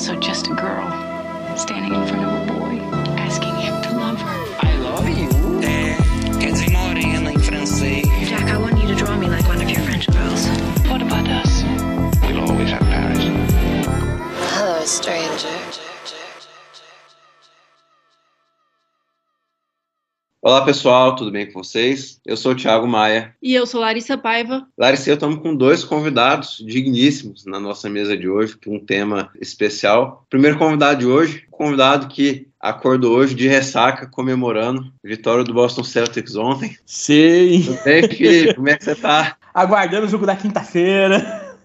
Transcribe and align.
also 0.00 0.18
just 0.18 0.46
a 0.46 0.54
girl 0.54 0.88
standing 1.58 1.92
in 1.92 2.06
front 2.06 2.24
of 2.24 2.32
a 2.32 2.52
boy, 2.54 2.80
asking 3.18 3.54
him 3.56 3.82
to 3.82 3.90
love 3.98 4.18
her. 4.18 4.66
I 4.66 4.74
love 4.78 5.06
you. 5.06 5.28
Eh, 5.62 5.90
é, 5.90 6.38
quer 6.40 6.52
dizer 6.52 6.70
morena 6.70 7.30
em 7.30 7.38
francês. 7.38 8.08
Jack, 8.26 8.48
I 8.48 8.56
want 8.56 8.80
you 8.80 8.88
to 8.88 8.94
draw 8.94 9.14
me 9.14 9.28
like 9.28 9.46
one 9.46 9.60
of 9.60 9.68
your 9.68 9.82
French 9.82 10.06
girls. 10.06 10.46
What 10.88 11.02
about 11.02 11.28
us? 11.28 11.64
We'll 12.22 12.40
always 12.48 12.70
have 12.70 12.80
Paris. 12.88 13.22
Hello, 14.54 14.82
stranger. 14.86 15.79
Olá 20.50 20.64
pessoal, 20.64 21.14
tudo 21.14 21.30
bem 21.30 21.46
com 21.46 21.62
vocês? 21.62 22.20
Eu 22.26 22.36
sou 22.36 22.50
o 22.50 22.54
Thiago 22.56 22.84
Maia. 22.84 23.32
E 23.40 23.54
eu 23.54 23.64
sou 23.64 23.80
Larissa 23.80 24.18
Paiva. 24.18 24.66
Larissa, 24.76 25.12
estamos 25.12 25.38
com 25.38 25.54
dois 25.54 25.84
convidados 25.84 26.60
digníssimos 26.66 27.46
na 27.46 27.60
nossa 27.60 27.88
mesa 27.88 28.16
de 28.16 28.28
hoje, 28.28 28.56
para 28.56 28.72
um 28.72 28.84
tema 28.84 29.30
especial. 29.40 30.26
Primeiro 30.28 30.58
convidado 30.58 30.98
de 30.98 31.06
hoje, 31.06 31.44
convidado 31.52 32.08
que 32.08 32.48
acordou 32.58 33.16
hoje 33.16 33.32
de 33.36 33.46
ressaca, 33.46 34.08
comemorando 34.08 34.92
a 35.04 35.08
vitória 35.08 35.44
do 35.44 35.54
Boston 35.54 35.84
Celtics 35.84 36.34
ontem. 36.34 36.76
Sim! 36.84 37.62
Tudo 37.66 37.84
bem, 37.84 38.08
Felipe? 38.08 38.54
Como 38.54 38.68
é 38.68 38.76
que 38.76 38.84
você 38.84 38.96
tá? 38.96 39.36
Aguardando 39.54 40.06
o 40.06 40.10
jogo 40.10 40.26
da 40.26 40.34
quinta-feira. 40.34 41.56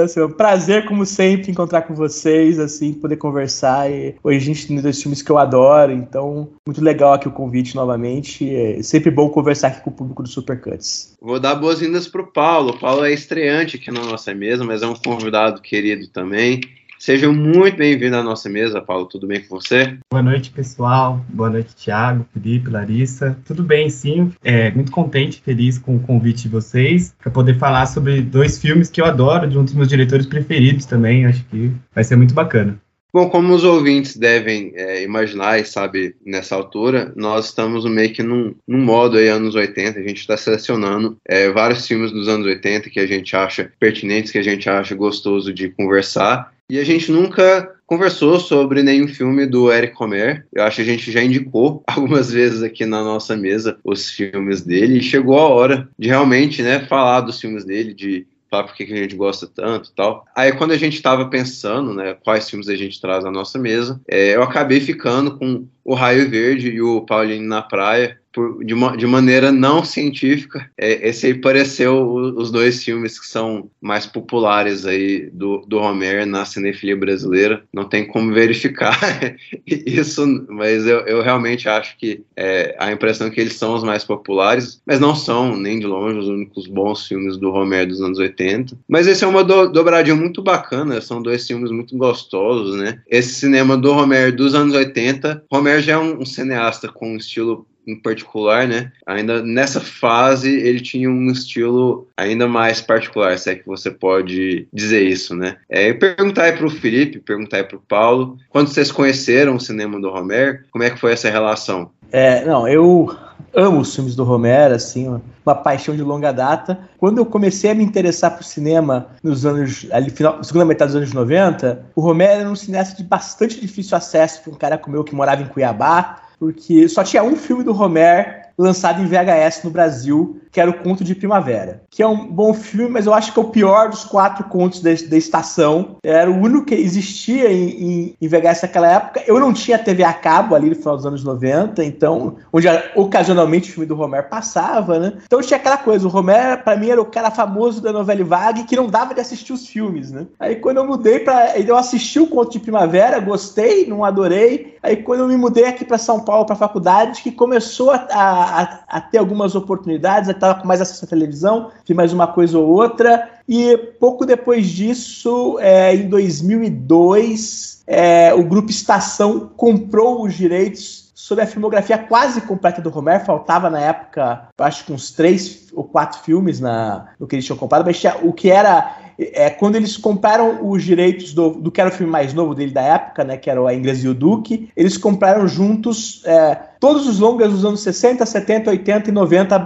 Assim, 0.00 0.20
é 0.20 0.24
um 0.24 0.30
prazer, 0.30 0.86
como 0.86 1.04
sempre, 1.04 1.50
encontrar 1.50 1.82
com 1.82 1.94
vocês, 1.94 2.58
assim, 2.58 2.92
poder 2.92 3.16
conversar. 3.16 3.90
E 3.90 4.14
hoje 4.22 4.38
a 4.38 4.40
gente 4.40 4.66
tem 4.66 4.80
dois 4.80 5.00
filmes 5.00 5.22
que 5.22 5.30
eu 5.30 5.38
adoro, 5.38 5.92
então, 5.92 6.48
muito 6.66 6.82
legal 6.82 7.14
aqui 7.14 7.28
o 7.28 7.32
convite 7.32 7.74
novamente. 7.74 8.54
É 8.54 8.82
sempre 8.82 9.10
bom 9.10 9.28
conversar 9.28 9.68
aqui 9.68 9.82
com 9.82 9.90
o 9.90 9.94
público 9.94 10.22
do 10.22 10.28
Supercuts. 10.28 11.16
Vou 11.20 11.38
dar 11.38 11.54
boas-vindas 11.54 12.08
para 12.08 12.22
o 12.22 12.26
Paulo. 12.26 12.70
O 12.70 12.78
Paulo 12.78 13.04
é 13.04 13.12
estreante 13.12 13.76
aqui 13.76 13.90
na 13.90 14.02
nossa 14.04 14.34
mesa, 14.34 14.64
mas 14.64 14.82
é 14.82 14.86
um 14.86 14.94
convidado 14.94 15.60
querido 15.60 16.08
também. 16.08 16.60
Seja 17.02 17.32
muito 17.32 17.78
bem-vindo 17.78 18.16
à 18.16 18.22
nossa 18.22 18.48
mesa, 18.48 18.80
Paulo. 18.80 19.06
Tudo 19.06 19.26
bem 19.26 19.40
com 19.40 19.56
você? 19.56 19.98
Boa 20.08 20.22
noite, 20.22 20.52
pessoal. 20.52 21.20
Boa 21.28 21.50
noite, 21.50 21.74
Thiago, 21.74 22.24
Felipe, 22.32 22.70
Larissa. 22.70 23.36
Tudo 23.44 23.64
bem, 23.64 23.90
sim. 23.90 24.30
É, 24.44 24.70
muito 24.70 24.92
contente, 24.92 25.42
feliz 25.44 25.78
com 25.78 25.96
o 25.96 25.98
convite 25.98 26.42
de 26.42 26.48
vocês 26.48 27.12
para 27.20 27.32
poder 27.32 27.58
falar 27.58 27.86
sobre 27.86 28.22
dois 28.22 28.56
filmes 28.60 28.88
que 28.88 29.00
eu 29.00 29.04
adoro, 29.04 29.48
de 29.48 29.58
um 29.58 29.64
dos 29.64 29.74
meus 29.74 29.88
diretores 29.88 30.26
preferidos 30.26 30.86
também. 30.86 31.26
Acho 31.26 31.44
que 31.46 31.72
vai 31.92 32.04
ser 32.04 32.14
muito 32.14 32.34
bacana. 32.34 32.78
Bom, 33.12 33.28
como 33.28 33.52
os 33.52 33.62
ouvintes 33.62 34.16
devem 34.16 34.72
é, 34.74 35.02
imaginar 35.02 35.60
e 35.60 35.66
sabe 35.66 36.16
nessa 36.24 36.54
altura, 36.54 37.12
nós 37.14 37.46
estamos 37.46 37.84
meio 37.84 38.10
que 38.10 38.22
num, 38.22 38.54
num 38.66 38.80
modo 38.80 39.18
aí 39.18 39.28
anos 39.28 39.54
80, 39.54 39.98
a 39.98 40.02
gente 40.02 40.20
está 40.20 40.34
selecionando 40.34 41.18
é, 41.26 41.50
vários 41.50 41.86
filmes 41.86 42.10
dos 42.10 42.26
anos 42.26 42.46
80 42.46 42.88
que 42.88 42.98
a 42.98 43.06
gente 43.06 43.36
acha 43.36 43.70
pertinentes, 43.78 44.32
que 44.32 44.38
a 44.38 44.42
gente 44.42 44.66
acha 44.68 44.94
gostoso 44.94 45.52
de 45.52 45.68
conversar. 45.68 46.54
E 46.70 46.78
a 46.78 46.84
gente 46.84 47.12
nunca 47.12 47.70
conversou 47.86 48.40
sobre 48.40 48.82
nenhum 48.82 49.06
filme 49.06 49.44
do 49.44 49.70
Eric 49.70 49.94
Romer. 49.94 50.46
Eu 50.50 50.62
acho 50.62 50.76
que 50.76 50.82
a 50.82 50.86
gente 50.86 51.12
já 51.12 51.22
indicou 51.22 51.82
algumas 51.86 52.32
vezes 52.32 52.62
aqui 52.62 52.86
na 52.86 53.04
nossa 53.04 53.36
mesa 53.36 53.76
os 53.84 54.08
filmes 54.08 54.62
dele. 54.62 54.98
E 54.98 55.02
chegou 55.02 55.38
a 55.38 55.48
hora 55.48 55.86
de 55.98 56.08
realmente 56.08 56.62
né, 56.62 56.80
falar 56.86 57.20
dos 57.20 57.38
filmes 57.38 57.66
dele, 57.66 57.92
de 57.92 58.26
falar 58.52 58.64
por 58.64 58.74
que 58.74 58.82
a 58.82 58.96
gente 58.96 59.16
gosta 59.16 59.46
tanto 59.46 59.88
e 59.88 59.94
tal. 59.94 60.26
Aí 60.36 60.52
quando 60.52 60.72
a 60.72 60.76
gente 60.76 60.94
estava 60.94 61.24
pensando, 61.30 61.94
né, 61.94 62.14
quais 62.22 62.48
filmes 62.50 62.68
a 62.68 62.76
gente 62.76 63.00
traz 63.00 63.24
na 63.24 63.30
nossa 63.30 63.58
mesa, 63.58 63.98
é, 64.06 64.36
eu 64.36 64.42
acabei 64.42 64.78
ficando 64.78 65.38
com 65.38 65.66
o 65.82 65.94
Raio 65.94 66.28
Verde 66.28 66.68
e 66.68 66.82
o 66.82 67.00
Paulinho 67.00 67.48
na 67.48 67.62
Praia, 67.62 68.20
por, 68.32 68.64
de, 68.64 68.74
uma, 68.74 68.96
de, 68.96 69.06
maneira 69.06 69.52
não 69.52 69.84
científica. 69.84 70.70
É, 70.76 71.08
esse 71.08 71.26
aí 71.26 71.34
pareceu 71.34 72.12
os 72.12 72.50
dois 72.50 72.82
filmes 72.82 73.18
que 73.18 73.26
são 73.26 73.70
mais 73.80 74.06
populares 74.06 74.86
aí 74.86 75.30
do, 75.32 75.64
do 75.66 75.78
Homer 75.78 76.26
na 76.26 76.44
cinefilia 76.44 76.96
brasileira. 76.96 77.62
Não 77.72 77.84
tem 77.84 78.06
como 78.06 78.32
verificar 78.32 78.98
isso, 79.66 80.46
mas 80.48 80.86
eu, 80.86 81.00
eu 81.00 81.22
realmente 81.22 81.68
acho 81.68 81.96
que 81.98 82.22
é, 82.36 82.74
a 82.78 82.90
impressão 82.92 83.26
é 83.26 83.30
que 83.30 83.40
eles 83.40 83.54
são 83.54 83.74
os 83.74 83.84
mais 83.84 84.04
populares, 84.04 84.80
mas 84.86 84.98
não 84.98 85.14
são 85.14 85.56
nem 85.56 85.78
de 85.78 85.86
longe 85.86 86.18
os 86.18 86.28
únicos 86.28 86.66
bons 86.66 87.06
filmes 87.06 87.36
do 87.36 87.52
Homer 87.52 87.86
dos 87.86 88.00
anos 88.00 88.18
80. 88.18 88.76
Mas 88.88 89.06
esse 89.06 89.24
é 89.24 89.26
uma 89.26 89.44
do, 89.44 89.68
dobradinha 89.68 90.16
muito 90.16 90.42
bacana, 90.42 91.00
são 91.00 91.22
dois 91.22 91.46
filmes 91.46 91.70
muito 91.70 91.96
gostosos, 91.96 92.76
né? 92.76 93.00
Esse 93.08 93.34
cinema 93.34 93.76
do 93.76 93.92
Homer 93.92 94.34
dos 94.34 94.54
anos 94.54 94.74
80, 94.74 95.44
Homer 95.50 95.82
já 95.82 95.94
é 95.94 95.98
um, 95.98 96.20
um 96.20 96.26
cineasta 96.26 96.88
com 96.88 97.12
um 97.12 97.16
estilo 97.16 97.66
em 97.86 97.96
particular, 97.96 98.66
né? 98.66 98.92
Ainda 99.06 99.42
nessa 99.42 99.80
fase 99.80 100.50
ele 100.50 100.80
tinha 100.80 101.10
um 101.10 101.30
estilo 101.30 102.06
ainda 102.16 102.46
mais 102.46 102.80
particular, 102.80 103.38
se 103.38 103.50
é 103.50 103.54
que 103.54 103.66
você 103.66 103.90
pode 103.90 104.66
dizer 104.72 105.02
isso, 105.02 105.34
né? 105.34 105.56
É, 105.68 105.92
perguntar 105.92 106.44
aí 106.44 106.52
pro 106.52 106.70
Felipe, 106.70 107.20
perguntar 107.20 107.58
aí 107.58 107.64
pro 107.64 107.82
Paulo, 107.88 108.36
quando 108.48 108.68
vocês 108.68 108.90
conheceram 108.92 109.56
o 109.56 109.60
cinema 109.60 110.00
do 110.00 110.10
Romer, 110.10 110.64
como 110.70 110.84
é 110.84 110.90
que 110.90 110.98
foi 110.98 111.12
essa 111.12 111.30
relação? 111.30 111.90
É, 112.12 112.44
não, 112.44 112.68
eu 112.68 113.16
amo 113.54 113.80
os 113.80 113.94
filmes 113.94 114.14
do 114.14 114.24
Romero, 114.24 114.74
assim, 114.74 115.08
uma 115.44 115.54
paixão 115.54 115.94
de 115.94 116.02
longa 116.02 116.32
data. 116.32 116.78
Quando 116.98 117.18
eu 117.18 117.26
comecei 117.26 117.70
a 117.70 117.74
me 117.74 117.84
interessar 117.84 118.36
por 118.36 118.44
cinema 118.44 119.08
nos 119.22 119.44
anos, 119.44 119.86
ali, 119.90 120.10
final, 120.10 120.42
segunda 120.42 120.64
metade 120.64 120.92
dos 120.92 121.00
anos 121.00 121.12
90, 121.12 121.86
o 121.94 122.00
Romero 122.00 122.40
era 122.40 122.50
um 122.50 122.56
cineasta 122.56 122.96
de 122.96 123.08
bastante 123.08 123.60
difícil 123.60 123.96
acesso 123.96 124.42
para 124.42 124.52
um 124.52 124.56
cara 124.56 124.78
como 124.78 124.96
eu 124.96 125.04
que 125.04 125.14
morava 125.14 125.42
em 125.42 125.46
Cuiabá, 125.46 126.22
porque 126.42 126.88
só 126.88 127.04
tinha 127.04 127.22
um 127.22 127.36
filme 127.36 127.62
do 127.62 127.70
Romer 127.70 128.41
lançado 128.56 129.00
em 129.00 129.06
VHS 129.06 129.64
no 129.64 129.70
Brasil, 129.70 130.40
que 130.50 130.60
era 130.60 130.70
o 130.70 130.74
Conto 130.74 131.02
de 131.02 131.14
Primavera, 131.14 131.82
que 131.90 132.02
é 132.02 132.06
um 132.06 132.26
bom 132.26 132.52
filme, 132.52 132.90
mas 132.90 133.06
eu 133.06 133.14
acho 133.14 133.32
que 133.32 133.40
é 133.40 133.42
o 133.42 133.48
pior 133.48 133.88
dos 133.88 134.04
quatro 134.04 134.44
contos 134.44 134.80
da, 134.80 134.92
estação. 134.92 135.96
Era 136.04 136.30
o 136.30 136.36
único 136.38 136.66
que 136.66 136.74
existia 136.74 137.50
em, 137.50 137.70
em, 137.70 138.16
em, 138.20 138.28
VHS 138.28 138.62
naquela 138.62 138.88
época. 138.88 139.22
Eu 139.26 139.40
não 139.40 139.52
tinha 139.52 139.78
TV 139.78 140.04
a 140.04 140.12
cabo 140.12 140.54
ali 140.54 140.68
no 140.68 140.76
final 140.76 140.96
dos 140.96 141.06
anos 141.06 141.24
90, 141.24 141.82
então, 141.84 142.36
onde 142.52 142.68
ocasionalmente 142.94 143.70
o 143.70 143.72
filme 143.72 143.86
do 143.86 143.94
Romero 143.94 144.28
passava, 144.28 144.98
né? 144.98 145.14
Então 145.24 145.40
tinha 145.40 145.58
aquela 145.58 145.78
coisa, 145.78 146.06
o 146.06 146.10
Romero, 146.10 146.62
para 146.62 146.76
mim, 146.76 146.90
era 146.90 147.00
o 147.00 147.06
cara 147.06 147.30
famoso 147.30 147.80
da 147.80 147.92
novela 147.92 148.22
Vague 148.22 148.64
que 148.64 148.76
não 148.76 148.88
dava 148.88 149.14
de 149.14 149.20
assistir 149.20 149.52
os 149.52 149.66
filmes, 149.66 150.12
né? 150.12 150.26
Aí 150.38 150.56
quando 150.56 150.76
eu 150.76 150.86
mudei 150.86 151.20
para, 151.20 151.58
eu 151.58 151.76
assisti 151.76 152.20
o 152.20 152.26
Conto 152.26 152.52
de 152.52 152.60
Primavera, 152.60 153.18
gostei, 153.20 153.86
não 153.86 154.04
adorei. 154.04 154.76
Aí 154.82 154.96
quando 154.96 155.20
eu 155.20 155.28
me 155.28 155.36
mudei 155.36 155.64
aqui 155.64 155.84
para 155.84 155.96
São 155.96 156.20
Paulo 156.20 156.44
para 156.44 156.56
faculdade, 156.56 157.22
que 157.22 157.30
começou 157.30 157.90
a, 157.90 158.06
a, 158.10 158.41
a 158.88 159.00
ter 159.00 159.18
algumas 159.18 159.54
oportunidades, 159.54 160.28
estava 160.28 160.60
com 160.60 160.66
mais 160.66 160.80
acesso 160.80 161.04
à 161.04 161.08
televisão, 161.08 161.70
fiz 161.84 161.96
mais 161.96 162.12
uma 162.12 162.26
coisa 162.26 162.58
ou 162.58 162.68
outra. 162.68 163.30
E 163.48 163.76
pouco 163.98 164.24
depois 164.24 164.68
disso, 164.68 165.58
é, 165.60 165.94
em 165.94 166.08
2002, 166.08 167.82
é, 167.86 168.34
o 168.34 168.44
grupo 168.44 168.70
Estação 168.70 169.50
comprou 169.56 170.24
os 170.24 170.34
direitos 170.34 171.02
sobre 171.14 171.44
a 171.44 171.46
filmografia 171.46 171.96
quase 171.98 172.40
completa 172.40 172.82
do 172.82 172.90
Romer. 172.90 173.24
Faltava 173.24 173.70
na 173.70 173.80
época, 173.80 174.48
acho 174.58 174.84
que 174.84 174.92
uns 174.92 175.12
três 175.12 175.68
ou 175.72 175.84
quatro 175.84 176.18
filmes 176.20 176.58
na, 176.58 177.06
no 177.18 177.26
que 177.26 177.36
eles 177.36 177.44
tinham 177.44 177.56
comprado, 177.56 177.84
mas 177.84 177.98
tinha, 177.98 178.16
o 178.22 178.32
que 178.32 178.50
era 178.50 179.01
é, 179.32 179.50
quando 179.50 179.76
eles 179.76 179.96
compraram 179.96 180.68
os 180.68 180.82
direitos 180.82 181.32
do, 181.32 181.50
do 181.50 181.70
que 181.70 181.80
era 181.80 181.90
o 181.90 181.92
filme 181.92 182.10
mais 182.10 182.32
novo 182.32 182.54
dele 182.54 182.72
da 182.72 182.82
época, 182.82 183.24
né, 183.24 183.36
que 183.36 183.50
era 183.50 183.60
A 183.66 183.74
Inglês 183.74 184.02
e 184.02 184.08
o 184.08 184.14
Duque, 184.14 184.68
eles 184.76 184.96
compraram 184.96 185.46
juntos 185.46 186.22
é, 186.24 186.54
todos 186.80 187.06
os 187.06 187.18
longas 187.20 187.52
dos 187.52 187.64
anos 187.64 187.80
60, 187.80 188.26
70, 188.26 188.70
80 188.70 189.08
e 189.08 189.12
90, 189.12 189.58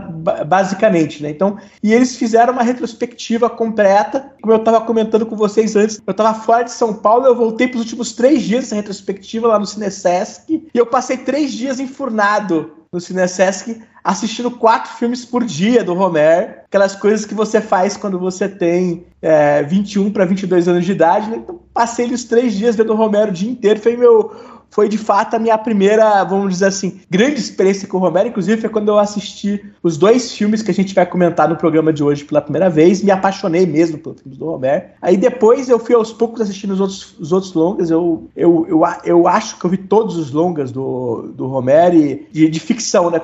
basicamente, 0.47 1.23
né? 1.23 1.31
Então, 1.31 1.57
e 1.83 1.95
eles 1.95 2.17
fizeram 2.17 2.53
uma 2.53 2.63
retrospectiva 2.63 3.49
completa, 3.49 4.33
como 4.43 4.53
eu 4.53 4.59
estava 4.59 4.81
comentando 4.83 5.25
com 5.25 5.35
vocês 5.35 5.75
antes, 5.77 6.01
eu 6.07 6.11
estava 6.11 6.35
fora 6.35 6.65
de 6.65 6.73
São 6.73 6.93
Paulo, 6.93 7.27
eu 7.27 7.35
voltei 7.35 7.69
para 7.69 7.77
os 7.77 7.85
últimos 7.85 8.13
três 8.13 8.43
dias 8.43 8.65
dessa 8.65 8.75
retrospectiva 8.75 9.49
lá 9.49 9.59
no 9.59 9.67
Cinesesc, 9.67 10.51
e 10.51 10.79
eu 10.79 10.87
passei 10.87 11.17
três 11.17 11.53
dias 11.53 11.81
enfurnado 11.81 12.73
no 12.97 13.01
Cinesesc 13.01 13.83
assistindo 14.03 14.51
quatro 14.51 14.93
filmes 14.93 15.25
por 15.25 15.45
dia 15.45 15.85
do 15.85 15.93
Romer, 15.93 16.63
aquelas 16.65 16.95
coisas 16.95 17.27
que 17.27 17.35
você 17.35 17.61
faz 17.61 17.97
quando 17.97 18.19
você 18.19 18.49
tem 18.49 19.05
é, 19.21 19.63
21 19.65 20.13
para 20.13 20.25
22 20.25 20.69
anos 20.69 20.85
de 20.85 20.93
idade. 20.93 21.29
Né? 21.29 21.39
Então, 21.39 21.61
passei 21.75 22.07
os 22.07 22.25
três 22.25 22.55
dias 22.55 22.77
vendo 22.77 22.93
o 22.93 22.97
Romero 22.97 23.31
o 23.31 23.35
dia 23.35 23.51
inteiro, 23.51 23.81
foi 23.81 23.97
meu 23.97 24.56
foi 24.77 24.91
de 24.91 24.99
fato 24.99 25.35
a 25.35 25.39
minha 25.39 25.57
primeira, 25.57 26.23
vamos 26.25 26.51
dizer 26.51 26.67
assim, 26.67 27.01
grande 27.09 27.41
experiência 27.41 27.89
com 27.89 27.97
o 27.97 28.01
Romero. 28.01 28.29
Inclusive, 28.29 28.61
foi 28.61 28.69
quando 28.69 28.89
eu 28.89 28.99
assisti 28.99 29.65
os 29.83 29.97
dois 29.97 30.33
filmes 30.33 30.61
que 30.61 30.71
a 30.71 30.75
gente 30.75 30.95
vai 30.95 31.07
comentar 31.07 31.49
no 31.49 31.57
programa 31.57 31.95
de 31.95 32.05
hoje 32.05 32.27
pela 32.27 32.43
primeira 32.43 32.69
vez. 32.69 33.03
Me 33.03 33.11
apaixonei 33.11 33.65
mesmo 33.65 33.97
pelos 33.97 34.21
filmes 34.21 34.39
do 34.39 34.45
Romero. 34.45 34.85
Aí 35.01 35.17
depois 35.17 35.71
eu 35.71 35.79
fui 35.79 35.95
aos 35.95 36.13
poucos 36.13 36.43
assistindo 36.43 36.73
os 36.73 36.81
outros, 36.81 37.17
os 37.19 37.33
outros 37.33 37.55
longas. 37.55 37.91
Eu, 37.91 38.29
eu, 38.37 38.67
eu, 38.69 38.83
eu 39.03 39.27
acho 39.27 39.59
que 39.59 39.65
eu 39.65 39.71
vi 39.71 39.79
todos 39.79 40.19
os 40.19 40.31
longas 40.31 40.71
do, 40.71 41.33
do 41.35 41.47
Romero 41.47 41.97
e 41.97 42.29
de, 42.31 42.47
de 42.47 42.61
ficção, 42.61 43.11
né? 43.11 43.19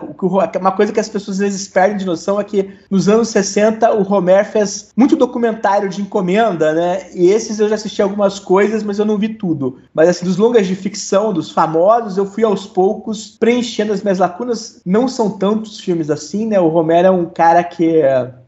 Uma 0.59 0.73
coisa 0.73 0.91
que 0.91 1.01
as 1.01 1.11
pessoas 1.11 1.37
às 1.37 1.41
vezes 1.41 1.69
perdem 1.69 1.99
de 1.99 2.07
noção 2.07 2.41
é 2.41 2.45
que 2.45 2.71
nos 2.91 3.11
anos 3.11 3.29
60 3.29 3.93
o 3.93 4.03
Romero 4.03 4.47
fez 4.47 4.91
muito 4.97 5.17
documentário 5.17 5.91
de 5.91 6.01
encomenda, 6.01 6.73
né? 6.73 7.11
E 7.15 7.27
esses 7.29 7.59
eu 7.59 7.69
já 7.69 7.75
assisti 7.75 8.01
algumas 8.01 8.39
coisas, 8.39 8.83
mas 8.83 8.99
eu 8.99 9.05
não 9.05 9.19
vi 9.19 9.29
tudo. 9.29 9.77
Mas 9.93 10.09
assim, 10.09 10.25
dos 10.25 10.39
longas 10.39 10.67
de 10.67 10.75
ficção, 10.75 11.31
dos 11.43 11.51
famosos, 11.51 12.17
eu 12.17 12.25
fui 12.25 12.45
aos 12.45 12.67
poucos 12.67 13.37
preenchendo 13.39 13.93
as 13.93 14.03
minhas 14.03 14.19
lacunas. 14.19 14.81
Não 14.87 15.09
são 15.09 15.31
tantos 15.31 15.81
filmes 15.81 16.11
assim, 16.11 16.47
né? 16.47 16.61
O 16.61 16.69
Romero 16.69 17.09
é 17.09 17.11
um 17.11 17.27
cara 17.27 17.63
que 17.65 18.03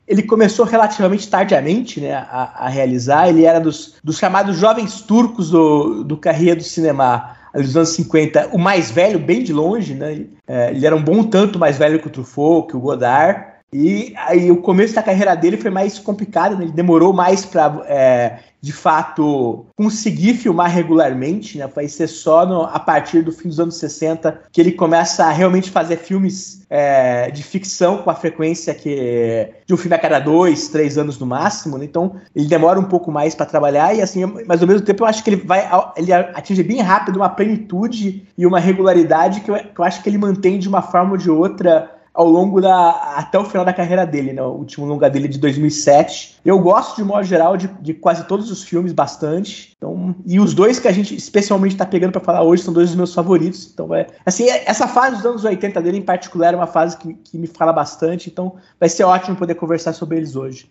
ele 0.06 0.22
começou 0.22 0.64
relativamente 0.64 1.28
tardiamente 1.28 2.00
né, 2.00 2.14
a, 2.14 2.66
a 2.66 2.68
realizar. 2.68 3.28
Ele 3.28 3.44
era 3.44 3.58
dos, 3.58 3.94
dos 4.02 4.18
chamados 4.18 4.56
jovens 4.56 5.00
turcos 5.00 5.50
do, 5.50 6.04
do 6.04 6.16
carreira 6.16 6.56
do 6.56 6.62
cinema 6.62 7.36
dos 7.54 7.76
anos 7.76 7.90
50, 7.90 8.50
o 8.52 8.58
mais 8.58 8.90
velho, 8.90 9.18
bem 9.18 9.42
de 9.42 9.52
longe, 9.52 9.94
né? 9.94 10.26
É, 10.46 10.70
ele 10.70 10.84
era 10.84 10.96
um 10.96 11.02
bom 11.02 11.22
tanto 11.22 11.58
mais 11.58 11.78
velho 11.78 12.00
que 12.00 12.08
o 12.08 12.10
Truffaut, 12.10 12.68
que 12.68 12.76
o 12.76 12.80
Godard. 12.80 13.54
E 13.72 14.12
aí 14.16 14.50
o 14.50 14.60
começo 14.60 14.94
da 14.94 15.02
carreira 15.02 15.34
dele 15.34 15.56
foi 15.56 15.70
mais 15.70 15.98
complicado, 15.98 16.56
né? 16.56 16.64
ele 16.64 16.72
demorou 16.72 17.12
mais 17.12 17.44
para 17.44 17.82
é, 17.86 18.38
de 18.64 18.72
fato 18.72 19.66
conseguir 19.76 20.32
filmar 20.32 20.70
regularmente, 20.70 21.58
né? 21.58 21.66
Vai 21.66 21.86
ser 21.86 22.06
só 22.06 22.46
no, 22.46 22.62
a 22.62 22.80
partir 22.80 23.20
do 23.20 23.30
fim 23.30 23.48
dos 23.48 23.60
anos 23.60 23.76
60 23.76 24.40
que 24.50 24.58
ele 24.58 24.72
começa 24.72 25.26
a 25.26 25.30
realmente 25.30 25.70
fazer 25.70 25.98
filmes 25.98 26.64
é, 26.70 27.30
de 27.30 27.42
ficção 27.42 27.98
com 27.98 28.08
a 28.08 28.14
frequência 28.14 28.72
que 28.74 29.52
de 29.66 29.74
um 29.74 29.76
filme 29.76 29.94
a 29.94 29.98
cada 29.98 30.18
dois, 30.18 30.68
três 30.68 30.96
anos 30.96 31.18
no 31.18 31.26
máximo. 31.26 31.76
Né? 31.76 31.84
Então 31.84 32.16
ele 32.34 32.46
demora 32.46 32.80
um 32.80 32.84
pouco 32.84 33.12
mais 33.12 33.34
para 33.34 33.44
trabalhar 33.44 33.94
e 33.94 34.00
assim, 34.00 34.24
mas 34.46 34.62
ao 34.62 34.66
mesmo 34.66 34.86
tempo 34.86 35.02
eu 35.02 35.08
acho 35.08 35.22
que 35.22 35.28
ele 35.28 35.44
vai 35.44 35.68
ele 35.94 36.10
atinge 36.14 36.62
bem 36.62 36.80
rápido 36.80 37.16
uma 37.16 37.28
plenitude 37.28 38.26
e 38.36 38.46
uma 38.46 38.58
regularidade 38.58 39.42
que 39.42 39.50
eu, 39.50 39.56
que 39.56 39.78
eu 39.78 39.84
acho 39.84 40.02
que 40.02 40.08
ele 40.08 40.16
mantém 40.16 40.58
de 40.58 40.70
uma 40.70 40.80
forma 40.80 41.12
ou 41.12 41.18
de 41.18 41.30
outra 41.30 41.93
ao 42.14 42.28
longo 42.28 42.60
da 42.60 42.90
até 43.16 43.36
o 43.38 43.44
final 43.44 43.64
da 43.64 43.72
carreira 43.72 44.06
dele, 44.06 44.32
né? 44.32 44.40
O 44.40 44.52
último 44.52 44.86
longa 44.86 45.10
dele 45.10 45.26
de 45.26 45.38
2007. 45.38 46.36
Eu 46.44 46.60
gosto 46.60 46.96
de 46.96 47.02
modo 47.02 47.24
geral 47.24 47.56
de, 47.56 47.68
de 47.80 47.92
quase 47.92 48.24
todos 48.26 48.50
os 48.50 48.62
filmes 48.62 48.92
bastante. 48.92 49.72
Então, 49.76 50.14
e 50.24 50.38
os 50.38 50.54
dois 50.54 50.78
que 50.78 50.86
a 50.86 50.92
gente 50.92 51.14
especialmente 51.16 51.72
está 51.72 51.84
pegando 51.84 52.12
para 52.12 52.20
falar 52.20 52.42
hoje 52.42 52.62
são 52.62 52.72
dois 52.72 52.88
dos 52.88 52.96
meus 52.96 53.12
favoritos. 53.12 53.68
Então, 53.72 53.92
é, 53.92 54.06
assim, 54.24 54.48
essa 54.48 54.86
fase 54.86 55.16
dos 55.16 55.26
anos 55.26 55.44
80 55.44 55.82
dele 55.82 55.98
em 55.98 56.02
particular 56.02 56.54
é 56.54 56.56
uma 56.56 56.68
fase 56.68 56.96
que, 56.96 57.14
que 57.14 57.36
me 57.36 57.48
fala 57.48 57.72
bastante. 57.72 58.30
Então, 58.30 58.54
vai 58.78 58.88
ser 58.88 59.02
ótimo 59.02 59.36
poder 59.36 59.56
conversar 59.56 59.92
sobre 59.92 60.18
eles 60.18 60.36
hoje. 60.36 60.70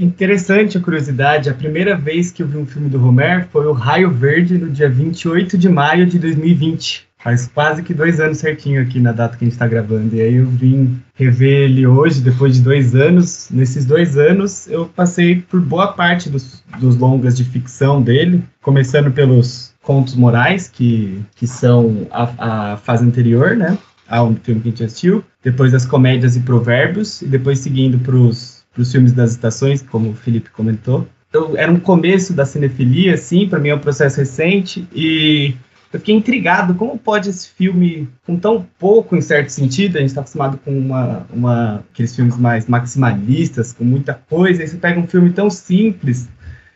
Interessante 0.00 0.78
a 0.78 0.80
curiosidade, 0.80 1.50
a 1.50 1.54
primeira 1.54 1.94
vez 1.94 2.30
que 2.30 2.42
eu 2.42 2.46
vi 2.46 2.56
um 2.56 2.64
filme 2.64 2.88
do 2.88 2.98
Romer 2.98 3.46
foi 3.48 3.66
o 3.66 3.72
Raio 3.72 4.10
Verde 4.10 4.56
no 4.56 4.70
dia 4.70 4.88
28 4.88 5.58
de 5.58 5.68
maio 5.68 6.06
de 6.06 6.18
2020. 6.18 7.09
Faz 7.22 7.46
quase 7.46 7.82
que 7.82 7.92
dois 7.92 8.18
anos 8.18 8.38
certinho 8.38 8.80
aqui 8.80 8.98
na 8.98 9.12
data 9.12 9.36
que 9.36 9.44
a 9.44 9.46
gente 9.46 9.52
está 9.52 9.68
gravando. 9.68 10.16
E 10.16 10.22
aí 10.22 10.36
eu 10.36 10.46
vim 10.46 10.98
rever 11.14 11.70
ele 11.70 11.86
hoje, 11.86 12.20
depois 12.20 12.56
de 12.56 12.62
dois 12.62 12.94
anos. 12.94 13.48
Nesses 13.50 13.84
dois 13.84 14.16
anos, 14.16 14.66
eu 14.68 14.86
passei 14.86 15.42
por 15.42 15.60
boa 15.60 15.92
parte 15.92 16.30
dos, 16.30 16.64
dos 16.78 16.96
longas 16.96 17.36
de 17.36 17.44
ficção 17.44 18.00
dele, 18.00 18.42
começando 18.62 19.12
pelos 19.12 19.74
Contos 19.82 20.14
Morais, 20.14 20.66
que, 20.68 21.22
que 21.36 21.46
são 21.46 22.06
a, 22.10 22.72
a 22.72 22.76
fase 22.78 23.04
anterior, 23.04 23.54
né? 23.54 23.76
Ao 24.08 24.34
filme 24.42 24.62
que 24.62 24.68
a 24.68 24.70
gente 24.70 24.84
assistiu. 24.84 25.22
Depois 25.44 25.74
as 25.74 25.84
comédias 25.84 26.36
e 26.36 26.40
provérbios. 26.40 27.20
E 27.20 27.26
depois 27.26 27.58
seguindo 27.58 27.98
para 27.98 28.16
os 28.16 28.64
filmes 28.90 29.12
das 29.12 29.32
estações, 29.32 29.82
como 29.82 30.10
o 30.10 30.14
Felipe 30.14 30.48
comentou. 30.50 31.06
Então, 31.28 31.54
era 31.54 31.70
um 31.70 31.78
começo 31.78 32.32
da 32.32 32.44
cinefilia, 32.44 33.14
assim, 33.14 33.46
para 33.46 33.60
mim 33.60 33.68
é 33.68 33.74
um 33.74 33.78
processo 33.78 34.18
recente. 34.18 34.88
E 34.92 35.54
eu 35.92 35.98
fiquei 35.98 36.14
intrigado, 36.14 36.74
como 36.74 36.96
pode 36.96 37.28
esse 37.28 37.48
filme, 37.48 38.08
com 38.24 38.36
tão 38.36 38.64
pouco 38.78 39.16
em 39.16 39.20
certo 39.20 39.48
sentido, 39.48 39.96
a 39.96 40.00
gente 40.00 40.10
está 40.10 40.20
acostumado 40.20 40.58
com 40.64 40.76
uma, 40.76 41.26
uma, 41.32 41.84
aqueles 41.92 42.14
filmes 42.14 42.36
mais 42.36 42.66
maximalistas, 42.66 43.72
com 43.72 43.84
muita 43.84 44.14
coisa, 44.14 44.62
e 44.62 44.68
você 44.68 44.76
pega 44.76 45.00
um 45.00 45.06
filme 45.06 45.30
tão 45.30 45.50
simples, 45.50 46.28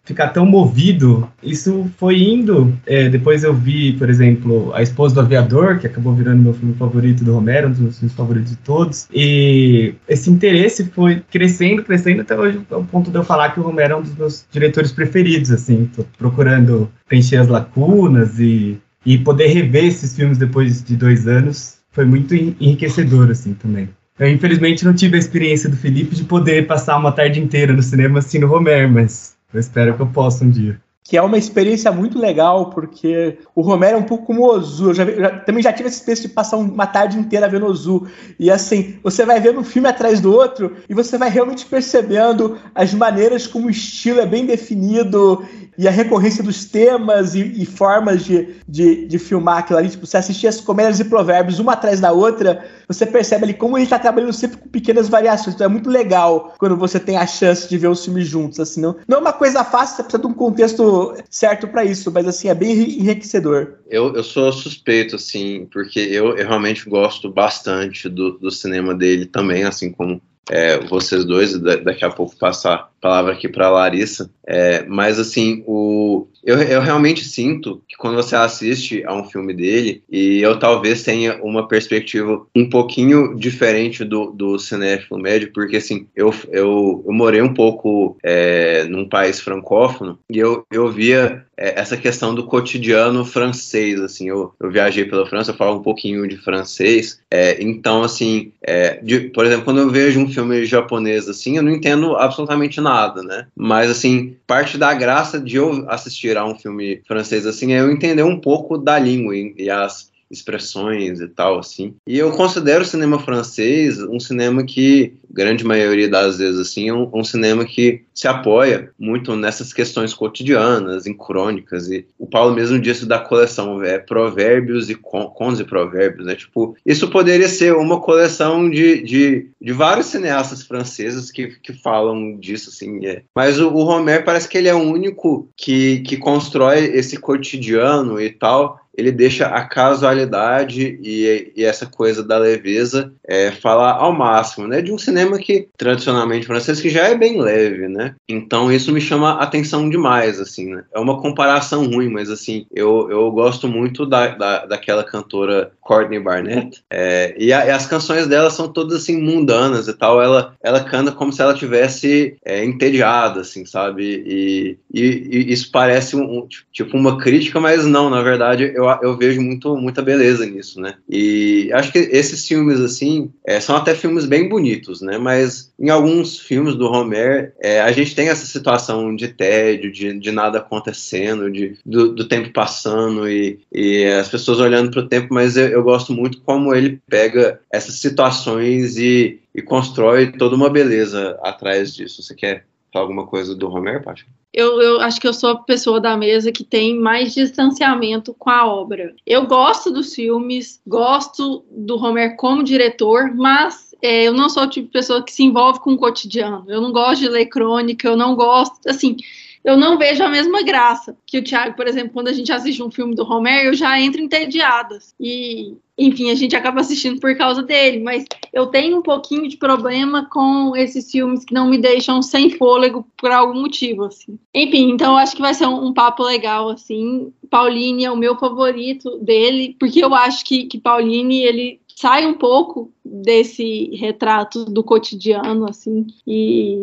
ficar 0.05 0.29
tão 0.29 0.45
movido. 0.45 1.29
Isso 1.43 1.91
foi 1.97 2.21
indo. 2.23 2.77
É, 2.87 3.09
depois 3.09 3.45
eu 3.45 3.55
vi, 3.55 3.93
por 3.93 4.11
exemplo, 4.11 4.73
A 4.75 4.83
Esposa 4.83 5.15
do 5.15 5.21
Aviador, 5.21 5.79
que 5.79 5.87
acabou 5.87 6.13
virando 6.13 6.43
meu 6.43 6.53
filme 6.53 6.75
favorito 6.75 7.25
do 7.25 7.33
Romero, 7.33 7.69
um 7.69 7.71
dos 7.71 7.81
meus 7.81 7.99
filmes 7.99 8.17
favoritos 8.17 8.51
de 8.51 8.57
todos. 8.59 9.09
E 9.13 9.95
esse 10.09 10.29
interesse 10.29 10.87
foi 10.87 11.23
crescendo, 11.31 11.83
crescendo 11.83 12.23
até 12.23 12.37
hoje, 12.37 12.61
ao 12.71 12.85
ponto 12.85 13.11
de 13.11 13.17
eu 13.17 13.25
falar 13.25 13.51
que 13.51 13.61
o 13.61 13.63
Romero 13.63 13.95
é 13.95 13.97
um 13.97 14.03
dos 14.03 14.15
meus 14.17 14.45
diretores 14.51 14.93
preferidos. 14.93 15.51
Assim, 15.51 15.89
tô 15.95 16.05
procurando 16.19 16.91
preencher 17.09 17.37
as 17.37 17.49
lacunas 17.49 18.39
e 18.39 18.79
e 19.05 19.19
poder 19.19 19.49
rever 19.49 19.85
esses 19.85 20.15
filmes 20.15 20.39
depois 20.39 20.83
de 20.83 20.97
dois 20.97 21.27
anos 21.27 21.79
foi 21.93 22.05
muito 22.05 22.35
enriquecedor, 22.35 23.31
assim, 23.31 23.55
também. 23.55 23.89
Eu, 24.19 24.29
infelizmente, 24.29 24.85
não 24.85 24.95
tive 24.95 25.17
a 25.17 25.19
experiência 25.19 25.69
do 25.69 25.77
Felipe 25.77 26.15
de 26.15 26.25
poder 26.25 26.67
passar 26.67 26.97
uma 26.97 27.12
tarde 27.12 27.41
inteira 27.41 27.73
no 27.73 27.83
cinema 27.83 28.19
assistindo 28.19 28.47
Romer, 28.47 28.91
mas 28.91 29.37
eu 29.53 29.61
espero 29.61 29.95
que 29.95 30.03
eu 30.03 30.06
possa 30.06 30.45
um 30.45 30.51
dia 30.51 30.79
que 31.06 31.19
é 31.19 31.23
uma 31.23 31.37
experiência 31.37 31.93
muito 31.93 32.19
legal, 32.19 32.71
porque 32.71 33.39
o 33.55 33.61
Romero 33.61 33.99
é 33.99 34.01
um 34.01 34.05
pouco 34.05 34.25
como 34.25 34.41
o 34.41 34.47
Ozu. 34.47 34.89
Eu 34.89 34.95
já, 34.95 35.05
já, 35.05 35.39
também 35.41 35.62
já 35.62 35.71
tive 35.71 35.91
esse 35.91 36.03
texto 36.03 36.23
de 36.23 36.29
passar 36.31 36.56
uma 36.56 36.87
tarde 36.87 37.19
inteira 37.19 37.47
vendo 37.47 37.67
Ozu. 37.67 38.06
E 38.39 38.51
assim, 38.51 38.99
você 39.03 39.27
vai 39.27 39.39
vendo 39.39 39.61
um 39.61 39.65
filme 39.65 39.87
atrás 39.87 40.19
do 40.19 40.33
outro 40.33 40.75
e 40.89 40.95
você 40.95 41.19
vai 41.19 41.29
realmente 41.29 41.67
percebendo 41.67 42.56
as 42.75 42.95
maneiras 42.95 43.47
como 43.47 43.67
o 43.67 43.71
estilo 43.71 44.21
é 44.21 44.27
bem 44.27 44.47
definido 44.47 45.45
e 45.77 45.89
a 45.89 45.91
recorrência 45.91 46.43
dos 46.43 46.65
temas 46.65 47.35
e, 47.35 47.41
e 47.41 47.67
formas 47.67 48.25
de, 48.25 48.55
de, 48.67 49.06
de, 49.06 49.19
filmar 49.19 49.59
aquilo 49.59 49.79
ali. 49.79 49.89
Tipo, 49.89 50.06
você 50.06 50.17
assistir 50.17 50.47
as 50.47 50.61
comédias 50.61 51.01
e 51.01 51.05
provérbios 51.05 51.59
uma 51.59 51.73
atrás 51.73 52.01
da 52.01 52.12
outra, 52.12 52.65
você 52.89 53.05
percebe 53.05 53.45
ali 53.45 53.55
como 53.55 53.77
ele 53.77 53.85
está 53.85 53.99
trabalhando 53.99 54.33
sempre 54.33 54.56
com 54.56 54.69
pequenas 54.69 55.09
variações. 55.09 55.55
Então 55.55 55.67
é 55.67 55.69
muito 55.69 55.91
legal 55.91 56.55
quando 56.59 56.77
você 56.77 56.99
tem 57.01 57.17
a 57.17 57.27
chance 57.27 57.69
de 57.69 57.77
ver 57.77 57.89
os 57.89 58.05
filmes 58.05 58.27
juntos. 58.27 58.61
Assim, 58.61 58.81
não, 58.81 58.97
não 59.06 59.19
é 59.19 59.21
uma 59.21 59.33
coisa 59.33 59.65
fácil, 59.65 59.97
você 59.97 60.03
precisa 60.03 60.23
de 60.23 60.29
um 60.29 60.35
contexto 60.35 60.94
certo 61.31 61.69
para 61.69 61.85
isso, 61.85 62.11
mas 62.12 62.26
assim, 62.26 62.49
é 62.49 62.55
bem 62.55 62.73
enriquecedor. 62.73 63.79
Eu, 63.88 64.14
eu 64.14 64.25
sou 64.25 64.52
suspeito, 64.52 65.17
assim, 65.17 65.67
porque 65.73 65.99
eu, 65.99 66.37
eu 66.37 66.46
realmente 66.46 66.88
gosto 66.88 67.31
bastante 67.31 68.08
do, 68.08 68.38
do 68.38 68.50
cinema 68.50 68.94
dele 68.94 69.26
também, 69.26 69.64
assim 69.64 69.91
como 69.93 70.20
é, 70.50 70.79
vocês 70.79 71.25
dois, 71.25 71.58
daqui 71.58 72.05
a 72.05 72.11
pouco 72.11 72.37
passar 72.37 72.75
a 72.75 72.88
palavra 73.00 73.32
aqui 73.32 73.49
para 73.49 73.70
Larissa. 73.70 74.31
É, 74.46 74.85
mas 74.85 75.19
assim, 75.19 75.64
o, 75.67 76.26
eu, 76.44 76.61
eu 76.61 76.81
realmente 76.81 77.25
sinto 77.25 77.82
que 77.88 77.96
quando 77.96 78.17
você 78.17 78.37
assiste 78.37 79.02
a 79.05 79.14
um 79.14 79.25
filme 79.25 79.55
dele, 79.55 80.02
e 80.11 80.41
eu 80.41 80.58
talvez 80.58 81.02
tenha 81.02 81.43
uma 81.43 81.67
perspectiva 81.67 82.46
um 82.55 82.69
pouquinho 82.69 83.35
diferente 83.35 84.05
do, 84.05 84.31
do 84.31 84.58
cinéfilo 84.58 85.20
médio, 85.20 85.52
porque 85.52 85.76
assim, 85.76 86.06
eu, 86.14 86.35
eu, 86.50 87.02
eu 87.06 87.12
morei 87.12 87.41
um 87.41 87.55
pouco 87.55 88.17
é, 88.23 88.85
num 88.85 89.08
país 89.08 89.41
francófono 89.41 90.19
e 90.29 90.38
eu, 90.38 90.67
eu 90.70 90.91
via 90.91 91.44
é, 91.56 91.81
essa 91.81 91.97
questão 91.97 92.35
do 92.35 92.47
cotidiano 92.47 93.25
francês, 93.25 94.01
assim, 94.01 94.29
eu, 94.29 94.55
eu 94.61 94.71
viajei 94.71 95.05
pela 95.05 95.27
França, 95.27 95.51
eu 95.51 95.56
falo 95.56 95.79
um 95.79 95.83
pouquinho 95.83 96.27
de 96.29 96.37
francês, 96.37 97.21
é, 97.31 97.62
então, 97.62 98.03
assim, 98.03 98.53
é, 98.62 98.99
de, 99.03 99.21
por 99.31 99.45
exemplo, 99.45 99.65
quando 99.65 99.81
eu 99.81 99.91
vejo 99.91 100.21
um 100.21 100.31
filme 100.31 100.65
japonês, 100.65 101.29
assim, 101.29 101.56
eu 101.56 101.62
não 101.62 101.73
entendo 101.73 102.17
absolutamente 102.17 102.81
nada, 102.81 103.23
né, 103.23 103.47
mas, 103.56 103.91
assim, 103.91 104.37
parte 104.46 104.79
da 104.79 104.93
graça 104.94 105.41
de 105.41 105.56
eu 105.56 105.84
assistir 105.89 106.37
a 106.37 106.44
um 106.44 106.55
filme 106.55 107.01
francês, 107.06 107.46
assim, 107.46 107.73
é 107.73 107.81
eu 107.81 107.91
entender 107.91 108.23
um 108.23 108.39
pouco 108.39 108.79
da 108.79 108.99
língua 108.99 109.37
e, 109.37 109.55
e 109.58 109.70
as 109.70 110.14
expressões 110.34 111.20
e 111.20 111.29
tal, 111.29 111.58
assim. 111.58 111.94
E 112.06 112.19
eu 112.19 112.32
considero 112.32 112.82
o 112.82 112.86
cinema 112.86 113.19
francês 113.19 114.00
um 114.00 114.20
cinema 114.20 114.64
que, 114.64 115.14
grande 115.31 115.64
maioria 115.64 116.08
das 116.08 116.38
vezes, 116.38 116.60
assim, 116.60 116.88
é 116.88 116.94
um, 116.94 117.10
um, 117.12 117.24
cinema 117.24 117.64
que 117.64 118.03
se 118.14 118.29
apoia 118.29 118.91
muito 118.98 119.34
nessas 119.36 119.72
questões 119.72 120.12
cotidianas, 120.14 121.06
em 121.06 121.14
crônicas. 121.14 121.91
E 121.91 122.06
o 122.19 122.26
Paulo 122.26 122.55
mesmo 122.55 122.79
disse 122.79 123.06
da 123.06 123.19
coleção 123.19 123.82
é, 123.82 123.98
Provérbios 123.98 124.91
e 124.91 124.94
Cons 124.94 125.60
e 125.60 125.64
Provérbios, 125.64 126.26
né? 126.26 126.34
Tipo, 126.34 126.76
isso 126.84 127.08
poderia 127.08 127.48
ser 127.48 127.74
uma 127.74 128.00
coleção 128.00 128.69
de, 128.69 129.03
de, 129.03 129.48
de 129.60 129.72
vários 129.72 130.06
cineastas 130.06 130.62
franceses 130.62 131.31
que, 131.31 131.48
que 131.60 131.72
falam 131.72 132.36
disso, 132.38 132.70
assim. 132.70 133.06
É. 133.06 133.22
Mas 133.34 133.58
o, 133.58 133.69
o 133.69 133.82
Romer 133.82 134.24
parece 134.24 134.48
que 134.48 134.58
ele 134.58 134.69
é 134.69 134.74
o 134.74 134.82
único 134.82 135.48
que, 135.56 136.00
que 136.00 136.17
constrói 136.17 136.84
esse 136.84 137.17
cotidiano 137.17 138.20
e 138.20 138.31
tal 138.31 138.83
ele 138.96 139.13
deixa 139.13 139.46
a 139.46 139.65
casualidade 139.65 140.98
e, 141.03 141.53
e 141.56 141.65
essa 141.65 141.86
coisa 141.86 142.22
da 142.22 142.39
leveza 142.39 143.13
é, 143.27 143.51
falar 143.51 143.93
ao 143.93 144.13
máximo, 144.13 144.67
né? 144.67 144.81
De 144.81 144.93
um 144.93 144.98
cinema 144.98 145.39
que, 145.39 145.69
tradicionalmente 145.77 146.46
francês, 146.46 146.81
que 146.81 146.89
já 146.89 147.08
é 147.08 147.15
bem 147.15 147.41
leve, 147.41 147.89
né? 147.89 148.15
Então 148.29 148.70
isso 148.72 148.93
me 148.93 149.01
chama 149.01 149.32
atenção 149.41 149.89
demais, 149.89 150.41
assim, 150.41 150.74
né? 150.74 150.84
É 150.93 150.98
uma 150.98 151.20
comparação 151.20 151.86
ruim, 151.86 152.08
mas 152.08 152.31
assim, 152.31 152.67
eu, 152.72 153.10
eu 153.10 153.31
gosto 153.31 153.69
muito 153.69 154.06
da, 154.06 154.29
da, 154.29 154.67
daquela 154.67 155.05
cantora 155.05 155.72
Courtney 155.81 156.20
Barnett, 156.20 156.82
é, 156.91 157.34
e, 157.39 157.53
a, 157.53 157.67
e, 157.67 157.70
as 157.70 157.86
canções 157.86 158.27
dela 158.27 158.51
são 158.51 158.69
todas, 158.69 159.03
assim, 159.03 159.20
mundanas 159.20 159.89
e 159.89 159.93
tal, 159.93 160.22
ela, 160.22 160.55
ela 160.63 160.82
canta 160.82 161.13
como 161.13 161.32
se 161.32 161.43
ela 161.43 161.55
tivesse 161.55 162.36
é, 162.44 162.65
entediada, 162.65 163.41
assim, 163.41 163.67
sabe? 163.67 164.22
E, 164.27 164.79
e, 164.93 165.03
e 165.03 165.53
isso 165.53 165.70
parece 165.70 166.17
um, 166.17 166.46
tipo 166.72 166.96
uma 166.96 167.19
crítica, 167.19 167.60
mas 167.60 167.84
não, 167.84 168.08
na 168.08 168.22
verdade, 168.22 168.72
eu 168.74 168.83
eu, 168.84 169.10
eu 169.10 169.17
vejo 169.17 169.41
muito, 169.41 169.76
muita 169.76 170.03
beleza 170.03 170.46
nisso, 170.46 170.81
né? 170.81 170.94
E 171.08 171.70
acho 171.72 171.93
que 171.93 171.98
esses 171.98 172.46
filmes, 172.46 172.81
assim, 172.81 173.31
é, 173.46 173.60
são 173.60 173.76
até 173.76 173.94
filmes 173.94 174.24
bem 174.24 174.48
bonitos, 174.48 175.00
né? 175.00 175.19
Mas 175.19 175.72
em 175.79 175.91
alguns 175.91 176.38
filmes 176.38 176.74
do 176.74 176.86
Homer, 176.86 177.55
é, 177.60 177.81
a 177.81 177.91
gente 177.93 178.14
tem 178.14 178.29
essa 178.29 178.46
situação 178.46 179.14
de 179.14 179.29
tédio, 179.29 179.91
de, 179.91 180.19
de 180.19 180.31
nada 180.31 180.58
acontecendo, 180.58 181.50
de, 181.50 181.76
do, 181.84 182.14
do 182.14 182.26
tempo 182.26 182.53
passando 182.53 183.29
e, 183.29 183.60
e, 183.72 184.05
as 184.05 184.29
pessoas 184.29 184.58
olhando 184.58 184.91
para 184.91 185.00
o 185.00 185.08
tempo, 185.08 185.29
mas 185.32 185.56
eu, 185.56 185.69
eu 185.69 185.82
gosto 185.82 186.12
muito 186.12 186.41
como 186.43 186.74
ele 186.74 187.00
pega 187.08 187.60
essas 187.70 187.96
situações 187.96 188.96
e, 188.96 189.41
e 189.55 189.62
constrói 189.62 190.32
toda 190.32 190.56
uma 190.56 190.70
beleza 190.70 191.38
atrás 191.43 191.94
disso. 191.94 192.22
Você 192.22 192.34
quer 192.34 192.64
falar 192.93 193.05
alguma 193.05 193.26
coisa 193.26 193.55
do 193.55 193.69
Homer, 193.69 194.03
Paty? 194.03 194.26
Eu, 194.56 194.81
eu, 194.81 195.01
acho 195.01 195.20
que 195.20 195.27
eu 195.27 195.34
sou 195.34 195.51
a 195.51 195.58
pessoa 195.58 196.01
da 196.01 196.17
mesa 196.17 196.53
que 196.53 196.63
tem 196.63 196.96
mais 196.96 197.34
distanciamento 197.34 198.32
com 198.39 198.49
a 198.49 198.65
obra. 198.65 199.13
Eu 199.27 199.49
gosto 199.49 199.91
dos 199.91 200.15
filmes, 200.15 200.81
gosto 200.87 201.65
do 201.73 201.96
Homer 201.96 202.37
como 202.37 202.63
diretor, 202.63 203.34
mas 203.34 203.93
é, 204.01 204.23
eu 204.23 204.32
não 204.32 204.49
sou 204.49 204.63
o 204.63 204.69
tipo 204.69 204.87
de 204.87 204.93
pessoa 204.93 205.25
que 205.25 205.32
se 205.32 205.43
envolve 205.43 205.81
com 205.81 205.94
o 205.94 205.99
cotidiano. 205.99 206.65
Eu 206.69 206.81
não 206.81 206.93
gosto 206.93 207.23
de 207.23 207.29
ler 207.29 207.46
crônica, 207.46 208.06
eu 208.06 208.17
não 208.17 208.37
gosto, 208.37 208.79
assim, 208.87 209.17
eu 209.65 209.79
não 209.79 209.97
vejo 209.97 210.23
a 210.23 210.29
mesma 210.29 210.63
graça 210.63 211.17
que 211.27 211.39
o 211.39 211.43
Thiago, 211.43 211.75
por 211.75 211.89
exemplo, 211.89 212.13
quando 212.13 212.29
a 212.29 212.33
gente 212.35 212.53
assiste 212.53 212.83
um 212.83 212.91
filme 212.91 213.15
do 213.15 213.25
Homer, 213.25 213.65
eu 213.65 213.75
já 213.75 213.99
entro 213.99 214.21
entediada. 214.21 214.99
E, 215.19 215.75
enfim, 215.97 216.31
a 216.31 216.35
gente 216.35 216.55
acaba 216.55 216.83
assistindo 216.83 217.19
por 217.19 217.35
causa 217.35 217.63
dele, 217.63 218.01
mas 218.01 218.27
eu 218.53 218.67
tenho 218.67 218.99
um 218.99 219.03
pouquinho 219.03 219.49
de 219.49 219.56
problema 219.56 220.29
com 220.31 220.77
esses 220.77 221.11
filmes 221.11 221.47
que 221.47 221.55
não 221.55 221.71
me 221.71 221.79
deixam 221.79 222.21
sem 222.21 222.51
fôlego 222.51 223.06
por 223.17 223.31
algum 223.31 223.63
motivo, 223.63 224.05
assim. 224.05 224.39
Enfim, 224.53 224.91
então 224.91 225.13
eu 225.13 225.19
acho 225.19 225.35
que 225.35 225.41
vai 225.41 225.55
ser 225.55 225.67
um, 225.67 225.87
um 225.87 225.94
papo 225.94 226.23
legal, 226.23 226.69
assim. 226.69 227.33
Pauline 227.49 228.05
é 228.05 228.11
o 228.11 228.17
meu 228.17 228.37
favorito 228.37 229.17
dele, 229.19 229.77
porque 229.81 230.05
eu 230.05 230.15
acho 230.15 230.44
que, 230.44 230.65
que 230.65 230.79
Pauline, 230.79 231.43
ele 231.43 231.81
sai 232.05 232.27
um 232.27 232.34
pouco 232.34 232.93
desse 233.03 233.89
retrato 233.96 234.67
do 234.67 234.84
cotidiano, 234.84 235.65
assim, 235.67 236.06
e 236.27 236.77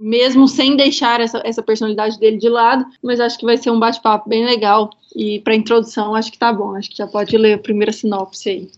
mesmo 0.00 0.48
sem 0.48 0.76
deixar 0.76 1.20
essa, 1.20 1.40
essa 1.44 1.62
personalidade 1.62 2.18
dele 2.18 2.38
de 2.38 2.48
lado, 2.48 2.84
mas 3.00 3.20
acho 3.20 3.38
que 3.38 3.44
vai 3.44 3.56
ser 3.56 3.70
um 3.70 3.78
bate-papo 3.78 4.28
bem 4.28 4.44
legal. 4.44 4.90
E 5.14 5.38
para 5.38 5.54
introdução, 5.54 6.16
acho 6.16 6.32
que 6.32 6.38
tá 6.40 6.52
bom, 6.52 6.74
acho 6.74 6.90
que 6.90 6.96
já 6.96 7.06
pode 7.06 7.38
ler 7.38 7.54
a 7.54 7.58
primeira 7.58 7.92
sinopse 7.92 8.48
aí. 8.48 8.68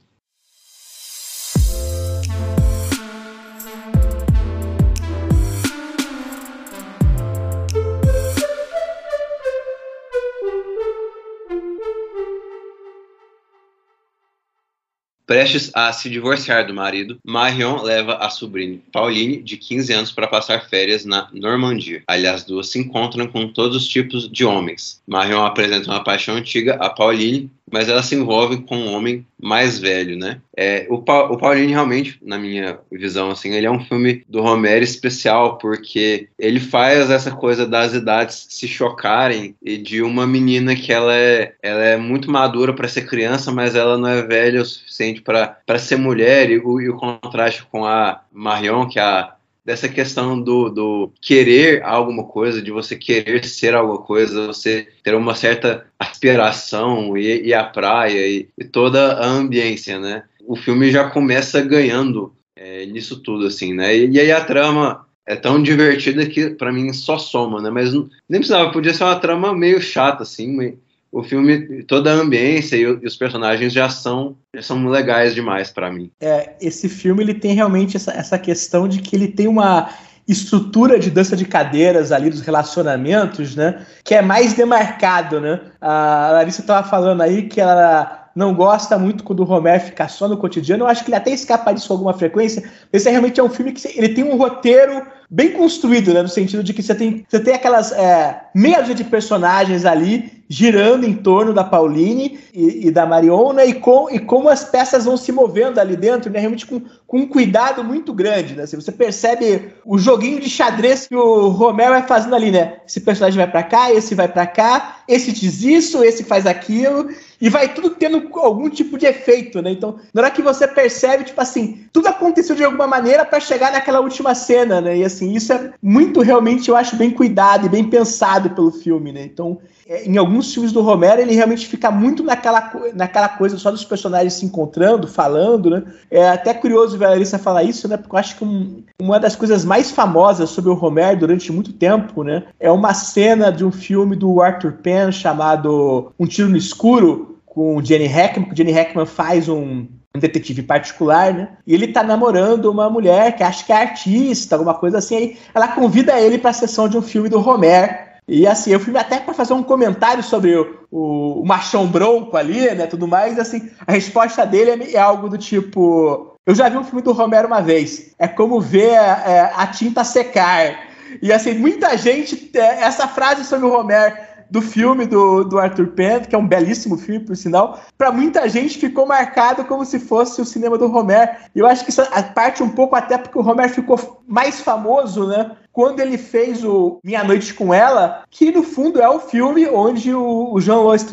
Prestes 15.26 15.72
a 15.74 15.92
se 15.92 16.08
divorciar 16.08 16.64
do 16.68 16.72
marido, 16.72 17.18
Marion 17.26 17.82
leva 17.82 18.14
a 18.14 18.30
sobrinha 18.30 18.78
Pauline, 18.92 19.42
de 19.42 19.56
15 19.56 19.92
anos, 19.92 20.12
para 20.12 20.28
passar 20.28 20.68
férias 20.68 21.04
na 21.04 21.28
Normandia. 21.32 22.04
Ali 22.06 22.28
as 22.28 22.44
duas 22.44 22.68
se 22.68 22.78
encontram 22.78 23.26
com 23.26 23.52
todos 23.52 23.76
os 23.76 23.88
tipos 23.88 24.30
de 24.30 24.44
homens. 24.44 25.02
Marion 25.04 25.44
apresenta 25.44 25.90
uma 25.90 26.04
paixão 26.04 26.36
antiga 26.36 26.76
a 26.76 26.88
Pauline, 26.88 27.50
mas 27.70 27.88
ela 27.88 28.02
se 28.02 28.14
envolve 28.14 28.58
com 28.58 28.76
um 28.76 28.92
homem 28.92 29.26
mais 29.40 29.78
velho, 29.78 30.16
né? 30.16 30.40
É, 30.56 30.86
o, 30.88 31.02
pa 31.02 31.24
o 31.24 31.36
Pauline 31.36 31.72
realmente, 31.72 32.18
na 32.22 32.38
minha 32.38 32.78
visão, 32.90 33.30
assim, 33.30 33.52
ele 33.52 33.66
é 33.66 33.70
um 33.70 33.84
filme 33.84 34.24
do 34.28 34.40
Romero 34.40 34.84
especial 34.84 35.58
porque 35.58 36.28
ele 36.38 36.60
faz 36.60 37.10
essa 37.10 37.30
coisa 37.30 37.66
das 37.66 37.92
idades 37.92 38.46
se 38.48 38.66
chocarem 38.66 39.54
e 39.62 39.76
de 39.76 40.02
uma 40.02 40.26
menina 40.26 40.74
que 40.74 40.92
ela 40.92 41.14
é, 41.14 41.54
ela 41.62 41.82
é 41.82 41.96
muito 41.96 42.30
madura 42.30 42.72
para 42.72 42.88
ser 42.88 43.06
criança, 43.06 43.52
mas 43.52 43.74
ela 43.74 43.98
não 43.98 44.08
é 44.08 44.22
velha 44.22 44.62
o 44.62 44.64
suficiente 44.64 45.20
para 45.20 45.78
ser 45.78 45.96
mulher 45.96 46.50
e 46.50 46.58
o, 46.58 46.80
e 46.80 46.88
o 46.88 46.96
contraste 46.96 47.64
com 47.70 47.84
a 47.84 48.22
Marion, 48.32 48.86
que 48.86 48.98
é 48.98 49.02
a 49.02 49.35
dessa 49.66 49.88
questão 49.88 50.40
do, 50.40 50.70
do 50.70 51.12
querer 51.20 51.82
alguma 51.82 52.22
coisa, 52.22 52.62
de 52.62 52.70
você 52.70 52.94
querer 52.94 53.44
ser 53.44 53.74
alguma 53.74 54.00
coisa, 54.00 54.46
você 54.46 54.86
ter 55.02 55.12
uma 55.16 55.34
certa 55.34 55.84
aspiração 55.98 57.18
e, 57.18 57.48
e 57.48 57.52
a 57.52 57.64
praia 57.64 58.28
e, 58.28 58.48
e, 58.56 58.64
toda 58.64 59.14
a 59.14 59.26
ambiência, 59.26 59.98
né? 59.98 60.22
O 60.46 60.54
filme 60.54 60.88
já 60.92 61.10
começa 61.10 61.60
ganhando 61.60 62.32
é, 62.54 62.86
nisso 62.86 63.20
tudo, 63.20 63.48
assim, 63.48 63.74
né? 63.74 63.96
E, 63.96 64.08
e 64.08 64.20
aí 64.20 64.30
a 64.30 64.44
trama 64.44 65.04
é 65.26 65.34
tão 65.34 65.60
divertida 65.60 66.24
que 66.24 66.50
para 66.50 66.72
mim 66.72 66.92
só 66.92 67.18
soma, 67.18 67.60
né? 67.60 67.68
Mas 67.68 67.92
nem 67.92 68.38
precisava, 68.38 68.70
podia 68.70 68.94
ser 68.94 69.02
uma 69.02 69.18
trama 69.18 69.52
meio 69.52 69.80
chata, 69.80 70.22
assim, 70.22 70.78
o 71.16 71.22
filme, 71.22 71.82
toda 71.84 72.12
a 72.12 72.14
ambiência 72.14 72.76
e, 72.76 72.84
os 72.84 73.16
personagens 73.16 73.72
já 73.72 73.88
são, 73.88 74.36
já 74.54 74.60
são 74.60 74.86
legais 74.86 75.34
demais 75.34 75.70
para 75.70 75.90
mim. 75.90 76.10
É, 76.20 76.52
esse 76.60 76.90
filme 76.90 77.22
ele 77.22 77.32
tem 77.32 77.54
realmente 77.54 77.96
essa, 77.96 78.12
essa 78.12 78.38
questão 78.38 78.86
de 78.86 79.00
que 79.00 79.16
ele 79.16 79.28
tem 79.28 79.48
uma 79.48 79.88
estrutura 80.28 80.98
de 80.98 81.10
dança 81.10 81.34
de 81.34 81.46
cadeiras 81.46 82.12
ali 82.12 82.28
dos 82.28 82.42
relacionamentos, 82.42 83.56
né? 83.56 83.86
Que 84.04 84.14
é 84.14 84.20
mais 84.20 84.52
demarcado, 84.52 85.40
né? 85.40 85.60
A 85.80 86.32
Larissa 86.32 86.60
estava 86.60 86.86
falando 86.86 87.22
aí 87.22 87.44
que 87.44 87.62
ela 87.62 88.28
não 88.34 88.52
gosta 88.52 88.98
muito 88.98 89.24
quando 89.24 89.40
o 89.40 89.44
Romero 89.44 89.84
fica 89.84 90.08
só 90.08 90.28
no 90.28 90.36
cotidiano. 90.36 90.84
Eu 90.84 90.88
acho 90.88 91.02
que 91.02 91.08
ele 91.08 91.16
até 91.16 91.30
escapa 91.30 91.72
disso 91.72 91.88
com 91.88 91.94
alguma 91.94 92.12
frequência. 92.12 92.62
Esse 92.92 93.08
realmente 93.08 93.40
é 93.40 93.42
um 93.42 93.48
filme 93.48 93.72
que 93.72 93.88
ele 93.96 94.10
tem 94.10 94.22
um 94.22 94.36
roteiro 94.36 95.02
bem 95.30 95.52
construído, 95.52 96.12
né? 96.12 96.22
No 96.22 96.28
sentido 96.28 96.62
de 96.62 96.72
que 96.72 96.82
você 96.82 96.94
tem, 96.94 97.24
você 97.28 97.40
tem 97.40 97.54
aquelas 97.54 97.92
é, 97.92 98.42
meia 98.54 98.80
dúzia 98.80 98.94
de 98.94 99.04
personagens 99.04 99.84
ali 99.84 100.36
girando 100.48 101.04
em 101.04 101.12
torno 101.12 101.52
da 101.52 101.64
Pauline 101.64 102.38
e, 102.54 102.86
e, 102.86 102.90
da 102.90 103.04
Mariona 103.04 103.64
e, 103.64 103.74
com, 103.74 104.08
e 104.10 104.18
como 104.18 104.48
as 104.48 104.64
peças 104.64 105.04
vão 105.04 105.16
se 105.16 105.32
movendo 105.32 105.78
ali 105.80 105.96
dentro, 105.96 106.30
né? 106.30 106.38
Realmente 106.38 106.66
com, 106.66 106.80
com 107.06 107.18
um 107.18 107.26
cuidado 107.26 107.82
muito 107.82 108.12
grande, 108.12 108.54
né? 108.54 108.62
Assim, 108.62 108.76
você 108.76 108.92
percebe 108.92 109.72
o 109.84 109.98
joguinho 109.98 110.40
de 110.40 110.48
xadrez 110.48 111.06
que 111.06 111.16
o 111.16 111.48
Romero 111.48 111.92
vai 111.92 112.06
fazendo 112.06 112.34
ali, 112.34 112.50
né? 112.50 112.76
Esse 112.86 113.00
personagem 113.00 113.36
vai 113.36 113.50
para 113.50 113.62
cá, 113.62 113.92
esse 113.92 114.14
vai 114.14 114.28
para 114.28 114.46
cá, 114.46 114.98
esse 115.08 115.32
diz 115.32 115.62
isso, 115.62 116.04
esse 116.04 116.22
faz 116.22 116.46
aquilo, 116.46 117.08
e 117.40 117.48
vai 117.48 117.72
tudo 117.72 117.90
tendo 117.90 118.28
algum 118.34 118.68
tipo 118.70 118.96
de 118.98 119.06
efeito, 119.06 119.60
né? 119.60 119.70
Então, 119.70 119.96
na 120.12 120.22
hora 120.22 120.30
que 120.30 120.42
você 120.42 120.66
percebe, 120.66 121.24
tipo 121.24 121.40
assim, 121.40 121.86
tudo 121.92 122.08
aconteceu 122.08 122.56
de 122.56 122.64
alguma 122.64 122.86
maneira 122.86 123.24
para 123.24 123.40
chegar 123.40 123.72
naquela 123.72 124.00
última 124.00 124.34
cena, 124.34 124.80
né? 124.80 124.98
E 124.98 125.04
assim, 125.04 125.34
isso 125.34 125.52
é 125.52 125.72
muito 125.82 126.20
realmente, 126.20 126.68
eu 126.68 126.76
acho, 126.76 126.96
bem 126.96 127.10
cuidado 127.10 127.66
e 127.66 127.70
bem 127.70 127.84
pensado 127.84 128.50
pelo 128.50 128.70
filme, 128.70 129.12
né? 129.12 129.24
Então, 129.24 129.58
em 129.88 130.16
alguns 130.16 130.52
filmes 130.52 130.72
do 130.72 130.82
Romero, 130.82 131.20
ele 131.20 131.34
realmente 131.34 131.66
fica 131.66 131.90
muito 131.92 132.22
naquela, 132.24 132.72
naquela 132.92 133.28
coisa 133.28 133.56
só 133.56 133.70
dos 133.70 133.84
personagens 133.84 134.34
se 134.34 134.44
encontrando, 134.44 135.06
falando, 135.06 135.70
né? 135.70 135.84
É 136.10 136.28
até 136.28 136.52
curioso 136.52 136.98
ver 136.98 137.04
a 137.04 137.10
Larissa 137.10 137.38
falar 137.38 137.62
isso, 137.62 137.86
né? 137.86 137.96
Porque 137.96 138.14
eu 138.14 138.18
acho 138.18 138.36
que 138.36 138.44
um, 138.44 138.82
uma 139.00 139.20
das 139.20 139.36
coisas 139.36 139.64
mais 139.64 139.92
famosas 139.92 140.50
sobre 140.50 140.70
o 140.70 140.74
Romero 140.74 141.20
durante 141.20 141.52
muito 141.52 141.72
tempo, 141.72 142.24
né? 142.24 142.44
É 142.58 142.70
uma 142.70 142.94
cena 142.94 143.52
de 143.52 143.64
um 143.64 143.70
filme 143.70 144.16
do 144.16 144.42
Arthur 144.42 144.72
Penn 144.82 145.12
chamado 145.12 146.12
Um 146.18 146.26
Tiro 146.26 146.48
no 146.48 146.56
Escuro, 146.56 147.38
com 147.46 147.76
o 147.76 147.84
Jenny 147.84 148.06
Hackman, 148.06 148.48
que 148.48 148.56
Jenny 148.56 148.72
Hackman 148.72 149.06
faz 149.06 149.48
um, 149.48 149.86
um 150.16 150.18
detetive 150.18 150.62
particular, 150.62 151.32
né? 151.32 151.48
E 151.64 151.72
ele 151.72 151.88
tá 151.88 152.02
namorando 152.02 152.66
uma 152.66 152.90
mulher 152.90 153.36
que 153.36 153.42
acha 153.44 153.64
que 153.64 153.72
é 153.72 153.76
artista, 153.76 154.56
alguma 154.56 154.74
coisa 154.74 154.98
assim. 154.98 155.16
Aí 155.16 155.36
ela 155.54 155.68
convida 155.68 156.20
ele 156.20 156.38
para 156.38 156.50
a 156.50 156.54
sessão 156.54 156.88
de 156.88 156.98
um 156.98 157.02
filme 157.02 157.28
do 157.28 157.38
Romero. 157.38 158.05
E 158.28 158.44
assim, 158.46 158.70
eu 158.70 158.80
fui 158.80 158.96
até 158.96 159.20
para 159.20 159.32
fazer 159.32 159.52
um 159.52 159.62
comentário 159.62 160.22
sobre 160.22 160.56
o, 160.56 160.80
o, 160.90 161.42
o, 161.42 161.46
machão 161.46 161.86
bronco 161.86 162.36
ali, 162.36 162.68
né, 162.74 162.86
tudo 162.86 163.06
mais, 163.06 163.38
assim, 163.38 163.70
a 163.86 163.92
resposta 163.92 164.44
dele 164.44 164.70
é, 164.70 164.94
é, 164.94 164.98
algo 164.98 165.28
do 165.28 165.38
tipo, 165.38 166.34
eu 166.44 166.54
já 166.54 166.68
vi 166.68 166.76
um 166.76 166.82
filme 166.82 167.02
do 167.02 167.12
Romero 167.12 167.46
uma 167.46 167.62
vez, 167.62 168.14
é 168.18 168.26
como 168.26 168.60
ver 168.60 168.94
é, 168.94 169.52
a 169.54 169.66
tinta 169.68 170.02
secar. 170.02 170.86
E 171.22 171.32
assim, 171.32 171.54
muita 171.54 171.96
gente, 171.96 172.50
é, 172.54 172.82
essa 172.82 173.06
frase 173.06 173.44
sobre 173.44 173.66
o 173.66 173.70
Romero 173.70 174.16
do 174.50 174.62
filme 174.62 175.06
do, 175.06 175.44
do 175.44 175.58
Arthur 175.58 175.88
Penn, 175.88 176.20
que 176.20 176.34
é 176.34 176.38
um 176.38 176.46
belíssimo 176.46 176.96
filme, 176.96 177.24
por 177.24 177.36
sinal, 177.36 177.80
para 177.96 178.12
muita 178.12 178.48
gente 178.48 178.78
ficou 178.78 179.06
marcado 179.06 179.64
como 179.64 179.84
se 179.84 179.98
fosse 179.98 180.40
o 180.40 180.44
cinema 180.44 180.78
do 180.78 180.86
Romero. 180.86 181.32
E 181.54 181.58
eu 181.58 181.66
acho 181.66 181.84
que 181.84 181.90
isso 181.90 182.02
parte 182.34 182.62
um 182.62 182.68
pouco 182.68 182.94
até 182.94 183.18
porque 183.18 183.38
o 183.38 183.42
Romero 183.42 183.72
ficou 183.72 184.22
mais 184.26 184.60
famoso, 184.60 185.26
né? 185.26 185.52
Quando 185.76 186.00
ele 186.00 186.16
fez 186.16 186.64
o 186.64 187.00
Minha 187.04 187.22
Noite 187.22 187.52
com 187.52 187.74
Ela, 187.74 188.24
que 188.30 188.50
no 188.50 188.62
fundo 188.62 188.98
é 188.98 189.06
o 189.10 189.20
filme 189.20 189.68
onde 189.68 190.14
o, 190.14 190.54
o 190.54 190.58
Jean-Louis 190.58 191.04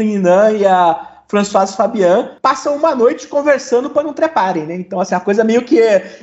e 0.57 0.65
a 0.65 1.25
François 1.27 1.75
Fabian 1.75 2.37
passam 2.41 2.77
uma 2.77 2.95
noite 2.95 3.27
conversando 3.27 3.89
para 3.89 4.03
não 4.03 4.13
treparem, 4.13 4.65
né? 4.65 4.75
Então, 4.75 5.01
assim, 5.01 5.15
a 5.15 5.19
coisa 5.19 5.43
meio 5.43 5.63
que. 5.63 5.79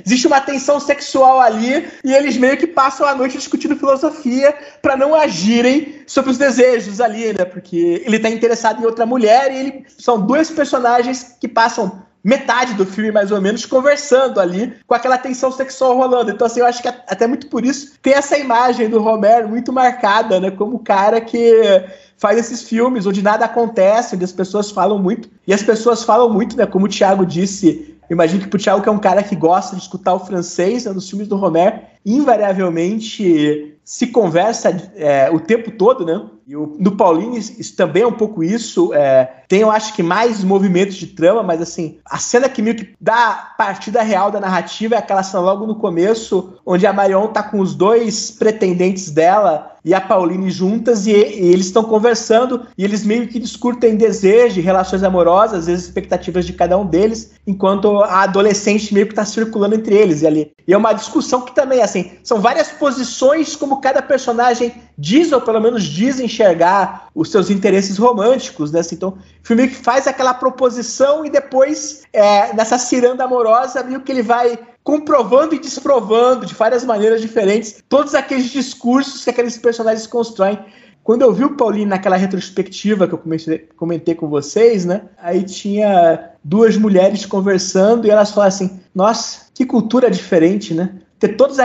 Existe 0.06 0.26
uma 0.26 0.40
tensão 0.40 0.80
sexual 0.80 1.38
ali 1.38 1.86
e 2.02 2.14
eles 2.14 2.38
meio 2.38 2.56
que 2.56 2.66
passam 2.66 3.06
a 3.06 3.14
noite 3.14 3.36
discutindo 3.36 3.76
filosofia 3.76 4.54
para 4.80 4.96
não 4.96 5.14
agirem 5.14 6.00
sobre 6.06 6.30
os 6.30 6.38
desejos 6.38 6.98
ali, 6.98 7.34
né? 7.34 7.44
Porque 7.44 8.02
ele 8.06 8.18
tá 8.18 8.30
interessado 8.30 8.80
em 8.80 8.86
outra 8.86 9.04
mulher 9.04 9.52
e 9.52 9.56
ele. 9.58 9.86
São 9.98 10.18
dois 10.18 10.50
personagens 10.50 11.36
que 11.38 11.46
passam 11.46 12.08
metade 12.22 12.74
do 12.74 12.84
filme, 12.84 13.10
mais 13.10 13.32
ou 13.32 13.40
menos, 13.40 13.64
conversando 13.64 14.40
ali, 14.40 14.74
com 14.86 14.94
aquela 14.94 15.18
tensão 15.18 15.50
sexual 15.50 15.96
rolando. 15.96 16.30
Então, 16.30 16.46
assim, 16.46 16.60
eu 16.60 16.66
acho 16.66 16.82
que 16.82 16.88
até 16.88 17.26
muito 17.26 17.46
por 17.48 17.64
isso 17.64 17.92
tem 18.02 18.12
essa 18.12 18.36
imagem 18.38 18.88
do 18.88 19.00
Romero 19.00 19.48
muito 19.48 19.72
marcada, 19.72 20.38
né? 20.38 20.50
Como 20.50 20.76
o 20.76 20.80
cara 20.80 21.20
que 21.20 21.84
faz 22.16 22.38
esses 22.38 22.62
filmes 22.62 23.06
onde 23.06 23.22
nada 23.22 23.46
acontece, 23.46 24.14
onde 24.14 24.24
as 24.24 24.32
pessoas 24.32 24.70
falam 24.70 24.98
muito. 24.98 25.28
E 25.46 25.54
as 25.54 25.62
pessoas 25.62 26.02
falam 26.02 26.28
muito, 26.28 26.56
né? 26.56 26.66
Como 26.66 26.84
o 26.84 26.88
Thiago 26.88 27.24
disse, 27.24 27.96
imagino 28.10 28.42
que 28.42 28.48
pro 28.48 28.60
Thiago, 28.60 28.82
que 28.82 28.88
é 28.88 28.92
um 28.92 28.98
cara 28.98 29.22
que 29.22 29.34
gosta 29.34 29.74
de 29.74 29.82
escutar 29.82 30.12
o 30.12 30.20
francês, 30.20 30.84
né, 30.84 30.92
nos 30.92 31.08
filmes 31.08 31.28
do 31.28 31.36
Romero, 31.36 31.80
invariavelmente 32.04 33.76
se 33.84 34.06
conversa 34.06 34.90
é, 34.94 35.30
o 35.30 35.40
tempo 35.40 35.70
todo, 35.72 36.04
né? 36.04 36.22
E 36.46 36.56
o, 36.56 36.76
no 36.78 36.96
Paulinho, 36.96 37.36
isso 37.36 37.76
também 37.76 38.02
é 38.02 38.06
um 38.06 38.12
pouco 38.12 38.42
isso. 38.42 38.92
É, 38.94 39.40
tem, 39.48 39.60
eu 39.60 39.70
acho 39.70 39.94
que, 39.94 40.02
mais 40.02 40.44
movimentos 40.44 40.96
de 40.96 41.08
trama, 41.08 41.42
mas 41.42 41.60
assim, 41.60 41.98
a 42.04 42.18
cena 42.18 42.48
que 42.48 42.62
meio 42.62 42.76
que 42.76 42.94
dá 43.00 43.52
partida 43.58 44.02
real 44.02 44.30
da 44.30 44.38
narrativa 44.38 44.94
é 44.94 44.98
aquela 44.98 45.22
cena 45.22 45.42
logo 45.42 45.66
no 45.66 45.74
começo, 45.74 46.54
onde 46.64 46.86
a 46.86 46.92
Marion 46.92 47.28
tá 47.28 47.42
com 47.42 47.58
os 47.58 47.74
dois 47.74 48.30
pretendentes 48.30 49.10
dela 49.10 49.76
e 49.84 49.94
a 49.94 50.00
Pauline 50.00 50.50
juntas, 50.50 51.06
e, 51.06 51.12
e 51.12 51.52
eles 51.52 51.66
estão 51.66 51.82
conversando, 51.82 52.66
e 52.76 52.84
eles 52.84 53.04
meio 53.04 53.26
que 53.26 53.38
discutem 53.38 53.96
desejo, 53.96 54.60
relações 54.60 55.02
amorosas, 55.02 55.68
as 55.68 55.80
expectativas 55.80 56.44
de 56.44 56.52
cada 56.52 56.76
um 56.76 56.84
deles, 56.84 57.32
enquanto 57.46 57.98
a 58.02 58.22
adolescente 58.22 58.92
meio 58.92 59.06
que 59.06 59.14
tá 59.14 59.24
circulando 59.24 59.74
entre 59.74 59.94
eles 59.94 60.22
e 60.22 60.26
ali. 60.26 60.52
E 60.66 60.74
é 60.74 60.76
uma 60.76 60.92
discussão 60.92 61.40
que 61.40 61.54
também, 61.54 61.80
assim, 61.90 62.12
são 62.22 62.40
várias 62.40 62.68
posições 62.68 63.54
como 63.54 63.80
cada 63.80 64.00
personagem 64.00 64.74
diz, 64.96 65.32
ou 65.32 65.40
pelo 65.40 65.60
menos 65.60 65.84
diz 65.84 66.18
enxergar 66.18 67.08
os 67.14 67.30
seus 67.30 67.50
interesses 67.50 67.98
românticos, 67.98 68.72
né? 68.72 68.80
Assim, 68.80 68.94
então, 68.94 69.10
o 69.10 69.46
filme 69.46 69.68
que 69.68 69.74
faz 69.74 70.06
aquela 70.06 70.32
proposição 70.32 71.24
e 71.24 71.30
depois, 71.30 72.02
é, 72.12 72.52
nessa 72.54 72.78
ciranda 72.78 73.24
amorosa, 73.24 73.82
meio 73.82 74.00
que 74.00 74.12
ele 74.12 74.22
vai 74.22 74.58
comprovando 74.82 75.54
e 75.54 75.58
desprovando 75.58 76.46
de 76.46 76.54
várias 76.54 76.84
maneiras 76.84 77.20
diferentes 77.20 77.82
todos 77.88 78.14
aqueles 78.14 78.50
discursos 78.50 79.22
que 79.22 79.30
aqueles 79.30 79.58
personagens 79.58 80.06
constroem. 80.06 80.58
Quando 81.02 81.22
eu 81.22 81.32
vi 81.32 81.44
o 81.44 81.56
Paulinho 81.56 81.88
naquela 81.88 82.16
retrospectiva 82.16 83.08
que 83.08 83.14
eu 83.14 83.18
comecei, 83.18 83.58
comentei 83.76 84.14
com 84.14 84.28
vocês, 84.28 84.84
né? 84.84 85.02
Aí 85.18 85.42
tinha 85.42 86.30
duas 86.44 86.76
mulheres 86.76 87.24
conversando 87.24 88.06
e 88.06 88.10
elas 88.10 88.30
falaram 88.30 88.48
assim: 88.48 88.80
Nossa, 88.94 89.46
que 89.54 89.64
cultura 89.64 90.10
diferente, 90.10 90.74
né? 90.74 90.90
Ter 91.20 91.36
todas, 91.36 91.58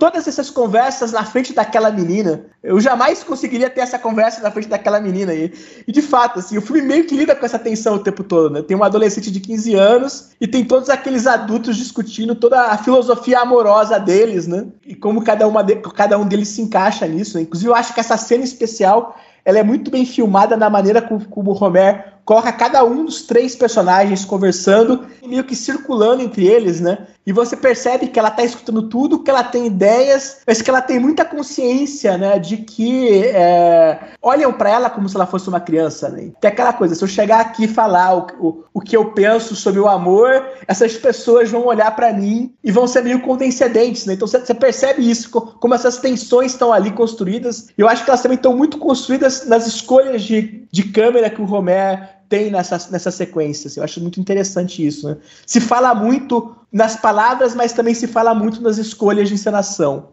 todas 0.00 0.26
essas 0.26 0.48
conversas 0.48 1.12
na 1.12 1.22
frente 1.24 1.52
daquela 1.52 1.90
menina. 1.90 2.46
Eu 2.62 2.80
jamais 2.80 3.22
conseguiria 3.22 3.68
ter 3.68 3.82
essa 3.82 3.98
conversa 3.98 4.40
na 4.42 4.50
frente 4.50 4.66
daquela 4.66 4.98
menina 4.98 5.30
aí. 5.30 5.52
E 5.86 5.92
de 5.92 6.00
fato, 6.00 6.38
assim, 6.38 6.56
o 6.56 6.62
filme 6.62 6.80
meio 6.80 7.04
que 7.04 7.14
lida 7.14 7.36
com 7.36 7.44
essa 7.44 7.58
tensão 7.58 7.96
o 7.96 7.98
tempo 7.98 8.24
todo, 8.24 8.48
né? 8.48 8.62
Tem 8.62 8.74
uma 8.74 8.86
adolescente 8.86 9.30
de 9.30 9.40
15 9.40 9.74
anos 9.74 10.30
e 10.40 10.48
tem 10.48 10.64
todos 10.64 10.88
aqueles 10.88 11.26
adultos 11.26 11.76
discutindo 11.76 12.34
toda 12.34 12.62
a 12.62 12.78
filosofia 12.78 13.40
amorosa 13.40 14.00
deles, 14.00 14.46
né? 14.46 14.68
E 14.86 14.94
como 14.94 15.22
cada, 15.22 15.46
uma 15.46 15.62
de, 15.62 15.76
cada 15.76 16.18
um 16.18 16.26
deles 16.26 16.48
se 16.48 16.62
encaixa 16.62 17.06
nisso. 17.06 17.36
Né? 17.36 17.42
Inclusive, 17.42 17.70
eu 17.70 17.74
acho 17.74 17.92
que 17.92 18.00
essa 18.00 18.16
cena 18.16 18.42
especial 18.42 19.20
ela 19.44 19.58
é 19.58 19.62
muito 19.62 19.90
bem 19.90 20.06
filmada 20.06 20.56
na 20.56 20.70
maneira 20.70 21.02
como, 21.02 21.22
como 21.26 21.50
o 21.50 21.54
Romer 21.54 22.13
coloca 22.24 22.52
cada 22.52 22.82
um 22.84 23.04
dos 23.04 23.22
três 23.22 23.54
personagens 23.54 24.24
conversando 24.24 25.06
e 25.22 25.28
meio 25.28 25.44
que 25.44 25.54
circulando 25.54 26.22
entre 26.22 26.46
eles, 26.46 26.80
né? 26.80 27.06
E 27.26 27.32
você 27.32 27.56
percebe 27.56 28.08
que 28.08 28.18
ela 28.18 28.30
tá 28.30 28.44
escutando 28.44 28.82
tudo, 28.88 29.22
que 29.22 29.30
ela 29.30 29.42
tem 29.42 29.66
ideias, 29.66 30.38
mas 30.46 30.60
que 30.60 30.68
ela 30.68 30.82
tem 30.82 30.98
muita 30.98 31.24
consciência, 31.24 32.18
né? 32.18 32.38
De 32.38 32.58
que 32.58 33.24
é, 33.28 33.98
olham 34.20 34.52
para 34.52 34.70
ela 34.70 34.90
como 34.90 35.08
se 35.08 35.16
ela 35.16 35.26
fosse 35.26 35.48
uma 35.48 35.60
criança, 35.60 36.10
né? 36.10 36.30
Tem 36.40 36.50
aquela 36.50 36.72
coisa, 36.72 36.94
se 36.94 37.02
eu 37.02 37.08
chegar 37.08 37.40
aqui 37.40 37.64
e 37.64 37.68
falar 37.68 38.14
o, 38.14 38.26
o, 38.38 38.64
o 38.74 38.80
que 38.80 38.96
eu 38.96 39.12
penso 39.12 39.56
sobre 39.56 39.80
o 39.80 39.88
amor, 39.88 40.44
essas 40.68 40.94
pessoas 40.96 41.50
vão 41.50 41.66
olhar 41.66 41.94
para 41.96 42.12
mim 42.12 42.52
e 42.62 42.70
vão 42.70 42.86
ser 42.86 43.02
meio 43.02 43.22
condescendentes, 43.22 44.04
né? 44.04 44.14
Então 44.14 44.28
você, 44.28 44.54
percebe 44.54 45.08
isso, 45.08 45.30
como 45.30 45.74
essas 45.74 45.96
tensões 45.96 46.52
estão 46.52 46.72
ali 46.72 46.90
construídas. 46.90 47.68
Eu 47.76 47.88
acho 47.88 48.04
que 48.04 48.10
elas 48.10 48.22
também 48.22 48.36
estão 48.36 48.54
muito 48.54 48.78
construídas 48.78 49.46
nas 49.46 49.66
escolhas 49.66 50.22
de, 50.22 50.66
de 50.70 50.82
câmera 50.84 51.30
que 51.30 51.40
o 51.40 51.46
Romero 51.46 52.13
tem 52.34 52.50
nessa, 52.50 52.90
nessa 52.90 53.12
sequência. 53.12 53.68
Assim, 53.68 53.78
eu 53.78 53.84
acho 53.84 54.00
muito 54.00 54.18
interessante 54.18 54.84
isso. 54.84 55.08
Né? 55.08 55.16
Se 55.46 55.60
fala 55.60 55.94
muito 55.94 56.56
nas 56.72 56.96
palavras, 56.96 57.54
mas 57.54 57.72
também 57.72 57.94
se 57.94 58.08
fala 58.08 58.34
muito 58.34 58.60
nas 58.60 58.76
escolhas 58.76 59.28
de 59.28 59.34
encenação. 59.34 60.08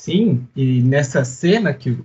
Sim, 0.00 0.48
e 0.56 0.82
nessa 0.82 1.24
cena 1.24 1.72
que, 1.72 1.96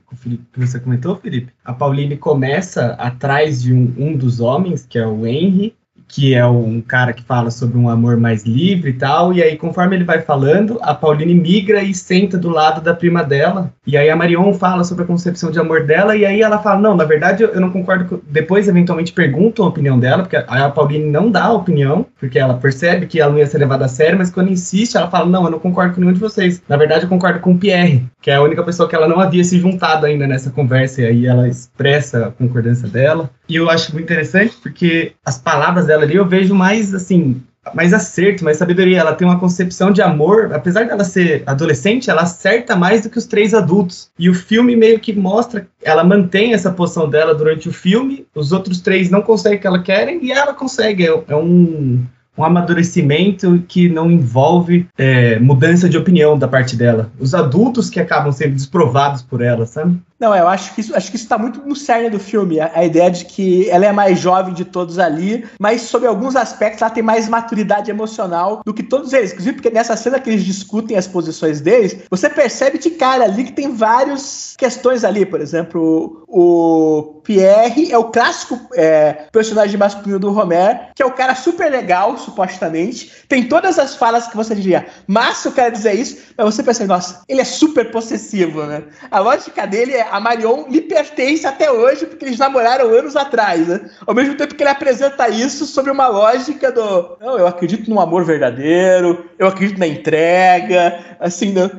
que 0.54 0.60
você 0.60 0.80
comentou, 0.80 1.16
Felipe, 1.16 1.52
a 1.64 1.74
Pauline 1.74 2.16
começa 2.16 2.92
atrás 3.00 3.64
de 3.64 3.74
um, 3.74 3.92
um 3.98 4.16
dos 4.16 4.40
homens, 4.40 4.86
que 4.86 5.00
é 5.00 5.08
o 5.08 5.26
Henry, 5.26 5.76
que 6.08 6.34
é 6.34 6.46
um 6.46 6.82
cara 6.82 7.14
que 7.14 7.24
fala 7.24 7.52
sobre 7.52 7.78
um 7.78 7.90
amor 7.90 8.18
mais 8.18 8.46
livre 8.46 8.92
e 8.92 8.94
tal, 8.94 9.34
e 9.34 9.42
aí 9.42 9.58
conforme 9.58 9.96
ele 9.96 10.04
vai 10.04 10.22
falando, 10.22 10.80
a 10.82 10.94
Pauline 10.94 11.36
migra 11.36 11.84
e 11.84 11.94
senta 11.94 12.38
do 12.38 12.50
lado 12.50 12.82
da 12.82 12.94
prima 12.94 13.24
dela, 13.24 13.72
e 13.86 13.98
aí 13.98 14.10
a 14.10 14.16
Marion 14.16 14.54
fala 14.54 14.84
sobre 14.84 15.04
a 15.04 15.08
concepção 15.08 15.52
de 15.52 15.60
amor 15.60 15.86
dela, 15.86 16.16
e 16.16 16.26
aí 16.26 16.42
ela 16.42 16.60
fala, 16.60 16.80
não, 16.80 16.96
na 16.96 17.04
verdade 17.04 17.44
eu 17.44 17.60
não 17.60 17.70
concordo, 17.70 18.06
com... 18.06 18.20
depois 18.30 18.68
eventualmente 18.68 19.14
perguntam 19.14 19.66
a 19.66 19.70
opinião 19.70 20.00
dela, 20.00 20.24
porque 20.24 20.38
a 20.38 20.70
Pauline 20.70 21.10
não 21.10 21.30
dá 21.30 21.46
a 21.46 21.54
opinião, 21.54 22.06
porque 22.20 22.40
ela 22.40 22.56
percebe 22.56 23.08
que 23.08 23.20
ela 23.20 23.32
não 23.32 23.40
ia 23.40 23.48
ser 23.48 23.58
levada 23.58 23.86
a 23.86 23.90
sério, 23.90 24.18
mas 24.18 24.32
quando 24.32 24.52
insiste, 24.52 24.96
ela 24.96 25.10
fala, 25.10 25.26
não, 25.26 25.46
eu 25.46 25.52
não 25.52 25.60
concordo 25.60 25.96
com 25.96 26.02
nenhum 26.02 26.14
de 26.14 26.20
vocês, 26.20 26.62
na 26.68 26.78
verdade 26.78 27.04
eu 27.04 27.10
concordo 27.10 27.40
com 27.40 27.52
o 27.52 27.58
Pierre, 27.58 28.06
que 28.22 28.32
é 28.32 28.36
a 28.36 28.42
única 28.42 28.64
pessoa 28.64 28.88
que 28.88 28.96
ela 28.96 29.08
não 29.08 29.20
havia 29.20 29.44
se 29.44 29.60
juntado 29.60 30.06
ainda 30.06 30.28
nessa 30.28 30.50
conversa, 30.50 31.02
e 31.02 31.06
aí 31.06 31.26
ela 31.26 31.48
expressa 31.48 32.28
a 32.28 32.32
concordância 32.32 32.88
dela, 32.88 33.30
e 33.48 33.56
eu 33.56 33.70
acho 33.70 33.94
muito 33.94 34.06
interessante, 34.06 34.56
porque 34.62 35.14
as 35.24 35.38
palavras 35.38 35.86
dela 35.86 36.04
ali 36.04 36.16
eu 36.16 36.26
vejo 36.26 36.54
mais, 36.54 36.94
assim, 36.94 37.42
mais 37.74 37.94
acerto, 37.94 38.44
mais 38.44 38.58
sabedoria. 38.58 39.00
Ela 39.00 39.16
tem 39.16 39.28
uma 39.28 39.40
concepção 39.40 39.92
de 39.92 40.02
amor, 40.02 40.54
apesar 40.54 40.86
dela 40.86 41.04
ser 41.04 41.44
adolescente, 41.46 42.10
ela 42.10 42.24
acerta 42.24 42.76
mais 42.76 43.02
do 43.02 43.10
que 43.10 43.18
os 43.18 43.26
três 43.26 43.54
adultos. 43.54 44.10
E 44.20 44.30
o 44.30 44.34
filme 44.34 44.76
meio 44.76 45.00
que 45.00 45.14
mostra, 45.14 45.68
ela 45.84 46.04
mantém 46.04 46.54
essa 46.54 46.72
posição 46.72 47.10
dela 47.10 47.34
durante 47.34 47.70
o 47.70 47.74
filme, 47.74 48.26
os 48.36 48.52
outros 48.52 48.82
três 48.82 49.10
não 49.10 49.22
conseguem 49.22 49.58
o 49.58 49.62
que 49.62 49.68
ela 49.68 49.82
querem 49.82 50.24
e 50.24 50.32
ela 50.32 50.54
consegue. 50.54 51.06
É, 51.06 51.24
é 51.28 51.36
um 51.36 52.06
um 52.38 52.44
amadurecimento 52.44 53.64
que 53.68 53.88
não 53.88 54.12
envolve 54.12 54.88
é, 54.98 55.40
mudança 55.40 55.88
de 55.88 55.98
opinião 55.98 56.38
da 56.38 56.48
parte 56.48 56.76
dela. 56.76 57.10
Os 57.20 57.34
adultos 57.34 57.90
que 57.90 58.00
acabam 58.00 58.32
sendo 58.32 58.54
desprovados 58.54 59.22
por 59.22 59.42
ela, 59.42 59.66
sabe? 59.66 59.98
Não, 60.18 60.34
eu 60.34 60.48
acho 60.48 60.74
que 60.74 60.80
isso 60.80 60.96
acho 60.96 61.12
que 61.12 61.18
está 61.18 61.38
muito 61.38 61.62
no 61.68 61.76
cerne 61.76 62.10
do 62.10 62.20
filme. 62.20 62.60
A, 62.60 62.72
a, 62.74 62.86
ideia 62.86 63.12
de 63.12 63.26
que 63.26 63.70
ela 63.70 63.86
é 63.86 63.92
mais 63.92 64.18
jovem 64.20 64.54
de 64.54 64.64
todos 64.64 64.98
ali, 64.98 65.46
mas 65.60 65.82
sobre 65.82 66.08
alguns 66.08 66.36
aspectos 66.38 66.82
ela 66.82 66.92
tem 66.92 67.04
mais 67.04 67.28
maturidade 67.28 67.92
emocional 67.92 68.62
do 68.66 68.74
que 68.74 68.82
todos 68.82 69.12
eles. 69.12 69.32
Inclusive, 69.32 69.56
porque 69.58 69.70
nessa 69.70 69.98
cena 69.98 70.20
que 70.20 70.30
eles 70.30 70.46
discutem 70.46 70.96
as 70.96 71.06
posições 71.06 71.60
deles, 71.60 71.98
você 72.10 72.30
percebe 72.30 72.78
de 72.78 72.92
cara 72.92 73.26
ali 73.26 73.44
que 73.44 73.52
tem 73.52 73.74
várias 73.74 74.56
questões 74.58 75.04
ali. 75.04 75.26
Por 75.26 75.42
exemplo, 75.42 76.24
o 76.28 77.22
Pierre 77.24 77.92
é 77.92 77.98
o 77.98 78.06
clássico 78.06 78.58
é, 78.76 79.28
personagem 79.34 79.78
masculino 79.78 80.20
do 80.20 80.32
Romero, 80.32 80.80
que 80.96 81.04
é 81.04 81.06
o 81.06 81.12
cara 81.12 81.36
super 81.36 81.70
legal, 81.70 82.18
supostamente. 82.18 83.12
Tem 83.28 83.50
todas 83.50 83.78
as 83.78 83.96
falas 83.96 84.28
que 84.28 84.38
você 84.38 84.56
diria, 84.56 84.86
mas 85.08 85.44
eu 85.44 85.52
quero 85.52 85.74
dizer 85.74 85.94
isso, 85.94 86.18
mas 86.38 86.54
você 86.54 86.64
pensa, 86.64 86.86
nossa, 86.86 87.22
ele 87.28 87.42
é 87.42 87.46
super 87.46 87.92
possessivo, 87.92 88.64
né? 88.64 88.84
A 89.12 89.20
lógica 89.20 89.66
dele 89.66 89.94
é 89.94 90.05
a 90.12 90.20
Marion 90.20 90.66
lhe 90.70 90.82
pertence 90.82 91.46
até 91.46 91.72
hoje, 91.72 92.06
porque 92.06 92.26
eles 92.26 92.38
namoraram 92.38 92.90
anos 92.90 93.16
atrás, 93.16 93.68
né? 93.68 93.90
Ao 94.06 94.14
mesmo 94.14 94.36
tempo 94.36 94.56
que 94.56 94.64
ele 94.64 94.70
apresenta 94.70 95.30
isso 95.30 95.66
sobre 95.66 95.92
uma 95.92 96.08
lógica 96.08 96.72
do. 96.72 97.18
Não, 97.20 97.38
eu 97.38 97.48
acredito 97.48 97.90
no 97.90 98.00
amor 98.00 98.24
verdadeiro, 98.24 99.26
eu 99.38 99.48
acredito 99.48 99.80
na 99.80 99.88
entrega, 99.88 101.00
assim, 101.20 101.52
né? 101.52 101.70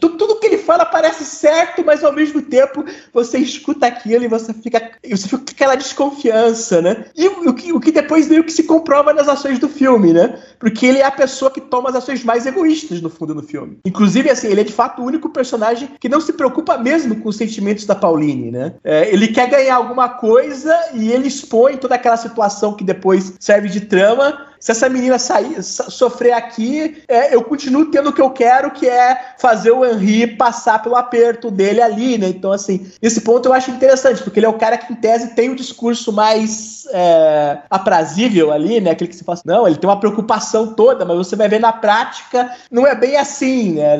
tudo, 0.00 0.16
tudo 0.16 0.37
fala 0.68 0.84
parece 0.84 1.24
certo, 1.24 1.82
mas 1.82 2.04
ao 2.04 2.12
mesmo 2.12 2.42
tempo 2.42 2.84
você 3.10 3.38
escuta 3.38 3.86
aquilo 3.86 4.24
e 4.24 4.28
você 4.28 4.52
fica. 4.52 4.90
Você 5.08 5.26
fica 5.26 5.38
com 5.38 5.50
aquela 5.50 5.74
desconfiança, 5.74 6.82
né? 6.82 7.06
E 7.16 7.26
o, 7.26 7.48
o, 7.48 7.54
que, 7.54 7.72
o 7.72 7.80
que 7.80 7.90
depois 7.90 8.28
meio 8.28 8.44
que 8.44 8.52
se 8.52 8.64
comprova 8.64 9.14
nas 9.14 9.28
ações 9.28 9.58
do 9.58 9.66
filme, 9.66 10.12
né? 10.12 10.38
Porque 10.58 10.84
ele 10.84 10.98
é 10.98 11.06
a 11.06 11.10
pessoa 11.10 11.50
que 11.50 11.60
toma 11.60 11.88
as 11.88 11.96
ações 11.96 12.22
mais 12.22 12.44
egoístas, 12.44 13.00
no 13.00 13.08
fundo, 13.08 13.34
no 13.34 13.42
filme. 13.42 13.78
Inclusive, 13.86 14.28
assim, 14.28 14.48
ele 14.48 14.60
é 14.60 14.64
de 14.64 14.72
fato 14.72 15.00
o 15.00 15.06
único 15.06 15.30
personagem 15.30 15.88
que 15.98 16.08
não 16.08 16.20
se 16.20 16.34
preocupa 16.34 16.76
mesmo 16.76 17.16
com 17.16 17.30
os 17.30 17.36
sentimentos 17.36 17.86
da 17.86 17.94
Pauline, 17.94 18.50
né? 18.50 18.74
É, 18.84 19.10
ele 19.10 19.28
quer 19.28 19.48
ganhar 19.48 19.76
alguma 19.76 20.10
coisa 20.10 20.76
e 20.92 21.10
ele 21.10 21.28
expõe 21.28 21.78
toda 21.78 21.94
aquela 21.94 22.18
situação 22.18 22.74
que 22.74 22.84
depois 22.84 23.32
serve 23.40 23.70
de 23.70 23.80
trama 23.80 24.47
se 24.60 24.72
essa 24.72 24.88
menina 24.88 25.18
sair, 25.18 25.62
sofrer 25.62 26.32
aqui, 26.32 27.02
é, 27.08 27.34
eu 27.34 27.42
continuo 27.42 27.86
tendo 27.86 28.10
o 28.10 28.12
que 28.12 28.20
eu 28.20 28.30
quero, 28.30 28.70
que 28.70 28.88
é 28.88 29.34
fazer 29.38 29.70
o 29.70 29.84
Henry 29.84 30.26
passar 30.26 30.82
pelo 30.82 30.96
aperto 30.96 31.50
dele 31.50 31.80
ali, 31.80 32.18
né? 32.18 32.28
Então, 32.28 32.52
assim, 32.52 32.90
esse 33.00 33.20
ponto 33.20 33.48
eu 33.48 33.52
acho 33.52 33.70
interessante, 33.70 34.22
porque 34.22 34.38
ele 34.38 34.46
é 34.46 34.48
o 34.48 34.58
cara 34.58 34.76
que, 34.76 34.92
em 34.92 34.96
tese, 34.96 35.34
tem 35.34 35.50
o 35.50 35.56
discurso 35.56 36.12
mais 36.12 36.86
é, 36.90 37.58
aprazível 37.70 38.52
ali, 38.52 38.80
né? 38.80 38.90
Aquele 38.90 39.10
que 39.10 39.16
se 39.16 39.24
fala 39.24 39.34
assim, 39.34 39.46
não, 39.46 39.66
ele 39.66 39.76
tem 39.76 39.88
uma 39.88 40.00
preocupação 40.00 40.74
toda, 40.74 41.04
mas 41.04 41.16
você 41.16 41.36
vai 41.36 41.48
ver 41.48 41.60
na 41.60 41.72
prática, 41.72 42.50
não 42.70 42.86
é 42.86 42.94
bem 42.94 43.16
assim, 43.16 43.74
né? 43.74 43.96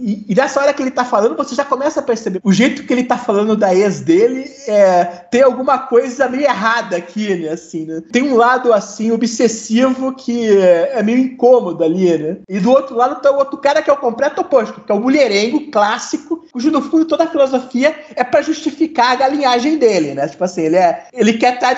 E, 0.00 0.26
e 0.28 0.34
nessa 0.34 0.60
hora 0.60 0.72
que 0.72 0.82
ele 0.82 0.90
tá 0.90 1.04
falando, 1.04 1.36
você 1.36 1.54
já 1.54 1.64
começa 1.64 2.00
a 2.00 2.02
perceber 2.02 2.40
o 2.42 2.52
jeito 2.52 2.84
que 2.84 2.92
ele 2.92 3.04
tá 3.04 3.16
falando 3.16 3.56
da 3.56 3.74
ex 3.74 4.00
dele 4.00 4.50
é, 4.66 5.04
tem 5.04 5.42
alguma 5.42 5.78
coisa 5.78 6.28
meio 6.28 6.44
errada 6.44 6.96
aqui, 6.96 7.34
né? 7.34 7.50
Assim, 7.50 7.86
né? 7.86 8.02
Tem 8.12 8.22
um 8.22 8.36
lado, 8.36 8.72
assim, 8.72 9.10
obsessivo 9.10 9.93
que 10.14 10.56
é 10.56 11.02
meio 11.02 11.18
incômodo 11.18 11.82
ali, 11.82 12.16
né? 12.16 12.36
E 12.48 12.60
do 12.60 12.70
outro 12.70 12.96
lado 12.96 13.20
tá 13.20 13.30
o 13.30 13.36
outro 13.36 13.58
cara 13.58 13.82
que 13.82 13.90
é 13.90 13.92
o 13.92 13.98
completo 13.98 14.40
oposto, 14.40 14.80
que 14.80 14.90
é 14.90 14.94
o 14.94 15.00
mulherengo 15.00 15.70
clássico, 15.70 16.44
cujo 16.52 16.70
no 16.70 16.82
fundo 16.82 17.04
toda 17.04 17.24
a 17.24 17.28
filosofia 17.28 17.94
é 18.14 18.24
para 18.24 18.42
justificar 18.42 19.12
a 19.12 19.16
galinhagem 19.16 19.78
dele, 19.78 20.14
né? 20.14 20.28
Tipo 20.28 20.44
assim, 20.44 20.62
ele 20.62 20.76
é, 20.76 21.06
ele 21.12 21.34
quer 21.34 21.58
tá 21.58 21.74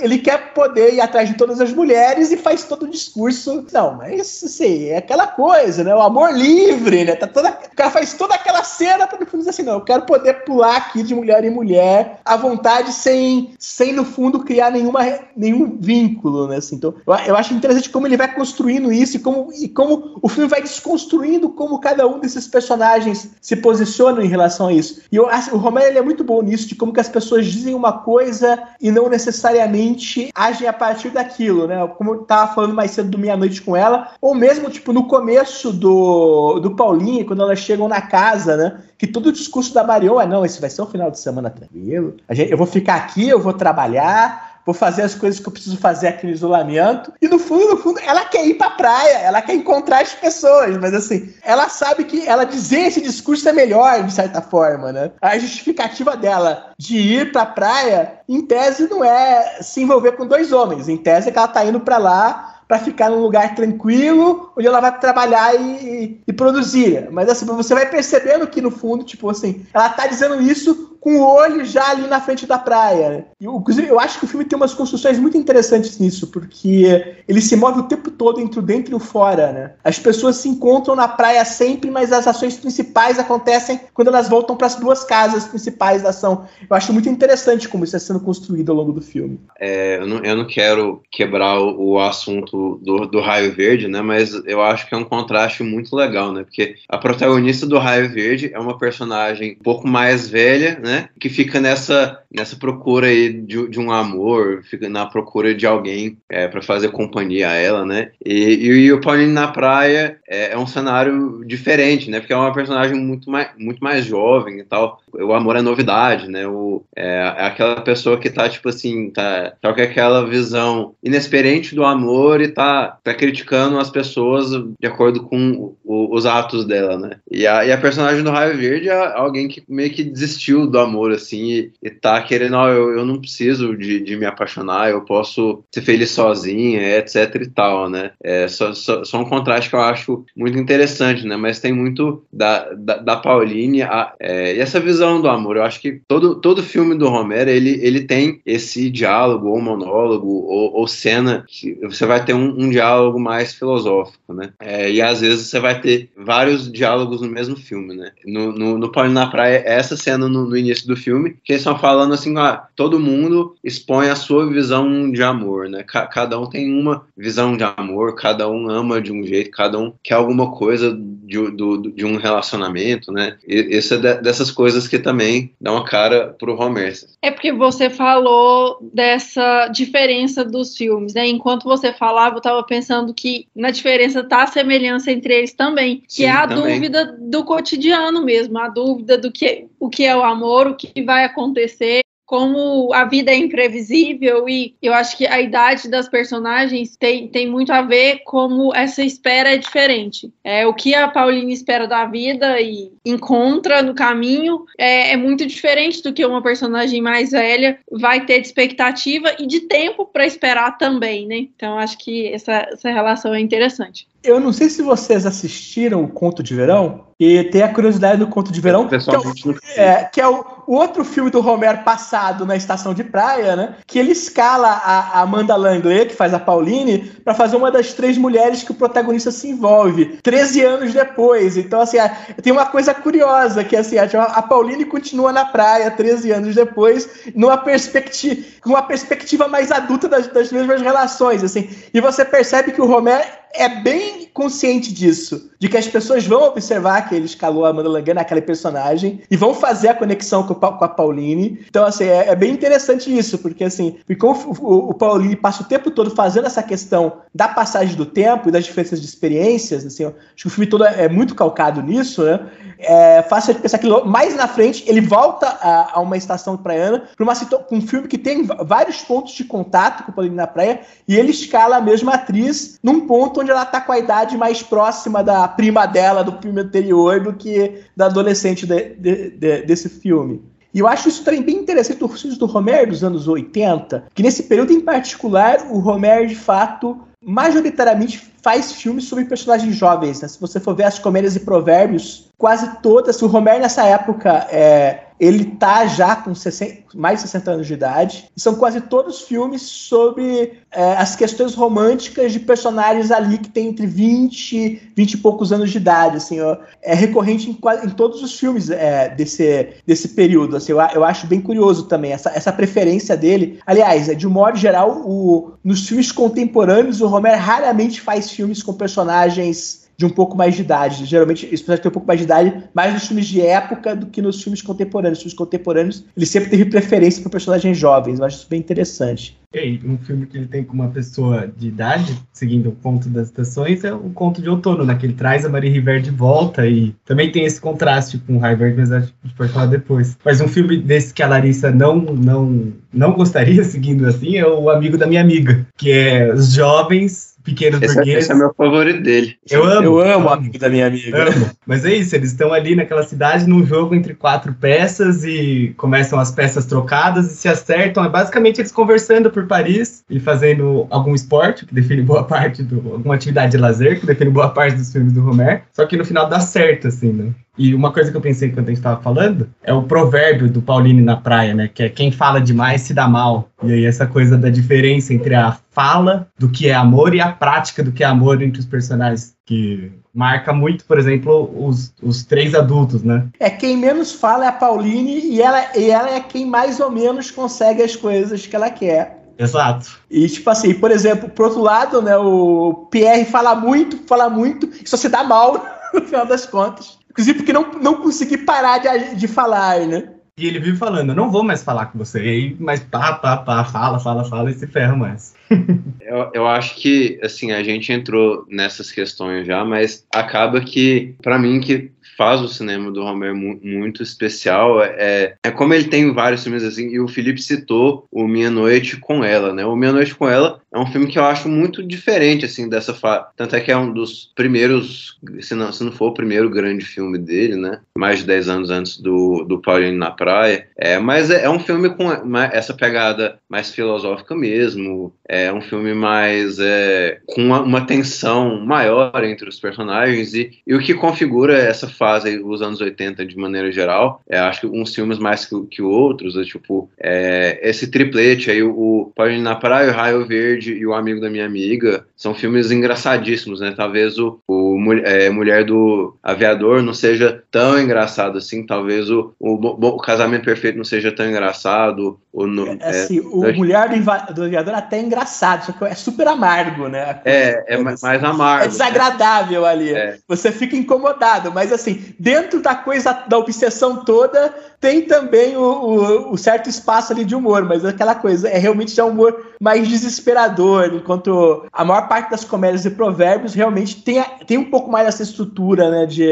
ele 0.00 0.18
quer 0.18 0.52
poder 0.52 0.94
ir 0.94 1.00
atrás 1.00 1.28
de 1.28 1.36
todas 1.36 1.60
as 1.60 1.72
mulheres 1.72 2.30
e 2.30 2.36
faz 2.36 2.64
todo 2.64 2.84
o 2.84 2.90
discurso. 2.90 3.66
Não, 3.72 3.94
mas 3.94 4.42
assim, 4.44 4.86
é 4.86 4.98
aquela 4.98 5.26
coisa, 5.26 5.84
né? 5.84 5.94
O 5.94 6.00
amor 6.00 6.32
livre, 6.32 7.04
né? 7.04 7.14
Tá 7.14 7.26
toda, 7.26 7.50
o 7.50 7.76
cara 7.76 7.90
faz 7.90 8.14
toda 8.14 8.34
aquela 8.34 8.62
cena 8.64 9.06
para 9.06 9.18
no 9.18 9.26
fundo 9.26 9.38
dizer 9.38 9.50
assim, 9.50 9.62
não, 9.62 9.74
eu 9.74 9.80
quero 9.80 10.02
poder 10.02 10.44
pular 10.44 10.76
aqui 10.76 11.02
de 11.02 11.14
mulher 11.14 11.44
em 11.44 11.50
mulher 11.50 12.20
à 12.24 12.36
vontade 12.36 12.92
sem, 12.92 13.52
sem 13.58 13.92
no 13.92 14.04
fundo 14.04 14.40
criar 14.40 14.70
nenhuma, 14.70 15.00
nenhum 15.36 15.76
vínculo, 15.78 16.48
né? 16.48 16.56
Assim, 16.56 16.76
então, 16.76 16.94
eu, 17.06 17.14
eu 17.26 17.36
acho 17.36 17.54
interessante 17.58 17.90
como 17.90 18.06
ele 18.06 18.16
vai 18.16 18.32
construindo 18.34 18.92
isso 18.92 19.16
e 19.16 19.20
como, 19.20 19.52
e 19.52 19.68
como 19.68 20.18
o 20.22 20.28
filme 20.28 20.48
vai 20.48 20.62
desconstruindo 20.62 21.50
como 21.50 21.80
cada 21.80 22.06
um 22.06 22.18
desses 22.18 22.46
personagens 22.46 23.30
se 23.40 23.56
posiciona 23.56 24.24
em 24.24 24.28
relação 24.28 24.68
a 24.68 24.72
isso. 24.72 25.02
E 25.10 25.16
eu, 25.16 25.28
o 25.52 25.56
Romero 25.56 25.88
ele 25.88 25.98
é 25.98 26.02
muito 26.02 26.24
bom 26.24 26.40
nisso, 26.42 26.68
de 26.68 26.74
como 26.74 26.92
que 26.92 27.00
as 27.00 27.08
pessoas 27.08 27.46
dizem 27.46 27.74
uma 27.74 27.92
coisa 27.92 28.62
e 28.80 28.90
não 28.90 29.08
necessariamente 29.08 30.30
agem 30.34 30.68
a 30.68 30.72
partir 30.72 31.10
daquilo, 31.10 31.66
né? 31.66 31.86
Como 31.98 32.14
eu 32.14 32.18
tava 32.18 32.54
falando 32.54 32.74
mais 32.74 32.92
cedo 32.92 33.10
do 33.10 33.18
Meia-Noite 33.18 33.62
com 33.62 33.76
ela, 33.76 34.12
ou 34.20 34.34
mesmo, 34.34 34.70
tipo, 34.70 34.92
no 34.92 35.06
começo 35.06 35.72
do, 35.72 36.58
do 36.60 36.74
Paulinho, 36.74 37.26
quando 37.26 37.42
elas 37.42 37.58
chegam 37.58 37.88
na 37.88 38.00
casa, 38.00 38.56
né? 38.56 38.80
Que 38.96 39.06
todo 39.06 39.26
o 39.28 39.32
discurso 39.32 39.72
da 39.72 39.84
Marion 39.84 40.20
é, 40.20 40.26
não, 40.26 40.44
esse 40.44 40.60
vai 40.60 40.70
ser 40.70 40.82
um 40.82 40.86
final 40.86 41.10
de 41.10 41.20
semana 41.20 41.50
tranquilo, 41.50 42.16
a 42.28 42.34
gente, 42.34 42.50
eu 42.50 42.58
vou 42.58 42.66
ficar 42.66 42.96
aqui, 42.96 43.28
eu 43.28 43.40
vou 43.40 43.52
trabalhar, 43.52 44.47
vou 44.68 44.74
fazer 44.74 45.00
as 45.00 45.14
coisas 45.14 45.40
que 45.40 45.48
eu 45.48 45.52
preciso 45.52 45.78
fazer 45.78 46.08
aqui 46.08 46.26
no 46.26 46.32
isolamento. 46.32 47.10
E 47.22 47.26
no 47.26 47.38
fundo, 47.38 47.70
no 47.70 47.78
fundo, 47.78 47.98
ela 48.00 48.26
quer 48.26 48.46
ir 48.46 48.52
pra 48.52 48.68
praia, 48.68 49.16
ela 49.20 49.40
quer 49.40 49.54
encontrar 49.54 50.02
as 50.02 50.12
pessoas, 50.12 50.76
mas 50.76 50.92
assim, 50.92 51.32
ela 51.42 51.70
sabe 51.70 52.04
que 52.04 52.26
ela 52.26 52.44
dizer 52.44 52.80
esse 52.80 53.00
discurso 53.00 53.48
é 53.48 53.52
melhor, 53.54 54.02
de 54.02 54.12
certa 54.12 54.42
forma, 54.42 54.92
né? 54.92 55.10
A 55.22 55.38
justificativa 55.38 56.14
dela 56.18 56.72
de 56.76 56.98
ir 56.98 57.32
pra 57.32 57.46
praia, 57.46 58.20
em 58.28 58.42
tese, 58.42 58.90
não 58.90 59.02
é 59.02 59.62
se 59.62 59.80
envolver 59.80 60.12
com 60.12 60.26
dois 60.26 60.52
homens. 60.52 60.86
Em 60.86 60.98
tese 60.98 61.30
é 61.30 61.32
que 61.32 61.38
ela 61.38 61.48
tá 61.48 61.64
indo 61.64 61.80
pra 61.80 61.96
lá 61.96 62.56
para 62.68 62.78
ficar 62.78 63.08
num 63.08 63.22
lugar 63.22 63.54
tranquilo, 63.54 64.52
onde 64.54 64.66
ela 64.66 64.80
vai 64.80 65.00
trabalhar 65.00 65.54
e, 65.54 65.62
e, 65.62 66.20
e 66.26 66.32
produzir. 66.34 67.08
Mas 67.10 67.30
assim, 67.30 67.46
você 67.46 67.72
vai 67.72 67.88
percebendo 67.88 68.46
que 68.46 68.60
no 68.60 68.70
fundo, 68.70 69.02
tipo 69.02 69.30
assim, 69.30 69.64
ela 69.72 69.88
tá 69.88 70.06
dizendo 70.06 70.42
isso 70.42 70.87
com 71.00 71.16
o 71.16 71.26
olho 71.26 71.64
já 71.64 71.90
ali 71.90 72.06
na 72.06 72.20
frente 72.20 72.46
da 72.46 72.58
praia. 72.58 73.26
Inclusive, 73.40 73.88
eu 73.88 74.00
acho 74.00 74.18
que 74.18 74.24
o 74.24 74.28
filme 74.28 74.44
tem 74.44 74.56
umas 74.56 74.74
construções 74.74 75.18
muito 75.18 75.36
interessantes 75.36 75.98
nisso, 75.98 76.26
porque 76.28 77.16
ele 77.26 77.40
se 77.40 77.56
move 77.56 77.80
o 77.80 77.84
tempo 77.84 78.10
todo 78.10 78.40
entre 78.40 78.58
o 78.58 78.62
dentro 78.62 78.92
e 78.92 78.94
o 78.94 78.98
fora, 78.98 79.52
né? 79.52 79.72
As 79.84 79.98
pessoas 79.98 80.36
se 80.36 80.48
encontram 80.48 80.96
na 80.96 81.06
praia 81.06 81.44
sempre, 81.44 81.90
mas 81.90 82.12
as 82.12 82.26
ações 82.26 82.56
principais 82.56 83.18
acontecem 83.18 83.80
quando 83.94 84.08
elas 84.08 84.28
voltam 84.28 84.56
para 84.56 84.66
as 84.66 84.74
duas 84.74 85.04
casas 85.04 85.44
principais 85.44 86.02
da 86.02 86.10
ação. 86.10 86.46
Eu 86.68 86.76
acho 86.76 86.92
muito 86.92 87.08
interessante 87.08 87.68
como 87.68 87.84
isso 87.84 87.96
está 87.96 88.12
sendo 88.12 88.24
construído 88.24 88.70
ao 88.70 88.76
longo 88.76 88.92
do 88.92 89.00
filme. 89.00 89.38
É, 89.58 89.98
eu, 89.98 90.06
não, 90.06 90.24
eu, 90.24 90.36
não, 90.36 90.46
quero 90.46 91.02
quebrar 91.10 91.60
o, 91.60 91.92
o 91.92 92.00
assunto 92.00 92.80
do, 92.82 93.06
do, 93.06 93.20
Raio 93.20 93.54
Verde, 93.54 93.88
né? 93.88 94.00
Mas 94.02 94.32
eu 94.46 94.62
acho 94.62 94.88
que 94.88 94.94
é 94.94 94.98
um 94.98 95.04
contraste 95.04 95.62
muito 95.62 95.94
legal, 95.94 96.32
né? 96.32 96.42
Porque 96.42 96.76
a 96.88 96.98
protagonista 96.98 97.66
do 97.66 97.78
Raio 97.78 98.10
Verde 98.10 98.50
é 98.52 98.58
uma 98.58 98.78
personagem 98.78 99.56
um 99.60 99.62
pouco 99.62 99.86
mais 99.86 100.28
velha, 100.28 100.80
né? 100.82 100.87
Né? 100.88 101.10
Que 101.20 101.28
fica 101.28 101.60
nessa, 101.60 102.18
nessa 102.34 102.56
procura 102.56 103.08
aí 103.08 103.30
de, 103.30 103.68
de 103.68 103.78
um 103.78 103.92
amor, 103.92 104.62
fica 104.64 104.88
na 104.88 105.04
procura 105.04 105.54
de 105.54 105.66
alguém 105.66 106.16
é, 106.28 106.48
para 106.48 106.62
fazer 106.62 106.88
companhia 106.90 107.50
a 107.50 107.54
ela, 107.54 107.84
né? 107.84 108.10
E, 108.24 108.32
e, 108.32 108.66
e 108.68 108.92
o 108.92 109.00
Paulinho 109.00 109.30
na 109.30 109.48
praia 109.48 110.17
é, 110.28 110.52
é, 110.52 110.58
um 110.58 110.66
cenário 110.66 111.42
diferente, 111.44 112.10
né? 112.10 112.20
Porque 112.20 112.32
é 112.32 112.36
uma 112.36 112.52
personagem 112.52 112.94
muito 112.94 113.30
mais, 113.30 113.48
muito 113.58 113.82
mais 113.82 114.04
jovem 114.04 114.60
e 114.60 114.64
tal. 114.64 115.00
O 115.12 115.32
amor 115.32 115.56
é 115.56 115.62
novidade, 115.62 116.28
né? 116.28 116.46
O, 116.46 116.84
é, 116.94 117.34
é 117.38 117.46
aquela 117.46 117.80
pessoa 117.80 118.18
que 118.18 118.28
tá, 118.28 118.48
tipo 118.48 118.68
assim, 118.68 119.10
tá, 119.10 119.54
tá 119.60 119.72
com 119.72 119.80
aquela 119.80 120.26
visão 120.26 120.94
inexperiente 121.02 121.74
do 121.74 121.84
amor 121.84 122.40
e 122.42 122.48
tá, 122.48 122.98
tá 123.02 123.14
criticando 123.14 123.78
as 123.78 123.90
pessoas 123.90 124.50
de 124.78 124.86
acordo 124.86 125.24
com 125.24 125.74
o, 125.82 126.14
os 126.14 126.26
atos 126.26 126.66
dela, 126.66 126.98
né? 126.98 127.18
E 127.30 127.46
a, 127.46 127.64
e 127.64 127.72
a 127.72 127.78
personagem 127.78 128.22
do 128.22 128.30
Raio 128.30 128.58
Verde 128.58 128.90
é 128.90 129.12
alguém 129.14 129.48
que 129.48 129.64
meio 129.68 129.90
que 129.90 130.04
desistiu 130.04 130.66
do 130.66 130.78
amor, 130.78 131.10
assim, 131.10 131.50
e, 131.50 131.72
e 131.82 131.90
tá 131.90 132.20
querendo, 132.22 132.56
ó, 132.56 132.68
eu, 132.68 132.98
eu 132.98 133.04
não 133.04 133.18
preciso 133.18 133.76
de, 133.76 134.00
de 134.00 134.16
me 134.16 134.26
apaixonar, 134.26 134.90
eu 134.90 135.00
posso 135.02 135.64
ser 135.72 135.80
feliz 135.80 136.10
sozinha, 136.10 136.98
etc 136.98 137.34
e 137.36 137.46
tal, 137.46 137.88
né? 137.88 138.10
É 138.22 138.46
só, 138.46 138.74
só, 138.74 139.04
só 139.04 139.18
um 139.20 139.24
contraste 139.24 139.70
que 139.70 139.76
eu 139.76 139.80
acho 139.80 140.17
muito 140.36 140.58
interessante, 140.58 141.26
né? 141.26 141.36
Mas 141.36 141.60
tem 141.60 141.72
muito 141.72 142.22
da, 142.32 142.72
da, 142.74 142.96
da 142.96 143.16
Pauline 143.16 143.82
a, 143.82 144.12
é, 144.20 144.56
e 144.56 144.60
essa 144.60 144.80
visão 144.80 145.20
do 145.20 145.28
amor. 145.28 145.56
Eu 145.56 145.62
acho 145.62 145.80
que 145.80 146.00
todo, 146.06 146.36
todo 146.36 146.62
filme 146.62 146.94
do 146.94 147.08
Romero, 147.08 147.50
ele, 147.50 147.78
ele 147.82 148.02
tem 148.02 148.40
esse 148.44 148.90
diálogo, 148.90 149.48
ou 149.48 149.60
monólogo, 149.60 150.28
ou, 150.28 150.74
ou 150.74 150.86
cena, 150.86 151.44
que 151.46 151.74
você 151.82 152.06
vai 152.06 152.24
ter 152.24 152.34
um, 152.34 152.64
um 152.64 152.70
diálogo 152.70 153.18
mais 153.18 153.54
filosófico, 153.54 154.32
né? 154.32 154.50
É, 154.60 154.90
e 154.90 155.00
às 155.00 155.20
vezes 155.20 155.48
você 155.48 155.60
vai 155.60 155.80
ter 155.80 156.10
vários 156.16 156.70
diálogos 156.70 157.20
no 157.20 157.28
mesmo 157.28 157.56
filme, 157.56 157.94
né? 157.94 158.12
No, 158.24 158.52
no, 158.52 158.78
no 158.78 158.92
Pauline 158.92 159.14
na 159.14 159.26
Praia, 159.26 159.62
essa 159.64 159.96
cena 159.96 160.28
no, 160.28 160.46
no 160.46 160.56
início 160.56 160.86
do 160.86 160.96
filme, 160.96 161.36
que 161.44 161.52
eles 161.52 161.60
estão 161.60 161.78
falando 161.78 162.14
assim, 162.14 162.36
ah, 162.38 162.66
todo 162.76 163.00
mundo 163.00 163.56
expõe 163.62 164.08
a 164.08 164.16
sua 164.16 164.46
visão 164.46 165.10
de 165.10 165.22
amor, 165.22 165.68
né? 165.68 165.84
cada 165.84 166.38
um 166.38 166.48
tem 166.48 166.70
uma 166.70 167.06
visão 167.16 167.56
de 167.56 167.64
amor, 167.64 168.14
cada 168.14 168.48
um 168.48 168.70
ama 168.70 169.00
de 169.00 169.12
um 169.12 169.24
jeito, 169.24 169.50
cada 169.50 169.78
um 169.78 169.92
quer 170.08 170.14
alguma 170.14 170.50
coisa 170.50 170.98
de, 170.98 171.50
do, 171.50 171.92
de 171.92 172.02
um 172.02 172.16
relacionamento, 172.16 173.12
né? 173.12 173.36
E, 173.46 173.76
isso 173.76 173.92
é 173.92 173.98
de, 173.98 174.22
dessas 174.22 174.50
coisas 174.50 174.88
que 174.88 174.98
também 174.98 175.52
dão 175.60 175.74
uma 175.74 175.84
cara 175.84 176.34
pro 176.38 176.58
Homer. 176.58 176.94
É 177.20 177.30
porque 177.30 177.52
você 177.52 177.90
falou 177.90 178.78
dessa 178.94 179.68
diferença 179.68 180.42
dos 180.42 180.74
filmes, 180.74 181.12
né? 181.12 181.26
Enquanto 181.26 181.64
você 181.64 181.92
falava, 181.92 182.36
eu 182.36 182.40
tava 182.40 182.62
pensando 182.62 183.12
que 183.12 183.46
na 183.54 183.70
diferença 183.70 184.24
tá 184.24 184.44
a 184.44 184.46
semelhança 184.46 185.12
entre 185.12 185.34
eles 185.34 185.52
também, 185.52 185.98
que 186.08 186.14
Sim, 186.14 186.24
é 186.24 186.30
a 186.30 186.46
também. 186.46 186.76
dúvida 186.76 187.14
do 187.20 187.44
cotidiano 187.44 188.24
mesmo, 188.24 188.58
a 188.58 188.68
dúvida 188.68 189.18
do 189.18 189.30
que 189.30 189.66
o 189.78 189.90
que 189.90 190.04
é 190.04 190.16
o 190.16 190.24
amor, 190.24 190.68
o 190.68 190.74
que 190.74 191.02
vai 191.02 191.24
acontecer 191.24 192.00
como 192.28 192.92
a 192.92 193.06
vida 193.06 193.30
é 193.30 193.36
imprevisível 193.36 194.46
e 194.46 194.74
eu 194.82 194.92
acho 194.92 195.16
que 195.16 195.26
a 195.26 195.40
idade 195.40 195.88
das 195.88 196.10
personagens 196.10 196.94
tem, 196.94 197.26
tem 197.26 197.50
muito 197.50 197.72
a 197.72 197.80
ver 197.80 198.20
como 198.26 198.70
essa 198.76 199.02
espera 199.02 199.54
é 199.54 199.56
diferente. 199.56 200.30
É 200.44 200.66
o 200.66 200.74
que 200.74 200.94
a 200.94 201.08
Pauline 201.08 201.54
espera 201.54 201.88
da 201.88 202.04
vida 202.04 202.60
e 202.60 202.92
encontra 203.02 203.82
no 203.82 203.94
caminho 203.94 204.66
é, 204.76 205.12
é 205.12 205.16
muito 205.16 205.46
diferente 205.46 206.02
do 206.02 206.12
que 206.12 206.22
uma 206.26 206.42
personagem 206.42 207.00
mais 207.00 207.30
velha 207.30 207.78
vai 207.90 208.26
ter 208.26 208.42
de 208.42 208.46
expectativa 208.46 209.34
e 209.38 209.46
de 209.46 209.60
tempo 209.60 210.04
para 210.04 210.26
esperar 210.26 210.76
também, 210.76 211.26
né? 211.26 211.36
Então 211.56 211.78
acho 211.78 211.96
que 211.96 212.28
essa, 212.30 212.68
essa 212.70 212.90
relação 212.90 213.32
é 213.32 213.40
interessante. 213.40 214.06
Eu 214.22 214.38
não 214.38 214.52
sei 214.52 214.68
se 214.68 214.82
vocês 214.82 215.24
assistiram 215.24 216.04
o 216.04 216.08
Conto 216.08 216.42
de 216.42 216.54
Verão, 216.54 217.06
e 217.18 217.42
tem 217.44 217.62
a 217.62 217.72
curiosidade 217.72 218.18
do 218.18 218.28
Conto 218.28 218.52
de 218.52 218.60
Verão, 218.60 218.86
que 218.86 218.94
é, 218.94 218.98
o, 218.98 219.56
é, 219.76 220.04
que 220.04 220.20
é 220.20 220.28
o, 220.28 220.57
o, 220.68 220.74
outro 220.74 221.04
filme 221.04 221.30
do 221.30 221.40
Romero 221.40 221.78
passado 221.78 222.44
na 222.44 222.54
estação 222.54 222.92
de 222.92 223.02
praia, 223.02 223.56
né? 223.56 223.74
Que 223.86 223.98
ele 223.98 224.12
escala 224.12 224.68
a, 224.68 225.18
a 225.18 225.20
Amanda 225.22 225.56
Langley, 225.56 226.06
que 226.06 226.14
faz 226.14 226.34
a 226.34 226.38
Pauline, 226.38 227.10
para 227.24 227.34
fazer 227.34 227.56
uma 227.56 227.70
das 227.70 227.94
três 227.94 228.18
mulheres 228.18 228.62
que 228.62 228.72
o 228.72 228.74
protagonista 228.74 229.30
se 229.30 229.48
envolve, 229.48 230.18
13 230.22 230.64
anos 230.64 230.92
depois. 230.92 231.56
Então, 231.56 231.80
assim, 231.80 231.96
tem 232.42 232.52
uma 232.52 232.66
coisa 232.66 232.92
curiosa, 232.92 233.64
que 233.64 233.76
assim, 233.76 233.96
a 233.98 234.42
Pauline 234.42 234.84
continua 234.84 235.32
na 235.32 235.44
praia 235.44 235.90
13 235.90 236.30
anos 236.32 236.54
depois, 236.54 237.08
numa 237.34 237.56
perspectiva, 237.56 238.42
com 238.60 238.70
uma 238.70 238.82
perspectiva 238.82 239.48
mais 239.48 239.72
adulta 239.72 240.08
das, 240.08 240.26
das 240.28 240.52
mesmas 240.52 240.82
relações, 240.82 241.42
assim. 241.42 241.68
E 241.92 242.00
você 242.00 242.24
percebe 242.24 242.72
que 242.72 242.80
o 242.80 242.86
Romero 242.86 243.24
é 243.54 243.68
bem 243.68 244.28
consciente 244.32 244.92
disso, 244.92 245.50
de 245.58 245.68
que 245.68 245.76
as 245.76 245.88
pessoas 245.88 246.24
vão 246.24 246.44
observar 246.44 247.08
que 247.08 247.14
ele 247.14 247.24
escalou 247.24 247.64
a 247.64 247.70
Amanda 247.70 247.88
Langana, 247.88 248.20
aquele 248.20 248.40
personagem, 248.40 249.20
e 249.28 249.36
vão 249.36 249.52
fazer 249.52 249.88
a 249.88 249.94
conexão 249.94 250.44
com, 250.44 250.54
com 250.54 250.84
a 250.84 250.88
Pauline. 250.88 251.64
Então, 251.68 251.84
assim, 251.84 252.04
é, 252.04 252.28
é, 252.28 252.36
bem 252.36 252.52
interessante 252.52 253.16
isso, 253.16 253.38
porque 253.38 253.64
assim, 253.64 253.96
como 254.18 254.54
o, 254.60 254.90
o, 254.90 254.94
Pauline 254.94 255.34
passa 255.34 255.62
o 255.62 255.66
tempo 255.66 255.90
todo 255.90 256.10
fazendo 256.10 256.46
essa 256.46 256.62
questão 256.62 257.14
da 257.34 257.48
passagem 257.48 257.96
do 257.96 258.06
tempo 258.06 258.48
e 258.48 258.52
das 258.52 258.64
diferenças 258.64 259.00
de 259.00 259.06
experiências, 259.06 259.84
assim, 259.84 260.04
acho 260.04 260.14
que 260.36 260.46
o 260.46 260.50
filme 260.50 260.68
todo 260.68 260.84
é 260.84 261.08
muito 261.08 261.34
calcado 261.34 261.82
nisso, 261.82 262.22
né? 262.22 262.40
É 262.78 263.22
fácil 263.22 263.54
de 263.54 263.60
pensar 263.60 263.78
que 263.78 263.88
mais 264.04 264.36
na 264.36 264.46
frente 264.46 264.84
ele 264.86 265.00
volta 265.00 265.48
a, 265.48 265.98
a 265.98 266.00
uma 266.00 266.16
estação 266.16 266.56
praiana 266.56 267.08
para 267.16 267.26
um 267.72 267.80
filme 267.80 268.06
que 268.06 268.16
tem 268.16 268.44
vários 268.44 268.98
pontos 268.98 269.32
de 269.32 269.42
contato 269.42 270.04
com 270.04 270.12
o 270.12 270.14
Pauline 270.14 270.36
na 270.36 270.46
praia 270.46 270.82
e 271.08 271.16
ele 271.16 271.32
escala 271.32 271.78
a 271.78 271.80
mesma 271.80 272.14
atriz 272.14 272.78
num 272.80 273.00
ponto 273.00 273.37
onde 273.40 273.50
ela 273.50 273.64
tá 273.64 273.80
com 273.80 273.92
a 273.92 273.98
idade 273.98 274.36
mais 274.36 274.62
próxima 274.62 275.22
da 275.22 275.46
prima 275.48 275.86
dela 275.86 276.22
do 276.22 276.40
filme 276.40 276.60
anterior 276.60 277.20
do 277.20 277.32
que 277.32 277.82
da 277.96 278.06
adolescente 278.06 278.66
de, 278.66 278.94
de, 278.94 279.30
de, 279.30 279.62
desse 279.62 279.88
filme. 279.88 280.42
E 280.72 280.80
eu 280.80 280.86
acho 280.86 281.08
isso 281.08 281.24
também 281.24 281.42
bem 281.42 281.56
interessante 281.56 281.98
dos 281.98 282.20
filmes 282.20 282.38
do 282.38 282.46
Romero 282.46 282.90
dos 282.90 283.02
anos 283.02 283.26
80, 283.26 284.04
que 284.14 284.22
nesse 284.22 284.44
período 284.44 284.72
em 284.72 284.80
particular, 284.80 285.66
o 285.70 285.78
Romero, 285.78 286.26
de 286.26 286.36
fato, 286.36 286.98
majoritariamente 287.24 288.30
faz 288.42 288.72
filmes 288.72 289.04
sobre 289.04 289.24
personagens 289.24 289.74
jovens. 289.74 290.20
Né? 290.20 290.28
Se 290.28 290.40
você 290.40 290.60
for 290.60 290.74
ver 290.74 290.84
as 290.84 290.98
comédias 290.98 291.36
e 291.36 291.40
provérbios, 291.40 292.28
quase 292.36 292.80
todas. 292.80 293.20
O 293.22 293.26
Romero, 293.26 293.60
nessa 293.60 293.84
época, 293.84 294.46
é, 294.50 295.07
ele 295.18 295.44
tá 295.44 295.86
já 295.86 296.16
com 296.16 296.34
60, 296.34 296.82
mais 296.94 297.16
de 297.16 297.22
60 297.22 297.50
anos 297.50 297.66
de 297.66 297.74
idade. 297.74 298.30
E 298.36 298.40
são 298.40 298.54
quase 298.54 298.80
todos 298.82 299.22
filmes 299.22 299.62
sobre 299.62 300.58
é, 300.70 300.92
as 300.92 301.16
questões 301.16 301.54
românticas 301.54 302.32
de 302.32 302.40
personagens 302.40 303.10
ali 303.10 303.38
que 303.38 303.48
tem 303.48 303.68
entre 303.68 303.86
20 303.86 304.88
20 304.94 305.12
e 305.12 305.16
poucos 305.18 305.52
anos 305.52 305.70
de 305.70 305.76
idade. 305.76 306.16
Assim, 306.16 306.40
ó, 306.40 306.56
é 306.82 306.94
recorrente 306.94 307.48
em, 307.50 307.58
em, 307.84 307.90
todos 307.90 308.22
os 308.22 308.38
filmes 308.38 308.70
é, 308.70 309.08
desse, 309.08 309.68
desse 309.86 310.08
período. 310.08 310.56
Assim, 310.56 310.72
eu, 310.72 310.80
eu, 310.80 311.04
acho 311.04 311.26
bem 311.26 311.40
curioso 311.40 311.84
também 311.84 312.12
essa, 312.12 312.30
essa 312.30 312.52
preferência 312.52 313.16
dele. 313.16 313.60
Aliás, 313.66 314.16
de 314.16 314.26
um 314.26 314.30
modo 314.30 314.56
geral, 314.56 315.02
o, 315.04 315.52
nos 315.62 315.86
filmes 315.86 316.12
contemporâneos, 316.12 317.00
o 317.00 317.06
Romero 317.06 317.38
raramente 317.38 318.00
faz 318.00 318.30
filmes 318.30 318.62
com 318.62 318.72
personagens 318.72 319.87
de 319.98 320.06
um 320.06 320.10
pouco 320.10 320.36
mais 320.36 320.54
de 320.54 320.62
idade. 320.62 321.04
Geralmente, 321.04 321.44
esse 321.46 321.56
personagem 321.56 321.82
tem 321.82 321.90
um 321.90 321.92
pouco 321.92 322.06
mais 322.06 322.20
de 322.20 322.24
idade, 322.24 322.54
mais 322.72 322.94
nos 322.94 323.08
filmes 323.08 323.26
de 323.26 323.40
época 323.40 323.96
do 323.96 324.06
que 324.06 324.22
nos 324.22 324.40
filmes 324.40 324.62
contemporâneos. 324.62 325.18
Nos 325.18 325.22
filmes 325.22 325.36
contemporâneos, 325.36 326.04
ele 326.16 326.24
sempre 326.24 326.50
teve 326.50 326.66
preferência 326.66 327.20
por 327.20 327.30
personagens 327.30 327.76
jovens. 327.76 328.20
Eu 328.20 328.24
acho 328.24 328.36
isso 328.36 328.46
bem 328.48 328.60
interessante. 328.60 329.36
E 329.52 329.80
um 329.84 329.98
filme 329.98 330.26
que 330.26 330.36
ele 330.36 330.46
tem 330.46 330.62
com 330.62 330.74
uma 330.74 330.88
pessoa 330.88 331.50
de 331.56 331.68
idade, 331.68 332.14
seguindo 332.32 332.68
o 332.68 332.72
conto 332.72 333.08
das 333.08 333.28
estações, 333.28 333.82
é 333.82 333.92
o 333.92 334.10
conto 334.10 334.40
de 334.40 334.48
outono, 334.48 334.84
né? 334.84 334.94
Que 334.94 335.06
ele 335.06 335.14
traz 335.14 335.44
a 335.44 335.48
Marie 335.48 335.70
River 335.70 336.02
de 336.02 336.10
volta 336.10 336.66
e 336.66 336.94
também 337.04 337.32
tem 337.32 337.44
esse 337.44 337.60
contraste 337.60 338.18
com 338.18 338.36
o 338.36 338.38
Highberg, 338.38 338.76
mas 338.76 338.92
a 338.92 339.00
gente 339.00 339.34
pode 339.36 339.50
falar 339.50 339.66
depois. 339.66 340.16
Mas 340.24 340.40
um 340.40 340.48
filme 340.48 340.76
desse 340.76 341.12
que 341.14 341.22
a 341.22 341.26
Larissa 341.26 341.70
não, 341.72 341.96
não, 341.96 342.72
não 342.92 343.12
gostaria, 343.14 343.64
seguindo 343.64 344.06
assim, 344.06 344.36
é 344.36 344.46
o 344.46 344.70
Amigo 344.70 344.98
da 344.98 345.06
Minha 345.06 345.22
Amiga, 345.22 345.66
que 345.76 345.90
é 345.90 346.32
os 346.32 346.52
jovens 346.52 347.37
pequenos 347.48 347.82
esse, 347.82 347.94
burgueses. 347.94 348.24
Esse 348.24 348.32
é 348.32 348.34
meu 348.34 348.52
favorito 348.54 349.02
dele. 349.02 349.36
Eu 349.50 349.64
amo. 349.64 349.82
Eu 349.82 349.98
amo 350.00 350.26
o 350.26 350.32
amigo 350.32 350.58
da 350.58 350.68
minha 350.68 350.86
amiga. 350.86 351.28
Amo. 351.28 351.50
Mas 351.66 351.84
é 351.84 351.94
isso, 351.94 352.14
eles 352.14 352.30
estão 352.30 352.52
ali 352.52 352.74
naquela 352.74 353.02
cidade 353.02 353.48
num 353.48 353.64
jogo 353.66 353.94
entre 353.94 354.14
quatro 354.14 354.52
peças 354.52 355.24
e 355.24 355.74
começam 355.76 356.18
as 356.18 356.30
peças 356.30 356.66
trocadas 356.66 357.32
e 357.32 357.36
se 357.36 357.48
acertam. 357.48 358.04
É 358.04 358.08
basicamente 358.08 358.60
eles 358.60 358.72
conversando 358.72 359.30
por 359.30 359.46
Paris 359.46 360.04
e 360.08 360.20
fazendo 360.20 360.86
algum 360.90 361.14
esporte, 361.14 361.66
que 361.66 361.74
define 361.74 362.02
boa 362.02 362.24
parte 362.24 362.62
do. 362.62 362.76
alguma 362.92 363.14
atividade 363.14 363.52
de 363.52 363.58
lazer, 363.58 364.00
que 364.00 364.06
define 364.06 364.30
boa 364.30 364.50
parte 364.50 364.76
dos 364.76 364.92
filmes 364.92 365.12
do 365.12 365.20
Romer. 365.20 365.62
Só 365.72 365.86
que 365.86 365.96
no 365.96 366.04
final 366.04 366.28
dá 366.28 366.40
certo, 366.40 366.88
assim, 366.88 367.12
né? 367.12 367.32
E 367.58 367.74
uma 367.74 367.92
coisa 367.92 368.10
que 368.10 368.16
eu 368.16 368.20
pensei 368.20 368.50
quando 368.50 368.66
a 368.66 368.68
gente 368.68 368.78
estava 368.78 369.02
falando 369.02 369.50
é 369.62 369.72
o 369.72 369.82
provérbio 369.82 370.48
do 370.48 370.62
Pauline 370.62 371.02
na 371.02 371.16
praia, 371.16 371.54
né? 371.54 371.68
Que 371.68 371.82
é 371.82 371.88
quem 371.88 372.12
fala 372.12 372.40
demais 372.40 372.82
se 372.82 372.94
dá 372.94 373.08
mal. 373.08 373.48
E 373.62 373.72
aí 373.72 373.84
essa 373.84 374.06
coisa 374.06 374.38
da 374.38 374.48
diferença 374.48 375.12
entre 375.12 375.34
a 375.34 375.58
fala 375.72 376.28
do 376.38 376.48
que 376.48 376.68
é 376.68 376.74
amor 376.74 377.14
e 377.14 377.20
a 377.20 377.32
prática 377.32 377.82
do 377.82 377.90
que 377.90 378.04
é 378.04 378.06
amor 378.06 378.40
entre 378.42 378.60
os 378.60 378.66
personagens. 378.66 379.34
Que 379.44 379.90
marca 380.14 380.52
muito, 380.52 380.84
por 380.84 380.98
exemplo, 380.98 381.50
os, 381.56 381.92
os 382.02 382.24
três 382.24 382.54
adultos, 382.54 383.02
né? 383.02 383.26
É 383.40 383.50
quem 383.50 383.76
menos 383.76 384.12
fala 384.12 384.44
é 384.44 384.48
a 384.48 384.52
Pauline 384.52 385.20
e 385.20 385.42
ela, 385.42 385.76
e 385.76 385.90
ela 385.90 386.10
é 386.10 386.20
quem 386.20 386.46
mais 386.46 386.78
ou 386.80 386.90
menos 386.90 387.30
consegue 387.30 387.82
as 387.82 387.96
coisas 387.96 388.46
que 388.46 388.54
ela 388.54 388.70
quer. 388.70 389.18
Exato. 389.38 390.00
E, 390.10 390.28
tipo 390.28 390.50
assim, 390.50 390.74
por 390.74 390.90
exemplo, 390.90 391.28
pro 391.28 391.44
outro 391.46 391.62
lado, 391.62 392.02
né, 392.02 392.16
o 392.16 392.88
Pierre 392.90 393.24
fala 393.24 393.54
muito, 393.54 393.96
fala 394.08 394.28
muito, 394.28 394.68
e 394.82 394.88
só 394.88 394.96
se 394.96 395.08
dá 395.08 395.22
mal 395.22 395.64
no 395.94 396.02
final 396.02 396.26
das 396.26 396.44
contas. 396.44 396.98
Inclusive 397.18 397.38
porque 397.38 397.52
não, 397.52 397.72
não 397.82 397.96
consegui 397.96 398.38
parar 398.38 398.78
de, 398.78 399.16
de 399.16 399.26
falar, 399.26 399.80
né? 399.80 400.08
E 400.38 400.46
ele 400.46 400.60
vive 400.60 400.78
falando, 400.78 401.08
eu 401.08 401.16
não 401.16 401.32
vou 401.32 401.42
mais 401.42 401.64
falar 401.64 401.86
com 401.86 401.98
você. 401.98 402.22
E 402.22 402.28
aí, 402.28 402.56
mas 402.60 402.78
pá, 402.78 403.14
pá, 403.14 403.38
pá, 403.38 403.64
fala, 403.64 403.98
fala, 403.98 404.24
fala 404.24 404.52
e 404.52 404.54
se 404.54 404.68
ferra 404.68 404.94
mais. 404.94 405.34
eu, 406.00 406.30
eu 406.32 406.46
acho 406.46 406.76
que, 406.76 407.18
assim, 407.20 407.50
a 407.50 407.60
gente 407.60 407.92
entrou 407.92 408.46
nessas 408.48 408.92
questões 408.92 409.48
já, 409.48 409.64
mas 409.64 410.06
acaba 410.14 410.60
que, 410.60 411.16
para 411.20 411.40
mim, 411.40 411.58
que 411.58 411.90
faz 412.16 412.40
o 412.40 412.48
cinema 412.48 412.90
do 412.90 413.02
Romer 413.02 413.32
mu 413.32 413.60
muito 413.62 414.02
especial 414.02 414.82
é, 414.82 415.36
é 415.40 415.50
como 415.52 415.72
ele 415.72 415.84
tem 415.84 416.12
vários 416.12 416.42
filmes 416.42 416.64
assim, 416.64 416.88
e 416.88 416.98
o 416.98 417.06
Felipe 417.06 417.40
citou 417.40 418.08
o 418.10 418.26
Minha 418.26 418.50
Noite 418.50 418.96
com 418.96 419.22
Ela, 419.22 419.52
né? 419.52 419.64
O 419.64 419.76
Minha 419.76 419.92
Noite 419.92 420.16
com 420.16 420.28
Ela 420.28 420.60
é 420.72 420.78
um 420.78 420.86
filme 420.86 421.06
que 421.06 421.18
eu 421.18 421.24
acho 421.24 421.48
muito 421.48 421.82
diferente, 421.82 422.44
assim, 422.44 422.68
dessa 422.68 422.92
fa... 422.92 423.30
Tanto 423.36 423.56
é 423.56 423.60
que 423.60 423.72
é 423.72 423.76
um 423.76 423.92
dos 423.92 424.30
primeiros, 424.34 425.18
se 425.40 425.54
não, 425.54 425.72
se 425.72 425.82
não 425.82 425.92
for 425.92 426.08
o 426.08 426.14
primeiro 426.14 426.50
grande 426.50 426.84
filme 426.84 427.18
dele, 427.18 427.56
né? 427.56 427.80
Mais 427.96 428.20
de 428.20 428.26
10 428.26 428.48
anos 428.48 428.70
antes 428.70 429.00
do, 429.00 429.44
do 429.44 429.60
Paulinho 429.60 429.96
na 429.96 430.10
Praia. 430.10 430.66
É, 430.76 430.98
mas 430.98 431.30
é, 431.30 431.44
é 431.44 431.50
um 431.50 431.58
filme 431.58 431.90
com 431.90 432.10
essa 432.52 432.74
pegada 432.74 433.38
mais 433.48 433.70
filosófica 433.70 434.34
mesmo, 434.34 435.12
é 435.28 435.52
um 435.52 435.60
filme 435.60 435.94
mais 435.94 436.58
é, 436.58 437.20
com 437.26 437.42
uma, 437.42 437.60
uma, 437.60 437.86
tensão 437.86 438.64
maior 438.64 439.24
entre 439.24 439.48
os 439.48 439.58
personagens 439.60 440.34
e, 440.34 440.50
e 440.66 440.74
o 440.74 440.80
que 440.80 440.94
configura 440.94 441.56
essa 441.56 441.88
fase 441.88 442.38
os 442.38 442.62
anos 442.62 442.80
80 442.80 443.24
de 443.24 443.36
maneira 443.36 443.70
geral 443.70 444.22
é, 444.28 444.38
acho 444.38 444.62
que 444.62 444.66
uns 444.66 444.94
filmes 444.94 445.18
mais 445.18 445.44
que, 445.44 445.66
que 445.66 445.82
outros 445.82 446.36
é, 446.36 446.44
tipo 446.44 446.90
é, 446.98 447.58
esse 447.62 447.90
triplete 447.90 448.50
aí 448.50 448.62
o, 448.62 449.12
o 449.16 449.38
na 449.40 449.54
Praia, 449.54 449.90
o 449.90 449.94
Raio 449.94 450.26
Verde 450.26 450.57
e 450.58 450.86
o 450.86 450.94
Amigo 450.94 451.20
da 451.20 451.30
Minha 451.30 451.46
Amiga 451.46 452.06
são 452.16 452.34
filmes 452.34 452.70
engraçadíssimos 452.70 453.60
né? 453.60 453.72
Talvez 453.76 454.18
o, 454.18 454.40
o 454.46 454.67
é, 455.04 455.30
Mulher 455.30 455.64
do 455.64 456.16
Aviador 456.22 456.82
não 456.82 456.94
seja 456.94 457.42
tão 457.50 457.78
engraçado 457.78 458.38
assim 458.38 458.66
talvez 458.66 459.10
o, 459.10 459.32
o, 459.38 459.54
o 459.54 459.98
Casamento 459.98 460.44
Perfeito 460.44 460.76
não 460.76 460.84
seja 460.84 461.12
tão 461.12 461.28
engraçado 461.28 462.18
o, 462.38 462.46
no, 462.46 462.68
é, 462.68 462.78
assim, 462.88 463.18
o 463.20 463.52
Mulher 463.52 463.88
do, 463.88 464.34
do 464.34 464.44
Aviador 464.44 464.74
até 464.74 464.98
é 464.98 465.02
engraçado, 465.02 465.66
só 465.66 465.72
que 465.72 465.84
é 465.84 465.94
super 465.94 466.28
amargo, 466.28 466.86
né? 466.86 467.20
É, 467.24 467.74
é 467.74 467.78
mais, 467.78 468.00
mais 468.00 468.22
amargo. 468.22 468.64
É 468.64 468.68
desagradável 468.68 469.62
né? 469.62 469.68
ali. 469.68 469.92
É. 469.92 470.18
Você 470.28 470.52
fica 470.52 470.76
incomodado, 470.76 471.50
mas 471.52 471.72
assim, 471.72 472.14
dentro 472.18 472.60
da 472.60 472.76
coisa, 472.76 473.12
da 473.26 473.38
obsessão 473.38 474.04
toda, 474.04 474.54
tem 474.80 475.02
também 475.02 475.56
o, 475.56 475.62
o, 475.62 476.32
o, 476.32 476.38
certo 476.38 476.68
espaço 476.68 477.12
ali 477.12 477.24
de 477.24 477.34
humor, 477.34 477.64
mas 477.64 477.84
aquela 477.84 478.14
coisa 478.14 478.48
é 478.48 478.58
realmente 478.58 478.94
já 478.94 479.04
um 479.04 479.08
humor 479.08 479.54
mais 479.60 479.88
desesperador, 479.88 480.94
enquanto 480.94 481.66
a 481.72 481.84
maior 481.84 482.06
parte 482.06 482.30
das 482.30 482.44
comédias 482.44 482.84
e 482.84 482.90
provérbios 482.90 483.54
realmente 483.54 484.00
tem, 484.02 484.24
tem 484.46 484.58
um 484.58 484.67
pouco 484.68 484.90
mais 484.90 485.06
essa 485.06 485.22
estrutura, 485.22 485.90
né, 485.90 486.06
de 486.06 486.26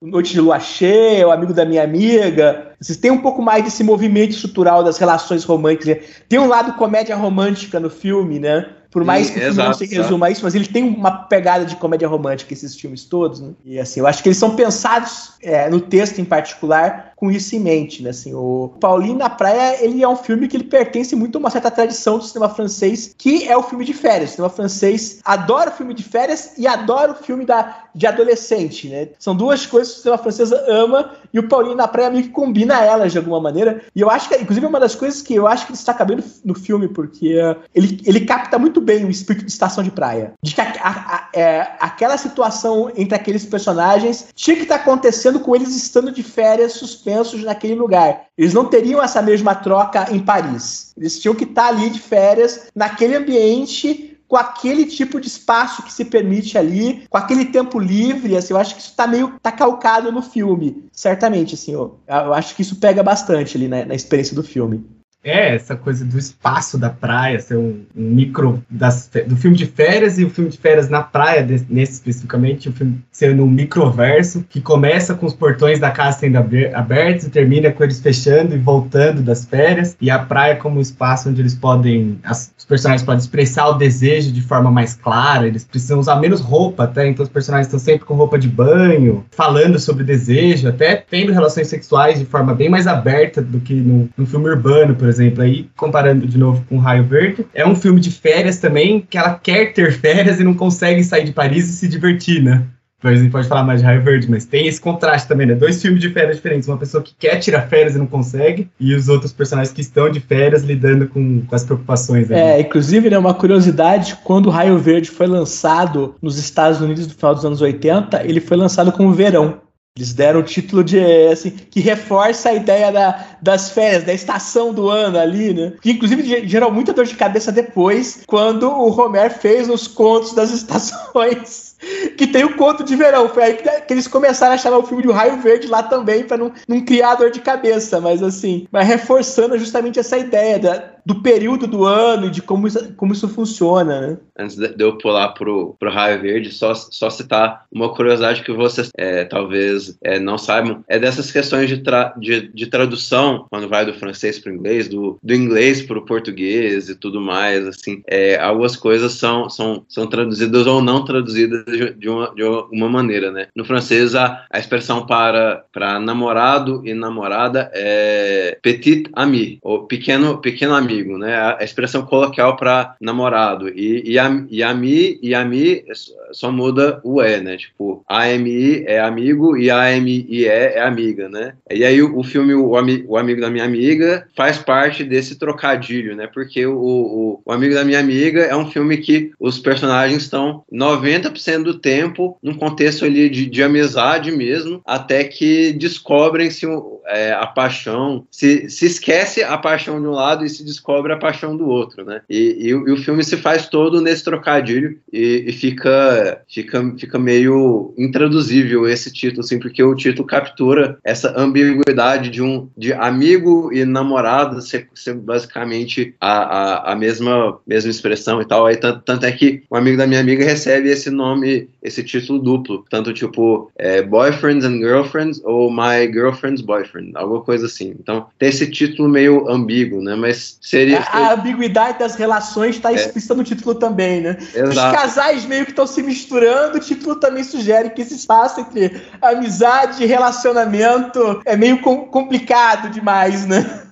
Noite 0.00 0.32
de 0.32 0.40
Lua 0.40 0.58
Cheia, 0.58 1.26
o 1.26 1.30
Amigo 1.30 1.52
da 1.52 1.64
Minha 1.64 1.84
Amiga, 1.84 2.72
vocês 2.80 2.98
têm 2.98 3.10
um 3.10 3.20
pouco 3.20 3.42
mais 3.42 3.64
desse 3.64 3.84
movimento 3.84 4.30
estrutural 4.30 4.82
das 4.82 4.98
relações 4.98 5.44
românticas. 5.44 5.98
Tem 6.28 6.38
um 6.38 6.48
lado 6.48 6.74
comédia 6.74 7.14
romântica 7.14 7.78
no 7.78 7.90
filme, 7.90 8.38
né? 8.38 8.66
Por 8.90 9.04
mais 9.04 9.28
Sim, 9.28 9.32
que 9.32 9.38
o 9.38 9.42
filme 9.42 9.54
exato, 9.54 9.68
não 9.68 9.74
se 9.74 9.94
resuma 9.94 10.26
a 10.26 10.30
isso, 10.30 10.44
mas 10.44 10.54
ele 10.54 10.66
tem 10.66 10.82
uma 10.82 11.10
pegada 11.10 11.64
de 11.64 11.76
comédia 11.76 12.06
romântica, 12.06 12.52
esses 12.52 12.76
filmes 12.76 13.04
todos, 13.04 13.40
né? 13.40 13.52
E 13.64 13.78
assim, 13.78 14.00
eu 14.00 14.06
acho 14.06 14.22
que 14.22 14.28
eles 14.28 14.36
são 14.36 14.54
pensados 14.54 15.32
é, 15.42 15.70
no 15.70 15.80
texto 15.80 16.20
em 16.20 16.24
particular 16.24 17.11
com 17.22 17.30
isso 17.30 17.54
em 17.54 17.60
mente, 17.60 18.02
né? 18.02 18.10
Assim, 18.10 18.34
o 18.34 18.72
Paulinho 18.80 19.16
na 19.16 19.30
Praia, 19.30 19.80
ele 19.80 20.02
é 20.02 20.08
um 20.08 20.16
filme 20.16 20.48
que 20.48 20.56
ele 20.56 20.64
pertence 20.64 21.14
muito 21.14 21.36
a 21.36 21.38
uma 21.38 21.50
certa 21.50 21.70
tradição 21.70 22.18
do 22.18 22.24
cinema 22.24 22.48
francês, 22.48 23.14
que 23.16 23.46
é 23.46 23.56
o 23.56 23.62
filme 23.62 23.84
de 23.84 23.94
férias. 23.94 24.30
O 24.30 24.32
cinema 24.32 24.50
francês 24.50 25.20
adora 25.24 25.70
o 25.70 25.72
filme 25.72 25.94
de 25.94 26.02
férias 26.02 26.54
e 26.58 26.66
adora 26.66 27.12
o 27.12 27.14
filme 27.14 27.46
da, 27.46 27.84
de 27.94 28.08
adolescente, 28.08 28.88
né? 28.88 29.10
São 29.20 29.36
duas 29.36 29.64
coisas 29.64 29.92
que 29.92 30.00
o 30.00 30.02
cinema 30.02 30.18
francês 30.18 30.50
ama 30.66 31.12
e 31.32 31.38
o 31.38 31.46
Paulinho 31.46 31.76
na 31.76 31.86
Praia 31.86 32.10
meio 32.10 32.24
que 32.24 32.30
combina 32.30 32.84
elas 32.84 33.12
de 33.12 33.18
alguma 33.18 33.40
maneira. 33.40 33.82
E 33.94 34.00
eu 34.00 34.10
acho 34.10 34.28
que, 34.28 34.34
inclusive, 34.34 34.66
é 34.66 34.68
uma 34.68 34.80
das 34.80 34.96
coisas 34.96 35.22
que 35.22 35.32
eu 35.32 35.46
acho 35.46 35.66
que 35.66 35.72
destaca 35.72 36.04
bem 36.04 36.16
no, 36.16 36.24
no 36.46 36.54
filme, 36.56 36.88
porque 36.88 37.40
uh, 37.40 37.54
ele, 37.72 38.00
ele 38.04 38.22
capta 38.22 38.58
muito 38.58 38.80
bem 38.80 39.04
o 39.04 39.10
espírito 39.10 39.46
de 39.46 39.52
estação 39.52 39.84
de 39.84 39.92
praia. 39.92 40.32
De 40.42 40.56
que 40.56 40.60
a, 40.60 40.64
a, 40.64 40.90
a, 40.90 41.28
é, 41.32 41.70
aquela 41.78 42.16
situação 42.16 42.90
entre 42.96 43.14
aqueles 43.14 43.44
personagens 43.44 44.26
tinha 44.34 44.56
que 44.56 44.64
estar 44.64 44.78
tá 44.78 44.82
acontecendo 44.82 45.38
com 45.38 45.54
eles 45.54 45.76
estando 45.76 46.10
de 46.10 46.24
férias 46.24 46.72
suspensos 46.72 47.11
naquele 47.44 47.74
lugar. 47.74 48.26
Eles 48.36 48.54
não 48.54 48.66
teriam 48.66 49.02
essa 49.02 49.22
mesma 49.22 49.54
troca 49.54 50.08
em 50.10 50.20
Paris. 50.20 50.92
Eles 50.96 51.18
tinham 51.18 51.34
que 51.34 51.44
estar 51.44 51.62
tá 51.62 51.68
ali 51.68 51.90
de 51.90 52.00
férias, 52.00 52.68
naquele 52.74 53.16
ambiente 53.16 54.12
com 54.32 54.36
aquele 54.38 54.86
tipo 54.86 55.20
de 55.20 55.28
espaço 55.28 55.82
que 55.82 55.92
se 55.92 56.06
permite 56.06 56.56
ali, 56.56 57.04
com 57.10 57.18
aquele 57.18 57.44
tempo 57.44 57.78
livre, 57.78 58.34
assim, 58.34 58.54
eu 58.54 58.58
acho 58.58 58.74
que 58.74 58.80
isso 58.80 58.96
tá 58.96 59.06
meio 59.06 59.34
tá 59.42 59.52
calcado 59.52 60.10
no 60.10 60.22
filme, 60.22 60.88
certamente, 60.90 61.54
assim, 61.54 61.74
eu, 61.74 61.98
eu 62.08 62.32
acho 62.32 62.56
que 62.56 62.62
isso 62.62 62.76
pega 62.76 63.02
bastante 63.02 63.58
ali 63.58 63.68
na, 63.68 63.84
na 63.84 63.94
experiência 63.94 64.34
do 64.34 64.42
filme. 64.42 64.86
É, 65.24 65.54
essa 65.54 65.76
coisa 65.76 66.04
do 66.04 66.18
espaço 66.18 66.76
da 66.76 66.90
praia, 66.90 67.38
ser 67.38 67.56
um, 67.56 67.82
um 67.96 68.10
micro 68.10 68.62
das, 68.68 69.08
do 69.26 69.36
filme 69.36 69.56
de 69.56 69.66
férias 69.66 70.18
e 70.18 70.24
o 70.24 70.30
filme 70.30 70.50
de 70.50 70.58
férias 70.58 70.88
na 70.88 71.00
praia, 71.00 71.46
nesse 71.68 71.92
especificamente, 71.92 72.68
o 72.68 72.72
filme 72.72 73.00
sendo 73.10 73.44
um 73.44 73.46
microverso 73.46 74.44
que 74.48 74.60
começa 74.60 75.14
com 75.14 75.24
os 75.24 75.32
portões 75.32 75.78
da 75.78 75.92
casa 75.92 76.18
sendo 76.18 76.38
abertos 76.74 77.26
e 77.26 77.30
termina 77.30 77.70
com 77.70 77.84
eles 77.84 78.00
fechando 78.00 78.54
e 78.54 78.58
voltando 78.58 79.22
das 79.22 79.44
férias, 79.44 79.96
e 80.00 80.10
a 80.10 80.18
praia 80.18 80.56
como 80.56 80.78
um 80.78 80.80
espaço 80.80 81.28
onde 81.28 81.40
eles 81.40 81.54
podem, 81.54 82.18
as, 82.24 82.52
os 82.58 82.64
personagens 82.64 83.04
podem 83.04 83.20
expressar 83.20 83.68
o 83.68 83.74
desejo 83.74 84.32
de 84.32 84.42
forma 84.42 84.72
mais 84.72 84.94
clara, 84.94 85.46
eles 85.46 85.64
precisam 85.64 86.00
usar 86.00 86.16
menos 86.16 86.40
roupa 86.40 86.84
até, 86.84 87.06
então 87.06 87.22
os 87.22 87.30
personagens 87.30 87.68
estão 87.68 87.78
sempre 87.78 88.04
com 88.04 88.14
roupa 88.14 88.36
de 88.36 88.48
banho, 88.48 89.24
falando 89.30 89.78
sobre 89.78 90.02
desejo, 90.02 90.68
até 90.68 90.96
tendo 90.96 91.32
relações 91.32 91.68
sexuais 91.68 92.18
de 92.18 92.24
forma 92.24 92.54
bem 92.54 92.68
mais 92.68 92.88
aberta 92.88 93.40
do 93.40 93.60
que 93.60 93.74
no, 93.74 94.08
no 94.16 94.26
filme 94.26 94.48
urbano, 94.48 94.96
por 94.96 95.06
exemplo, 95.06 95.11
aí 95.20 95.68
comparando 95.76 96.26
de 96.26 96.38
novo 96.38 96.64
com 96.68 96.78
Raio 96.78 97.04
Verde, 97.04 97.46
é 97.54 97.66
um 97.66 97.74
filme 97.74 98.00
de 98.00 98.10
férias 98.10 98.58
também, 98.58 99.00
que 99.08 99.18
ela 99.18 99.34
quer 99.34 99.72
ter 99.72 99.92
férias 99.98 100.40
e 100.40 100.44
não 100.44 100.54
consegue 100.54 101.02
sair 101.04 101.24
de 101.24 101.32
Paris 101.32 101.68
e 101.68 101.72
se 101.72 101.88
divertir, 101.88 102.42
né? 102.42 102.62
Depois 103.02 103.18
a 103.18 103.22
gente 103.24 103.32
pode 103.32 103.48
falar 103.48 103.64
mais 103.64 103.80
de 103.80 103.86
Raio 103.86 104.00
Verde, 104.00 104.30
mas 104.30 104.44
tem 104.44 104.68
esse 104.68 104.80
contraste 104.80 105.26
também, 105.26 105.44
né? 105.44 105.56
Dois 105.56 105.82
filmes 105.82 106.00
de 106.00 106.08
férias 106.10 106.36
diferentes. 106.36 106.68
Uma 106.68 106.78
pessoa 106.78 107.02
que 107.02 107.12
quer 107.18 107.36
tirar 107.40 107.62
férias 107.62 107.96
e 107.96 107.98
não 107.98 108.06
consegue, 108.06 108.70
e 108.78 108.94
os 108.94 109.08
outros 109.08 109.32
personagens 109.32 109.74
que 109.74 109.80
estão 109.80 110.08
de 110.08 110.20
férias 110.20 110.62
lidando 110.62 111.08
com, 111.08 111.42
com 111.44 111.54
as 111.54 111.64
preocupações. 111.64 112.30
Ali. 112.30 112.40
É, 112.40 112.60
inclusive, 112.60 113.10
né, 113.10 113.18
uma 113.18 113.34
curiosidade, 113.34 114.16
quando 114.22 114.46
o 114.46 114.50
Raio 114.50 114.78
Verde 114.78 115.10
foi 115.10 115.26
lançado 115.26 116.14
nos 116.22 116.38
Estados 116.38 116.80
Unidos 116.80 117.08
no 117.08 117.14
final 117.14 117.34
dos 117.34 117.44
anos 117.44 117.60
80, 117.60 118.22
ele 118.24 118.40
foi 118.40 118.56
lançado 118.56 118.92
como 118.92 119.12
verão. 119.12 119.58
Eles 119.94 120.14
deram 120.14 120.40
o 120.40 120.42
título 120.42 120.82
de, 120.82 120.98
assim, 121.30 121.50
que 121.50 121.78
reforça 121.78 122.48
a 122.48 122.54
ideia 122.54 122.90
da, 122.90 123.36
das 123.42 123.70
férias, 123.70 124.04
da 124.04 124.14
estação 124.14 124.72
do 124.72 124.88
ano 124.88 125.18
ali, 125.18 125.52
né? 125.52 125.74
Que 125.82 125.90
inclusive 125.90 126.48
gerou 126.48 126.72
muita 126.72 126.94
dor 126.94 127.04
de 127.04 127.14
cabeça 127.14 127.52
depois, 127.52 128.22
quando 128.26 128.70
o 128.70 128.88
Romer 128.88 129.30
fez 129.30 129.68
os 129.68 129.86
contos 129.86 130.32
das 130.32 130.50
estações 130.54 131.72
que 132.16 132.26
tem 132.26 132.44
o 132.44 132.56
conto 132.56 132.84
de 132.84 132.96
verão. 132.96 133.28
Foi 133.28 133.42
aí 133.42 133.54
que, 133.54 133.68
que, 133.82 133.92
eles 133.92 134.08
começaram 134.08 134.54
a 134.54 134.58
chamar 134.58 134.78
o 134.78 134.86
filme 134.86 135.02
de 135.02 135.10
Raio 135.10 135.40
Verde 135.40 135.66
lá 135.66 135.82
também, 135.82 136.24
para 136.24 136.38
não, 136.38 136.52
não 136.66 136.80
criar 136.84 137.16
dor 137.16 137.30
de 137.30 137.40
cabeça, 137.40 138.00
mas 138.00 138.22
assim, 138.22 138.66
mas 138.70 138.86
reforçando 138.86 139.58
justamente 139.58 139.98
essa 139.98 140.16
ideia 140.16 140.58
da, 140.58 140.91
do 141.04 141.22
período 141.22 141.66
do 141.66 141.84
ano 141.84 142.26
e 142.26 142.30
de 142.30 142.40
como 142.40 142.66
isso, 142.66 142.94
como 142.94 143.12
isso 143.12 143.28
funciona, 143.28 144.00
né? 144.00 144.18
Antes 144.38 144.56
de 144.56 144.74
eu 144.78 144.96
pular 144.98 145.28
pro, 145.30 145.74
pro 145.78 145.90
Raio 145.90 146.20
Verde, 146.20 146.50
só, 146.50 146.74
só 146.74 147.10
citar 147.10 147.64
uma 147.70 147.92
curiosidade 147.94 148.42
que 148.42 148.52
vocês 148.52 148.90
é, 148.96 149.24
talvez 149.24 149.96
é, 150.02 150.18
não 150.18 150.38
saibam, 150.38 150.84
é 150.88 150.98
dessas 150.98 151.30
questões 151.30 151.68
de, 151.68 151.78
tra, 151.78 152.14
de, 152.16 152.48
de 152.48 152.66
tradução, 152.66 153.46
quando 153.50 153.68
vai 153.68 153.84
do 153.84 153.94
francês 153.94 154.38
para 154.38 154.52
o 154.52 154.54
inglês, 154.54 154.88
do, 154.88 155.18
do 155.22 155.34
inglês 155.34 155.82
para 155.82 155.98
o 155.98 156.04
português 156.04 156.88
e 156.88 156.94
tudo 156.94 157.20
mais, 157.20 157.66
assim, 157.66 158.02
é, 158.06 158.38
algumas 158.38 158.76
coisas 158.76 159.12
são, 159.12 159.48
são, 159.50 159.84
são 159.88 160.06
traduzidas 160.06 160.66
ou 160.66 160.82
não 160.82 161.04
traduzidas 161.04 161.64
de 161.96 162.08
uma, 162.08 162.34
de 162.34 162.42
uma 162.42 162.88
maneira, 162.88 163.30
né? 163.30 163.48
No 163.54 163.64
francês, 163.64 164.14
a, 164.14 164.44
a 164.50 164.58
expressão 164.58 165.06
para, 165.06 165.64
para 165.72 165.98
namorado 165.98 166.82
e 166.84 166.94
namorada 166.94 167.70
é 167.74 168.58
petit 168.62 169.08
ami, 169.14 169.58
ou 169.62 169.86
pequeno, 169.86 170.38
pequeno 170.38 170.74
amigo, 170.74 170.91
né? 171.18 171.34
A, 171.34 171.58
expressão 171.62 172.04
coloquial 172.04 172.56
para 172.56 172.94
namorado. 173.00 173.68
E, 173.68 174.02
e, 174.04 174.18
a, 174.18 174.44
e 174.50 174.62
ami 174.62 175.18
e 175.22 175.34
ami 175.34 175.84
só 176.32 176.50
muda 176.50 177.00
o 177.04 177.22
E, 177.22 177.40
né? 177.40 177.56
Tipo, 177.56 178.04
AMI 178.08 178.84
é 178.86 179.00
amigo 179.00 179.56
e 179.56 179.70
AMIE 179.70 180.46
é 180.46 180.80
amiga, 180.80 181.28
né? 181.28 181.54
E 181.70 181.84
aí 181.84 182.02
o, 182.02 182.18
o 182.18 182.22
filme 182.22 182.54
o, 182.54 182.76
Ami, 182.76 183.04
o 183.06 183.16
Amigo 183.16 183.40
da 183.40 183.50
Minha 183.50 183.64
Amiga 183.64 184.26
faz 184.36 184.58
parte 184.58 185.04
desse 185.04 185.38
trocadilho, 185.38 186.16
né? 186.16 186.26
Porque 186.26 186.66
o, 186.66 186.76
o, 186.76 187.42
o 187.44 187.52
Amigo 187.52 187.74
da 187.74 187.84
Minha 187.84 188.00
Amiga 188.00 188.42
é 188.42 188.56
um 188.56 188.70
filme 188.70 188.96
que 188.98 189.32
os 189.38 189.58
personagens 189.58 190.22
estão 190.22 190.64
90% 190.72 191.62
do 191.62 191.78
tempo 191.78 192.38
num 192.42 192.54
contexto 192.54 193.04
ali 193.04 193.28
de, 193.28 193.46
de 193.46 193.62
amizade 193.62 194.30
mesmo, 194.30 194.82
até 194.86 195.24
que 195.24 195.72
descobrem-se 195.72 196.66
é, 197.06 197.32
a 197.32 197.46
paixão, 197.46 198.26
se, 198.30 198.68
se 198.68 198.86
esquece 198.86 199.42
a 199.42 199.56
paixão 199.58 200.00
de 200.00 200.06
um 200.06 200.12
lado 200.12 200.44
e 200.44 200.48
se 200.48 200.64
descobre 200.64 201.12
a 201.12 201.18
paixão 201.18 201.56
do 201.56 201.68
outro, 201.68 202.04
né? 202.04 202.22
E, 202.28 202.56
e, 202.60 202.68
e 202.68 202.74
o 202.74 202.96
filme 202.96 203.22
se 203.24 203.36
faz 203.36 203.68
todo 203.68 204.00
nesse 204.00 204.24
trocadilho 204.24 204.98
e, 205.12 205.44
e 205.46 205.52
fica 205.52 206.42
fica, 206.48 206.94
fica 206.98 207.18
meio 207.18 207.94
intraduzível 207.96 208.88
esse 208.88 209.12
título, 209.12 209.40
assim, 209.40 209.58
porque 209.58 209.82
o 209.82 209.94
título 209.94 210.26
captura 210.26 210.98
essa 211.04 211.38
ambiguidade 211.38 212.30
de 212.30 212.42
um 212.42 212.68
de 212.76 212.92
amigo 212.92 213.72
e 213.72 213.84
namorado 213.84 214.60
ser, 214.60 214.88
ser 214.94 215.14
basicamente 215.14 216.14
a, 216.20 216.32
a, 216.32 216.92
a, 216.92 216.96
mesma, 216.96 217.58
mesma 217.66 217.90
expressão 217.90 218.40
e 218.40 218.46
tal. 218.46 218.66
Aí 218.66 218.76
tanto, 218.76 219.02
tanto 219.04 219.26
é 219.26 219.32
que 219.32 219.62
um 219.70 219.76
amigo 219.76 219.96
da 219.96 220.06
minha 220.06 220.20
amiga 220.20 220.44
recebe 220.44 220.88
esse 220.88 221.10
nome, 221.10 221.68
esse 221.82 222.02
título 222.02 222.38
duplo, 222.38 222.84
tanto 222.90 223.12
tipo 223.12 223.70
é, 223.76 224.02
Boyfriends 224.02 224.64
and 224.64 224.78
Girlfriends 224.78 225.40
ou 225.44 225.70
My 225.70 226.10
Girlfriend's 226.12 226.62
Boyfriend, 226.62 226.91
alguma 227.14 227.42
coisa 227.42 227.66
assim. 227.66 227.94
Então 227.98 228.26
tem 228.38 228.48
esse 228.48 228.70
título 228.70 229.08
meio 229.08 229.48
ambíguo, 229.48 230.02
né? 230.02 230.14
Mas 230.14 230.58
seria. 230.60 231.00
A, 231.00 231.18
a 231.18 231.34
ambiguidade 231.34 231.98
das 231.98 232.14
relações 232.14 232.76
está 232.76 232.92
é. 232.92 232.96
explícita 232.96 233.34
no 233.34 233.44
título 233.44 233.74
também, 233.74 234.20
né? 234.20 234.36
Exato. 234.54 234.68
Os 234.70 235.02
casais 235.02 235.46
meio 235.46 235.64
que 235.64 235.72
estão 235.72 235.86
se 235.86 236.02
misturando, 236.02 236.76
o 236.76 236.80
título 236.80 237.16
também 237.16 237.44
sugere 237.44 237.90
que 237.90 238.02
esse 238.02 238.14
espaço 238.14 238.60
entre 238.60 239.00
amizade 239.20 240.02
e 240.02 240.06
relacionamento 240.06 241.40
é 241.44 241.56
meio 241.56 241.80
complicado 241.80 242.90
demais, 242.90 243.46
né? 243.46 243.82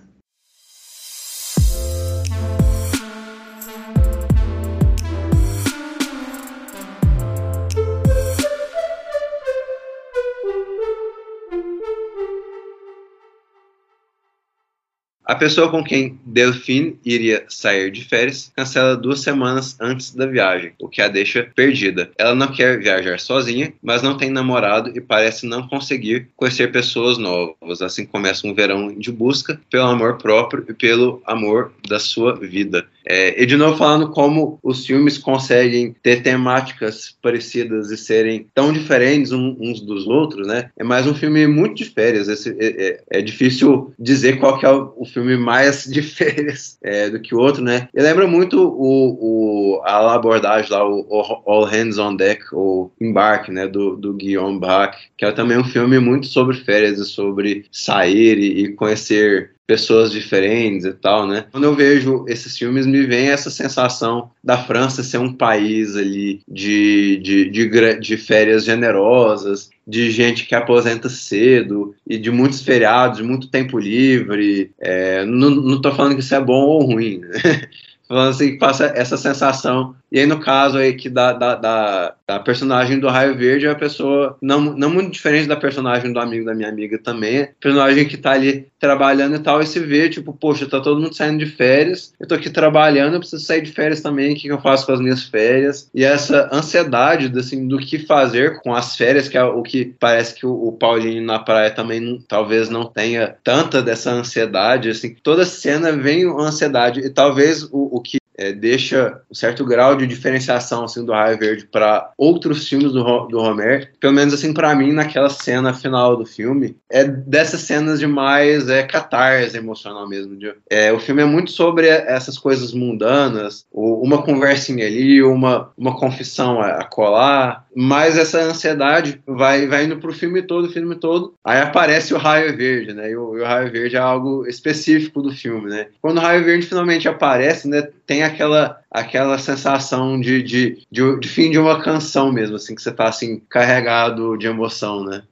A 15.31 15.37
pessoa 15.37 15.71
com 15.71 15.85
quem 15.85 16.19
Delphine 16.27 16.99
iria 17.05 17.45
sair 17.49 17.93
de 17.93 18.05
férias 18.05 18.51
cancela 18.57 18.97
duas 18.97 19.21
semanas 19.21 19.77
antes 19.81 20.12
da 20.12 20.27
viagem, 20.27 20.73
o 20.77 20.88
que 20.88 21.01
a 21.01 21.07
deixa 21.07 21.49
perdida. 21.55 22.11
Ela 22.19 22.35
não 22.35 22.49
quer 22.49 22.81
viajar 22.81 23.21
sozinha, 23.21 23.73
mas 23.81 24.03
não 24.03 24.16
tem 24.16 24.29
namorado 24.29 24.90
e 24.93 25.01
parece 25.01 25.47
não 25.47 25.69
conseguir 25.69 26.27
conhecer 26.35 26.73
pessoas 26.73 27.16
novas. 27.16 27.81
Assim 27.81 28.05
começa 28.05 28.45
um 28.45 28.53
verão 28.53 28.93
de 28.93 29.12
busca 29.12 29.61
pelo 29.71 29.87
amor 29.87 30.19
próprio 30.19 30.64
e 30.69 30.75
pelo 30.75 31.23
amor 31.25 31.73
da 31.88 32.01
sua 32.01 32.35
vida. 32.35 32.85
É, 33.07 33.41
e 33.41 33.47
de 33.47 33.57
novo 33.57 33.77
falando 33.77 34.11
como 34.11 34.59
os 34.63 34.87
filmes 34.87 35.19
conseguem 35.19 35.95
ter 36.03 36.23
temáticas 36.23 37.17
parecidas 37.23 37.91
e 37.91 37.97
serem 37.97 38.47
tão 38.55 38.73
diferentes 38.73 39.33
uns 39.33 39.81
dos 39.81 40.07
outros, 40.07 40.47
né? 40.47 40.71
É 40.77 40.85
mais 40.85 41.07
um 41.07 41.15
filme 41.15 41.47
muito 41.47 41.77
de 41.77 41.85
férias. 41.85 42.29
Esse, 42.29 42.57
é, 42.59 42.89
é, 42.89 43.01
é 43.19 43.23
difícil 43.23 43.93
dizer 43.99 44.39
qual 44.39 44.59
que 44.59 44.67
é 44.67 44.71
o, 44.71 44.93
o 44.97 45.05
filme 45.05 45.37
mais 45.37 45.85
de 45.91 46.03
férias 46.03 46.79
é, 46.83 47.11
do 47.11 47.21
que 47.21 47.35
o 47.35 47.39
outro, 47.39 47.63
né? 47.63 47.89
E 47.95 48.03
lembra 48.03 48.27
muito 48.27 48.61
o, 48.61 49.77
o, 49.79 49.83
a 49.85 50.15
abordagem 50.15 50.71
lá, 50.71 50.87
o, 50.87 51.07
o 51.09 51.51
All 51.51 51.65
Hands 51.65 51.99
on 51.99 52.17
Deck, 52.17 52.45
ou 52.53 52.93
Embarque, 53.01 53.51
né? 53.51 53.67
Do, 53.67 53.97
do 53.97 54.15
Guillaume 54.15 54.59
Bach, 54.59 54.97
que 55.17 55.25
é 55.25 55.33
também 55.33 55.59
um 55.59 55.65
filme 55.65 55.99
muito 55.99 56.27
sobre 56.27 56.57
férias 56.57 56.99
e 56.99 57.05
sobre 57.05 57.67
sair 57.71 58.39
e, 58.39 58.65
e 58.65 58.69
conhecer 58.73 59.53
pessoas 59.71 60.11
diferentes 60.11 60.85
e 60.85 60.93
tal, 60.93 61.29
né? 61.29 61.45
Quando 61.53 61.63
eu 61.63 61.77
vejo 61.77 62.25
esses 62.27 62.59
filmes, 62.59 62.89
me 62.89 63.07
vem 63.07 63.29
essa 63.29 63.49
sensação 63.51 64.33
da 64.43 64.59
França 64.59 65.05
ser 65.05 65.19
um 65.19 65.33
país 65.33 65.95
ali 65.95 66.41
de, 66.49 67.21
de, 67.23 67.49
de, 67.49 68.01
de 68.01 68.17
férias 68.17 68.65
generosas, 68.65 69.71
de 69.87 70.11
gente 70.11 70.45
que 70.45 70.57
aposenta 70.57 71.09
cedo 71.09 71.95
e 72.05 72.19
de 72.19 72.33
muitos 72.33 72.63
feriados, 72.63 73.19
de 73.19 73.23
muito 73.23 73.49
tempo 73.49 73.79
livre. 73.79 74.73
É, 74.81 75.25
não, 75.25 75.81
tô 75.81 75.93
falando 75.93 76.17
que 76.17 76.21
isso 76.21 76.35
é 76.35 76.41
bom 76.41 76.65
ou 76.65 76.83
ruim, 76.83 77.19
né? 77.19 77.29
assim, 78.18 78.59
passa 78.59 78.92
essa 78.94 79.16
sensação. 79.16 79.94
E 80.11 80.18
aí, 80.18 80.27
no 80.27 80.40
caso 80.40 80.79
aí 80.79 80.94
que 80.94 81.09
da, 81.09 81.33
da, 81.33 81.55
da, 81.55 82.14
da, 82.27 82.40
personagem 82.40 82.99
do 82.99 83.09
Raio 83.09 83.37
Verde 83.37 83.66
é 83.66 83.70
a 83.70 83.77
pessoa 83.77 84.37
não, 84.42 84.61
não 84.61 84.90
muito 84.90 85.12
diferente 85.12 85.46
da 85.46 85.57
personagem 85.57 86.12
do 86.12 86.18
amigo 86.18 86.44
da 86.44 86.55
minha 86.55 86.68
amiga 86.68 86.99
também. 86.99 87.49
Personagem 87.61 88.09
que 88.09 88.16
tá 88.16 88.33
ali 88.33 88.66
trabalhando 88.81 89.37
e 89.37 89.38
tal, 89.38 89.61
e 89.61 89.66
se 89.66 89.79
vê, 89.79 90.09
tipo, 90.09 90.33
poxa, 90.33 90.66
tá 90.66 90.81
todo 90.81 91.01
mundo 91.01 91.14
saindo 91.14 91.44
de 91.44 91.46
férias, 91.46 92.14
eu 92.18 92.27
tô 92.27 92.35
aqui 92.35 92.49
trabalhando, 92.49 93.14
eu 93.14 93.20
preciso 93.20 93.44
sair 93.44 93.61
de 93.61 93.70
férias 93.70 94.01
também, 94.01 94.33
o 94.33 94.35
que, 94.35 94.42
que 94.42 94.53
eu 94.53 94.61
faço 94.61 94.87
com 94.87 94.92
as 94.92 95.01
minhas 95.01 95.23
férias? 95.23 95.88
E 95.94 96.03
essa 96.03 96.49
ansiedade, 96.51 97.31
assim, 97.38 97.68
do 97.68 97.79
que 97.79 97.99
fazer 97.99 98.61
com 98.62 98.75
as 98.75 98.96
férias, 98.96 99.29
que 99.29 99.37
é 99.37 99.44
o 99.44 99.62
que 99.62 99.94
parece 100.01 100.35
que 100.35 100.46
o, 100.46 100.68
o 100.68 100.73
Paulinho 100.73 101.23
na 101.23 101.38
praia 101.38 101.70
também 101.70 102.01
não, 102.01 102.18
talvez 102.27 102.70
não 102.70 102.87
tenha 102.87 103.37
tanta 103.44 103.83
dessa 103.83 104.11
ansiedade, 104.11 104.88
assim, 104.88 105.14
toda 105.23 105.44
cena 105.44 105.92
vem 105.92 106.25
uma 106.25 106.49
ansiedade, 106.49 107.01
e 107.01 107.11
talvez 107.11 107.62
o, 107.64 107.99
o 107.99 108.00
é, 108.40 108.53
deixa 108.53 109.20
um 109.31 109.35
certo 109.35 109.66
grau 109.66 109.94
de 109.94 110.07
diferenciação 110.07 110.85
assim 110.85 111.05
do 111.05 111.12
Raio 111.12 111.38
Verde 111.38 111.66
para 111.66 112.11
outros 112.16 112.66
filmes 112.66 112.90
do, 112.90 113.26
do 113.26 113.38
Homer. 113.38 113.92
Pelo 114.00 114.14
menos 114.14 114.33
assim 114.33 114.55
para 114.55 114.74
mim 114.74 114.92
naquela 114.92 115.29
cena 115.29 115.74
final 115.74 116.16
do 116.16 116.24
filme 116.24 116.74
é 116.90 117.05
dessas 117.05 117.61
cenas 117.61 118.00
de 118.00 118.07
mais 118.07 118.70
é 118.70 118.83
catarse 118.83 119.59
emocional 119.59 120.09
mesmo. 120.09 120.35
De, 120.37 120.55
é, 120.70 120.90
o 120.90 120.98
filme 120.98 121.20
é 121.20 121.26
muito 121.26 121.50
sobre 121.50 121.87
essas 121.87 122.38
coisas 122.38 122.72
mundanas, 122.72 123.66
uma 123.70 124.22
conversinha 124.22 124.87
ali, 124.87 125.22
uma 125.22 125.70
uma 125.76 125.94
confissão 125.98 126.62
a, 126.62 126.81
a 126.81 126.85
colar, 126.85 127.66
mas 127.75 128.19
essa 128.19 128.41
ansiedade 128.41 129.21
vai 129.27 129.67
vai 129.67 129.85
indo 129.85 129.99
pro 129.99 130.13
filme 130.13 130.43
todo, 130.43 130.67
o 130.67 130.73
filme 130.73 130.97
todo. 130.97 131.35
Aí 131.45 131.61
aparece 131.61 132.13
o 132.15 132.19
Raio 132.19 132.57
Verde, 132.57 132.93
né? 132.93 133.11
E 133.11 133.17
o, 133.17 133.37
e 133.37 133.41
o 133.41 133.45
Raio 133.45 133.71
Verde 133.71 133.97
é 133.97 134.01
algo 134.01 134.47
específico 134.47 135.23
do 135.23 135.33
filme, 135.33 135.71
né? 135.71 135.87
Quando 136.01 136.19
o 136.19 136.21
Raio 136.21 136.45
Verde 136.45 136.67
finalmente 136.67 137.09
aparece, 137.09 137.69
né? 137.69 137.89
Tem 138.07 138.23
aquela 138.23 138.81
aquela 138.91 139.39
sensação 139.39 140.21
de, 140.21 140.43
de, 140.43 140.87
de, 140.91 141.21
de, 141.21 141.29
fim 141.29 141.51
de 141.51 141.59
uma 141.59 141.81
canção 141.81 142.33
mesmo, 142.33 142.57
assim, 142.57 142.75
que 142.75 142.83
você 142.83 142.91
tá 142.91 143.09
assim, 143.09 143.41
carregado 143.49 144.37
de 144.37 144.49
emoção, 144.49 145.05
né? 145.05 145.23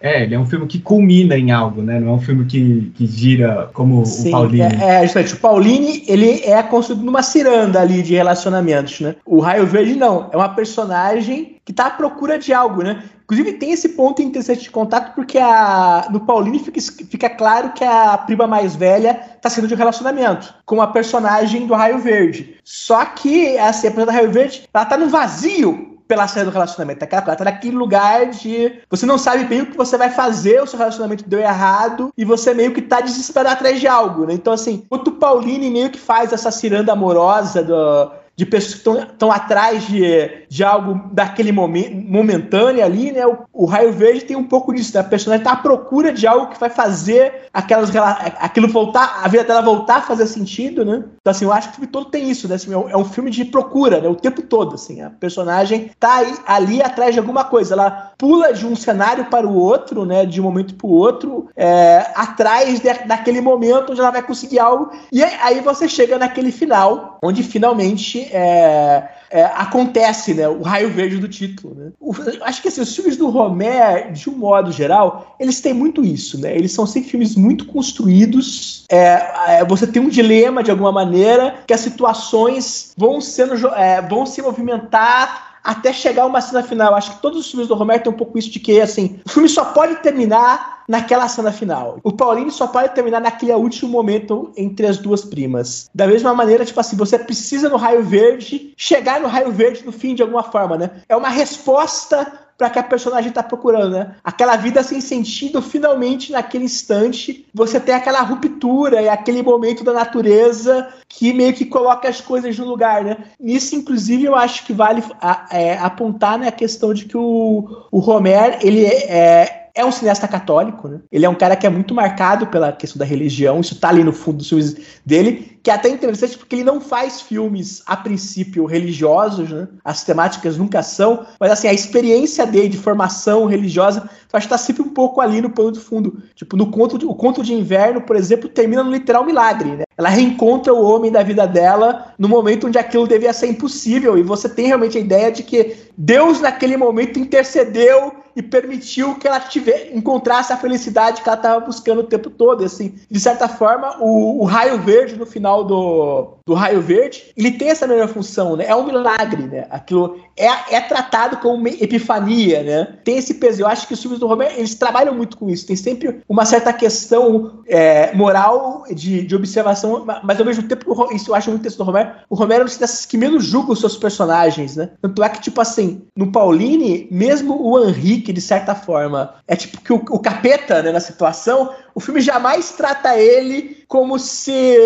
É, 0.00 0.22
ele 0.22 0.34
é 0.34 0.38
um 0.38 0.44
filme 0.44 0.66
que 0.66 0.80
culmina 0.80 1.36
em 1.36 1.50
algo, 1.50 1.80
né? 1.80 1.98
Não 1.98 2.10
é 2.10 2.12
um 2.12 2.20
filme 2.20 2.44
que, 2.44 2.92
que 2.94 3.06
gira 3.06 3.70
como 3.72 4.04
Sim, 4.04 4.28
o 4.28 4.32
Pauline. 4.32 4.74
É, 4.80 4.96
é, 4.96 5.02
justamente. 5.02 5.34
O 5.34 5.40
Pauline, 5.40 6.04
ele 6.06 6.42
é 6.44 6.62
construído 6.62 7.04
numa 7.04 7.22
ciranda 7.22 7.80
ali 7.80 8.02
de 8.02 8.14
relacionamentos, 8.14 9.00
né? 9.00 9.16
O 9.24 9.40
Raio 9.40 9.66
Verde, 9.66 9.94
não. 9.94 10.28
É 10.32 10.36
uma 10.36 10.48
personagem 10.48 11.56
que 11.64 11.72
tá 11.72 11.86
à 11.86 11.90
procura 11.90 12.38
de 12.38 12.52
algo, 12.52 12.82
né? 12.82 13.02
Inclusive, 13.24 13.54
tem 13.54 13.72
esse 13.72 13.90
ponto 13.90 14.20
interessante 14.20 14.64
de 14.64 14.70
contato, 14.70 15.14
porque 15.14 15.38
a, 15.38 16.08
no 16.10 16.20
Pauline 16.20 16.58
fica, 16.58 16.80
fica 17.08 17.30
claro 17.30 17.72
que 17.72 17.82
a 17.82 18.18
prima 18.18 18.46
mais 18.46 18.76
velha 18.76 19.14
tá 19.40 19.48
sendo 19.48 19.66
de 19.66 19.72
um 19.72 19.78
relacionamento 19.78 20.54
com 20.66 20.82
a 20.82 20.86
personagem 20.86 21.66
do 21.66 21.74
Raio 21.74 21.98
Verde. 21.98 22.56
Só 22.62 23.02
que 23.06 23.56
assim, 23.56 23.86
a 23.86 23.90
personagem 23.90 24.04
do 24.04 24.10
Raio 24.10 24.32
Verde, 24.32 24.68
ela 24.74 24.84
tá 24.84 24.98
no 24.98 25.08
vazio 25.08 25.93
pela 26.06 26.28
saída 26.28 26.50
do 26.50 26.54
relacionamento. 26.54 27.04
Aquela 27.04 27.22
coisa, 27.22 27.38
tá 27.38 27.44
naquele 27.44 27.76
lugar 27.76 28.26
de. 28.26 28.80
Você 28.90 29.06
não 29.06 29.18
sabe 29.18 29.44
bem 29.44 29.62
o 29.62 29.66
que 29.66 29.76
você 29.76 29.96
vai 29.96 30.10
fazer, 30.10 30.62
o 30.62 30.66
seu 30.66 30.78
relacionamento 30.78 31.28
deu 31.28 31.40
errado, 31.40 32.12
e 32.16 32.24
você 32.24 32.52
meio 32.54 32.72
que 32.72 32.82
tá 32.82 33.00
desesperado 33.00 33.54
atrás 33.54 33.80
de 33.80 33.86
algo, 33.86 34.26
né? 34.26 34.34
Então, 34.34 34.52
assim, 34.52 34.84
o 34.90 34.98
Pauline 34.98 35.70
meio 35.70 35.90
que 35.90 35.98
faz 35.98 36.32
essa 36.32 36.50
ciranda 36.50 36.92
amorosa 36.92 37.62
do, 37.62 38.10
de 38.36 38.44
pessoas 38.44 39.04
que 39.04 39.12
estão 39.12 39.30
atrás 39.30 39.86
de, 39.86 40.44
de 40.48 40.64
algo 40.64 41.08
daquele 41.12 41.52
momento 41.52 41.94
momentâneo 41.94 42.84
ali, 42.84 43.12
né? 43.12 43.24
O, 43.26 43.38
o, 43.52 43.64
Raio 43.64 43.92
Verde 43.92 44.24
tem 44.24 44.36
um 44.36 44.44
pouco 44.44 44.74
disso, 44.74 44.92
né? 44.94 45.00
A 45.00 45.04
personagem 45.04 45.42
está 45.42 45.52
à 45.52 45.62
procura 45.62 46.12
de 46.12 46.26
algo 46.26 46.48
que 46.48 46.58
vai 46.58 46.70
fazer 46.70 47.48
aquelas 47.52 47.90
aquilo 47.94 48.68
voltar, 48.68 49.20
a 49.22 49.28
vida 49.28 49.44
dela 49.44 49.62
voltar 49.62 49.96
a 49.96 50.02
fazer 50.02 50.26
sentido, 50.26 50.84
né? 50.84 51.04
Então, 51.20 51.30
assim, 51.30 51.44
eu 51.44 51.52
acho 51.52 51.68
que 51.68 51.74
o 51.74 51.76
filme 51.76 51.92
todo 51.92 52.10
tem 52.10 52.28
isso, 52.28 52.48
né? 52.48 52.56
Assim, 52.56 52.72
é, 52.72 52.76
um, 52.76 52.88
é 52.88 53.04
filme 53.04 53.30
de 53.30 53.44
procura, 53.44 54.00
né? 54.00 54.08
O 54.08 54.16
tempo 54.16 54.42
todo, 54.42 54.74
assim. 54.74 55.00
A 55.00 55.10
personagem 55.10 55.90
tá 55.98 56.16
aí, 56.16 56.34
ali 56.46 56.82
atrás 56.82 57.14
de 57.14 57.20
alguma 57.20 57.44
coisa. 57.44 57.74
Ela 57.74 58.12
pula 58.24 58.54
de 58.54 58.66
um 58.66 58.74
cenário 58.74 59.26
para 59.26 59.46
o 59.46 59.54
outro, 59.54 60.06
né? 60.06 60.24
De 60.24 60.40
um 60.40 60.44
momento 60.44 60.74
para 60.76 60.86
o 60.86 60.90
outro, 60.90 61.50
é, 61.54 62.06
atrás 62.14 62.80
de, 62.80 62.90
daquele 63.06 63.42
momento 63.42 63.92
onde 63.92 64.00
ela 64.00 64.10
vai 64.10 64.22
conseguir 64.22 64.58
algo. 64.58 64.90
E 65.12 65.22
aí 65.22 65.60
você 65.60 65.86
chega 65.86 66.16
naquele 66.16 66.50
final, 66.50 67.18
onde 67.22 67.42
finalmente 67.42 68.22
é, 68.32 69.10
é, 69.30 69.44
acontece, 69.44 70.32
né? 70.32 70.48
O 70.48 70.62
raio 70.62 70.88
verde 70.88 71.18
do 71.18 71.28
título, 71.28 71.74
né? 71.74 71.92
O, 72.00 72.14
acho 72.44 72.62
que 72.62 72.68
assim, 72.68 72.80
os 72.80 72.96
filmes 72.96 73.18
do 73.18 73.28
Romer, 73.28 74.10
de 74.10 74.30
um 74.30 74.38
modo 74.38 74.72
geral, 74.72 75.36
eles 75.38 75.60
têm 75.60 75.74
muito 75.74 76.02
isso, 76.02 76.40
né? 76.40 76.56
Eles 76.56 76.72
são 76.72 76.86
sempre 76.86 77.10
filmes 77.10 77.36
muito 77.36 77.66
construídos. 77.66 78.86
É, 78.88 79.58
é 79.58 79.64
você 79.66 79.86
tem 79.86 80.00
um 80.00 80.08
dilema 80.08 80.62
de 80.62 80.70
alguma 80.70 80.92
maneira 80.92 81.56
que 81.66 81.74
as 81.74 81.80
situações 81.80 82.94
vão 82.96 83.20
sendo 83.20 83.54
é, 83.74 84.00
vão 84.00 84.24
se 84.24 84.40
movimentar 84.40 85.43
até 85.64 85.92
chegar 85.92 86.26
uma 86.26 86.42
cena 86.42 86.62
final. 86.62 86.94
Acho 86.94 87.16
que 87.16 87.22
todos 87.22 87.40
os 87.40 87.50
filmes 87.50 87.66
do 87.66 87.74
Romero 87.74 88.02
têm 88.02 88.12
um 88.12 88.16
pouco 88.16 88.38
isso 88.38 88.50
de 88.50 88.60
que, 88.60 88.80
assim, 88.80 89.18
o 89.24 89.30
filme 89.30 89.48
só 89.48 89.64
pode 89.64 89.96
terminar 89.96 90.84
naquela 90.86 91.26
cena 91.26 91.50
final. 91.50 91.98
O 92.02 92.12
Paulinho 92.12 92.50
só 92.50 92.66
pode 92.66 92.94
terminar 92.94 93.20
naquele 93.20 93.52
último 93.54 93.90
momento 93.90 94.52
entre 94.56 94.86
as 94.86 94.98
duas 94.98 95.24
primas. 95.24 95.88
Da 95.94 96.06
mesma 96.06 96.34
maneira, 96.34 96.64
tipo 96.64 96.78
assim, 96.78 96.96
você 96.96 97.18
precisa 97.18 97.70
no 97.70 97.76
raio 97.76 98.02
verde 98.02 98.74
chegar 98.76 99.20
no 99.20 99.28
raio 99.28 99.50
verde 99.50 99.82
no 99.84 99.92
fim 99.92 100.14
de 100.14 100.20
alguma 100.20 100.42
forma, 100.42 100.76
né? 100.76 100.90
É 101.08 101.16
uma 101.16 101.30
resposta 101.30 102.43
para 102.56 102.70
que 102.70 102.78
a 102.78 102.82
personagem 102.82 103.28
está 103.28 103.42
procurando, 103.42 103.90
né? 103.90 104.14
Aquela 104.22 104.56
vida 104.56 104.82
sem 104.82 105.00
sentido, 105.00 105.60
finalmente, 105.60 106.32
naquele 106.32 106.64
instante, 106.64 107.46
você 107.52 107.80
tem 107.80 107.94
aquela 107.94 108.20
ruptura 108.20 109.02
e 109.02 109.08
aquele 109.08 109.42
momento 109.42 109.82
da 109.82 109.92
natureza 109.92 110.88
que 111.08 111.32
meio 111.32 111.52
que 111.52 111.64
coloca 111.64 112.08
as 112.08 112.20
coisas 112.20 112.58
no 112.58 112.66
lugar, 112.66 113.04
né? 113.04 113.16
Nisso, 113.38 113.74
inclusive, 113.74 114.24
eu 114.24 114.34
acho 114.34 114.64
que 114.64 114.72
vale 114.72 115.02
é, 115.50 115.76
apontar 115.78 116.38
né, 116.38 116.48
a 116.48 116.52
questão 116.52 116.94
de 116.94 117.06
que 117.06 117.16
o, 117.16 117.86
o 117.90 118.10
Homer, 118.10 118.58
ele 118.62 118.84
é, 118.84 119.10
é 119.10 119.63
é 119.74 119.84
um 119.84 119.90
cineasta 119.90 120.28
católico, 120.28 120.88
né? 120.88 121.00
Ele 121.10 121.26
é 121.26 121.28
um 121.28 121.34
cara 121.34 121.56
que 121.56 121.66
é 121.66 121.70
muito 121.70 121.94
marcado 121.94 122.46
pela 122.46 122.72
questão 122.72 122.98
da 122.98 123.04
religião, 123.04 123.60
isso 123.60 123.78
tá 123.80 123.88
ali 123.88 124.04
no 124.04 124.12
fundo 124.12 124.38
dos 124.38 124.48
filmes 124.48 124.76
dele, 125.04 125.58
que 125.62 125.70
é 125.70 125.74
até 125.74 125.88
interessante 125.88 126.38
porque 126.38 126.56
ele 126.56 126.64
não 126.64 126.80
faz 126.80 127.20
filmes, 127.20 127.82
a 127.86 127.96
princípio, 127.96 128.66
religiosos, 128.66 129.50
né? 129.50 129.66
As 129.84 130.04
temáticas 130.04 130.56
nunca 130.56 130.82
são, 130.82 131.26
mas 131.40 131.50
assim, 131.50 131.66
a 131.66 131.72
experiência 131.72 132.46
dele 132.46 132.68
de 132.68 132.78
formação 132.78 133.46
religiosa 133.46 134.08
acho 134.36 134.46
que 134.46 134.52
tá 134.52 134.58
sempre 134.58 134.82
um 134.82 134.88
pouco 134.88 135.20
ali 135.20 135.40
no 135.40 135.50
pano 135.50 135.72
de 135.72 135.78
fundo. 135.78 136.22
Tipo, 136.34 136.56
no 136.56 136.70
conto 136.70 136.98
de, 136.98 137.06
o 137.06 137.14
conto 137.14 137.42
de 137.42 137.54
inverno, 137.54 138.00
por 138.00 138.16
exemplo, 138.16 138.48
termina 138.48 138.82
no 138.82 138.90
literal 138.90 139.24
milagre, 139.24 139.70
né? 139.70 139.84
Ela 139.96 140.08
reencontra 140.08 140.74
o 140.74 140.84
homem 140.84 141.10
da 141.10 141.22
vida 141.22 141.46
dela 141.46 142.12
no 142.18 142.28
momento 142.28 142.66
onde 142.66 142.78
aquilo 142.78 143.06
devia 143.06 143.32
ser 143.32 143.46
impossível, 143.46 144.18
e 144.18 144.22
você 144.22 144.48
tem 144.48 144.66
realmente 144.66 144.98
a 144.98 145.00
ideia 145.00 145.30
de 145.30 145.42
que 145.42 145.76
Deus, 145.96 146.40
naquele 146.40 146.76
momento, 146.76 147.18
intercedeu 147.18 148.12
e 148.36 148.42
permitiu 148.42 149.14
que 149.16 149.26
ela 149.26 149.40
tiver, 149.40 149.94
encontrasse 149.94 150.52
a 150.52 150.56
felicidade 150.56 151.22
que 151.22 151.28
ela 151.28 151.36
estava 151.36 151.64
buscando 151.64 152.00
o 152.00 152.04
tempo 152.04 152.30
todo. 152.30 152.64
Assim, 152.64 152.94
de 153.10 153.20
certa 153.20 153.48
forma, 153.48 153.96
o, 154.00 154.42
o, 154.42 154.44
raio 154.44 154.80
verde 154.80 155.16
no 155.16 155.26
final 155.26 155.64
do, 155.64 156.38
do 156.46 156.54
raio 156.54 156.80
verde, 156.80 157.32
ele 157.36 157.52
tem 157.52 157.70
essa 157.70 157.86
mesma 157.86 158.08
função, 158.08 158.56
né? 158.56 158.66
É 158.66 158.74
um 158.74 158.86
milagre, 158.86 159.44
né? 159.44 159.66
Aquilo 159.70 160.18
é, 160.36 160.76
é 160.76 160.80
tratado 160.80 161.36
como 161.38 161.54
uma 161.54 161.68
epifania, 161.68 162.62
né? 162.62 162.98
Tem 163.04 163.18
esse 163.18 163.34
peso. 163.34 163.62
Eu 163.62 163.66
acho 163.66 163.86
que 163.86 163.94
os 163.94 164.00
filmes 164.00 164.18
do 164.18 164.26
Romero, 164.26 164.54
eles 164.56 164.74
trabalham 164.74 165.14
muito 165.14 165.36
com 165.36 165.48
isso. 165.48 165.66
Tem 165.66 165.76
sempre 165.76 166.20
uma 166.28 166.44
certa 166.44 166.72
questão 166.72 167.60
é, 167.66 168.14
moral 168.14 168.84
de, 168.90 169.22
de 169.22 169.36
observação, 169.36 170.04
mas 170.22 170.38
ao 170.38 170.46
mesmo 170.46 170.64
tempo, 170.64 171.08
isso 171.12 171.30
eu 171.30 171.34
acho 171.34 171.50
muito 171.50 171.62
texto 171.62 171.78
do 171.78 171.84
Romero. 171.84 172.12
O 172.28 172.34
Romero 172.34 172.62
é 172.62 172.64
um 172.64 172.78
desses 172.78 173.06
que 173.06 173.16
menos 173.16 173.44
julga 173.44 173.72
os 173.72 173.80
seus 173.80 173.96
personagens, 173.96 174.76
né? 174.76 174.90
Tanto 175.00 175.22
é 175.22 175.28
que, 175.28 175.40
tipo 175.40 175.60
assim, 175.60 176.02
no 176.16 176.32
Pauline, 176.32 177.08
mesmo 177.10 177.60
o 177.62 177.82
Henrique, 177.84 178.23
de 178.32 178.40
certa 178.40 178.74
forma, 178.74 179.34
é 179.46 179.56
tipo 179.56 179.80
que 179.80 179.92
o, 179.92 179.96
o 179.96 180.18
capeta, 180.18 180.82
né, 180.82 180.92
na 180.92 181.00
situação, 181.00 181.74
o 181.94 182.00
filme 182.00 182.20
jamais 182.20 182.72
trata 182.72 183.16
ele 183.16 183.84
como 183.86 184.18
se 184.18 184.76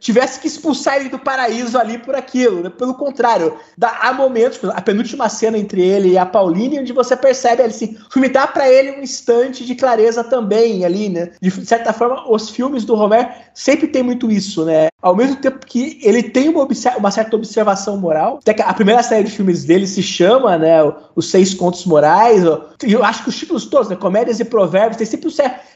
tivesse 0.00 0.40
que 0.40 0.46
expulsar 0.46 0.96
ele 0.96 1.08
do 1.08 1.18
paraíso 1.18 1.78
ali 1.78 1.96
por 1.96 2.14
aquilo. 2.14 2.62
Né? 2.62 2.70
Pelo 2.70 2.94
contrário, 2.94 3.56
dá, 3.76 3.98
há 4.02 4.12
momentos, 4.12 4.58
a 4.62 4.80
penúltima 4.82 5.28
cena 5.28 5.56
entre 5.56 5.80
ele 5.80 6.10
e 6.10 6.18
a 6.18 6.26
Pauline, 6.26 6.80
onde 6.80 6.92
você 6.92 7.16
percebe 7.16 7.62
assim, 7.62 7.96
o 8.08 8.12
filme 8.12 8.28
dá 8.28 8.46
para 8.46 8.70
ele 8.70 8.90
um 8.92 9.02
instante 9.02 9.64
de 9.64 9.74
clareza 9.74 10.22
também 10.22 10.84
ali, 10.84 11.08
né? 11.08 11.30
De 11.40 11.50
certa 11.66 11.92
forma, 11.92 12.30
os 12.30 12.50
filmes 12.50 12.84
do 12.84 12.94
Romer 12.94 13.30
sempre 13.54 13.86
tem 13.86 14.02
muito 14.02 14.30
isso, 14.30 14.64
né? 14.64 14.88
Ao 15.00 15.14
mesmo 15.14 15.36
tempo 15.36 15.64
que 15.64 15.98
ele 16.02 16.22
tem 16.22 16.48
uma, 16.48 16.66
uma 16.98 17.10
certa 17.10 17.36
observação 17.36 17.96
moral. 17.96 18.38
Até 18.42 18.52
que 18.52 18.62
a 18.62 18.74
primeira 18.74 19.02
série 19.02 19.24
de 19.24 19.30
filmes 19.30 19.64
dele 19.64 19.86
se 19.86 20.02
chama, 20.02 20.58
né? 20.58 20.78
Os 21.14 21.30
Seis 21.30 21.54
Contos 21.54 21.86
Morais. 21.86 22.42
Eu 22.42 23.04
acho 23.04 23.22
que 23.22 23.28
os 23.28 23.36
títulos 23.36 23.64
todos, 23.66 23.88
né? 23.88 23.96
Comédias 23.96 24.40
e 24.40 24.44
Provérbios, 24.44 24.96
tem 24.96 25.06
sempre, 25.06 25.28
um, 25.28 25.32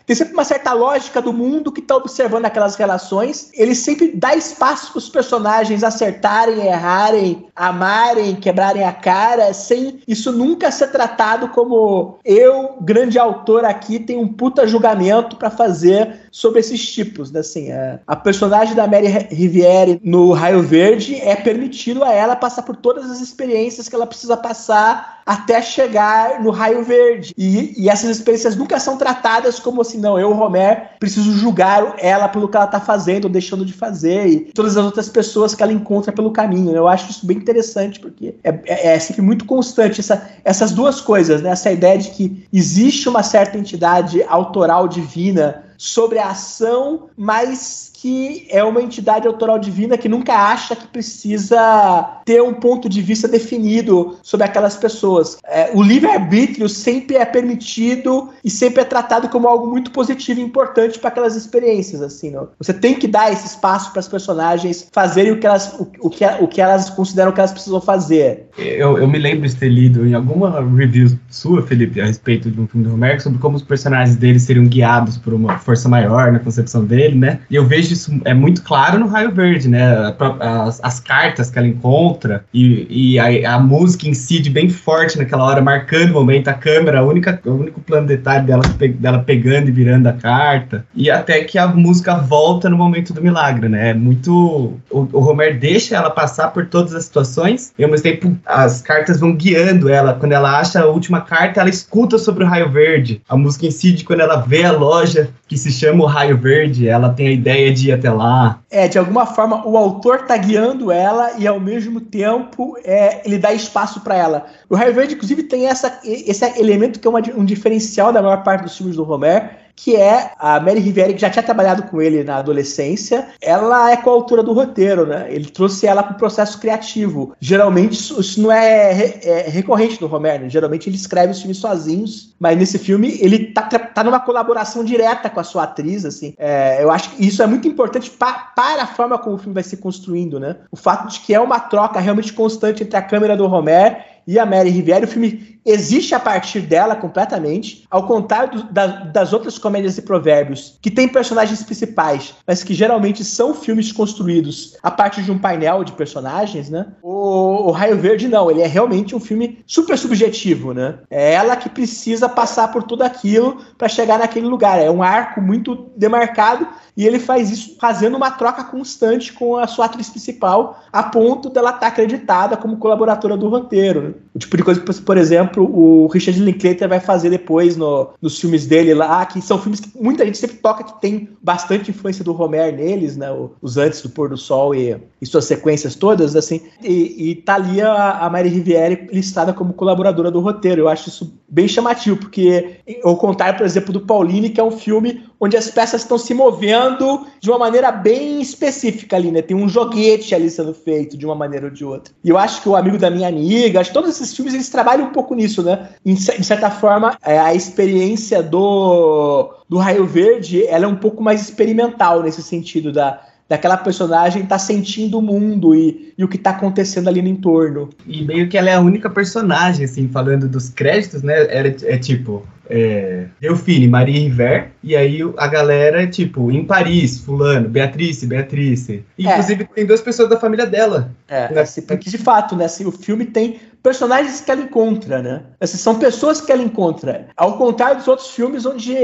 tem 0.06 0.16
sempre 0.16 0.34
uma 0.34 0.44
certa 0.44 0.72
lógica 0.72 1.20
do 1.20 1.32
mundo 1.32 1.72
que 1.72 1.80
está 1.80 1.96
observando 1.96 2.44
aquelas 2.44 2.76
relações. 2.76 3.50
Ele 3.54 3.74
sempre 3.74 4.12
dá 4.14 4.34
espaço 4.34 4.92
para 4.92 4.98
os 4.98 5.08
personagens 5.08 5.82
acertarem, 5.84 6.66
errarem, 6.66 7.46
amarem, 7.54 8.34
quebrarem 8.36 8.84
a 8.84 8.92
cara, 8.92 9.52
sem 9.52 10.00
isso 10.06 10.32
nunca 10.32 10.70
ser 10.70 10.88
tratado 10.88 11.48
como 11.48 12.18
eu, 12.24 12.76
grande 12.80 13.18
autor 13.18 13.64
aqui, 13.64 13.98
tenho 13.98 14.20
um 14.20 14.28
puta 14.28 14.66
julgamento 14.66 15.36
para 15.36 15.50
fazer 15.50 16.21
sobre 16.32 16.60
esses 16.60 16.90
tipos, 16.90 17.30
né? 17.30 17.40
Assim, 17.40 17.70
a, 17.70 17.74
é, 17.74 18.00
a 18.06 18.16
personagem 18.16 18.74
da 18.74 18.86
Mary 18.86 19.06
Riviere 19.30 20.00
no 20.02 20.32
Raio 20.32 20.62
Verde 20.62 21.16
é 21.16 21.36
permitido 21.36 22.02
a 22.02 22.10
ela 22.10 22.34
passar 22.34 22.62
por 22.62 22.74
todas 22.74 23.10
as 23.10 23.20
experiências 23.20 23.86
que 23.86 23.94
ela 23.94 24.06
precisa 24.06 24.36
passar 24.36 25.20
até 25.26 25.60
chegar 25.60 26.42
no 26.42 26.50
Raio 26.50 26.82
Verde. 26.82 27.34
E, 27.36 27.74
e 27.76 27.88
essas 27.88 28.10
experiências 28.10 28.56
nunca 28.56 28.80
são 28.80 28.96
tratadas 28.96 29.60
como 29.60 29.82
assim, 29.82 30.00
não, 30.00 30.18
eu, 30.18 30.32
Romer, 30.32 30.92
preciso 30.98 31.32
julgar 31.32 31.94
ela 31.98 32.28
pelo 32.28 32.48
que 32.48 32.56
ela 32.56 32.66
tá 32.66 32.80
fazendo 32.80 33.24
ou 33.24 33.30
deixando 33.30 33.64
de 33.64 33.72
fazer, 33.72 34.26
e 34.26 34.40
todas 34.52 34.76
as 34.76 34.84
outras 34.84 35.08
pessoas 35.08 35.54
que 35.54 35.62
ela 35.62 35.72
encontra 35.72 36.12
pelo 36.12 36.32
caminho. 36.32 36.74
Eu 36.74 36.88
acho 36.88 37.10
isso 37.10 37.26
bem 37.26 37.36
interessante, 37.36 38.00
porque 38.00 38.34
é, 38.42 38.58
é, 38.64 38.94
é 38.94 38.98
sempre 38.98 39.20
muito 39.22 39.44
constante 39.44 40.00
essa, 40.00 40.30
essas 40.44 40.72
duas 40.72 41.00
coisas, 41.00 41.42
né? 41.42 41.50
Essa 41.50 41.70
ideia 41.70 41.98
de 41.98 42.10
que 42.10 42.46
existe 42.50 43.08
uma 43.08 43.22
certa 43.22 43.58
entidade 43.58 44.22
autoral 44.24 44.88
divina 44.88 45.71
sobre 45.76 46.18
a 46.18 46.30
ação, 46.30 47.10
mas 47.16 47.91
que 48.02 48.48
é 48.50 48.64
uma 48.64 48.82
entidade 48.82 49.28
autoral 49.28 49.60
divina 49.60 49.96
que 49.96 50.08
nunca 50.08 50.34
acha 50.34 50.74
que 50.74 50.88
precisa 50.88 52.20
ter 52.24 52.42
um 52.42 52.52
ponto 52.52 52.88
de 52.88 53.00
vista 53.00 53.28
definido 53.28 54.16
sobre 54.24 54.44
aquelas 54.44 54.76
pessoas. 54.76 55.38
É, 55.46 55.70
o 55.72 55.80
livre-arbítrio 55.80 56.68
sempre 56.68 57.14
é 57.14 57.24
permitido 57.24 58.30
e 58.44 58.50
sempre 58.50 58.80
é 58.80 58.84
tratado 58.84 59.28
como 59.28 59.46
algo 59.46 59.68
muito 59.68 59.92
positivo 59.92 60.40
e 60.40 60.42
importante 60.42 60.98
para 60.98 61.10
aquelas 61.10 61.36
experiências. 61.36 62.02
assim 62.02 62.32
não? 62.32 62.48
Você 62.58 62.74
tem 62.74 62.96
que 62.96 63.06
dar 63.06 63.32
esse 63.32 63.46
espaço 63.46 63.92
para 63.92 64.00
as 64.00 64.08
personagens 64.08 64.88
fazerem 64.90 65.30
o 65.30 65.38
que, 65.38 65.46
elas, 65.46 65.72
o, 65.78 65.88
o, 66.00 66.10
que, 66.10 66.24
o 66.40 66.48
que 66.48 66.60
elas 66.60 66.90
consideram 66.90 67.30
que 67.30 67.38
elas 67.38 67.52
precisam 67.52 67.80
fazer. 67.80 68.48
Eu, 68.58 68.98
eu 68.98 69.06
me 69.06 69.18
lembro 69.20 69.48
de 69.48 69.54
ter 69.54 69.68
lido 69.68 70.04
em 70.04 70.14
alguma 70.14 70.60
review 70.74 71.16
sua, 71.30 71.62
Felipe, 71.62 72.00
a 72.00 72.06
respeito 72.06 72.50
de 72.50 72.60
um 72.60 72.66
filme 72.66 72.84
do 72.84 72.90
Romero, 72.90 73.20
sobre 73.20 73.38
como 73.38 73.54
os 73.54 73.62
personagens 73.62 74.16
dele 74.16 74.40
seriam 74.40 74.66
guiados 74.66 75.16
por 75.16 75.32
uma 75.32 75.56
força 75.58 75.88
maior 75.88 76.32
na 76.32 76.40
concepção 76.40 76.84
dele, 76.84 77.16
né? 77.16 77.38
E 77.48 77.54
eu 77.54 77.64
vejo 77.64 77.91
vejo 77.92 77.94
isso 77.94 78.20
é 78.24 78.34
muito 78.34 78.62
claro 78.62 78.98
no 78.98 79.06
Raio 79.06 79.30
Verde, 79.30 79.68
né? 79.68 80.14
As, 80.40 80.80
as 80.82 81.00
cartas 81.00 81.50
que 81.50 81.58
ela 81.58 81.68
encontra 81.68 82.44
e, 82.52 82.86
e 83.14 83.18
a, 83.18 83.56
a, 83.56 83.60
música 83.60 84.08
incide 84.08 84.50
bem 84.50 84.68
forte 84.68 85.18
naquela 85.18 85.44
hora, 85.44 85.60
marcando 85.60 86.10
o 86.10 86.14
momento, 86.14 86.48
a 86.48 86.54
câmera, 86.54 87.00
a 87.00 87.02
única, 87.02 87.40
o 87.44 87.50
único 87.50 87.80
plano 87.80 88.06
detalhe 88.06 88.46
dela, 88.46 88.62
dela 88.98 89.18
pegando 89.20 89.68
e 89.68 89.72
virando 89.72 90.08
a 90.08 90.12
carta. 90.12 90.84
E 90.94 91.10
até 91.10 91.44
que 91.44 91.58
a 91.58 91.68
música 91.68 92.16
volta 92.16 92.68
no 92.68 92.76
momento 92.76 93.12
do 93.12 93.22
milagre, 93.22 93.68
né? 93.68 93.90
É 93.90 93.94
muito. 93.94 94.78
O, 94.90 95.08
o 95.12 95.28
Homer 95.28 95.58
deixa 95.58 95.96
ela 95.96 96.10
passar 96.10 96.48
por 96.48 96.66
todas 96.66 96.94
as 96.94 97.04
situações 97.04 97.72
e 97.78 97.84
ao 97.84 97.90
mesmo 97.90 98.04
tempo 98.04 98.36
as 98.46 98.80
cartas 98.80 99.20
vão 99.20 99.34
guiando 99.34 99.88
ela. 99.88 100.14
Quando 100.14 100.32
ela 100.32 100.58
acha 100.58 100.80
a 100.80 100.86
última 100.86 101.20
carta, 101.20 101.60
ela 101.60 101.70
escuta 101.70 102.18
sobre 102.18 102.44
o 102.44 102.46
Raio 102.46 102.70
Verde. 102.70 103.20
A 103.28 103.36
música 103.36 103.66
incide 103.66 104.04
quando 104.04 104.20
ela 104.20 104.36
vê 104.36 104.64
a 104.64 104.72
loja 104.72 105.30
que 105.48 105.56
se 105.58 105.70
chama 105.70 106.04
o 106.04 106.06
Raio 106.06 106.38
Verde, 106.38 106.88
ela 106.88 107.10
tem 107.10 107.28
a 107.28 107.32
ideia 107.32 107.72
de 107.72 107.81
até 107.90 108.10
lá. 108.10 108.60
É, 108.70 108.86
de 108.86 108.98
alguma 108.98 109.26
forma, 109.26 109.66
o 109.66 109.76
autor 109.76 110.26
tá 110.26 110.36
guiando 110.36 110.92
ela 110.92 111.32
e 111.38 111.46
ao 111.46 111.58
mesmo 111.58 112.00
tempo 112.00 112.76
é, 112.84 113.22
ele 113.24 113.38
dá 113.38 113.52
espaço 113.52 114.00
para 114.00 114.14
ela. 114.14 114.46
O 114.68 114.76
Raio 114.76 114.94
Verde, 114.94 115.14
inclusive, 115.14 115.42
tem 115.44 115.66
essa, 115.66 116.00
esse 116.04 116.44
elemento 116.60 117.00
que 117.00 117.06
é 117.06 117.10
uma, 117.10 117.20
um 117.36 117.44
diferencial 117.44 118.12
da 118.12 118.22
maior 118.22 118.42
parte 118.42 118.64
dos 118.64 118.76
filmes 118.76 118.96
do 118.96 119.10
Homer, 119.10 119.61
que 119.74 119.96
é 119.96 120.32
a 120.38 120.60
Mary 120.60 120.80
Riviere, 120.80 121.14
que 121.14 121.20
já 121.20 121.30
tinha 121.30 121.42
trabalhado 121.42 121.84
com 121.84 122.00
ele 122.00 122.22
na 122.22 122.36
adolescência, 122.36 123.28
ela 123.40 123.90
é 123.90 123.96
coautora 123.96 124.42
do 124.42 124.52
roteiro, 124.52 125.06
né? 125.06 125.26
Ele 125.28 125.46
trouxe 125.46 125.86
ela 125.86 126.02
para 126.02 126.14
o 126.14 126.18
processo 126.18 126.60
criativo. 126.60 127.34
Geralmente 127.40 127.94
isso, 127.94 128.40
não 128.40 128.52
é, 128.52 128.92
é, 129.22 129.48
recorrente 129.48 130.00
no 130.00 130.14
Homer, 130.14 130.40
né? 130.40 130.48
Geralmente 130.48 130.88
ele 130.88 130.96
escreve 130.96 131.32
os 131.32 131.38
filmes 131.38 131.58
sozinhos, 131.58 132.34
mas 132.38 132.56
nesse 132.56 132.78
filme 132.78 133.18
ele 133.20 133.52
tá, 133.52 133.62
tá 133.62 134.04
numa 134.04 134.20
colaboração 134.20 134.84
direta 134.84 135.28
com 135.28 135.40
a 135.40 135.44
sua 135.44 135.64
atriz, 135.64 136.04
assim. 136.04 136.34
É, 136.38 136.82
eu 136.82 136.90
acho 136.90 137.10
que 137.10 137.26
isso 137.26 137.42
é 137.42 137.46
muito 137.46 137.66
importante 137.66 138.10
pa, 138.10 138.52
para 138.54 138.84
a 138.84 138.86
forma 138.86 139.18
como 139.18 139.36
o 139.36 139.38
filme 139.38 139.54
vai 139.54 139.62
se 139.62 139.76
construindo, 139.76 140.38
né? 140.38 140.56
O 140.70 140.76
fato 140.76 141.08
de 141.08 141.20
que 141.20 141.34
é 141.34 141.40
uma 141.40 141.58
troca 141.58 141.98
realmente 141.98 142.32
constante 142.32 142.82
entre 142.82 142.96
a 142.96 143.02
câmera 143.02 143.36
do 143.36 143.46
Homer 143.46 144.11
e 144.26 144.38
a 144.38 144.46
Mary 144.46 144.70
Riviere. 144.70 145.04
O 145.04 145.08
filme 145.08 145.52
existe 145.64 146.14
a 146.14 146.20
partir 146.20 146.60
dela 146.60 146.96
completamente, 146.96 147.86
ao 147.90 148.06
contrário 148.06 148.58
do, 148.58 148.72
da, 148.72 148.86
das 148.86 149.32
outras 149.32 149.58
comédias 149.58 149.96
e 149.96 150.02
provérbios, 150.02 150.78
que 150.82 150.90
tem 150.90 151.08
personagens 151.08 151.62
principais, 151.62 152.34
mas 152.46 152.64
que 152.64 152.74
geralmente 152.74 153.24
são 153.24 153.54
filmes 153.54 153.92
construídos 153.92 154.76
a 154.82 154.90
partir 154.90 155.22
de 155.22 155.30
um 155.30 155.38
painel 155.38 155.84
de 155.84 155.92
personagens, 155.92 156.68
né? 156.68 156.86
O, 157.02 157.68
o 157.68 157.70
Raio 157.70 157.98
Verde 157.98 158.28
não, 158.28 158.50
ele 158.50 158.62
é 158.62 158.66
realmente 158.66 159.14
um 159.14 159.20
filme 159.20 159.62
super 159.66 159.96
subjetivo, 159.96 160.74
né? 160.74 160.98
É 161.10 161.34
ela 161.34 161.56
que 161.56 161.68
precisa 161.68 162.28
passar 162.28 162.68
por 162.68 162.82
tudo 162.82 163.02
aquilo 163.02 163.58
para 163.78 163.88
chegar 163.88 164.18
naquele 164.18 164.46
lugar. 164.46 164.80
É 164.80 164.90
um 164.90 165.02
arco 165.02 165.40
muito 165.40 165.90
demarcado 165.96 166.66
e 166.96 167.06
ele 167.06 167.18
faz 167.18 167.50
isso 167.50 167.76
fazendo 167.80 168.16
uma 168.16 168.30
troca 168.30 168.64
constante 168.64 169.32
com 169.32 169.56
a 169.56 169.66
sua 169.66 169.86
atriz 169.86 170.10
principal, 170.10 170.80
a 170.92 171.02
ponto 171.02 171.48
dela 171.48 171.70
estar 171.70 171.80
tá 171.80 171.86
acreditada 171.86 172.56
como 172.56 172.76
colaboradora 172.76 173.36
do 173.36 173.48
roteiro. 173.48 174.02
Né? 174.02 174.11
O 174.34 174.38
tipo 174.38 174.56
de 174.56 174.62
coisa 174.62 174.80
que, 174.80 175.00
por 175.02 175.16
exemplo, 175.16 175.64
o 175.64 176.06
Richard 176.06 176.40
Linklater 176.40 176.88
vai 176.88 177.00
fazer 177.00 177.30
depois 177.30 177.76
no, 177.76 178.10
nos 178.20 178.38
filmes 178.38 178.66
dele 178.66 178.94
lá, 178.94 179.24
que 179.26 179.40
são 179.42 179.58
filmes 179.58 179.80
que 179.80 179.90
muita 180.00 180.24
gente 180.24 180.38
sempre 180.38 180.56
toca 180.56 180.84
que 180.84 181.00
tem 181.00 181.28
bastante 181.42 181.90
influência 181.90 182.24
do 182.24 182.40
Homer 182.40 182.74
neles, 182.74 183.16
né? 183.16 183.28
Os 183.60 183.76
Antes 183.76 184.00
do 184.02 184.08
Pôr 184.08 184.28
do 184.28 184.36
Sol 184.36 184.74
e, 184.74 184.96
e 185.20 185.26
suas 185.26 185.44
sequências 185.44 185.94
todas, 185.94 186.34
assim. 186.34 186.62
E, 186.82 187.30
e 187.30 187.34
tá 187.34 187.56
ali 187.56 187.80
a, 187.80 188.18
a 188.18 188.30
Mary 188.30 188.48
Riviere 188.48 189.08
listada 189.12 189.52
como 189.52 189.72
colaboradora 189.74 190.30
do 190.30 190.40
roteiro. 190.40 190.82
Eu 190.82 190.88
acho 190.88 191.08
isso 191.08 191.38
bem 191.48 191.68
chamativo, 191.68 192.16
porque, 192.16 192.76
ao 193.04 193.16
contrário, 193.16 193.58
por 193.58 193.66
exemplo, 193.66 193.92
do 193.92 194.00
Pauline, 194.00 194.50
que 194.50 194.60
é 194.60 194.64
um 194.64 194.70
filme 194.70 195.22
onde 195.42 195.56
as 195.56 195.68
peças 195.68 196.02
estão 196.02 196.16
se 196.16 196.32
movendo 196.32 197.26
de 197.40 197.50
uma 197.50 197.58
maneira 197.58 197.90
bem 197.90 198.40
específica 198.40 199.16
ali, 199.16 199.32
né? 199.32 199.42
Tem 199.42 199.56
um 199.56 199.68
joguete 199.68 200.36
ali 200.36 200.48
sendo 200.48 200.72
feito 200.72 201.18
de 201.18 201.26
uma 201.26 201.34
maneira 201.34 201.66
ou 201.66 201.72
de 201.72 201.84
outra. 201.84 202.14
E 202.22 202.28
eu 202.28 202.38
acho 202.38 202.62
que 202.62 202.68
o 202.68 202.76
amigo 202.76 202.96
da 202.96 203.10
minha 203.10 203.26
amiga, 203.26 203.80
acho 203.80 203.90
que 203.90 203.94
todos 203.94 204.10
esses 204.10 204.36
filmes 204.36 204.54
eles 204.54 204.68
trabalham 204.68 205.08
um 205.08 205.12
pouco 205.12 205.34
nisso, 205.34 205.60
né? 205.60 205.88
Em, 206.06 206.12
em 206.12 206.42
certa 206.44 206.70
forma, 206.70 207.18
é, 207.24 207.40
a 207.40 207.52
experiência 207.52 208.40
do, 208.40 209.52
do 209.68 209.78
Raio 209.78 210.06
Verde 210.06 210.64
ela 210.64 210.84
é 210.84 210.88
um 210.88 210.94
pouco 210.94 211.20
mais 211.20 211.40
experimental 211.40 212.22
nesse 212.22 212.40
sentido 212.40 212.92
da 212.92 213.20
daquela 213.52 213.76
personagem 213.76 214.46
tá 214.46 214.58
sentindo 214.58 215.18
o 215.18 215.22
mundo 215.22 215.74
e, 215.74 216.14
e 216.16 216.24
o 216.24 216.28
que 216.28 216.38
tá 216.38 216.50
acontecendo 216.52 217.08
ali 217.08 217.20
no 217.20 217.28
entorno. 217.28 217.90
E 218.06 218.24
meio 218.24 218.48
que 218.48 218.56
ela 218.56 218.70
é 218.70 218.74
a 218.74 218.80
única 218.80 219.10
personagem, 219.10 219.84
assim, 219.84 220.08
falando 220.08 220.48
dos 220.48 220.70
créditos, 220.70 221.22
né? 221.22 221.34
Era, 221.54 221.68
é 221.68 221.98
tipo, 221.98 222.42
é, 222.70 223.26
Delfine, 223.38 223.88
Maria 223.88 224.20
River, 224.20 224.70
e 224.82 224.96
aí 224.96 225.20
a 225.36 225.46
galera, 225.48 226.06
tipo, 226.06 226.50
em 226.50 226.64
Paris, 226.64 227.18
fulano, 227.18 227.68
Beatrice, 227.68 228.26
Beatrice. 228.26 229.04
É. 229.18 229.22
Inclusive 229.22 229.68
tem 229.74 229.84
duas 229.84 230.00
pessoas 230.00 230.30
da 230.30 230.40
família 230.40 230.64
dela. 230.64 231.10
É, 231.28 231.52
né? 231.52 231.62
porque 231.86 232.08
de 232.08 232.16
fato, 232.16 232.56
né, 232.56 232.64
assim, 232.64 232.86
o 232.86 232.90
filme 232.90 233.26
tem 233.26 233.60
personagens 233.82 234.40
que 234.40 234.50
ela 234.50 234.62
encontra, 234.62 235.20
né? 235.20 235.42
Essas 235.60 235.80
são 235.80 235.98
pessoas 235.98 236.40
que 236.40 236.50
ela 236.50 236.62
encontra. 236.62 237.26
Ao 237.36 237.58
contrário 237.58 237.98
dos 237.98 238.08
outros 238.08 238.30
filmes 238.30 238.64
onde, 238.64 238.94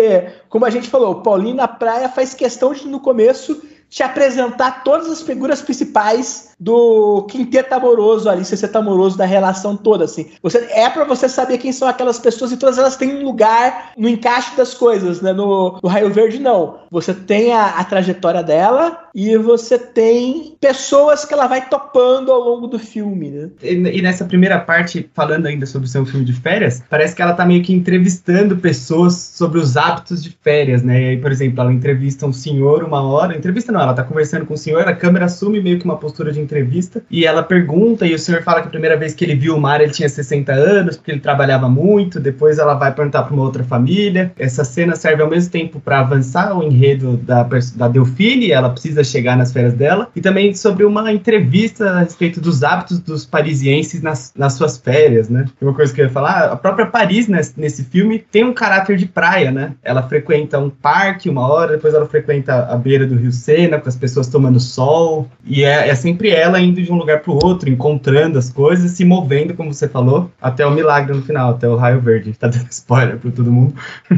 como 0.49 0.65
a 0.65 0.71
gente 0.71 0.89
falou, 0.89 1.17
Paulinho 1.17 1.57
na 1.57 1.69
praia 1.69 2.09
faz 2.09 2.33
questão 2.33 2.73
de 2.73 2.87
no 2.87 3.01
começo 3.01 3.61
te 3.89 4.03
apresentar 4.03 4.85
todas 4.85 5.09
as 5.11 5.23
figuras 5.23 5.63
principais 5.63 6.51
do 6.61 7.27
quinteto 7.31 7.75
amoroso 7.75 8.29
ali, 8.29 8.45
sexteto 8.45 8.77
amoroso 8.77 9.17
da 9.17 9.25
relação 9.25 9.77
toda, 9.77 10.05
assim. 10.05 10.31
Você, 10.43 10.59
é 10.73 10.89
para 10.91 11.05
você 11.05 11.29
saber 11.29 11.59
quem 11.59 11.73
são 11.73 11.89
aquelas 11.89 12.19
pessoas 12.19 12.53
e 12.53 12.57
todas 12.57 12.79
elas 12.79 12.97
têm 12.97 13.17
um 13.17 13.25
lugar 13.25 13.93
no 13.97 14.09
encaixe 14.09 14.57
das 14.57 14.75
coisas, 14.75 15.21
né? 15.21 15.33
No, 15.33 15.79
no 15.83 15.89
Raio 15.89 16.13
Verde, 16.13 16.39
não. 16.39 16.81
Você 16.91 17.15
tem 17.15 17.53
a, 17.53 17.79
a 17.79 17.85
trajetória 17.85 18.43
dela 18.43 19.08
e 19.27 19.37
você 19.39 19.79
tem 19.79 20.55
pessoas 20.61 21.25
que 21.25 21.33
ela 21.33 21.47
vai 21.47 21.67
topando 21.69 22.31
ao 22.31 22.41
longo 22.41 22.67
do 22.67 22.79
filme, 22.79 23.31
né? 23.31 23.49
E, 23.63 23.73
e 23.73 24.03
nessa 24.03 24.25
primeira 24.25 24.59
parte, 24.59 25.09
falando 25.15 25.47
ainda 25.47 25.65
sobre 25.65 25.89
o 25.89 25.91
seu 25.91 26.05
filme 26.05 26.25
de 26.25 26.35
férias, 26.35 26.83
parece 26.91 27.17
que 27.17 27.23
ela 27.23 27.33
tá 27.33 27.47
meio 27.47 27.63
que 27.63 27.73
entrevistando 27.73 28.57
pessoas 28.59 29.15
sobre 29.15 29.59
os 29.59 29.77
hábitos 29.77 30.23
de 30.23 30.37
férias, 30.43 30.83
né? 30.83 31.01
E 31.01 31.09
aí, 31.11 31.17
por 31.17 31.33
exemplo, 31.33 31.61
ela 31.63 31.73
entrevista 31.73 32.27
um 32.27 32.33
senhor 32.33 32.85
uma 32.85 33.03
hora, 33.03 33.37
entrevista 33.37 33.73
não, 33.73 33.79
não, 33.79 33.85
ela 33.85 33.95
tá 33.95 34.03
conversando 34.03 34.45
com 34.45 34.55
o 34.55 34.59
senhor, 34.59 34.87
a 34.89 34.95
câmera 34.95 35.27
assume 35.27 35.61
meio 35.61 35.79
que 35.79 35.85
uma 35.85 35.97
postura 35.97 36.33
de 36.33 36.41
entrevista, 36.41 37.03
e 37.11 37.25
ela 37.25 37.43
pergunta, 37.43 38.05
e 38.05 38.13
o 38.13 38.19
senhor 38.19 38.43
fala 38.43 38.61
que 38.61 38.67
a 38.67 38.71
primeira 38.71 38.97
vez 38.97 39.15
que 39.15 39.25
ele 39.25 39.37
viu 39.37 39.57
o 39.57 39.61
mar 39.61 39.81
ele 39.81 39.93
tinha 39.93 40.09
60 40.09 40.53
anos, 40.53 40.97
porque 40.97 41.13
ele 41.13 41.21
trabalhava 41.21 41.69
muito, 41.69 42.19
depois 42.19 42.59
ela 42.59 42.75
vai 42.75 42.93
perguntar 42.93 43.23
para 43.23 43.33
uma 43.33 43.45
outra 43.45 43.63
família. 43.63 44.33
Essa 44.37 44.65
cena 44.65 44.97
serve 44.97 45.23
ao 45.23 45.31
mesmo 45.31 45.51
tempo 45.51 45.81
para 45.81 46.01
avançar 46.01 46.57
o 46.57 46.63
enredo 46.63 47.17
da, 47.17 47.49
da 47.77 47.89
Delfine, 47.89 48.51
ela 48.51 48.71
precisa 48.71 49.05
chegar 49.09 49.37
nas 49.37 49.53
férias 49.53 49.75
dela, 49.75 50.09
e 50.15 50.21
também 50.21 50.55
sobre 50.55 50.85
uma 50.85 51.13
entrevista 51.13 51.91
a 51.91 52.01
respeito 52.01 52.41
dos 52.41 52.63
hábitos 52.63 52.99
dos 52.99 53.25
parisienses 53.25 54.03
nas, 54.03 54.33
nas 54.37 54.55
suas 54.55 54.79
férias, 54.79 55.29
né? 55.29 55.47
Uma 55.61 55.75
coisa 55.75 55.93
que 55.93 56.01
eu 56.01 56.07
ia 56.07 56.11
falar, 56.11 56.45
a 56.53 56.57
própria 56.57 56.87
Paris 56.87 57.29
nesse, 57.29 57.59
nesse 57.59 57.85
filme 57.85 58.19
tem 58.31 58.45
um 58.45 58.53
caráter 58.53 58.97
de 58.97 59.07
praia, 59.07 59.51
né? 59.51 59.73
Ela 59.83 60.03
frequenta 60.03 60.59
um 60.59 60.71
parque 60.71 61.29
uma 61.29 61.47
hora, 61.49 61.73
depois 61.73 61.95
ela 61.95 62.07
frequenta 62.07 62.67
a 62.67 62.77
beira 62.77 63.07
do 63.07 63.15
Rio 63.15 63.33
Sena, 63.33 63.79
com 63.79 63.89
as 63.89 63.97
pessoas 63.97 64.29
tomando 64.29 64.61
sol. 64.61 65.29
E 65.45 65.65
é, 65.65 65.89
é 65.89 65.95
sempre 65.95 66.31
ela 66.31 66.61
indo 66.61 66.83
de 66.83 66.93
um 66.93 66.97
lugar 66.97 67.21
para 67.21 67.33
o 67.33 67.39
outro, 67.45 67.69
encontrando 67.69 68.39
as 68.39 68.51
coisas, 68.51 68.93
se 68.93 69.05
movendo, 69.05 69.55
como 69.55 69.73
você 69.73 69.89
falou, 69.89 70.31
até 70.41 70.67
o 70.67 70.71
milagre 70.71 71.17
no 71.17 71.23
final, 71.23 71.51
até 71.51 71.69
o 71.69 71.77
raio 71.77 72.01
verde. 72.01 72.33
Tá 72.39 72.49
dando 72.49 72.69
spoiler 72.71 73.17
para 73.19 73.31
todo 73.31 73.51
mundo. 73.51 73.75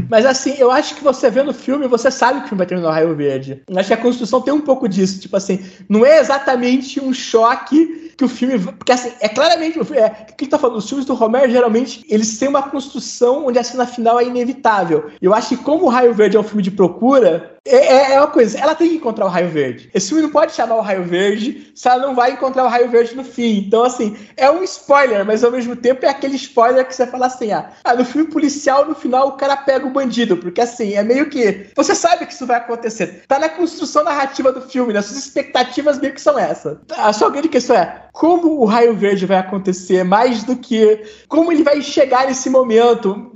Mas 0.08 0.26
assim, 0.26 0.54
eu 0.58 0.70
acho 0.70 0.94
que 0.94 1.04
você 1.04 1.30
vendo 1.30 1.50
o 1.50 1.54
filme, 1.54 1.86
você 1.86 2.10
sabe 2.10 2.40
que 2.40 2.46
o 2.46 2.48
filme 2.48 2.58
vai 2.58 2.66
terminar 2.66 2.88
no 2.88 2.94
raio 2.94 3.14
verde. 3.14 3.62
Acho 3.76 3.88
que 3.88 3.94
a 3.94 3.96
construção 3.96 4.40
tem 4.40 4.52
um 4.52 4.60
pouco 4.60 4.79
disso. 4.88 5.20
Tipo 5.20 5.36
assim, 5.36 5.64
não 5.88 6.04
é 6.04 6.18
exatamente 6.18 7.00
um 7.00 7.12
choque 7.12 8.12
que 8.16 8.24
o 8.24 8.28
filme. 8.28 8.58
Porque 8.58 8.92
assim, 8.92 9.12
é 9.20 9.28
claramente. 9.28 9.78
É, 9.78 9.82
o 9.82 10.36
que 10.36 10.44
ele 10.44 10.50
tá 10.50 10.58
falando? 10.58 10.76
Os 10.76 10.88
filmes 10.88 11.06
do 11.06 11.14
Romero, 11.14 11.50
geralmente, 11.50 12.04
eles 12.08 12.38
têm 12.38 12.48
uma 12.48 12.62
construção 12.62 13.46
onde 13.46 13.58
a 13.58 13.64
cena 13.64 13.86
final 13.86 14.20
é 14.20 14.24
inevitável. 14.24 15.10
Eu 15.22 15.32
acho 15.34 15.50
que, 15.50 15.64
como 15.64 15.86
o 15.86 15.88
Raio 15.88 16.12
Verde 16.12 16.36
é 16.36 16.40
um 16.40 16.44
filme 16.44 16.62
de 16.62 16.70
procura, 16.70 17.56
é, 17.64 17.76
é, 17.76 18.12
é, 18.14 18.18
uma 18.18 18.28
coisa, 18.28 18.58
ela 18.58 18.74
tem 18.74 18.88
que 18.88 18.96
encontrar 18.96 19.26
o 19.26 19.28
raio 19.28 19.48
verde. 19.48 19.90
Esse 19.92 20.08
filme 20.08 20.22
não 20.22 20.30
pode 20.30 20.52
chamar 20.52 20.76
o 20.76 20.80
raio 20.80 21.04
verde 21.04 21.70
se 21.74 21.88
ela 21.88 22.06
não 22.06 22.14
vai 22.14 22.32
encontrar 22.32 22.64
o 22.64 22.68
raio 22.68 22.88
verde 22.88 23.14
no 23.14 23.24
fim. 23.24 23.64
Então, 23.66 23.84
assim, 23.84 24.16
é 24.36 24.50
um 24.50 24.62
spoiler, 24.62 25.24
mas 25.26 25.44
ao 25.44 25.50
mesmo 25.50 25.76
tempo 25.76 26.04
é 26.04 26.08
aquele 26.08 26.36
spoiler 26.36 26.86
que 26.86 26.94
você 26.94 27.06
fala 27.06 27.26
assim: 27.26 27.52
ah, 27.52 27.70
ah 27.84 27.94
no 27.94 28.04
filme 28.04 28.30
policial, 28.30 28.86
no 28.86 28.94
final, 28.94 29.28
o 29.28 29.32
cara 29.32 29.56
pega 29.56 29.86
o 29.86 29.90
bandido. 29.90 30.36
Porque 30.36 30.60
assim, 30.60 30.94
é 30.94 31.02
meio 31.02 31.28
que. 31.28 31.66
Você 31.76 31.94
sabe 31.94 32.26
que 32.26 32.32
isso 32.32 32.46
vai 32.46 32.56
acontecer. 32.56 33.24
Tá 33.28 33.38
na 33.38 33.48
construção 33.48 34.04
narrativa 34.04 34.52
do 34.52 34.62
filme, 34.62 34.92
né? 34.92 35.02
Suas 35.02 35.18
expectativas 35.18 35.98
meio 35.98 36.14
que 36.14 36.20
são 36.20 36.38
essas. 36.38 36.78
A 36.96 37.12
sua 37.12 37.30
grande 37.30 37.48
questão 37.48 37.76
é: 37.76 38.04
como 38.12 38.60
o 38.60 38.64
raio 38.64 38.94
verde 38.94 39.26
vai 39.26 39.38
acontecer, 39.38 40.04
mais 40.04 40.44
do 40.44 40.56
que 40.56 41.02
como 41.28 41.52
ele 41.52 41.62
vai 41.62 41.80
chegar 41.82 42.26
nesse 42.26 42.48
momento, 42.48 43.32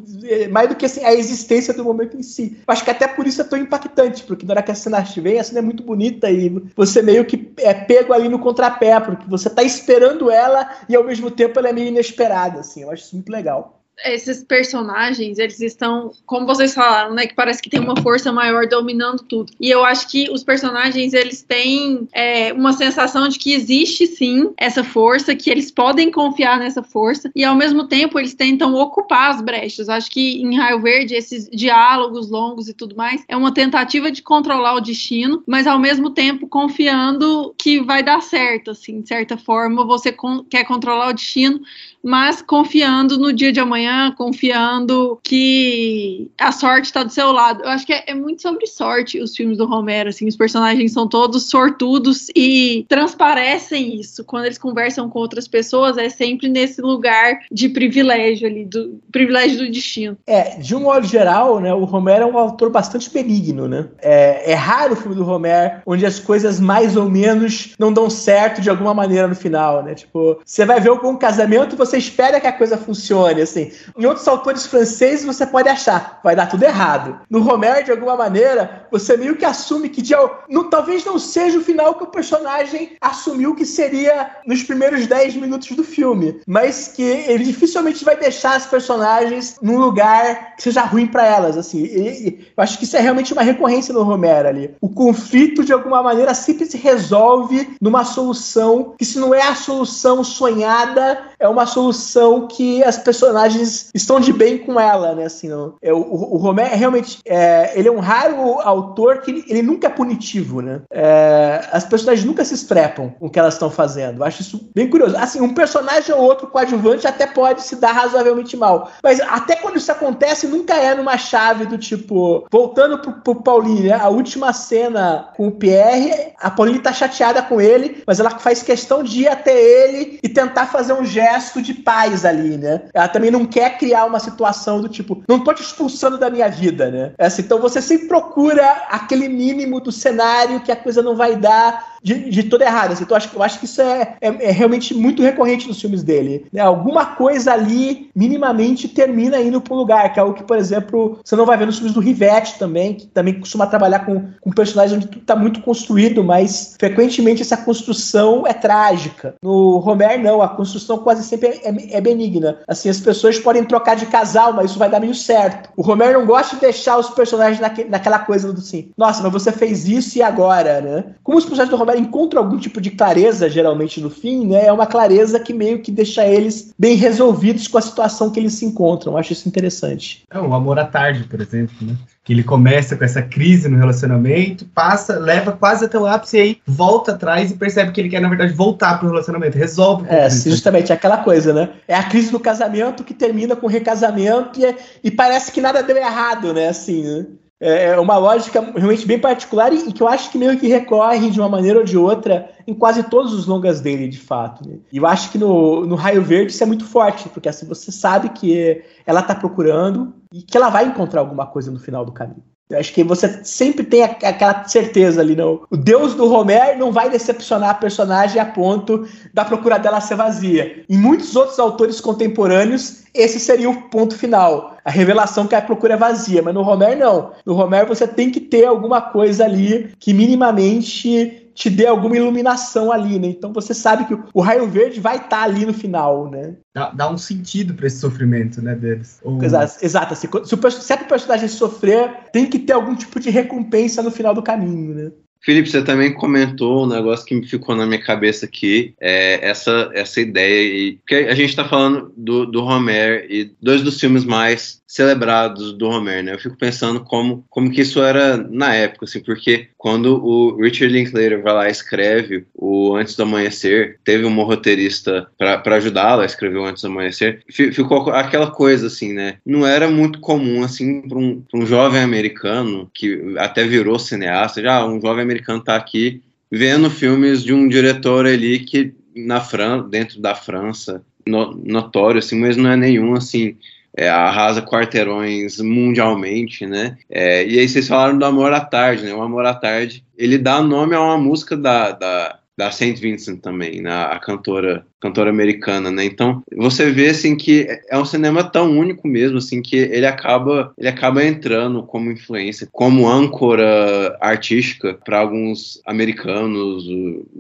mais 0.51 0.69
do 0.69 0.75
que 0.75 0.87
assim, 0.87 1.05
a 1.05 1.15
existência 1.15 1.75
do 1.75 1.85
momento 1.85 2.17
em 2.17 2.23
si. 2.23 2.59
Acho 2.67 2.85
que 2.85 2.91
até 2.91 3.07
por 3.07 3.27
isso 3.27 3.41
é 3.41 3.45
tão 3.45 3.59
impactante 3.59 4.14
porque 4.23 4.47
na 4.47 4.55
hora 4.55 4.63
que 4.63 4.71
a 4.71 4.75
cena 4.75 5.01
vem, 5.01 5.39
a 5.39 5.45
cena 5.45 5.59
é 5.59 5.63
muito 5.63 5.83
bonita 5.83 6.31
e 6.31 6.49
você 6.77 7.03
meio 7.03 7.25
que 7.25 7.53
é 7.59 7.75
pego 7.75 8.13
ali 8.13 8.29
no 8.29 8.39
contrapé, 8.39 8.99
porque 9.01 9.29
você 9.29 9.51
tá 9.51 9.63
esperando 9.63 10.31
ela 10.31 10.69
e 10.89 10.95
ao 10.95 11.05
mesmo 11.05 11.31
tempo 11.31 11.59
ela 11.59 11.69
é 11.69 11.73
meio 11.73 11.89
inesperada, 11.89 12.61
assim. 12.61 12.83
Eu 12.83 12.91
acho 12.91 13.05
isso 13.05 13.17
muito 13.17 13.31
legal. 13.31 13.84
Esses 14.05 14.43
personagens, 14.43 15.39
eles 15.39 15.61
estão, 15.61 16.11
como 16.27 16.47
vocês 16.47 16.75
falaram, 16.75 17.15
né, 17.15 17.27
que 17.27 17.35
parece 17.35 17.63
que 17.63 17.71
tem 17.71 17.81
uma 17.81 17.97
força 18.03 18.33
maior 18.33 18.67
dominando 18.67 19.23
tudo. 19.25 19.53
E 19.61 19.71
eu 19.71 19.85
acho 19.85 20.09
que 20.09 20.31
os 20.31 20.43
personagens, 20.43 21.13
eles 21.15 21.43
têm 21.43 22.09
é, 22.13 22.53
uma 22.53 22.73
sensação 22.73 23.29
de 23.29 23.39
que 23.39 23.53
existe 23.53 24.07
sim 24.07 24.53
essa 24.57 24.83
força, 24.83 25.35
que 25.35 25.51
eles 25.51 25.71
podem 25.71 26.11
confiar 26.11 26.59
nessa 26.59 26.83
força, 26.83 27.31
e 27.35 27.45
ao 27.45 27.55
mesmo 27.55 27.87
tempo 27.87 28.19
eles 28.19 28.35
tentam 28.35 28.75
ocupar 28.75 29.31
as 29.31 29.41
brechas. 29.41 29.89
Acho 29.89 30.11
que 30.11 30.43
em 30.43 30.57
Raio 30.57 30.81
Verde, 30.81 31.15
esses 31.15 31.49
diálogos 31.49 32.31
longos 32.31 32.69
e 32.69 32.75
tudo 32.75 32.97
mais, 32.97 33.25
é 33.29 33.37
uma 33.37 33.55
tentativa 33.55 34.11
de 34.11 34.23
controlar 34.23 34.75
o 34.75 34.81
destino, 34.81 35.43
mas 35.47 35.67
ao 35.67 35.79
mesmo 35.79 36.11
tempo 36.11 36.49
confiando 36.49 37.55
que 37.59 37.81
vai 37.81 38.03
dar 38.03 38.21
certo, 38.21 38.73
assim, 38.73 39.01
de 39.01 39.09
certa 39.09 39.37
forma, 39.37 39.85
você 39.85 40.13
con 40.13 40.45
quer 40.45 40.65
controlar 40.65 41.11
o 41.11 41.13
destino, 41.13 41.61
mas 42.05 42.43
confiando 42.43 43.19
no 43.19 43.33
dia 43.33 43.51
de 43.51 43.59
amanhã, 43.59 44.13
confiando 44.13 45.19
que 45.23 46.31
a 46.39 46.53
sorte 46.53 46.87
está 46.87 47.03
do 47.03 47.11
seu 47.11 47.33
lado. 47.33 47.63
Eu 47.63 47.71
acho 47.71 47.87
que 47.87 47.93
é, 47.93 48.05
é, 48.09 48.15
muito 48.15 48.43
sobre 48.43 48.67
sorte 48.67 49.21
os 49.21 49.35
filmes 49.35 49.57
do 49.57 49.67
Romero, 49.67 50.11
assim, 50.11 50.29
os 50.29 50.37
personagens 50.37 50.93
são 50.93 51.09
todos 51.09 51.49
sortudos 51.49 52.29
e 52.37 52.85
transparecem 52.89 53.99
isso. 53.99 54.25
Quando 54.25 54.45
eles 54.45 54.59
conversam 54.59 55.09
com 55.09 55.19
outras 55.19 55.49
pessoas, 55.49 55.97
é 55.97 56.09
sempre 56.11 56.49
nesse 56.49 56.83
lugar 56.83 57.41
de 57.51 57.69
privilégio 57.69 58.47
ali, 58.47 58.65
do 58.65 59.01
privilégio 59.11 59.59
do 59.59 59.71
destino. 59.71 60.17
É, 60.27 60.59
de 60.59 60.75
um 60.75 60.81
modo 60.81 61.07
geral, 61.07 61.61
né, 61.61 61.73
o 61.73 61.85
Romero 61.85 62.25
é 62.25 62.27
um 62.27 62.39
autor 62.39 62.71
bastante 62.71 63.11
benigno, 63.11 63.67
né? 63.67 63.89
É, 64.03 64.53
é 64.53 64.55
raro 64.55 64.93
o 64.93 64.97
filme 64.97 65.17
do 65.17 65.25
Romero 65.25 65.81
onde 65.87 66.05
as 66.05 66.19
coisas 66.19 66.61
mais 66.61 66.97
ou 66.97 67.09
menos 67.09 67.75
não 67.79 67.93
dão 67.93 68.11
certo 68.11 68.61
de 68.61 68.69
alguma 68.69 68.93
maneira 68.93 69.27
no 69.27 69.35
final, 69.35 69.83
né? 69.83 69.95
Tipo, 69.95 70.41
você 70.45 70.65
vai 70.65 70.81
ver 70.81 70.91
algum 70.91 71.17
casamento 71.17 71.77
você 71.77 71.94
você 71.95 71.99
espera 71.99 72.41
que 72.41 72.47
a 72.47 72.53
coisa 72.53 72.77
funcione, 72.77 73.41
assim. 73.41 73.71
Em 73.97 74.05
outros 74.05 74.27
autores 74.27 74.67
franceses 74.67 75.25
você 75.25 75.47
pode 75.47 75.69
achar, 75.69 76.21
vai 76.25 76.35
dar 76.35 76.47
tudo 76.47 76.65
errado. 76.65 77.21
No 77.31 77.41
Romero, 77.41 77.85
de 77.85 77.91
alguma 77.93 78.17
maneira, 78.17 78.87
você 78.91 79.17
meio 79.17 79.37
que 79.37 79.45
assume 79.45 79.89
que 79.89 80.03
de, 80.03 80.15
no, 80.49 80.65
talvez 80.65 81.05
não 81.05 81.19
seja 81.19 81.59
o 81.59 81.63
final 81.63 81.95
que 81.95 82.05
o 82.05 82.09
personagem 82.09 82.97
assumiu 83.01 83.55
que 83.55 83.65
seria 83.65 84.31
nos 84.47 84.63
primeiros 84.63 85.07
10 85.07 85.37
minutos 85.37 85.71
do 85.71 85.85
filme, 85.85 86.41
mas 86.47 86.89
que 86.89 87.03
ele 87.03 87.45
dificilmente 87.45 88.05
vai 88.05 88.17
deixar 88.17 88.57
as 88.57 88.67
personagens 88.67 89.57
num 89.63 89.79
lugar 89.79 90.57
que 90.57 90.63
seja 90.63 90.83
ruim 90.83 91.07
para 91.07 91.25
elas, 91.25 91.57
assim. 91.57 91.85
E, 91.85 92.49
eu 92.57 92.63
acho 92.63 92.79
que 92.79 92.85
isso 92.85 92.97
é 92.97 93.01
realmente 93.01 93.33
uma 93.33 93.43
recorrência 93.43 93.95
no 93.95 94.03
Romero 94.03 94.49
ali. 94.49 94.75
O 94.81 94.89
conflito, 94.89 95.65
de 95.65 95.73
alguma 95.73 96.03
maneira, 96.03 96.35
sempre 96.35 96.67
se 96.67 96.77
resolve 96.77 97.77
numa 97.81 98.05
solução 98.05 98.95
que, 98.99 99.05
se 99.05 99.19
não 99.19 99.35
é 99.35 99.43
a 99.43 99.55
solução 99.55 100.25
sonhada, 100.25 101.23
é 101.39 101.49
uma 101.49 101.67
solução 101.67 101.84
solução 101.85 102.47
que 102.47 102.83
as 102.83 102.97
personagens 102.97 103.91
estão 103.95 104.19
de 104.19 104.33
bem 104.33 104.59
com 104.59 104.79
ela, 104.79 105.15
né? 105.15 105.25
Assim, 105.25 105.49
não, 105.49 105.75
é, 105.83 105.93
o, 105.93 105.99
o 105.99 106.37
Romero 106.37 106.73
é 106.73 106.77
realmente 106.77 107.19
é, 107.27 107.73
ele 107.79 107.89
é 107.89 107.93
um 107.93 108.01
raro 108.01 108.61
autor 108.61 109.19
que 109.19 109.31
ele, 109.31 109.45
ele 109.49 109.63
nunca 109.63 109.89
é 109.89 109.91
punitivo, 109.91 110.61
né? 110.61 110.83
É, 110.91 111.67
as 111.73 111.85
personagens 111.85 112.27
nunca 112.27 112.45
se 112.45 112.55
estrepam 112.55 113.11
com 113.19 113.27
o 113.27 113.31
que 113.31 113.39
elas 113.39 113.55
estão 113.55 113.71
fazendo. 113.71 114.25
Acho 114.25 114.43
isso 114.43 114.71
bem 114.75 114.89
curioso. 114.89 115.17
Assim, 115.17 115.41
um 115.41 115.53
personagem 115.53 116.15
ou 116.15 116.23
outro 116.23 116.47
coadjuvante 116.47 117.07
até 117.07 117.27
pode 117.27 117.63
se 117.63 117.77
dar 117.77 117.93
razoavelmente 117.93 118.57
mal, 118.57 118.91
mas 119.03 119.21
até 119.21 119.57
quando 119.57 119.77
isso 119.77 119.91
acontece, 119.91 120.47
nunca 120.47 120.75
é 120.75 120.95
numa 120.95 121.19
chave 121.19 121.67
do 121.67 121.77
tipo 121.77 122.47
voltando 122.51 122.99
pro, 122.99 123.35
pro 123.35 123.63
né? 123.63 123.93
A 123.93 124.09
última 124.09 124.53
cena 124.53 125.29
com 125.37 125.49
o 125.49 125.53
Pierre, 125.53 126.33
a 126.41 126.51
Pauline 126.51 126.79
tá 126.79 126.93
chateada 126.93 127.43
com 127.43 127.61
ele, 127.61 128.03
mas 128.07 128.21
ela 128.21 128.31
faz 128.31 128.63
questão 128.63 129.03
de 129.03 129.23
ir 129.23 129.29
até 129.29 129.55
ele 129.55 130.19
e 130.23 130.29
tentar 130.29 130.67
fazer 130.67 130.93
um 130.93 131.05
gesto 131.05 131.61
de 131.61 131.74
paz 131.75 132.25
ali, 132.25 132.57
né? 132.57 132.83
Ela 132.93 133.09
também 133.09 133.31
não 133.31 133.45
quer 133.45 133.79
criar 133.79 134.05
uma 134.05 134.21
situação 134.21 134.81
do 134.81 134.89
tipo, 134.89 135.23
não 135.29 135.43
tô 135.43 135.53
te 135.53 135.63
expulsando 135.63 136.19
da 136.19 136.31
minha 136.31 136.49
vida, 136.49 136.91
né? 136.91 137.13
É 137.19 137.27
assim, 137.27 137.43
então 137.43 137.61
você 137.61 137.81
sempre 137.83 138.09
procura 138.09 138.67
aquele 138.91 139.29
mínimo 139.29 139.81
do 139.81 139.93
cenário 139.93 140.61
que 140.61 140.73
a 140.73 140.77
coisa 140.77 141.03
não 141.03 141.17
vai 141.17 141.37
dar 141.37 141.94
de, 142.05 142.29
de 142.29 142.43
tudo 142.43 142.63
errado. 142.63 142.93
Assim, 142.93 143.05
então, 143.05 143.17
acho, 143.17 143.31
eu 143.35 143.43
acho 143.43 143.59
que 143.59 143.65
isso 143.65 143.81
é, 143.81 144.17
é, 144.21 144.29
é, 144.29 144.51
realmente 144.51 144.93
muito 144.95 145.23
recorrente 145.23 145.67
nos 145.67 145.81
filmes 145.81 146.03
dele. 146.03 146.47
Né? 146.53 146.61
Alguma 146.61 147.07
coisa 147.07 147.55
ali, 147.55 148.11
minimamente, 148.15 148.87
termina 148.87 149.41
indo 149.41 149.61
para 149.61 149.73
um 149.73 149.79
lugar, 149.79 150.13
que 150.13 150.21
é 150.21 150.23
algo 150.23 150.35
que, 150.35 150.45
por 150.45 150.59
exemplo, 150.59 151.19
você 151.25 151.35
não 151.35 151.47
vai 151.47 151.57
ver 151.57 151.65
nos 151.65 151.77
filmes 151.77 151.95
do 151.95 152.01
Rivette 152.01 152.59
também, 152.59 152.95
que 152.95 153.07
também 153.07 153.41
costuma 153.41 153.67
trabalhar 153.67 154.01
com, 154.01 154.29
com 154.41 154.51
personagens 154.51 154.99
onde 154.99 155.07
tudo 155.09 155.23
está 155.23 155.35
muito 155.35 155.63
construído, 155.63 156.23
mas 156.23 156.77
frequentemente 156.79 157.41
essa 157.41 157.57
construção 157.57 158.47
é 158.47 158.53
trágica. 158.53 159.35
No 159.43 159.83
Homer, 159.85 160.23
não, 160.23 160.43
a 160.43 160.49
construção 160.49 160.99
quase 160.99 161.25
sempre 161.25 161.49
é, 161.49 161.71
é, 161.71 161.97
é 161.97 162.01
benigna. 162.03 162.59
Assim, 162.69 162.91
as 162.91 163.01
pessoas 163.01 163.39
podem 163.39 163.65
trocar 163.65 163.97
de 163.97 164.07
casal, 164.07 164.53
mas 164.53 164.71
isso 164.71 164.79
vai 164.79 164.91
dar 164.91 165.01
meio 165.01 165.15
certo. 165.15 165.71
O 165.75 165.91
Homer 165.91 166.13
não 166.13 166.27
gosta 166.27 166.57
de 166.57 166.61
deixar 166.61 166.99
os 166.99 167.09
personagens 167.11 167.61
naque, 167.61 167.85
naquela 167.85 168.19
coisa 168.19 168.53
do 168.53 168.61
assim, 168.61 168.91
nossa, 168.97 169.23
mas 169.23 169.33
você 169.33 169.51
fez 169.51 169.89
isso 169.89 170.19
e 170.19 170.23
agora, 170.23 170.81
né? 170.83 171.05
Como 171.23 171.39
os 171.39 171.45
personagens 171.45 171.75
do 171.75 171.83
Homer 171.83 171.94
encontra 171.97 172.39
algum 172.39 172.59
tipo 172.59 172.81
de 172.81 172.91
clareza, 172.91 173.49
geralmente 173.49 174.01
no 174.01 174.11
fim, 174.11 174.47
né? 174.47 174.67
É 174.67 174.73
uma 174.73 174.87
clareza 174.87 175.39
que 175.41 175.53
meio 175.53 175.81
que 175.81 175.91
deixa 175.91 176.27
eles 176.27 176.73
bem 176.79 176.97
resolvidos 176.97 177.69
com 177.69 177.79
a 177.79 177.83
situação 177.83 178.31
que 178.31 178.41
eles 178.41 178.55
se 178.55 178.65
encontram. 178.65 179.13
Eu 179.13 179.19
acho 179.19 179.33
isso 179.33 179.49
interessante. 179.49 180.25
É, 180.31 180.39
o 180.39 180.55
Amor 180.55 180.79
à 180.79 180.85
Tarde, 180.85 181.25
por 181.25 181.41
exemplo, 181.41 181.75
né? 181.81 181.97
Que 182.23 182.33
ele 182.33 182.43
começa 182.43 182.97
com 182.97 183.05
essa 183.05 183.21
crise 183.21 183.69
no 183.69 183.77
relacionamento, 183.77 184.65
passa, 184.75 185.19
leva 185.19 185.53
quase 185.53 185.85
até 185.85 185.99
o 185.99 186.07
ápice 186.07 186.37
e 186.39 186.41
aí 186.41 186.59
volta 186.67 187.13
atrás 187.13 187.51
e 187.51 187.55
percebe 187.55 187.93
que 187.93 188.01
ele 188.01 188.09
quer, 188.09 188.21
na 188.21 188.29
verdade, 188.29 188.53
voltar 188.53 188.99
pro 188.99 189.09
relacionamento, 189.09 189.59
resolve. 189.59 190.07
É, 190.09 190.31
justamente 190.31 190.93
aquela 190.93 191.19
coisa, 191.19 191.53
né? 191.53 191.71
É 191.87 191.95
a 191.95 192.05
crise 192.05 192.31
do 192.33 192.41
casamento 192.41 193.05
que 193.05 193.13
termina 193.13 193.55
com 193.55 193.67
o 193.67 193.71
recasamento 193.71 194.59
e, 194.59 194.65
é, 194.65 194.77
e 195.03 195.11
parece 195.11 195.53
que 195.53 195.61
nada 195.61 195.83
deu 195.83 195.97
errado, 195.97 196.55
né? 196.55 196.69
Assim, 196.69 197.03
né? 197.03 197.27
É, 197.65 197.85
é 197.87 197.99
uma 197.99 198.19
lógica 198.19 198.61
realmente 198.77 199.07
bem 199.07 199.19
particular 199.19 199.73
e, 199.73 199.91
que 199.91 200.03
eu 200.03 200.07
acho 200.07 200.31
que 200.31 200.37
meio 200.37 200.59
que 200.59 200.69
recorre 200.69 201.31
de 201.31 201.41
uma 201.41 201.49
maneira 201.49 201.79
ou 201.79 201.85
de 201.85 201.97
outra 201.97 202.51
em 202.67 202.75
quase 202.75 203.03
todos 203.05 203.33
os 203.33 203.47
longas 203.47 203.81
dele, 203.81 204.07
de 204.07 204.19
fato. 204.19 204.69
Né? 204.69 204.81
E 204.93 204.99
eu 204.99 205.07
acho 205.07 205.33
que 205.33 205.39
no, 205.39 205.87
no 205.87 205.95
Raio 205.95 206.23
Verde 206.23 206.53
isso 206.53 206.63
é 206.63 206.67
muito 206.67 206.85
forte, 206.85 207.27
porque 207.31 207.49
assim 207.49 207.67
você 207.67 207.91
sabe 207.91 208.29
que 208.29 208.85
ela 209.07 209.21
está 209.21 209.35
procurando 209.35 210.13
e 210.31 210.43
que 210.43 210.55
ela 210.55 210.69
vai 210.69 210.85
encontrar 210.85 211.21
alguma 211.21 211.47
coisa 211.47 211.71
no 211.71 211.79
final 211.79 212.05
do 212.05 212.13
caminho. 212.13 212.45
Eu 212.71 212.79
acho 212.79 212.95
que 212.95 213.05
você 213.05 213.45
sempre 213.45 213.85
tem 213.85 214.03
aquela 214.03 214.65
certeza 214.65 215.21
ali, 215.21 215.37
não. 215.37 215.65
O 215.71 215.77
Deus 215.77 216.15
do 216.15 216.33
Homer 216.33 216.79
não 216.79 216.91
vai 216.91 217.11
decepcionar 217.11 217.71
a 217.71 217.75
personagem 217.75 218.41
a 218.41 218.47
ponto 218.47 219.07
da 219.35 219.45
procura 219.45 219.79
dela 219.79 220.01
ser 220.01 220.17
vazia. 220.17 220.83
Em 220.89 220.97
muitos 220.97 221.37
outros 221.37 221.59
autores 221.59 222.01
contemporâneos, 222.01 223.05
esse 223.13 223.39
seria 223.39 223.69
o 223.69 223.83
ponto 223.91 224.17
final. 224.17 224.79
A 224.83 224.91
revelação 224.91 225.47
que 225.47 225.55
a 225.55 225.61
procura 225.61 225.95
é 225.95 225.99
vazia. 225.99 226.43
Mas 226.43 226.55
no 226.55 226.63
Homer, 226.63 226.97
não. 226.99 227.33
No 227.45 227.55
Homer, 227.55 227.87
você 227.87 228.09
tem 228.09 228.31
que 228.31 228.41
ter 228.41 228.65
alguma 228.65 229.01
coisa 229.01 229.45
ali 229.45 229.93
que 229.99 230.15
minimamente 230.15 231.44
te 231.55 231.71
dê 231.71 231.87
alguma 231.87 232.17
iluminação 232.17 232.91
ali, 232.91 233.19
né? 233.19 233.29
Então 233.29 233.53
você 233.53 233.73
sabe 233.73 234.05
que 234.07 234.19
o 234.33 234.41
raio 234.41 234.69
verde 234.69 235.01
vai 235.01 235.17
estar 235.17 235.29
tá 235.29 235.43
ali 235.43 235.65
no 235.65 235.73
final, 235.73 236.31
né? 236.31 236.57
Dá, 236.75 236.91
dá 236.91 237.11
um 237.11 237.17
sentido 237.17 237.75
para 237.75 237.87
esse 237.87 237.99
sofrimento, 237.99 238.61
né, 238.61 238.75
deles. 238.75 239.21
Ou... 239.23 239.43
Exato, 239.43 239.77
exato. 239.81 240.15
Se, 240.17 240.29
se, 240.29 240.55
o, 240.55 240.71
se 240.71 240.93
é 240.93 240.97
o 240.97 241.09
personagem 241.09 241.49
sofrer, 241.49 242.11
tem 242.33 242.47
que 242.47 242.59
ter 242.59 242.73
algum 242.73 242.97
tipo 242.97 243.21
de 243.21 243.31
recompensa 243.31 244.03
no 244.03 244.11
final 244.11 244.35
do 244.35 244.43
caminho, 244.43 244.95
né? 244.95 245.13
Felipe, 245.45 245.69
você 245.69 245.85
também 245.85 246.15
comentou 246.15 246.85
um 246.85 246.89
negócio 246.89 247.27
que 247.27 247.35
me 247.35 247.47
ficou 247.47 247.77
na 247.77 247.85
minha 247.85 248.03
cabeça 248.03 248.47
aqui, 248.47 248.95
é 248.99 249.47
essa, 249.47 249.91
essa 249.93 250.19
ideia, 250.19 250.63
e, 250.63 250.97
porque 250.97 251.17
a 251.17 251.35
gente 251.35 251.51
está 251.51 251.69
falando 251.69 252.11
do, 252.17 252.47
do 252.47 252.65
Homer 252.65 253.27
e 253.29 253.53
dois 253.61 253.83
dos 253.83 254.01
filmes 254.01 254.25
mais 254.25 254.81
celebrados 254.89 255.75
do 255.75 255.87
Homer, 255.87 256.25
né? 256.25 256.33
Eu 256.33 256.39
fico 256.39 256.57
pensando 256.57 257.05
como, 257.05 257.45
como 257.51 257.71
que 257.71 257.83
isso 257.83 258.03
era 258.03 258.39
na 258.39 258.75
época, 258.75 259.05
assim, 259.05 259.21
porque 259.21 259.69
quando 259.85 260.17
o 260.25 260.57
Richard 260.57 260.95
Linklater 260.95 261.43
vai 261.43 261.53
lá 261.53 261.69
e 261.69 261.71
escreve 261.71 262.47
o 262.55 262.97
Antes 262.97 263.15
do 263.17 263.25
Amanhecer, 263.25 263.99
teve 264.03 264.25
um 264.25 264.43
roteirista 264.43 265.29
para 265.37 265.77
ajudá-lo 265.77 266.23
a 266.23 266.25
escrever 266.25 266.57
o 266.57 266.65
Antes 266.65 266.83
do 266.83 266.89
Amanhecer, 266.89 267.43
ficou 267.51 268.09
aquela 268.09 268.51
coisa, 268.51 268.87
assim, 268.87 269.13
né? 269.13 269.37
Não 269.45 269.67
era 269.67 269.87
muito 269.87 270.21
comum, 270.21 270.65
assim, 270.65 271.03
para 271.03 271.19
um, 271.19 271.45
um 271.53 271.67
jovem 271.67 272.01
americano, 272.01 272.91
que 272.95 273.35
até 273.37 273.67
virou 273.67 273.99
cineasta, 273.99 274.63
já 274.63 274.87
um 274.87 274.99
jovem 274.99 275.23
americano 275.23 275.63
tá 275.63 275.77
aqui 275.77 276.23
vendo 276.51 276.89
filmes 276.89 277.45
de 277.45 277.53
um 277.53 277.69
diretor 277.69 278.25
ali 278.25 278.61
que 278.61 278.95
na 279.15 279.43
França, 279.43 279.87
dentro 279.87 280.19
da 280.19 280.35
França, 280.35 281.03
no, 281.29 281.55
notório, 281.63 282.21
assim, 282.21 282.41
mas 282.41 282.57
não 282.57 282.71
é 282.71 282.77
nenhum, 282.77 283.13
assim, 283.13 283.59
é, 283.97 284.09
arrasa 284.09 284.61
quarteirões 284.61 285.61
mundialmente, 285.61 286.67
né? 286.67 286.97
É, 287.09 287.47
e 287.47 287.59
aí 287.59 287.69
vocês 287.69 287.87
falaram 287.87 288.19
do 288.19 288.25
Amor 288.25 288.53
à 288.53 288.61
Tarde, 288.61 289.05
né? 289.05 289.15
O 289.15 289.23
Amor 289.23 289.47
à 289.47 289.55
Tarde, 289.55 290.05
ele 290.17 290.37
dá 290.37 290.61
nome 290.61 290.95
a 290.95 291.01
uma 291.01 291.19
música 291.19 291.57
da, 291.57 291.93
da, 291.93 292.39
da 292.57 292.71
Saint 292.71 292.99
Vincent 292.99 293.41
também, 293.41 293.81
né, 293.81 293.93
a 293.93 294.19
cantora 294.19 294.87
cantora 295.05 295.29
americana, 295.29 295.91
né? 295.91 296.03
Então 296.07 296.43
você 296.57 296.91
vê 296.91 297.11
assim 297.11 297.37
que 297.37 297.67
é 297.91 297.99
um 297.99 298.07
cinema 298.07 298.43
tão 298.43 298.71
único 298.71 299.07
mesmo, 299.07 299.37
assim 299.37 299.61
que 299.61 299.77
ele 299.77 300.07
acaba 300.07 300.73
ele 300.79 300.89
acaba 300.89 301.23
entrando 301.23 301.83
como 301.83 302.11
influência, 302.11 302.67
como 302.73 303.07
âncora 303.07 304.17
artística 304.19 304.99
para 305.05 305.19
alguns 305.19 305.79
americanos, 305.85 306.85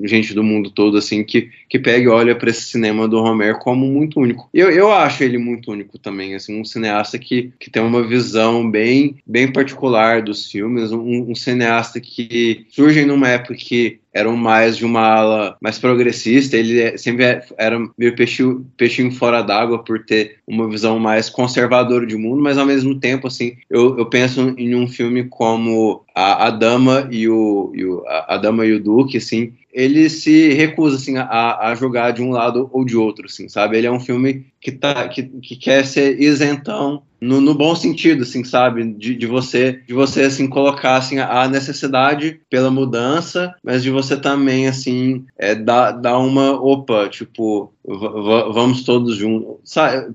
gente 0.02 0.34
do 0.34 0.42
mundo 0.42 0.70
todo, 0.70 0.98
assim 0.98 1.24
que 1.24 1.48
que 1.66 1.78
pega 1.78 2.04
e 2.04 2.08
olha 2.08 2.36
para 2.36 2.50
esse 2.50 2.64
cinema 2.64 3.08
do 3.08 3.20
Romer 3.20 3.58
como 3.58 3.86
muito 3.86 4.20
único. 4.20 4.48
Eu, 4.52 4.70
eu 4.70 4.92
acho 4.92 5.24
ele 5.24 5.38
muito 5.38 5.72
único 5.72 5.98
também, 5.98 6.34
assim 6.34 6.60
um 6.60 6.64
cineasta 6.66 7.18
que, 7.18 7.50
que 7.58 7.70
tem 7.70 7.82
uma 7.82 8.06
visão 8.06 8.70
bem 8.70 9.16
bem 9.26 9.50
particular 9.50 10.20
dos 10.20 10.50
filmes, 10.50 10.92
um, 10.92 11.30
um 11.30 11.34
cineasta 11.34 11.98
que 11.98 12.66
surge 12.68 13.06
numa 13.06 13.28
época 13.28 13.54
que 13.54 14.00
eram 14.14 14.36
mais 14.36 14.76
de 14.76 14.84
uma 14.84 15.00
ala 15.00 15.56
mais 15.60 15.78
progressista, 15.78 16.56
ele 16.56 16.80
é, 16.80 16.96
sempre 16.96 17.24
é, 17.24 17.44
era 17.58 17.76
meio 17.98 18.14
peixinho, 18.14 18.64
peixinho 18.76 19.10
fora 19.10 19.42
d'água 19.42 19.82
por 19.82 20.04
ter 20.04 20.36
uma 20.46 20.68
visão 20.68 21.00
mais 21.00 21.28
conservadora 21.28 22.06
de 22.06 22.16
mundo, 22.16 22.40
mas 22.40 22.56
ao 22.56 22.64
mesmo 22.64 22.98
tempo, 22.98 23.26
assim, 23.26 23.56
eu, 23.68 23.98
eu 23.98 24.06
penso 24.06 24.54
em 24.56 24.74
um 24.76 24.86
filme 24.86 25.24
como 25.24 26.04
A, 26.14 26.46
a 26.46 26.50
Dama 26.50 27.08
e 27.10 27.28
o, 27.28 27.72
e 27.74 27.84
o 27.84 28.04
a, 28.06 28.34
a, 28.34 28.38
Dama 28.38 28.64
e 28.64 28.72
o 28.72 28.82
Duque, 28.82 29.16
assim, 29.16 29.52
ele 29.72 30.08
se 30.08 30.52
recusa, 30.52 30.96
assim, 30.96 31.16
a, 31.18 31.68
a 31.68 31.74
jogar 31.74 32.12
de 32.12 32.22
um 32.22 32.30
lado 32.30 32.70
ou 32.72 32.84
de 32.84 32.96
outro, 32.96 33.26
assim, 33.26 33.48
sabe? 33.48 33.76
Ele 33.76 33.88
é 33.88 33.92
um 33.92 33.98
filme 33.98 34.46
que, 34.60 34.70
tá, 34.70 35.08
que, 35.08 35.24
que 35.24 35.56
quer 35.56 35.84
ser 35.84 36.20
isentão 36.20 37.02
no, 37.24 37.40
no, 37.40 37.54
bom 37.54 37.74
sentido, 37.74 38.22
assim, 38.22 38.44
sabe? 38.44 38.84
De, 38.92 39.14
de, 39.14 39.26
você, 39.26 39.80
de 39.86 39.94
você, 39.94 40.22
assim, 40.22 40.46
colocar, 40.46 40.96
assim, 40.96 41.18
a 41.18 41.48
necessidade 41.48 42.40
pela 42.50 42.70
mudança, 42.70 43.54
mas 43.62 43.82
de 43.82 43.90
você 43.90 44.16
também, 44.16 44.68
assim, 44.68 45.24
é, 45.38 45.54
dar, 45.54 45.92
dar 45.92 46.18
uma, 46.18 46.52
opa, 46.52 47.08
tipo, 47.08 47.72
vamos 47.86 48.82
todos 48.82 49.16
juntos. 49.16 49.56
Sabe? 49.64 50.12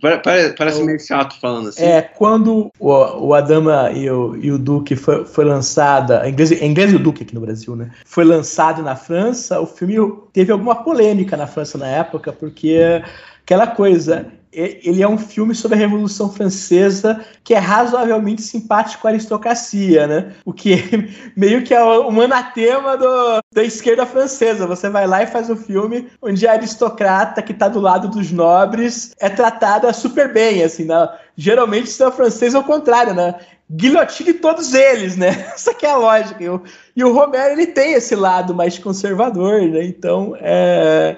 Parece 0.57 0.83
meio 0.83 0.99
chato 0.99 1.39
falando 1.39 1.69
assim. 1.69 1.83
É, 1.83 2.01
quando 2.01 2.71
o, 2.79 3.27
o 3.27 3.33
Adama 3.33 3.91
e 3.91 4.09
o, 4.09 4.35
e 4.35 4.51
o 4.51 4.57
Duque 4.57 4.95
foi, 4.95 5.25
foi 5.25 5.45
lançada, 5.45 6.27
em 6.27 6.31
inglês, 6.31 6.51
em 6.51 6.69
inglês 6.69 6.91
e 6.91 6.95
o 6.95 6.99
Duque 6.99 7.23
aqui 7.23 7.35
no 7.35 7.41
Brasil, 7.41 7.75
né? 7.75 7.91
Foi 8.05 8.23
lançado 8.23 8.81
na 8.81 8.95
França, 8.95 9.59
o 9.59 9.67
filme 9.67 9.95
teve 10.33 10.51
alguma 10.51 10.75
polêmica 10.83 11.37
na 11.37 11.47
França 11.47 11.77
na 11.77 11.87
época, 11.87 12.31
porque 12.31 13.01
aquela 13.43 13.67
coisa, 13.67 14.27
ele 14.51 15.01
é 15.01 15.07
um 15.07 15.17
filme 15.17 15.53
sobre 15.53 15.77
a 15.77 15.79
Revolução 15.79 16.31
Francesa 16.31 17.23
que 17.43 17.53
é 17.53 17.57
razoavelmente 17.57 18.41
simpático 18.41 19.07
à 19.07 19.11
aristocracia, 19.11 20.07
né? 20.07 20.33
O 20.45 20.53
que 20.53 20.73
é 20.73 20.79
meio 21.35 21.63
que 21.63 21.73
é 21.73 21.83
um 21.83 22.21
anatema 22.21 22.97
do, 22.97 23.41
da 23.53 23.63
esquerda 23.63 24.05
francesa. 24.05 24.67
Você 24.67 24.89
vai 24.89 25.07
lá 25.07 25.23
e 25.23 25.27
faz 25.27 25.49
um 25.49 25.55
filme 25.55 26.07
onde 26.21 26.47
a 26.47 26.53
aristocrata 26.53 27.41
que 27.41 27.51
está 27.51 27.67
do 27.67 27.79
lado 27.79 28.07
dos 28.07 28.31
nobres 28.31 29.15
é 29.19 29.29
tratada 29.29 29.91
super 29.93 30.31
bem, 30.31 30.63
assim, 30.63 30.85
né? 30.85 31.09
Geralmente 31.35 31.85
o 31.85 31.91
cinema 31.91 32.11
francês 32.11 32.53
é 32.53 32.59
o 32.59 32.63
contrário, 32.63 33.13
né? 33.13 33.35
Guilhotine 33.71 34.33
todos 34.33 34.73
eles, 34.73 35.15
né? 35.15 35.29
Essa 35.53 35.73
que 35.73 35.85
é 35.85 35.91
a 35.91 35.97
lógica. 35.97 36.43
E 36.43 36.49
o, 36.49 36.63
e 36.95 37.03
o 37.03 37.13
Romero, 37.13 37.53
ele 37.53 37.67
tem 37.67 37.93
esse 37.93 38.15
lado 38.15 38.53
mais 38.53 38.77
conservador, 38.79 39.61
né? 39.61 39.83
Então, 39.85 40.35
é 40.39 40.59
é, 40.59 41.17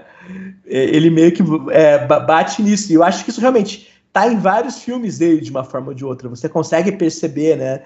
ele 0.66 1.10
meio 1.10 1.32
que 1.32 1.44
é, 1.72 2.06
bate 2.06 2.62
nisso. 2.62 2.92
E 2.92 2.96
eu 2.96 3.04
acho 3.04 3.24
que 3.24 3.30
isso 3.30 3.42
realmente 3.42 3.90
tá 4.12 4.28
em 4.28 4.38
vários 4.38 4.80
filmes 4.80 5.18
dele, 5.18 5.42
de 5.42 5.52
uma 5.52 5.64
forma 5.64 5.90
ou 5.90 5.94
de 5.94 6.06
outra. 6.06 6.30
Você 6.30 6.50
consegue 6.50 6.92
perceber, 6.92 7.58
né, 7.58 7.82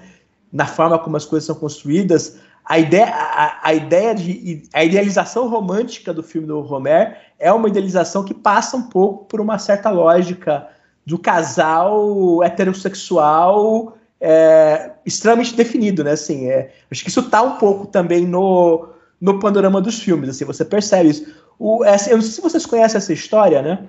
na 0.51 0.65
forma 0.65 0.97
como 0.97 1.17
as 1.17 1.25
coisas 1.25 1.45
são 1.45 1.55
construídas, 1.55 2.39
a 2.65 2.79
ideia, 2.79 3.13
a, 3.13 3.69
a 3.69 3.73
ideia 3.73 4.15
de 4.15 4.63
a 4.73 4.83
idealização 4.83 5.47
romântica 5.47 6.11
do 6.11 6.23
filme 6.23 6.47
do 6.47 6.61
Romer 6.61 7.15
é 7.37 7.51
uma 7.51 7.67
idealização 7.67 8.23
que 8.23 8.33
passa 8.33 8.75
um 8.75 8.83
pouco 8.83 9.25
por 9.25 9.39
uma 9.39 9.59
certa 9.59 9.91
lógica 9.91 10.67
do 11.05 11.19
casal 11.19 12.43
heterossexual 12.43 13.95
é, 14.19 14.93
extremamente 15.05 15.55
definido, 15.55 16.03
né? 16.03 16.11
Assim, 16.11 16.47
é, 16.49 16.71
acho 16.89 17.03
que 17.03 17.09
isso 17.09 17.29
tá 17.29 17.43
um 17.43 17.57
pouco 17.57 17.85
também 17.85 18.25
no, 18.25 18.89
no 19.21 19.39
panorama 19.39 19.79
dos 19.79 19.99
filmes, 19.99 20.29
assim, 20.29 20.45
você 20.45 20.65
percebe 20.65 21.09
isso. 21.09 21.44
O, 21.57 21.83
essa, 21.83 22.09
eu 22.09 22.17
não 22.17 22.21
sei 22.21 22.31
se 22.31 22.41
vocês 22.41 22.65
conhecem 22.65 22.97
essa 22.97 23.13
história, 23.13 23.61
né? 23.61 23.87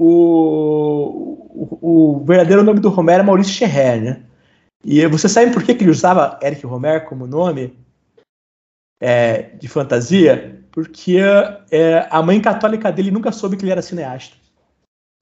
O, 0.00 1.38
o, 1.80 2.18
o 2.20 2.24
verdadeiro 2.24 2.62
nome 2.62 2.80
do 2.80 2.88
Romero 2.88 3.22
é 3.22 3.26
Maurício 3.26 3.52
Scherrer, 3.52 4.02
né? 4.02 4.22
E 4.84 5.04
você 5.06 5.28
sabe 5.28 5.52
por 5.52 5.62
que, 5.62 5.74
que 5.74 5.84
ele 5.84 5.90
usava 5.90 6.38
Eric 6.42 6.64
Romer 6.64 7.04
como 7.06 7.26
nome 7.26 7.76
é, 9.00 9.42
de 9.56 9.66
fantasia? 9.68 10.64
Porque 10.70 11.18
é, 11.70 12.06
a 12.10 12.22
mãe 12.22 12.40
católica 12.40 12.92
dele 12.92 13.10
nunca 13.10 13.32
soube 13.32 13.56
que 13.56 13.64
ele 13.64 13.72
era 13.72 13.82
cineasta. 13.82 14.36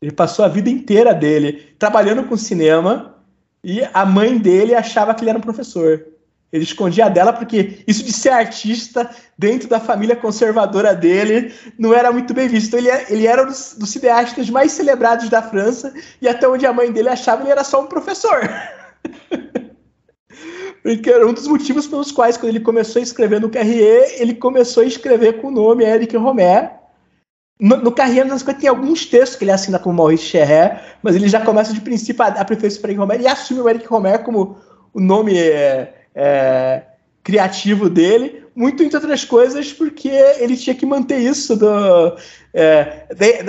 Ele 0.03 0.13
passou 0.13 0.45
a 0.45 0.49
vida 0.49 0.69
inteira 0.69 1.15
dele 1.15 1.75
trabalhando 1.79 2.25
com 2.25 2.37
cinema 2.37 3.17
e 3.65 3.83
a 3.95 4.05
mãe 4.05 4.39
dele 4.39 4.75
achava 4.75 5.15
que 5.15 5.23
ele 5.23 5.31
era 5.31 5.39
um 5.39 5.43
professor. 5.43 6.07
Ele 6.53 6.65
escondia 6.65 7.09
dela 7.09 7.33
porque 7.33 7.81
isso 7.87 8.05
de 8.05 8.13
ser 8.13 8.31
artista 8.31 9.11
dentro 9.37 9.69
da 9.69 9.81
família 9.81 10.15
conservadora 10.15 10.95
dele 10.95 11.53
não 11.79 11.93
era 11.93 12.13
muito 12.13 12.33
bem 12.33 12.49
visto. 12.49 12.77
Ele, 12.77 12.89
é, 12.89 13.07
ele 13.11 13.27
era 13.27 13.43
um 13.43 13.47
dos, 13.47 13.75
dos 13.79 13.91
cineastas 13.91 14.49
mais 14.49 14.73
celebrados 14.73 15.29
da 15.29 15.43
França 15.43 15.93
e 16.23 16.29
até 16.29 16.49
onde 16.49 16.65
a 16.65 16.73
mãe 16.73 16.93
dele 16.93 17.09
achava 17.09 17.43
ele 17.43 17.51
era 17.51 17.65
só 17.65 17.83
um 17.83 17.87
professor. 17.87 18.49
porque 20.83 21.11
era 21.11 21.27
um 21.27 21.33
dos 21.33 21.49
motivos 21.49 21.89
pelos 21.89 22.13
quais, 22.13 22.37
quando 22.37 22.51
ele 22.51 22.61
começou 22.61 23.01
a 23.01 23.03
escrever 23.03 23.41
no 23.41 23.51
Carrier, 23.51 24.15
ele 24.21 24.35
começou 24.35 24.85
a 24.85 24.87
escrever 24.87 25.41
com 25.41 25.49
o 25.49 25.51
nome 25.51 25.85
Eric 25.85 26.17
Romer. 26.17 26.71
No, 27.59 27.77
no 27.79 27.91
Carrier, 27.91 28.29
coisas, 28.29 28.45
tem 28.45 28.69
alguns 28.69 29.05
textos 29.05 29.37
que 29.37 29.43
ele 29.43 29.51
assina 29.51 29.81
com 29.81 29.93
Maurice 29.93 30.23
Cherrer, 30.23 30.81
mas 31.03 31.17
ele 31.17 31.27
já 31.27 31.41
começa 31.41 31.73
de 31.73 31.81
princípio 31.81 32.23
a, 32.23 32.29
a 32.29 32.45
preferência 32.45 32.81
para 32.81 32.91
Eric 32.91 33.01
Romer 33.01 33.21
e 33.21 33.27
assume 33.27 33.61
o 33.61 33.69
Eric 33.69 33.85
Romer 33.87 34.23
como 34.23 34.59
o 34.95 35.01
nome 35.01 35.37
é, 35.37 36.06
é, 36.17 36.83
criativo 37.23 37.91
dele, 37.91 38.47
muito 38.55 38.83
entre 38.83 38.97
outras 38.97 39.23
coisas, 39.23 39.71
porque 39.71 40.09
ele 40.09 40.57
tinha 40.57 40.75
que 40.75 40.87
manter 40.87 41.19
isso 41.19 41.55
do. 41.55 42.17
É, 42.55 43.05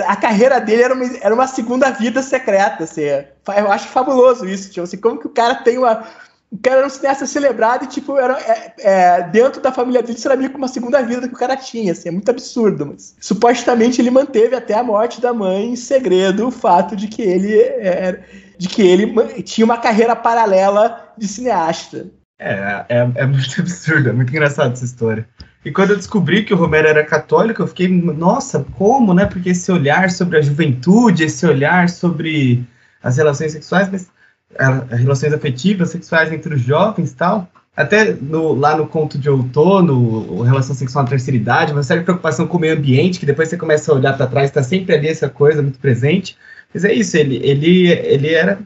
a 0.06 0.14
carreira 0.16 0.60
dele 0.60 0.82
era 0.82 0.94
uma, 0.94 1.16
era 1.22 1.34
uma 1.34 1.46
segunda 1.46 1.90
vida 1.90 2.20
secreta. 2.20 2.84
Assim, 2.84 3.02
eu 3.02 3.72
acho 3.72 3.88
fabuloso 3.88 4.46
isso. 4.46 4.68
Tipo, 4.68 4.82
assim, 4.82 4.98
como 4.98 5.18
que 5.18 5.26
o 5.26 5.30
cara 5.30 5.54
tem 5.54 5.78
uma. 5.78 6.06
O 6.50 6.58
cara 6.58 6.78
era 6.78 6.86
um 6.86 6.90
cineasta 6.90 7.26
celebrado 7.26 7.84
e, 7.84 7.88
tipo, 7.88 8.16
era, 8.16 8.38
é, 8.38 8.72
é, 8.78 9.22
dentro 9.22 9.60
da 9.60 9.70
família 9.70 10.02
dele, 10.02 10.16
isso 10.16 10.26
era 10.26 10.36
meio 10.36 10.48
que 10.48 10.56
uma 10.56 10.66
segunda 10.66 11.02
vida 11.02 11.28
que 11.28 11.34
o 11.34 11.38
cara 11.38 11.54
tinha, 11.56 11.92
assim, 11.92 12.08
é 12.08 12.12
muito 12.12 12.30
absurdo, 12.30 12.86
mas 12.86 13.14
supostamente 13.20 14.00
ele 14.00 14.10
manteve 14.10 14.56
até 14.56 14.72
a 14.72 14.82
morte 14.82 15.20
da 15.20 15.34
mãe 15.34 15.66
em 15.66 15.76
segredo 15.76 16.48
o 16.48 16.50
fato 16.50 16.96
de 16.96 17.06
que 17.06 17.20
ele 17.20 17.54
era, 17.60 18.24
de 18.56 18.66
que 18.66 18.80
ele 18.80 19.42
tinha 19.42 19.62
uma 19.62 19.76
carreira 19.76 20.16
paralela 20.16 21.12
de 21.18 21.28
cineasta. 21.28 22.10
É, 22.38 22.84
é, 22.88 23.10
é 23.16 23.26
muito 23.26 23.54
absurdo, 23.60 24.08
é 24.08 24.12
muito 24.12 24.30
engraçado 24.30 24.72
essa 24.72 24.84
história. 24.84 25.26
E 25.64 25.72
quando 25.72 25.90
eu 25.90 25.96
descobri 25.96 26.44
que 26.44 26.54
o 26.54 26.56
Romero 26.56 26.88
era 26.88 27.04
católico, 27.04 27.62
eu 27.62 27.66
fiquei, 27.66 27.88
nossa, 27.88 28.64
como, 28.76 29.12
né? 29.12 29.26
Porque 29.26 29.50
esse 29.50 29.70
olhar 29.72 30.10
sobre 30.10 30.38
a 30.38 30.40
juventude, 30.40 31.24
esse 31.24 31.44
olhar 31.46 31.88
sobre 31.88 32.64
as 33.02 33.16
relações 33.16 33.52
sexuais, 33.52 33.88
mas 33.90 34.08
as 34.56 35.00
relações 35.00 35.32
afetivas, 35.32 35.90
sexuais 35.90 36.32
entre 36.32 36.54
os 36.54 36.62
jovens 36.62 37.10
e 37.10 37.14
tal. 37.16 37.48
Até 37.76 38.12
no, 38.12 38.54
lá 38.54 38.76
no 38.76 38.88
conto 38.88 39.18
de 39.18 39.28
outono, 39.30 40.42
relação 40.42 40.74
sexual 40.74 41.04
na 41.04 41.10
terceira 41.10 41.36
idade, 41.36 41.72
uma 41.72 41.82
de 41.82 42.00
preocupação 42.00 42.46
com 42.46 42.56
o 42.56 42.60
meio 42.60 42.76
ambiente, 42.76 43.20
que 43.20 43.26
depois 43.26 43.48
você 43.48 43.56
começa 43.56 43.92
a 43.92 43.94
olhar 43.94 44.16
para 44.16 44.26
trás, 44.26 44.50
está 44.50 44.62
sempre 44.62 44.94
ali 44.94 45.08
essa 45.08 45.28
coisa 45.28 45.62
muito 45.62 45.78
presente. 45.78 46.36
Mas 46.72 46.84
é 46.84 46.92
isso, 46.92 47.16
ele, 47.16 47.36
ele, 47.36 47.88
ele 47.88 48.34
era 48.34 48.58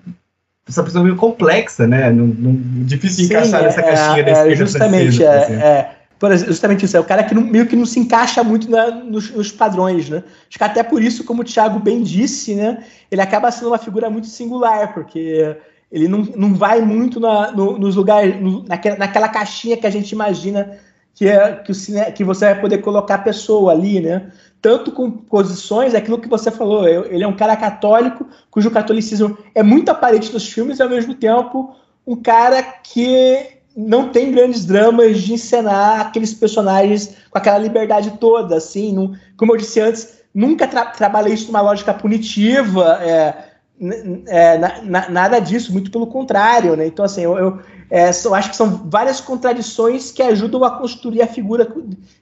essa 0.68 0.82
pessoa 0.82 1.02
meio 1.02 1.16
complexa, 1.16 1.86
né? 1.86 2.10
Não, 2.10 2.26
não, 2.26 2.84
difícil 2.84 3.24
Sim, 3.24 3.32
encaixar 3.32 3.60
é, 3.60 3.64
nessa 3.64 3.82
caixinha 3.82 4.20
é, 4.20 4.22
da 4.22 4.50
é, 4.50 4.54
Justamente, 4.54 5.24
é, 5.24 5.96
é, 6.20 6.36
justamente 6.46 6.84
isso. 6.84 6.96
É 6.96 7.00
o 7.00 7.04
cara 7.04 7.24
que 7.24 7.34
não, 7.34 7.42
meio 7.42 7.66
que 7.66 7.74
não 7.74 7.84
se 7.84 7.98
encaixa 7.98 8.44
muito 8.44 8.70
na, 8.70 8.90
nos, 8.90 9.30
nos, 9.30 9.50
padrões, 9.50 10.08
né? 10.08 10.22
Acho 10.48 10.58
que 10.58 10.64
até 10.64 10.82
por 10.82 11.02
isso, 11.02 11.24
como 11.24 11.42
o 11.42 11.44
Thiago 11.44 11.80
bem 11.80 12.02
disse, 12.02 12.54
né? 12.54 12.84
Ele 13.10 13.20
acaba 13.20 13.50
sendo 13.50 13.68
uma 13.68 13.78
figura 13.78 14.08
muito 14.08 14.28
singular, 14.28 14.94
porque 14.94 15.56
ele 15.90 16.06
não, 16.06 16.20
não 16.36 16.54
vai 16.54 16.80
muito 16.80 17.18
na, 17.18 17.50
no, 17.50 17.76
nos 17.76 17.96
lugares, 17.96 18.40
no, 18.40 18.62
naquela, 18.64 18.96
naquela 18.96 19.28
caixinha 19.28 19.76
que 19.76 19.86
a 19.86 19.90
gente 19.90 20.12
imagina 20.12 20.78
que, 21.14 21.28
é, 21.28 21.56
que, 21.56 21.70
o 21.70 21.74
cine, 21.74 22.04
que 22.12 22.24
você 22.24 22.46
vai 22.46 22.60
poder 22.60 22.78
colocar 22.78 23.16
a 23.16 23.18
pessoa 23.18 23.72
ali, 23.72 24.00
né? 24.00 24.30
tanto 24.62 24.92
com 24.92 25.10
posições, 25.10 25.92
é 25.92 25.98
aquilo 25.98 26.20
que 26.20 26.28
você 26.28 26.48
falou, 26.48 26.86
ele 26.86 27.24
é 27.24 27.26
um 27.26 27.34
cara 27.34 27.56
católico, 27.56 28.28
cujo 28.48 28.70
catolicismo 28.70 29.36
é 29.56 29.62
muito 29.62 29.90
aparente 29.90 30.32
nos 30.32 30.50
filmes, 30.50 30.78
e 30.78 30.82
ao 30.82 30.88
mesmo 30.88 31.14
tempo 31.14 31.74
um 32.06 32.14
cara 32.14 32.62
que 32.62 33.58
não 33.76 34.10
tem 34.10 34.30
grandes 34.30 34.64
dramas 34.64 35.20
de 35.20 35.32
encenar 35.32 36.00
aqueles 36.00 36.32
personagens 36.32 37.16
com 37.28 37.38
aquela 37.38 37.58
liberdade 37.58 38.12
toda, 38.20 38.56
assim, 38.56 38.92
não, 38.92 39.14
como 39.36 39.52
eu 39.52 39.56
disse 39.56 39.80
antes, 39.80 40.22
nunca 40.32 40.68
tra 40.68 40.86
trabalhei 40.86 41.34
isso 41.34 41.48
numa 41.48 41.60
lógica 41.60 41.92
punitiva, 41.92 43.00
é, 43.02 43.34
é, 44.28 44.58
na, 44.58 44.82
na, 44.82 45.08
nada 45.08 45.40
disso, 45.40 45.72
muito 45.72 45.90
pelo 45.90 46.06
contrário, 46.06 46.76
né? 46.76 46.86
Então, 46.86 47.04
assim, 47.04 47.22
eu, 47.22 47.36
eu 47.36 47.58
é, 47.94 48.10
eu 48.24 48.34
acho 48.34 48.48
que 48.48 48.56
são 48.56 48.88
várias 48.88 49.20
contradições 49.20 50.10
que 50.10 50.22
ajudam 50.22 50.64
a 50.64 50.78
construir 50.78 51.20
a 51.20 51.26
figura 51.26 51.70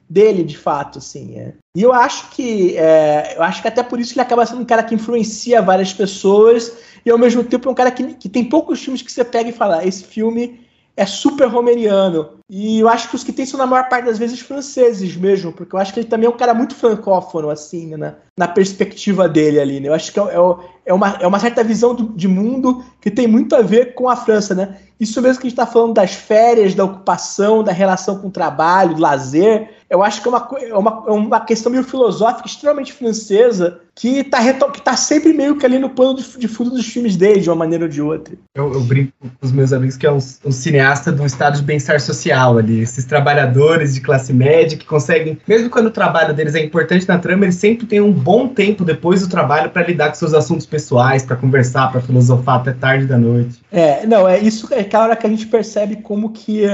dele, 0.09 0.43
de 0.43 0.59
fato, 0.59 0.99
assim. 0.99 1.39
É. 1.39 1.53
E 1.77 1.83
eu 1.83 1.93
acho 1.93 2.29
que 2.31 2.77
é, 2.77 3.35
eu 3.37 3.43
acho 3.45 3.63
que 3.63 3.69
até 3.69 3.81
por 3.81 4.01
isso 4.01 4.13
que 4.13 4.19
ele 4.19 4.27
acaba 4.27 4.45
sendo 4.45 4.63
um 4.63 4.65
cara 4.65 4.83
que 4.83 4.97
influencia 4.97 5.63
várias 5.63 5.93
pessoas 5.93 6.73
e 7.07 7.11
ao 7.11 7.17
mesmo 7.17 7.45
tempo 7.45 7.69
é 7.69 7.71
um 7.71 7.75
cara 7.77 7.93
que, 7.93 8.03
que 8.15 8.29
tem 8.29 8.45
poucos 8.45 8.83
filmes 8.83 9.01
que 9.01 9.13
você 9.13 9.23
pega 9.23 9.49
e 9.49 9.53
fala, 9.53 9.87
esse 9.87 10.03
filme 10.03 10.59
é 11.01 11.07
super 11.07 11.49
romeriano. 11.49 12.33
E 12.47 12.79
eu 12.79 12.87
acho 12.87 13.09
que 13.09 13.17
os 13.17 13.25
que 13.25 13.33
tem 13.33 13.47
são, 13.47 13.57
na 13.57 13.65
maior 13.65 13.89
parte 13.89 14.05
das 14.05 14.19
vezes, 14.19 14.41
franceses 14.41 15.17
mesmo, 15.17 15.51
porque 15.51 15.75
eu 15.75 15.81
acho 15.81 15.95
que 15.95 16.01
ele 16.01 16.09
também 16.09 16.27
é 16.27 16.29
um 16.29 16.37
cara 16.37 16.53
muito 16.53 16.75
francófono, 16.75 17.49
assim, 17.49 17.97
né, 17.97 18.17
na, 18.37 18.47
perspectiva 18.47 19.27
dele 19.27 19.59
ali, 19.59 19.81
né? 19.81 19.89
Eu 19.89 19.95
acho 19.95 20.13
que 20.13 20.21
é, 20.21 20.23
é, 20.25 20.37
é, 20.85 20.93
uma, 20.93 21.17
é 21.19 21.27
uma 21.27 21.39
certa 21.39 21.65
visão 21.65 21.95
do, 21.95 22.11
de 22.11 22.29
mundo 22.29 22.85
que 23.01 23.11
tem 23.11 23.27
muito 23.27 23.57
a 23.57 23.63
ver 23.63 23.95
com 23.95 24.11
a 24.11 24.17
França, 24.17 24.55
né? 24.55 24.77
Isso 25.01 25.23
mesmo 25.23 25.41
que 25.41 25.47
a 25.47 25.49
gente 25.49 25.59
está 25.59 25.65
falando 25.65 25.95
das 25.95 26.13
férias, 26.13 26.75
da 26.75 26.85
ocupação, 26.85 27.65
da 27.65 27.73
relação 27.73 28.19
com 28.19 28.29
o 28.29 28.33
trabalho, 28.33 28.95
do 28.95 29.01
lazer, 29.01 29.71
eu 29.91 30.05
acho 30.05 30.23
que 30.23 30.29
é 30.29 30.31
uma, 30.31 30.49
é 30.61 30.75
uma, 30.75 31.05
é 31.09 31.11
uma 31.11 31.41
questão 31.41 31.73
meio 31.73 31.83
filosófica, 31.83 32.47
extremamente 32.47 32.93
francesa, 32.93 33.81
que 33.93 34.21
está 34.21 34.39
tá 34.55 34.97
sempre 34.97 35.33
meio 35.33 35.57
que 35.57 35.67
ali 35.67 35.81
no 35.81 35.91
plano 35.91 36.15
de, 36.15 36.39
de, 36.39 36.47
fundo 36.47 36.71
dos 36.71 36.87
filmes 36.87 37.17
dele, 37.17 37.41
de 37.41 37.51
uma 37.51 37.57
maneira 37.57 37.85
ou 37.85 37.91
de 37.91 38.01
outra. 38.01 38.35
Eu, 38.55 38.73
eu 38.73 38.81
brinco 38.83 39.13
com 39.21 39.29
os 39.43 39.51
meus 39.51 39.73
amigos 39.73 39.97
que 39.97 40.07
é 40.07 40.13
um, 40.13 40.19
um 40.45 40.53
cineasta 40.53 41.11
do 41.11 41.27
estado 41.27 41.57
de 41.57 41.65
bem-estar 41.65 42.01
social 42.01 42.57
ali, 42.57 42.81
esses 42.81 43.05
trabalhadores 43.05 43.93
de 43.93 44.01
classe 44.01 44.33
média 44.33 44.79
que 44.79 44.87
conseguem, 44.87 45.37
mesmo 45.47 45.69
quando 45.69 45.87
o 45.87 45.91
trabalho 45.91 46.33
deles 46.33 46.55
é 46.55 46.61
importante 46.61 47.09
na 47.09 47.19
trama, 47.19 47.45
eles 47.45 47.57
sempre 47.57 47.85
têm 47.85 48.01
um 48.01 48.13
bom 48.13 48.47
tempo 48.47 48.85
depois 48.85 49.23
do 49.23 49.29
trabalho 49.29 49.71
para 49.71 49.85
lidar 49.85 50.11
com 50.11 50.15
seus 50.15 50.35
assuntos 50.35 50.67
pessoais, 50.67 51.25
para 51.25 51.35
conversar, 51.35 51.91
para 51.91 52.01
filosofar 52.01 52.61
até 52.61 52.73
tarde 52.73 53.07
da 53.07 53.19
noite. 53.19 53.61
É, 53.73 54.07
não, 54.07 54.29
é 54.29 54.39
isso 54.39 54.73
é 54.73 54.81
aquela 54.81 55.05
hora 55.05 55.17
que 55.17 55.27
a 55.27 55.31
gente 55.31 55.49
percebe 55.49 55.97
como 55.97 56.31
que 56.31 56.65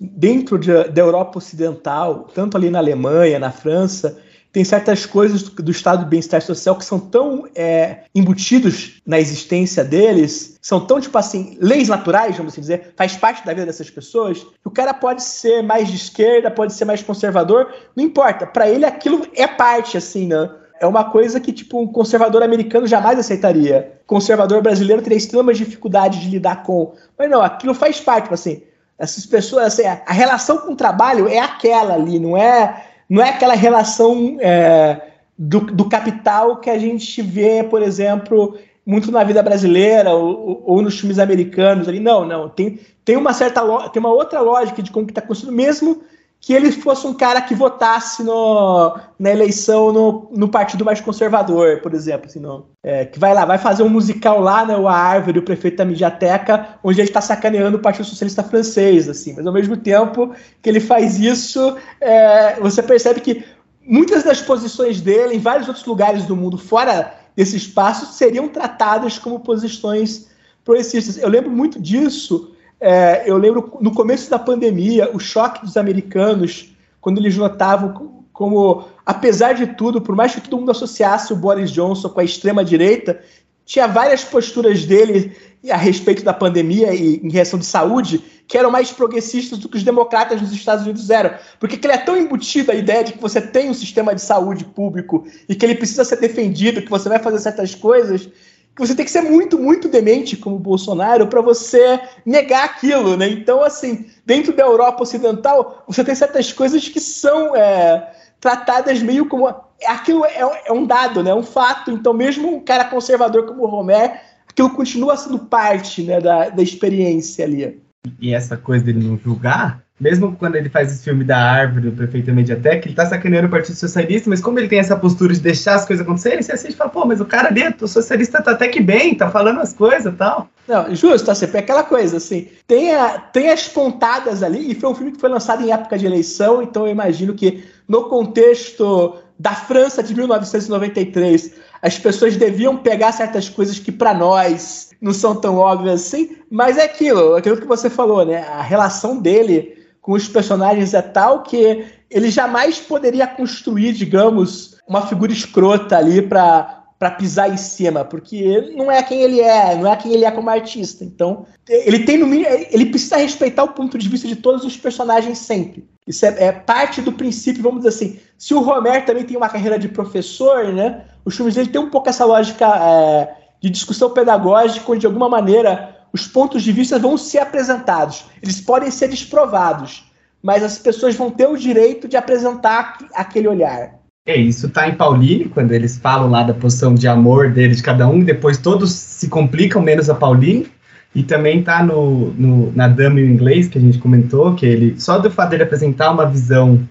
dentro 0.00 0.58
de, 0.58 0.84
da 0.84 1.00
Europa 1.00 1.38
Ocidental, 1.38 2.28
tanto 2.34 2.56
ali 2.56 2.70
na 2.70 2.78
Alemanha, 2.78 3.38
na 3.38 3.50
França, 3.50 4.18
tem 4.52 4.64
certas 4.64 5.04
coisas 5.04 5.42
do, 5.42 5.62
do 5.62 5.70
estado 5.70 6.04
de 6.04 6.10
bem-estar 6.10 6.40
social 6.40 6.76
que 6.76 6.84
são 6.84 6.98
tão 6.98 7.46
é, 7.54 8.04
embutidos 8.14 9.00
na 9.06 9.20
existência 9.20 9.84
deles, 9.84 10.56
são 10.60 10.80
tão, 10.80 11.00
tipo 11.00 11.16
assim, 11.18 11.56
leis 11.60 11.88
naturais, 11.88 12.36
vamos 12.36 12.52
assim 12.52 12.60
dizer, 12.60 12.92
faz 12.96 13.16
parte 13.16 13.44
da 13.44 13.52
vida 13.52 13.66
dessas 13.66 13.90
pessoas, 13.90 14.38
que 14.38 14.66
o 14.66 14.70
cara 14.70 14.94
pode 14.94 15.22
ser 15.22 15.62
mais 15.62 15.88
de 15.88 15.96
esquerda, 15.96 16.50
pode 16.50 16.72
ser 16.72 16.84
mais 16.84 17.02
conservador, 17.02 17.72
não 17.94 18.04
importa. 18.04 18.46
Para 18.46 18.68
ele, 18.68 18.84
aquilo 18.84 19.26
é 19.34 19.46
parte, 19.46 19.96
assim, 19.96 20.26
né? 20.26 20.50
É 20.80 20.86
uma 20.86 21.04
coisa 21.04 21.40
que, 21.40 21.52
tipo, 21.52 21.80
um 21.80 21.86
conservador 21.88 22.42
americano 22.42 22.86
jamais 22.86 23.18
aceitaria. 23.18 23.98
Conservador 24.06 24.62
brasileiro 24.62 25.02
teria 25.02 25.18
extremas 25.18 25.58
dificuldades 25.58 26.20
de 26.20 26.30
lidar 26.30 26.62
com. 26.62 26.94
Mas 27.18 27.28
não, 27.28 27.42
aquilo 27.42 27.74
faz 27.74 28.00
parte, 28.00 28.24
tipo 28.24 28.34
assim, 28.34 28.62
essas 28.98 29.24
pessoas, 29.24 29.66
assim, 29.66 29.84
a 29.84 30.12
relação 30.12 30.58
com 30.58 30.72
o 30.72 30.76
trabalho 30.76 31.28
é 31.28 31.38
aquela 31.38 31.94
ali, 31.94 32.18
não 32.18 32.36
é, 32.36 32.84
não 33.08 33.22
é 33.22 33.30
aquela 33.30 33.54
relação 33.54 34.36
é, 34.40 35.00
do, 35.38 35.60
do, 35.60 35.88
capital 35.88 36.56
que 36.56 36.68
a 36.68 36.78
gente 36.78 37.22
vê, 37.22 37.62
por 37.62 37.80
exemplo, 37.80 38.58
muito 38.84 39.12
na 39.12 39.22
vida 39.22 39.40
brasileira 39.40 40.10
ou, 40.10 40.64
ou 40.66 40.82
nos 40.82 40.98
filmes 40.98 41.18
americanos 41.18 41.88
ali. 41.88 42.00
Não, 42.00 42.26
não. 42.26 42.48
Tem, 42.48 42.80
tem 43.04 43.16
uma 43.16 43.32
certa 43.32 43.62
tem 43.90 44.00
uma 44.00 44.12
outra 44.12 44.40
lógica 44.40 44.82
de 44.82 44.90
como 44.90 45.06
que 45.06 45.12
está 45.12 45.22
construído, 45.22 45.54
mesmo 45.54 46.02
que 46.40 46.52
ele 46.52 46.70
fosse 46.70 47.06
um 47.06 47.12
cara 47.12 47.40
que 47.40 47.54
votasse 47.54 48.22
no, 48.22 48.96
na 49.18 49.30
eleição 49.30 49.92
no, 49.92 50.30
no 50.32 50.48
partido 50.48 50.84
mais 50.84 51.00
conservador, 51.00 51.80
por 51.80 51.92
exemplo, 51.92 52.26
assim, 52.26 52.38
no, 52.38 52.66
é, 52.82 53.04
que 53.04 53.18
vai 53.18 53.34
lá, 53.34 53.44
vai 53.44 53.58
fazer 53.58 53.82
um 53.82 53.88
musical 53.88 54.40
lá, 54.40 54.64
né, 54.64 54.76
o 54.76 54.86
Árvore, 54.86 55.40
o 55.40 55.44
prefeito 55.44 55.76
da 55.76 55.84
Mediateca, 55.84 56.78
onde 56.82 57.00
ele 57.00 57.08
está 57.08 57.20
sacaneando 57.20 57.76
o 57.76 57.80
Partido 57.80 58.06
Socialista 58.06 58.42
francês, 58.42 59.08
assim, 59.08 59.34
mas 59.34 59.46
ao 59.46 59.52
mesmo 59.52 59.76
tempo 59.76 60.32
que 60.62 60.68
ele 60.68 60.80
faz 60.80 61.18
isso, 61.18 61.76
é, 62.00 62.58
você 62.60 62.82
percebe 62.82 63.20
que 63.20 63.44
muitas 63.82 64.22
das 64.22 64.40
posições 64.40 65.00
dele 65.00 65.34
em 65.34 65.40
vários 65.40 65.66
outros 65.66 65.84
lugares 65.86 66.24
do 66.24 66.36
mundo, 66.36 66.56
fora 66.56 67.14
desse 67.34 67.56
espaço, 67.56 68.12
seriam 68.12 68.48
tratadas 68.48 69.18
como 69.18 69.40
posições 69.40 70.28
progressistas. 70.64 71.18
Eu 71.18 71.28
lembro 71.28 71.50
muito 71.50 71.80
disso 71.80 72.54
é, 72.80 73.24
eu 73.26 73.36
lembro 73.36 73.76
no 73.80 73.92
começo 73.92 74.30
da 74.30 74.38
pandemia, 74.38 75.10
o 75.12 75.18
choque 75.18 75.64
dos 75.64 75.76
americanos, 75.76 76.72
quando 77.00 77.18
eles 77.18 77.36
notavam 77.36 78.24
como, 78.32 78.84
apesar 79.04 79.54
de 79.54 79.66
tudo, 79.66 80.00
por 80.00 80.14
mais 80.14 80.34
que 80.34 80.40
todo 80.40 80.60
mundo 80.60 80.70
associasse 80.70 81.32
o 81.32 81.36
Boris 81.36 81.72
Johnson 81.72 82.08
com 82.08 82.20
a 82.20 82.24
extrema-direita, 82.24 83.20
tinha 83.64 83.86
várias 83.86 84.24
posturas 84.24 84.84
dele 84.84 85.36
a 85.68 85.76
respeito 85.76 86.22
da 86.22 86.32
pandemia 86.32 86.94
e 86.94 87.16
em 87.16 87.30
relação 87.30 87.58
de 87.58 87.66
saúde 87.66 88.22
que 88.46 88.56
eram 88.56 88.70
mais 88.70 88.90
progressistas 88.90 89.58
do 89.58 89.68
que 89.68 89.76
os 89.76 89.82
democratas 89.82 90.40
nos 90.40 90.52
Estados 90.52 90.84
Unidos 90.84 91.10
eram. 91.10 91.36
Porque 91.60 91.78
ele 91.84 91.92
é 91.92 91.98
tão 91.98 92.16
embutido 92.16 92.70
a 92.70 92.74
ideia 92.74 93.04
de 93.04 93.12
que 93.12 93.20
você 93.20 93.40
tem 93.40 93.68
um 93.68 93.74
sistema 93.74 94.14
de 94.14 94.22
saúde 94.22 94.64
público 94.64 95.26
e 95.48 95.54
que 95.54 95.66
ele 95.66 95.74
precisa 95.74 96.04
ser 96.04 96.16
defendido, 96.16 96.80
que 96.80 96.88
você 96.88 97.08
vai 97.08 97.18
fazer 97.18 97.40
certas 97.40 97.74
coisas, 97.74 98.26
que 98.26 98.32
você 98.78 98.94
tem 98.94 99.04
que 99.04 99.10
ser 99.10 99.22
muito, 99.22 99.58
muito 99.58 99.88
demente 99.88 100.36
como 100.36 100.58
Bolsonaro 100.58 101.26
para 101.26 101.40
você 101.40 102.00
negar 102.24 102.64
aquilo, 102.64 103.16
né? 103.16 103.28
Então, 103.28 103.62
assim, 103.62 104.06
dentro 104.24 104.54
da 104.54 104.62
Europa 104.62 105.02
Ocidental, 105.02 105.82
você 105.86 106.04
tem 106.04 106.14
certas 106.14 106.52
coisas 106.52 106.88
que 106.88 107.00
são 107.00 107.56
é, 107.56 108.12
tratadas 108.40 109.02
meio 109.02 109.26
como 109.26 109.48
aquilo 109.86 110.24
é, 110.24 110.62
é, 110.66 110.72
um 110.72 110.86
dado, 110.86 111.22
né? 111.22 111.34
Um 111.34 111.42
fato. 111.42 111.90
Então, 111.90 112.12
mesmo 112.12 112.54
um 112.54 112.60
cara 112.60 112.84
conservador 112.84 113.46
como 113.46 113.64
o 113.64 113.66
Romer, 113.66 114.20
aquilo 114.48 114.70
continua 114.70 115.16
sendo 115.16 115.38
parte 115.38 116.02
né, 116.02 116.20
da, 116.20 116.48
da 116.48 116.62
experiência 116.62 117.44
ali. 117.44 117.82
E 118.20 118.32
essa 118.32 118.56
coisa 118.56 118.84
dele 118.84 119.06
não 119.06 119.18
julgar 119.18 119.82
mesmo 120.00 120.36
quando 120.36 120.56
ele 120.56 120.68
faz 120.68 120.92
esse 120.92 121.04
filme 121.04 121.24
da 121.24 121.38
árvore, 121.38 121.90
do 121.90 121.96
prefeito 121.96 122.32
Mediatek, 122.32 122.86
ele 122.86 122.94
tá 122.94 123.06
sacaneando 123.06 123.48
o 123.48 123.50
Partido 123.50 123.76
Socialista, 123.76 124.30
mas 124.30 124.40
como 124.40 124.58
ele 124.58 124.68
tem 124.68 124.78
essa 124.78 124.96
postura 124.96 125.34
de 125.34 125.40
deixar 125.40 125.74
as 125.74 125.84
coisas 125.84 126.04
acontecerem, 126.04 126.40
você 126.40 126.52
assiste 126.52 126.74
e 126.74 126.76
fala, 126.76 126.90
pô, 126.90 127.04
mas 127.04 127.20
o 127.20 127.24
cara 127.24 127.48
ali, 127.48 127.62
o 127.80 127.88
socialista 127.88 128.40
tá 128.40 128.52
até 128.52 128.68
que 128.68 128.80
bem, 128.80 129.14
tá 129.14 129.28
falando 129.30 129.60
as 129.60 129.72
coisas 129.72 130.12
e 130.12 130.16
tal. 130.16 130.48
Não, 130.68 130.94
justo, 130.94 131.34
sempre 131.34 131.56
é 131.56 131.60
aquela 131.60 131.82
coisa, 131.82 132.18
assim, 132.18 132.48
tem, 132.66 132.94
a, 132.94 133.18
tem 133.18 133.50
as 133.50 133.68
pontadas 133.68 134.42
ali, 134.42 134.70
e 134.70 134.74
foi 134.74 134.90
um 134.90 134.94
filme 134.94 135.12
que 135.12 135.20
foi 135.20 135.30
lançado 135.30 135.64
em 135.64 135.72
época 135.72 135.98
de 135.98 136.06
eleição, 136.06 136.62
então 136.62 136.86
eu 136.86 136.92
imagino 136.92 137.34
que 137.34 137.64
no 137.88 138.04
contexto 138.04 139.16
da 139.38 139.54
França 139.54 140.02
de 140.02 140.14
1993, 140.14 141.54
as 141.80 141.98
pessoas 141.98 142.36
deviam 142.36 142.76
pegar 142.76 143.12
certas 143.12 143.48
coisas 143.48 143.78
que 143.78 143.92
para 143.92 144.12
nós 144.12 144.90
não 145.00 145.12
são 145.12 145.36
tão 145.36 145.56
óbvias 145.56 146.06
assim, 146.06 146.36
mas 146.50 146.76
é 146.76 146.84
aquilo, 146.84 147.36
aquilo 147.36 147.56
que 147.56 147.66
você 147.66 147.88
falou, 147.88 148.26
né? 148.26 148.44
A 148.48 148.62
relação 148.62 149.16
dele 149.16 149.77
com 150.08 150.14
os 150.14 150.26
personagens 150.26 150.94
é 150.94 151.02
tal 151.02 151.42
que 151.42 151.84
ele 152.10 152.30
jamais 152.30 152.78
poderia 152.78 153.26
construir, 153.26 153.92
digamos, 153.92 154.78
uma 154.88 155.06
figura 155.06 155.30
escrota 155.30 155.98
ali 155.98 156.22
para 156.22 156.76
para 156.98 157.12
pisar 157.12 157.52
em 157.52 157.56
cima, 157.56 158.04
porque 158.04 158.72
não 158.74 158.90
é 158.90 159.00
quem 159.04 159.20
ele 159.20 159.40
é, 159.40 159.76
não 159.76 159.92
é 159.92 159.94
quem 159.94 160.12
ele 160.12 160.24
é 160.24 160.30
como 160.32 160.50
artista. 160.50 161.04
Então, 161.04 161.46
ele 161.68 162.00
tem 162.00 162.18
no 162.18 162.26
mínimo, 162.26 162.48
ele 162.72 162.86
precisa 162.86 163.18
respeitar 163.18 163.62
o 163.62 163.68
ponto 163.68 163.96
de 163.96 164.08
vista 164.08 164.26
de 164.26 164.34
todos 164.34 164.64
os 164.64 164.76
personagens 164.76 165.38
sempre. 165.38 165.88
Isso 166.08 166.26
é, 166.26 166.46
é, 166.46 166.50
parte 166.50 167.00
do 167.00 167.12
princípio, 167.12 167.62
vamos 167.62 167.84
dizer 167.84 167.90
assim. 167.90 168.18
Se 168.36 168.52
o 168.52 168.60
Romer 168.60 169.04
também 169.04 169.22
tem 169.22 169.36
uma 169.36 169.48
carreira 169.48 169.78
de 169.78 169.86
professor, 169.86 170.72
né? 170.72 171.04
Os 171.24 171.36
filmes 171.36 171.54
dele 171.54 171.68
tem 171.68 171.80
um 171.80 171.90
pouco 171.90 172.08
essa 172.08 172.24
lógica 172.24 172.66
é, 172.66 173.28
de 173.60 173.70
discussão 173.70 174.10
pedagógica, 174.10 174.90
onde 174.90 175.02
de 175.02 175.06
alguma 175.06 175.28
maneira 175.28 175.97
os 176.12 176.26
pontos 176.26 176.62
de 176.62 176.72
vista 176.72 176.98
vão 176.98 177.16
ser 177.16 177.38
apresentados. 177.38 178.24
Eles 178.42 178.60
podem 178.60 178.90
ser 178.90 179.08
desprovados, 179.08 180.04
mas 180.42 180.62
as 180.62 180.78
pessoas 180.78 181.14
vão 181.14 181.30
ter 181.30 181.46
o 181.46 181.56
direito 181.56 182.08
de 182.08 182.16
apresentar 182.16 182.98
aquele 183.14 183.48
olhar. 183.48 183.98
É, 184.26 184.36
isso 184.36 184.68
tá 184.68 184.86
em 184.86 184.94
Pauline, 184.94 185.46
quando 185.46 185.72
eles 185.72 185.96
falam 185.96 186.30
lá 186.30 186.42
da 186.42 186.52
posição 186.52 186.94
de 186.94 187.08
amor 187.08 187.50
dele 187.50 187.74
de 187.74 187.82
cada 187.82 188.06
um, 188.06 188.20
depois 188.20 188.58
todos 188.58 188.92
se 188.92 189.28
complicam, 189.28 189.80
menos 189.80 190.10
a 190.10 190.14
Pauline. 190.14 190.66
E 191.14 191.22
também 191.22 191.62
tá 191.62 191.82
no, 191.82 192.30
no, 192.34 192.70
na 192.72 192.86
Dama 192.86 193.20
em 193.20 193.24
inglês, 193.24 193.66
que 193.66 193.78
a 193.78 193.80
gente 193.80 193.98
comentou, 193.98 194.54
que 194.54 194.66
ele, 194.66 195.00
só 195.00 195.18
do 195.18 195.30
fato 195.30 195.50
dele 195.50 195.62
apresentar 195.62 196.10
uma 196.10 196.26
visão 196.26 196.86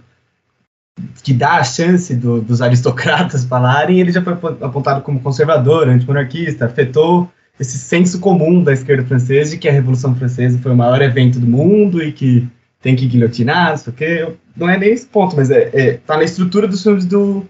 que 1.24 1.32
dá 1.32 1.58
a 1.58 1.64
chance 1.64 2.16
do, 2.16 2.42
dos 2.42 2.60
aristocratas 2.60 3.46
falarem, 3.46 4.00
ele 4.00 4.12
já 4.12 4.22
foi 4.22 4.34
apontado 4.34 5.02
como 5.02 5.20
conservador, 5.20 5.88
antimonarquista, 5.88 6.66
afetou 6.66 7.32
esse 7.60 7.78
senso 7.78 8.20
comum 8.20 8.64
da 8.64 8.74
esquerda 8.74 9.06
francesa 9.06 9.52
de 9.52 9.58
que 9.58 9.68
a 9.68 9.72
Revolução 9.72 10.16
Francesa 10.16 10.60
foi 10.60 10.72
o 10.72 10.76
maior 10.76 11.02
evento 11.02 11.40
do 11.40 11.48
mundo 11.48 12.02
e 12.04 12.12
que 12.12 12.48
tem 12.82 12.96
que 12.96 13.08
guilhotinar, 13.08 13.72
não 13.72 13.78
sei 13.78 13.94
o 13.94 13.96
quê. 13.96 14.34
Não 14.56 14.70
é 14.70 14.78
nem 14.78 14.92
esse 14.92 15.06
ponto, 15.06 15.36
mas 15.36 15.50
é, 15.50 15.70
é, 15.74 15.94
tá 15.94 16.18
na 16.18 16.24
estrutura 16.24 16.68
dos 16.68 16.84
filmes 16.84 17.06
do, 17.06 17.46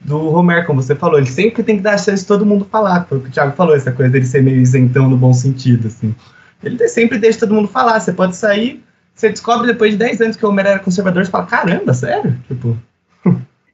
do 0.00 0.34
Homer, 0.34 0.66
como 0.66 0.82
você 0.82 0.94
falou. 0.94 1.18
Ele 1.18 1.30
sempre 1.30 1.62
tem 1.62 1.76
que 1.76 1.82
dar 1.82 1.94
a 1.94 1.98
chance 1.98 2.22
de 2.22 2.26
todo 2.26 2.46
mundo 2.46 2.66
falar. 2.70 3.04
Foi 3.06 3.18
o 3.18 3.20
que 3.20 3.28
o 3.28 3.32
Thiago 3.32 3.54
falou, 3.54 3.76
essa 3.76 3.92
coisa 3.92 4.10
dele 4.10 4.26
ser 4.26 4.42
meio 4.42 4.60
isentão 4.60 5.08
no 5.08 5.16
bom 5.16 5.32
sentido, 5.32 5.88
assim. 5.88 6.14
Ele 6.62 6.88
sempre 6.88 7.18
deixa 7.18 7.40
todo 7.40 7.54
mundo 7.54 7.68
falar. 7.68 8.00
Você 8.00 8.12
pode 8.12 8.36
sair, 8.36 8.82
você 9.14 9.28
descobre 9.28 9.66
depois 9.66 9.92
de 9.92 9.98
10 9.98 10.20
anos 10.22 10.36
que 10.36 10.44
o 10.44 10.48
Homer 10.48 10.66
era 10.66 10.78
conservador, 10.78 11.24
você 11.24 11.30
fala, 11.30 11.46
caramba, 11.46 11.92
sério? 11.92 12.36
Tipo... 12.48 12.76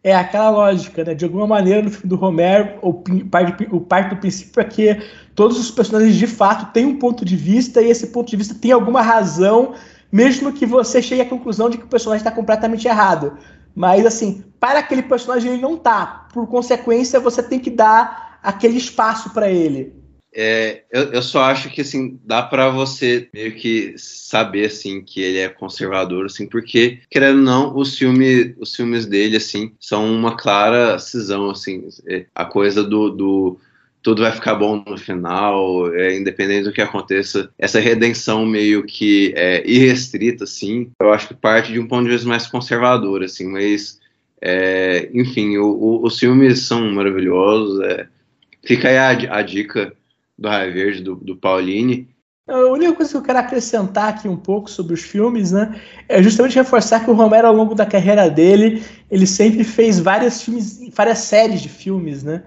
É 0.07 0.14
aquela 0.14 0.50
lógica, 0.50 1.02
né? 1.02 1.14
De 1.14 1.24
alguma 1.24 1.48
maneira, 1.48 1.82
no 1.82 1.90
filme 1.90 2.09
do 2.09 2.14
Romero, 2.14 2.78
o, 2.80 2.94
parte, 3.28 3.66
o 3.72 3.80
parte 3.80 4.11
do 4.11 4.20
princípio 4.20 4.61
é 4.61 4.64
que 4.64 5.02
todos 5.34 5.59
os 5.59 5.68
personagens 5.68 6.14
de 6.14 6.28
fato 6.28 6.72
têm 6.72 6.86
um 6.86 6.96
ponto 6.96 7.24
de 7.24 7.34
vista 7.34 7.82
e 7.82 7.90
esse 7.90 8.07
ponto 8.07 8.30
de 8.30 8.36
vista 8.36 8.54
tem 8.54 8.70
alguma 8.70 9.02
razão, 9.02 9.74
mesmo 10.12 10.52
que 10.52 10.64
você 10.64 11.02
chegue 11.02 11.22
à 11.22 11.28
conclusão 11.28 11.68
de 11.68 11.76
que 11.76 11.86
o 11.86 11.88
personagem 11.88 12.20
está 12.20 12.30
completamente 12.30 12.86
errado. 12.86 13.36
Mas, 13.74 14.07
assim, 14.07 14.44
para 14.61 14.78
aquele 14.78 15.02
personagem 15.02 15.54
ele 15.54 15.61
não 15.61 15.76
tá. 15.76 16.28
Por 16.32 16.46
consequência, 16.46 17.18
você 17.18 17.42
tem 17.42 17.59
que 17.59 17.68
dar 17.68 18.38
aquele 18.44 18.78
espaço 18.78 19.30
para 19.30 19.50
ele. 19.50 19.92
É, 20.39 20.82
eu, 20.93 21.05
eu, 21.12 21.22
só 21.22 21.45
acho 21.45 21.70
que 21.70 21.80
assim 21.80 22.20
dá 22.22 22.43
para 22.43 22.68
você 22.68 23.26
meio 23.32 23.55
que 23.55 23.95
saber 23.97 24.66
assim 24.66 25.01
que 25.01 25.22
ele 25.22 25.39
é 25.39 25.49
conservador 25.49 26.26
assim 26.26 26.47
porque 26.47 26.99
querendo 27.11 27.39
ou 27.39 27.43
não 27.43 27.74
os 27.74 27.97
filmes 27.97 28.55
os 28.59 28.76
filmes 28.76 29.07
dele 29.07 29.39
assim 29.39 29.72
são 29.80 30.12
uma 30.12 30.37
clara 30.37 30.99
cisão 30.99 31.49
assim 31.49 31.89
é, 32.07 32.26
a 32.34 32.45
coisa 32.45 32.84
do, 32.84 33.09
do 33.09 33.59
tudo 34.07 34.22
vai 34.22 34.30
ficar 34.30 34.55
bom 34.55 34.84
no 34.87 34.97
final, 34.97 35.93
é, 35.93 36.16
independente 36.16 36.62
do 36.62 36.72
que 36.72 36.80
aconteça. 36.80 37.51
Essa 37.59 37.80
redenção 37.80 38.47
meio 38.47 38.84
que 38.84 39.32
é, 39.34 39.68
irrestrita, 39.68 40.45
assim, 40.45 40.93
eu 41.01 41.12
acho 41.12 41.26
que 41.26 41.34
parte 41.34 41.72
de 41.72 41.80
um 41.80 41.89
ponto 41.89 42.05
de 42.05 42.11
vista 42.11 42.28
mais 42.28 42.47
conservador, 42.47 43.24
assim, 43.24 43.49
mas, 43.49 43.99
é, 44.41 45.11
enfim, 45.12 45.57
o, 45.57 45.66
o, 45.66 46.07
os 46.07 46.20
filmes 46.20 46.61
são 46.61 46.89
maravilhosos. 46.93 47.80
É. 47.80 48.07
fica 48.64 48.89
aí 48.89 48.97
a, 48.97 49.39
a, 49.39 49.43
dica 49.43 49.93
do 50.39 50.49
Raio 50.49 50.72
Verde, 50.72 51.03
do, 51.03 51.16
do 51.16 51.37
Pauline. 51.37 52.09
A 52.49 52.59
única 52.66 52.93
coisa 52.93 53.11
que 53.11 53.16
eu 53.16 53.22
quero 53.22 53.39
acrescentar 53.39 54.09
aqui 54.09 54.28
um 54.28 54.37
pouco 54.37 54.70
sobre 54.70 54.95
os 54.95 55.03
filmes, 55.03 55.51
né, 55.51 55.80
é 56.09 56.22
justamente 56.22 56.55
reforçar 56.55 57.05
que 57.05 57.11
o 57.11 57.14
Romero, 57.14 57.49
ao 57.49 57.55
longo 57.55 57.74
da 57.74 57.84
carreira 57.84 58.30
dele, 58.30 58.84
ele 59.11 59.26
sempre 59.26 59.64
fez 59.64 59.99
várias 59.99 60.43
filmes, 60.43 60.80
várias 60.95 61.18
séries 61.18 61.61
de 61.61 61.68
filmes, 61.68 62.22
né, 62.22 62.45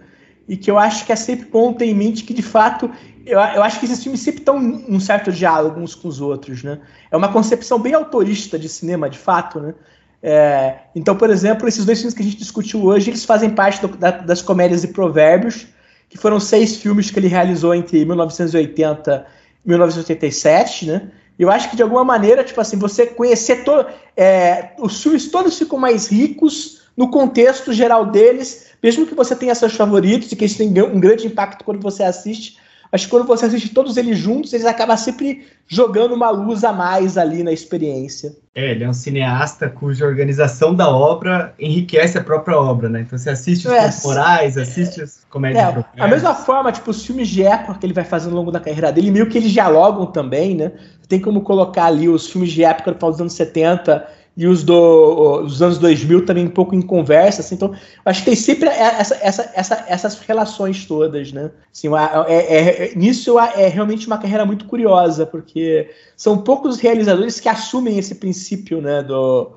e 0.48 0.56
que 0.56 0.72
eu 0.72 0.80
acho 0.80 1.06
que 1.06 1.12
é 1.12 1.16
sempre 1.18 1.50
bom 1.50 1.74
ter 1.74 1.86
em 1.86 1.94
mente 1.94 2.24
que, 2.24 2.34
de 2.34 2.42
fato, 2.42 2.90
eu, 3.26 3.40
eu 3.40 3.62
acho 3.62 3.80
que 3.80 3.86
esses 3.86 4.02
filmes 4.02 4.22
sempre 4.22 4.40
estão 4.40 4.58
um 4.58 5.00
certo 5.00 5.32
diálogo 5.32 5.80
uns 5.80 5.94
com 5.94 6.08
os 6.08 6.20
outros, 6.20 6.64
né? 6.64 6.80
É 7.12 7.16
uma 7.16 7.32
concepção 7.32 7.80
bem 7.80 7.94
autorista 7.94 8.58
de 8.58 8.68
cinema, 8.68 9.08
de 9.08 9.20
fato, 9.20 9.60
né? 9.60 9.76
É, 10.22 10.80
então, 10.96 11.16
por 11.16 11.30
exemplo, 11.30 11.68
esses 11.68 11.86
dois 11.86 12.00
filmes 12.00 12.14
que 12.14 12.22
a 12.22 12.26
gente 12.26 12.38
discutiu 12.38 12.84
hoje, 12.84 13.12
eles 13.12 13.24
fazem 13.24 13.52
parte 13.52 13.82
do, 13.82 13.90
da, 13.90 14.12
das 14.12 14.42
comédias 14.42 14.84
e 14.84 14.88
provérbios, 14.88 15.68
que 16.10 16.18
foram 16.18 16.40
seis 16.40 16.76
filmes 16.78 17.12
que 17.12 17.20
ele 17.20 17.28
realizou 17.28 17.74
entre 17.74 18.04
1980 18.04 19.26
e 19.64 19.70
1987, 19.70 20.86
né? 20.88 21.10
Eu 21.38 21.50
acho 21.50 21.70
que 21.70 21.76
de 21.78 21.84
alguma 21.84 22.04
maneira, 22.04 22.44
tipo 22.44 22.60
assim, 22.60 22.78
você 22.78 23.06
conhecer 23.06 23.64
todo, 23.64 23.88
é, 24.18 24.72
os 24.80 25.02
filmes 25.02 25.32
todos 25.32 25.58
ficam 25.58 25.80
mais 25.80 26.08
ricos 26.08 26.82
no 26.98 27.10
contexto 27.10 27.72
geral 27.72 28.08
deles 28.08 28.70
mesmo 28.82 29.06
que 29.06 29.14
você 29.14 29.36
tenha 29.36 29.54
seus 29.54 29.74
favoritos 29.74 30.32
e 30.32 30.36
que 30.36 30.44
eles 30.44 30.56
tenham 30.56 30.88
um 30.88 31.00
grande 31.00 31.28
impacto 31.28 31.66
quando 31.66 31.82
você 31.82 32.04
assiste, 32.04 32.58
acho 32.92 33.06
que 33.06 33.12
quando 33.12 33.28
você 33.28 33.46
assiste 33.46 33.70
todos 33.70 33.98
eles 33.98 34.18
juntos, 34.18 34.54
eles 34.54 34.66
acabam 34.66 34.98
sempre 34.98 35.48
jogando 35.68 36.14
uma 36.14 36.30
luz 36.30 36.64
a 36.64 36.74
mais 36.74 37.18
ali 37.18 37.44
na 37.44 37.52
experiência. 37.52 38.36
É, 38.56 38.72
ele 38.72 38.84
é 38.84 38.90
um 38.90 38.94
cineasta 38.94 39.70
cuja 39.70 40.06
organização 40.06 40.74
da 40.74 40.90
obra 40.90 41.54
enriquece 41.60 42.18
a 42.18 42.24
própria 42.24 42.58
obra, 42.58 42.90
né? 42.90 43.02
Então 43.02 43.18
você 43.18 43.30
assiste 43.30 43.68
os 43.68 43.74
é, 43.74 43.90
temporais, 43.90 44.58
assiste 44.58 45.02
as 45.02 45.26
comédias. 45.30 45.86
É, 45.96 46.02
a 46.02 46.08
mesma 46.08 46.34
forma, 46.34 46.72
tipo, 46.72 46.90
os 46.90 47.06
filmes 47.06 47.28
de 47.28 47.44
época 47.44 47.76
que 47.80 47.86
ele 47.86 47.94
vai 47.94 48.04
fazendo 48.04 48.32
ao 48.32 48.38
longo 48.38 48.52
da 48.52 48.60
carreira 48.60 48.92
dele, 48.92 49.12
meio 49.12 49.30
que 49.30 49.38
eles 49.38 49.52
dialogam 49.52 50.08
também, 50.08 50.56
né? 50.56 50.72
Tem 51.08 51.20
como 51.20 51.42
colocar 51.42 51.86
ali 51.86 52.10
os 52.10 52.30
filmes 52.30 52.52
de 52.52 52.64
época 52.64 52.92
dos 52.92 53.22
anos 53.22 53.34
70 53.34 54.19
e 54.38 54.48
os 54.48 54.64
do, 54.64 55.42
dos 55.42 55.62
anos 55.62 55.78
2000 55.78 56.26
também 56.26 56.46
um 56.46 56.50
pouco 56.50 56.74
em 56.74 56.82
conversa, 56.82 57.42
assim, 57.42 57.56
então 57.56 57.74
acho 58.06 58.22
que 58.22 58.28
tem 58.28 58.36
sempre 58.36 58.70
essa, 58.70 59.18
essa, 59.22 59.52
essa, 59.54 59.86
essas 59.88 60.20
relações 60.20 60.86
todas, 60.86 61.34
né? 61.34 61.52
Assim, 61.74 61.90
é, 62.28 62.34
é, 62.34 62.86
é, 62.86 62.96
nisso 62.96 63.38
é 63.38 63.68
realmente 63.68 64.08
uma 64.08 64.18
carreira 64.18 64.46
muito 64.46 64.66
curiosa, 64.66 65.26
porque 65.26 65.90
são 66.16 66.38
poucos 66.38 66.80
realizadores 66.80 67.40
que 67.40 67.50
assumem 67.50 67.98
esse 67.98 68.16
princípio, 68.16 68.82
né, 68.82 69.04
do, 69.04 69.52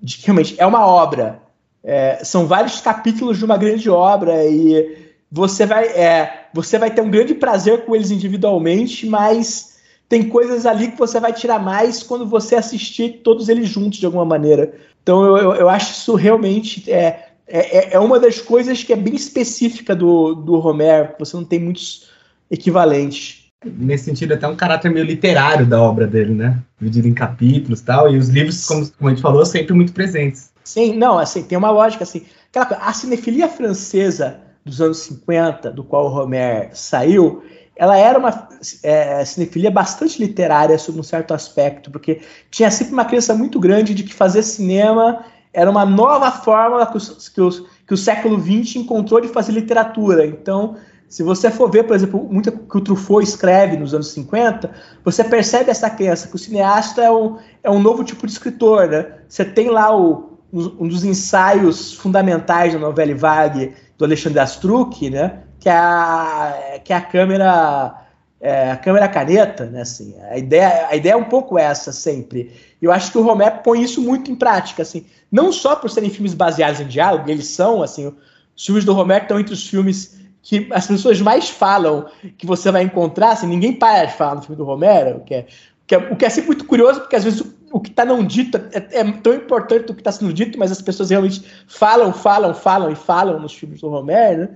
de 0.00 0.18
que 0.18 0.26
realmente 0.26 0.54
é 0.58 0.66
uma 0.66 0.86
obra, 0.86 1.40
é, 1.82 2.22
são 2.24 2.46
vários 2.46 2.80
capítulos 2.80 3.38
de 3.38 3.44
uma 3.44 3.58
grande 3.58 3.90
obra 3.90 4.44
e 4.46 5.12
você 5.30 5.66
vai, 5.66 5.86
é, 5.88 6.46
você 6.54 6.78
vai 6.78 6.90
ter 6.90 7.02
um 7.02 7.10
grande 7.10 7.34
prazer 7.34 7.84
com 7.84 7.94
eles 7.94 8.10
individualmente, 8.10 9.06
mas 9.06 9.73
tem 10.14 10.28
coisas 10.28 10.64
ali 10.64 10.92
que 10.92 10.96
você 10.96 11.18
vai 11.18 11.32
tirar 11.32 11.58
mais 11.58 12.00
quando 12.00 12.24
você 12.24 12.54
assistir 12.54 13.22
todos 13.24 13.48
eles 13.48 13.68
juntos 13.68 13.98
de 13.98 14.06
alguma 14.06 14.24
maneira. 14.24 14.72
Então 15.02 15.24
eu, 15.24 15.36
eu, 15.36 15.54
eu 15.54 15.68
acho 15.68 15.90
isso 15.90 16.14
realmente 16.14 16.88
é, 16.88 17.30
é, 17.48 17.94
é, 17.94 17.98
uma 17.98 18.20
das 18.20 18.40
coisas 18.40 18.84
que 18.84 18.92
é 18.92 18.96
bem 18.96 19.16
específica 19.16 19.92
do, 19.92 20.36
do 20.36 20.60
Romero, 20.60 21.14
você 21.18 21.36
não 21.36 21.44
tem 21.44 21.58
muitos 21.58 22.10
equivalentes. 22.48 23.46
Nesse 23.64 24.04
sentido, 24.04 24.34
até 24.34 24.46
um 24.46 24.54
caráter 24.54 24.88
meio 24.88 25.04
literário 25.04 25.66
da 25.66 25.82
obra 25.82 26.06
dele, 26.06 26.32
né? 26.32 26.62
Dividido 26.78 27.08
em 27.08 27.14
capítulos 27.14 27.80
e 27.80 27.84
tal, 27.84 28.08
e 28.08 28.16
os 28.16 28.28
livros, 28.28 28.64
como, 28.68 28.88
como 28.92 29.08
a 29.08 29.12
gente 29.12 29.22
falou, 29.22 29.44
sempre 29.44 29.74
muito 29.74 29.92
presentes. 29.92 30.52
Sim, 30.62 30.96
não, 30.96 31.18
assim, 31.18 31.42
tem 31.42 31.58
uma 31.58 31.72
lógica 31.72 32.04
assim. 32.04 32.24
Aquela, 32.54 32.80
a 32.86 32.92
cinefilia 32.92 33.48
francesa 33.48 34.36
dos 34.64 34.80
anos 34.80 34.98
50, 34.98 35.72
do 35.72 35.82
qual 35.82 36.04
o 36.06 36.08
Romero 36.08 36.70
saiu, 36.72 37.42
ela 37.76 37.96
era 37.96 38.18
uma 38.18 38.48
é, 38.82 39.24
cinefilia 39.24 39.70
bastante 39.70 40.22
literária 40.22 40.78
sob 40.78 40.98
um 41.00 41.02
certo 41.02 41.34
aspecto, 41.34 41.90
porque 41.90 42.20
tinha 42.50 42.70
sempre 42.70 42.92
uma 42.92 43.04
crença 43.04 43.34
muito 43.34 43.58
grande 43.58 43.94
de 43.94 44.04
que 44.04 44.14
fazer 44.14 44.42
cinema 44.42 45.24
era 45.52 45.70
uma 45.70 45.84
nova 45.84 46.30
forma 46.30 46.84
que, 46.86 46.96
os, 46.96 47.28
que, 47.28 47.40
os, 47.40 47.64
que 47.86 47.94
o 47.94 47.96
século 47.96 48.40
XX 48.40 48.76
encontrou 48.76 49.20
de 49.20 49.28
fazer 49.28 49.52
literatura. 49.52 50.26
Então, 50.26 50.76
se 51.08 51.22
você 51.22 51.48
for 51.50 51.70
ver, 51.70 51.84
por 51.84 51.94
exemplo, 51.94 52.26
muito 52.28 52.50
que 52.50 52.76
o 52.76 52.80
Truffaut 52.80 53.22
escreve 53.22 53.76
nos 53.76 53.94
anos 53.94 54.08
50, 54.08 54.70
você 55.04 55.22
percebe 55.22 55.70
essa 55.70 55.88
crença, 55.88 56.26
que 56.26 56.34
o 56.34 56.38
cineasta 56.38 57.02
é 57.02 57.10
um, 57.10 57.38
é 57.62 57.70
um 57.70 57.78
novo 57.78 58.02
tipo 58.02 58.26
de 58.26 58.32
escritor. 58.32 58.88
Né? 58.88 59.06
Você 59.28 59.44
tem 59.44 59.70
lá 59.70 59.96
o, 59.96 60.38
um 60.52 60.88
dos 60.88 61.04
ensaios 61.04 61.94
fundamentais 61.94 62.72
da 62.72 62.78
novela 62.78 63.14
Vague 63.14 63.74
do 63.96 64.04
Alexandre 64.04 64.40
Astruc, 64.40 65.08
né? 65.08 65.40
Que 65.64 65.68
a, 65.70 66.78
que 66.84 66.92
a 66.92 67.00
câmera 67.00 67.94
é, 68.38 68.70
a 68.72 68.76
câmera 68.76 69.08
caneta, 69.08 69.64
né? 69.64 69.80
Assim, 69.80 70.14
a 70.30 70.36
ideia, 70.36 70.88
a 70.90 70.94
ideia 70.94 71.14
é 71.14 71.16
um 71.16 71.24
pouco 71.24 71.58
essa 71.58 71.90
sempre. 71.90 72.52
Eu 72.82 72.92
acho 72.92 73.10
que 73.10 73.16
o 73.16 73.22
Romero 73.22 73.60
põe 73.64 73.82
isso 73.82 74.02
muito 74.02 74.30
em 74.30 74.34
prática, 74.34 74.82
assim, 74.82 75.06
não 75.32 75.50
só 75.50 75.74
por 75.74 75.88
serem 75.88 76.10
filmes 76.10 76.34
baseados 76.34 76.80
em 76.80 76.86
diálogo, 76.86 77.30
eles 77.30 77.46
são, 77.46 77.82
assim, 77.82 78.12
os 78.54 78.66
filmes 78.66 78.84
do 78.84 78.92
Romero 78.92 79.22
estão 79.22 79.40
entre 79.40 79.54
os 79.54 79.66
filmes 79.66 80.20
que 80.42 80.68
as 80.70 80.86
pessoas 80.86 81.18
mais 81.22 81.48
falam 81.48 82.10
que 82.36 82.46
você 82.46 82.70
vai 82.70 82.82
encontrar, 82.82 83.30
assim, 83.30 83.46
ninguém 83.46 83.72
para 83.72 84.04
de 84.04 84.12
falar 84.12 84.34
no 84.34 84.42
filme 84.42 84.56
do 84.56 84.64
Romero, 84.64 85.16
o 85.16 85.20
que 85.20 85.34
é, 85.34 85.40
o 85.40 85.86
que 85.86 85.94
é, 85.94 85.98
o 85.98 86.16
que 86.16 86.24
é 86.26 86.28
sempre 86.28 86.48
muito 86.48 86.66
curioso, 86.66 87.00
porque 87.00 87.16
às 87.16 87.24
vezes 87.24 87.40
o, 87.40 87.54
o 87.72 87.80
que 87.80 87.88
está 87.88 88.04
não 88.04 88.22
dito 88.22 88.58
é, 88.58 89.00
é, 89.00 89.12
tão 89.12 89.32
importante 89.32 89.86
do 89.86 89.94
que 89.94 90.02
está 90.02 90.12
sendo 90.12 90.34
dito, 90.34 90.58
mas 90.58 90.70
as 90.70 90.82
pessoas 90.82 91.08
realmente 91.08 91.42
falam, 91.66 92.12
falam, 92.12 92.52
falam 92.52 92.90
e 92.90 92.94
falam 92.94 93.40
nos 93.40 93.54
filmes 93.54 93.80
do 93.80 93.88
Romero, 93.88 94.42
né? 94.42 94.50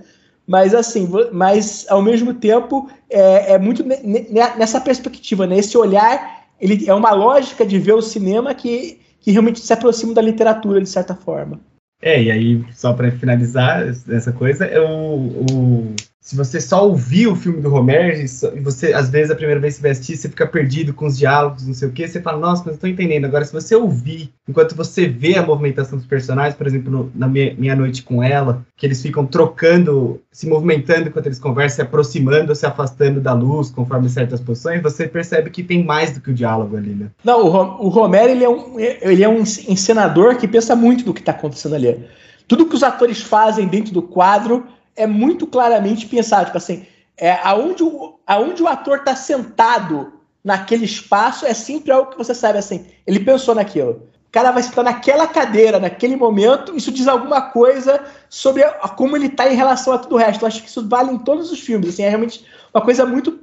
Mas 0.49 0.73
assim, 0.73 1.07
mas 1.31 1.85
ao 1.87 2.01
mesmo 2.01 2.33
tempo 2.33 2.89
é, 3.07 3.53
é 3.53 3.57
muito 3.59 3.85
nessa 3.85 4.81
perspectiva, 4.81 5.45
né? 5.45 5.57
Olhar, 5.75 6.47
ele 6.59 6.89
é 6.89 6.93
uma 6.95 7.11
lógica 7.11 7.63
de 7.63 7.77
ver 7.77 7.93
o 7.93 8.01
cinema 8.01 8.55
que, 8.55 8.99
que 9.21 9.29
realmente 9.29 9.59
se 9.59 9.71
aproxima 9.71 10.11
da 10.11 10.23
literatura 10.23 10.81
de 10.81 10.89
certa 10.89 11.13
forma. 11.13 11.59
É, 12.01 12.23
e 12.23 12.31
aí, 12.31 12.65
só 12.73 12.93
para 12.93 13.11
finalizar 13.11 13.87
essa 14.09 14.31
coisa, 14.31 14.65
é 14.65 14.81
o 14.81 15.93
se 16.21 16.35
você 16.35 16.59
só 16.59 16.85
ouvir 16.85 17.27
o 17.27 17.35
filme 17.35 17.61
do 17.61 17.69
Romero, 17.69 18.17
e 18.19 18.59
você, 18.59 18.93
às 18.93 19.09
vezes, 19.09 19.31
a 19.31 19.35
primeira 19.35 19.59
vez 19.59 19.77
que 19.77 19.81
vai 19.81 19.91
assistir, 19.91 20.17
você 20.17 20.27
fica 20.27 20.45
perdido 20.45 20.93
com 20.93 21.05
os 21.05 21.17
diálogos, 21.17 21.65
não 21.65 21.73
sei 21.73 21.87
o 21.87 21.91
quê, 21.91 22.07
você 22.07 22.21
fala, 22.21 22.37
nossa, 22.37 22.63
mas 22.65 22.75
eu 22.75 22.81
tô 22.81 22.87
entendendo. 22.87 23.25
Agora, 23.25 23.45
se 23.45 23.53
você 23.53 23.73
ouvir, 23.73 24.29
enquanto 24.47 24.75
você 24.75 25.07
vê 25.07 25.37
a 25.37 25.45
movimentação 25.45 25.97
dos 25.97 26.05
personagens, 26.05 26.55
por 26.55 26.67
exemplo, 26.67 26.91
no, 26.91 27.11
na 27.15 27.27
minha, 27.27 27.55
minha 27.57 27.75
Noite 27.75 28.03
com 28.03 28.21
Ela, 28.21 28.65
que 28.75 28.85
eles 28.85 29.01
ficam 29.01 29.25
trocando, 29.25 30.21
se 30.31 30.45
movimentando 30.45 31.07
enquanto 31.07 31.27
eles 31.27 31.39
conversam, 31.39 31.77
se 31.77 31.81
aproximando, 31.83 32.53
se 32.53 32.65
afastando 32.65 33.21
da 33.21 33.33
luz, 33.33 33.71
conforme 33.71 34.09
certas 34.09 34.41
posições, 34.41 34.83
você 34.83 35.07
percebe 35.07 35.49
que 35.49 35.63
tem 35.63 35.83
mais 35.83 36.11
do 36.11 36.19
que 36.19 36.31
o 36.31 36.33
diálogo 36.33 36.75
ali, 36.75 36.93
né? 36.93 37.07
Não, 37.23 37.45
o, 37.45 37.85
o 37.85 37.87
Romero, 37.87 38.29
ele 38.29 38.43
é, 38.43 38.49
um, 38.49 38.77
ele 38.77 39.23
é 39.23 39.29
um 39.29 39.39
encenador 39.39 40.35
que 40.35 40.47
pensa 40.47 40.75
muito 40.75 41.05
do 41.05 41.13
que 41.13 41.23
tá 41.23 41.31
acontecendo 41.31 41.75
ali. 41.75 41.97
Tudo 42.45 42.65
que 42.65 42.75
os 42.75 42.83
atores 42.83 43.21
fazem 43.21 43.67
dentro 43.67 43.93
do 43.93 44.01
quadro 44.01 44.65
é 44.99 45.07
muito 45.07 45.47
claramente 45.47 46.05
pensado, 46.05 46.45
tipo 46.45 46.57
assim, 46.57 46.85
é, 47.17 47.31
aonde, 47.43 47.83
o, 47.83 48.19
aonde 48.27 48.61
o 48.61 48.67
ator 48.67 48.97
está 48.97 49.15
sentado 49.15 50.13
naquele 50.43 50.85
espaço 50.85 51.45
é 51.45 51.53
sempre 51.53 51.91
algo 51.91 52.11
que 52.11 52.17
você 52.17 52.33
sabe 52.35 52.59
assim, 52.59 52.85
ele 53.07 53.19
pensou 53.19 53.55
naquilo. 53.55 54.07
O 54.27 54.31
cara 54.31 54.51
vai 54.51 54.61
sentar 54.61 54.83
naquela 54.83 55.25
cadeira, 55.25 55.79
naquele 55.79 56.15
momento, 56.15 56.75
isso 56.75 56.91
diz 56.91 57.07
alguma 57.07 57.41
coisa 57.41 58.03
sobre 58.29 58.63
a, 58.63 58.89
como 58.89 59.15
ele 59.15 59.27
está 59.27 59.51
em 59.51 59.55
relação 59.55 59.93
a 59.93 59.97
tudo 59.97 60.15
o 60.15 60.17
resto. 60.17 60.43
Eu 60.43 60.47
acho 60.47 60.61
que 60.61 60.69
isso 60.69 60.87
vale 60.87 61.11
em 61.11 61.17
todos 61.17 61.51
os 61.51 61.59
filmes, 61.59 61.89
assim, 61.89 62.03
é 62.03 62.09
realmente 62.09 62.45
uma 62.73 62.83
coisa 62.83 63.05
muito 63.05 63.39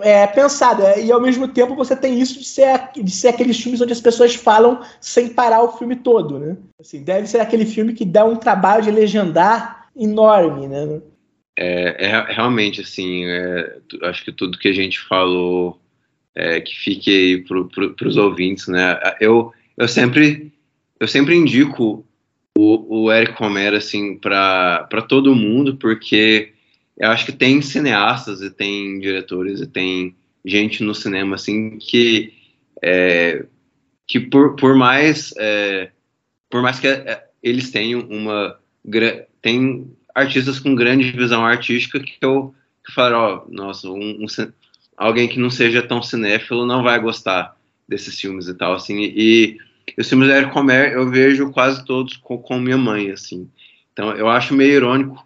é, 0.00 0.26
pensado. 0.28 0.82
É, 0.82 1.02
e 1.02 1.12
ao 1.12 1.20
mesmo 1.20 1.48
tempo 1.48 1.74
você 1.74 1.94
tem 1.94 2.18
isso 2.18 2.38
de 2.38 2.44
ser, 2.44 2.88
de 2.94 3.10
ser 3.10 3.28
aqueles 3.28 3.60
filmes 3.60 3.80
onde 3.80 3.92
as 3.92 4.00
pessoas 4.00 4.34
falam 4.34 4.80
sem 5.00 5.28
parar 5.28 5.62
o 5.62 5.72
filme 5.72 5.96
todo, 5.96 6.38
né? 6.38 6.56
Assim, 6.80 7.02
deve 7.02 7.26
ser 7.26 7.40
aquele 7.40 7.66
filme 7.66 7.92
que 7.92 8.04
dá 8.04 8.24
um 8.24 8.36
trabalho 8.36 8.82
de 8.82 8.90
legendar 8.90 9.79
enorme, 9.96 10.68
né? 10.68 11.00
É, 11.56 12.06
é 12.06 12.32
realmente 12.32 12.80
assim, 12.80 13.24
é, 13.26 13.78
acho 14.02 14.24
que 14.24 14.32
tudo 14.32 14.58
que 14.58 14.68
a 14.68 14.72
gente 14.72 14.98
falou 15.00 15.80
é, 16.34 16.60
que 16.60 16.74
fique 16.74 17.10
aí 17.10 17.44
para 17.44 18.08
os 18.08 18.16
ouvintes, 18.16 18.68
né? 18.68 18.98
Eu, 19.20 19.52
eu 19.76 19.88
sempre 19.88 20.52
eu 20.98 21.08
sempre 21.08 21.34
indico 21.34 22.04
o, 22.56 23.04
o 23.04 23.12
Eric 23.12 23.32
Romero 23.32 23.76
assim 23.76 24.16
para 24.16 24.86
todo 25.08 25.34
mundo 25.34 25.76
porque 25.76 26.52
eu 26.96 27.10
acho 27.10 27.24
que 27.24 27.32
tem 27.32 27.62
cineastas 27.62 28.42
e 28.42 28.50
tem 28.50 28.98
diretores 29.00 29.60
e 29.60 29.66
tem 29.66 30.14
gente 30.44 30.82
no 30.82 30.94
cinema 30.94 31.36
assim 31.36 31.78
que 31.78 32.34
é, 32.82 33.44
que 34.06 34.20
por, 34.20 34.56
por 34.56 34.74
mais 34.74 35.34
é, 35.38 35.90
por 36.48 36.62
mais 36.62 36.78
que 36.78 36.86
é, 36.86 37.26
eles 37.42 37.70
tenham 37.70 38.00
uma 38.00 38.58
tem 39.40 39.90
artistas 40.14 40.58
com 40.58 40.74
grande 40.74 41.10
visão 41.12 41.44
artística 41.44 42.00
que 42.00 42.16
eu 42.20 42.54
que 42.84 43.00
ó, 43.00 43.44
nossa, 43.48 43.88
um, 43.88 44.24
um, 44.24 44.26
alguém 44.96 45.28
que 45.28 45.38
não 45.38 45.50
seja 45.50 45.82
tão 45.82 46.02
cinéfilo 46.02 46.66
não 46.66 46.82
vai 46.82 46.98
gostar 46.98 47.56
desses 47.86 48.18
filmes 48.18 48.48
e 48.48 48.54
tal, 48.54 48.74
assim, 48.74 48.98
e, 49.00 49.58
e 49.96 50.00
os 50.00 50.08
filmes 50.08 50.28
da 50.28 50.38
Eric 50.38 50.52
Romer 50.52 50.92
eu 50.92 51.08
vejo 51.08 51.50
quase 51.50 51.84
todos 51.84 52.16
com, 52.16 52.38
com 52.38 52.58
minha 52.58 52.78
mãe, 52.78 53.10
assim, 53.10 53.48
então 53.92 54.12
eu 54.12 54.28
acho 54.28 54.54
meio 54.54 54.74
irônico 54.74 55.24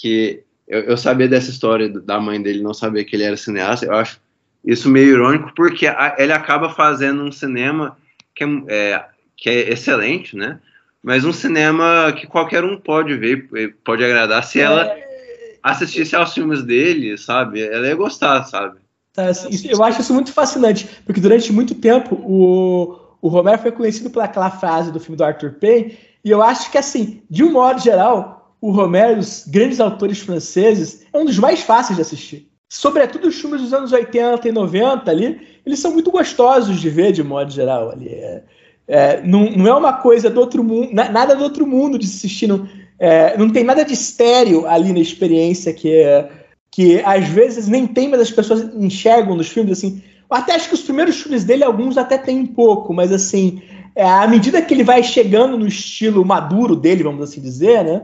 que 0.00 0.42
eu, 0.66 0.80
eu 0.80 0.96
sabia 0.96 1.28
dessa 1.28 1.50
história 1.50 1.88
da 1.88 2.20
mãe 2.20 2.40
dele 2.40 2.62
não 2.62 2.74
saber 2.74 3.04
que 3.04 3.14
ele 3.14 3.24
era 3.24 3.36
cineasta, 3.36 3.86
eu 3.86 3.94
acho 3.94 4.20
isso 4.64 4.88
meio 4.88 5.10
irônico, 5.10 5.52
porque 5.54 5.86
a, 5.86 6.16
ele 6.18 6.32
acaba 6.32 6.70
fazendo 6.70 7.22
um 7.22 7.30
cinema 7.30 7.96
que 8.34 8.44
é, 8.44 8.48
é, 8.68 9.04
que 9.36 9.50
é 9.50 9.72
excelente, 9.72 10.36
né? 10.36 10.58
Mas 11.04 11.22
um 11.22 11.34
cinema 11.34 12.14
que 12.16 12.26
qualquer 12.26 12.64
um 12.64 12.80
pode 12.80 13.14
ver, 13.14 13.46
pode 13.84 14.02
agradar. 14.02 14.42
Se 14.42 14.58
ela 14.58 14.86
é. 14.86 15.58
assistisse 15.62 16.16
aos 16.16 16.32
filmes 16.32 16.62
dele, 16.62 17.18
sabe? 17.18 17.62
Ela 17.62 17.88
ia 17.88 17.94
gostar, 17.94 18.42
sabe? 18.44 18.78
Tá, 19.12 19.30
eu 19.68 19.84
acho 19.84 20.00
isso 20.00 20.14
muito 20.14 20.32
fascinante, 20.32 20.88
porque 21.04 21.20
durante 21.20 21.52
muito 21.52 21.74
tempo 21.74 22.14
o, 22.14 22.98
o 23.20 23.28
Romero 23.28 23.58
foi 23.58 23.70
conhecido 23.70 24.08
pelaquela 24.08 24.50
frase 24.50 24.90
do 24.90 24.98
filme 24.98 25.18
do 25.18 25.24
Arthur 25.24 25.52
Penn, 25.60 25.90
e 26.24 26.30
eu 26.30 26.42
acho 26.42 26.72
que, 26.72 26.78
assim, 26.78 27.22
de 27.28 27.44
um 27.44 27.52
modo 27.52 27.82
geral, 27.82 28.56
o 28.58 28.70
Romero, 28.70 29.20
os 29.20 29.46
grandes 29.46 29.80
autores 29.80 30.20
franceses, 30.20 31.06
é 31.12 31.18
um 31.18 31.26
dos 31.26 31.38
mais 31.38 31.60
fáceis 31.60 31.96
de 31.96 32.02
assistir. 32.02 32.50
Sobretudo 32.66 33.28
os 33.28 33.38
filmes 33.38 33.60
dos 33.60 33.74
anos 33.74 33.92
80 33.92 34.48
e 34.48 34.52
90 34.52 35.10
ali, 35.10 35.58
eles 35.66 35.78
são 35.78 35.92
muito 35.92 36.10
gostosos 36.10 36.80
de 36.80 36.88
ver 36.88 37.12
de 37.12 37.22
modo 37.22 37.52
geral 37.52 37.90
ali. 37.90 38.08
É, 38.08 38.42
é, 38.86 39.22
não, 39.22 39.50
não, 39.50 39.66
é 39.66 39.74
uma 39.74 39.94
coisa 39.94 40.28
do 40.28 40.40
outro 40.40 40.62
mundo, 40.62 40.90
nada 40.92 41.34
do 41.34 41.42
outro 41.42 41.66
mundo 41.66 41.98
de 41.98 42.06
assistir. 42.06 42.46
Não, 42.46 42.68
é, 42.98 43.36
não 43.36 43.50
tem 43.50 43.64
nada 43.64 43.84
de 43.84 43.94
estéreo 43.94 44.66
ali 44.66 44.92
na 44.92 45.00
experiência 45.00 45.72
que, 45.72 45.94
é, 45.94 46.28
que 46.70 47.00
às 47.04 47.26
vezes 47.28 47.68
nem 47.68 47.86
tem, 47.86 48.08
mas 48.08 48.20
as 48.20 48.30
pessoas 48.30 48.62
enxergam 48.74 49.36
nos 49.36 49.48
filmes 49.48 49.78
assim. 49.78 50.02
Até 50.28 50.54
acho 50.54 50.68
que 50.68 50.74
os 50.74 50.82
primeiros 50.82 51.20
filmes 51.20 51.44
dele, 51.44 51.64
alguns 51.64 51.96
até 51.96 52.18
tem 52.18 52.38
um 52.38 52.46
pouco, 52.46 52.92
mas 52.92 53.12
assim, 53.12 53.62
é, 53.94 54.04
à 54.04 54.26
medida 54.26 54.60
que 54.60 54.74
ele 54.74 54.84
vai 54.84 55.02
chegando 55.02 55.56
no 55.56 55.66
estilo 55.66 56.24
maduro 56.24 56.74
dele, 56.74 57.02
vamos 57.02 57.22
assim 57.22 57.40
dizer, 57.40 57.84
né? 57.84 58.02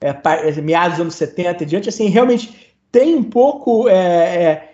é, 0.00 0.10
é, 0.10 0.60
meados 0.60 0.92
dos 0.92 1.00
anos 1.00 1.14
70 1.14 1.62
e 1.62 1.66
diante, 1.66 1.88
assim, 1.88 2.08
realmente 2.08 2.74
tem 2.90 3.14
um 3.14 3.22
pouco. 3.22 3.88
É 3.88 4.64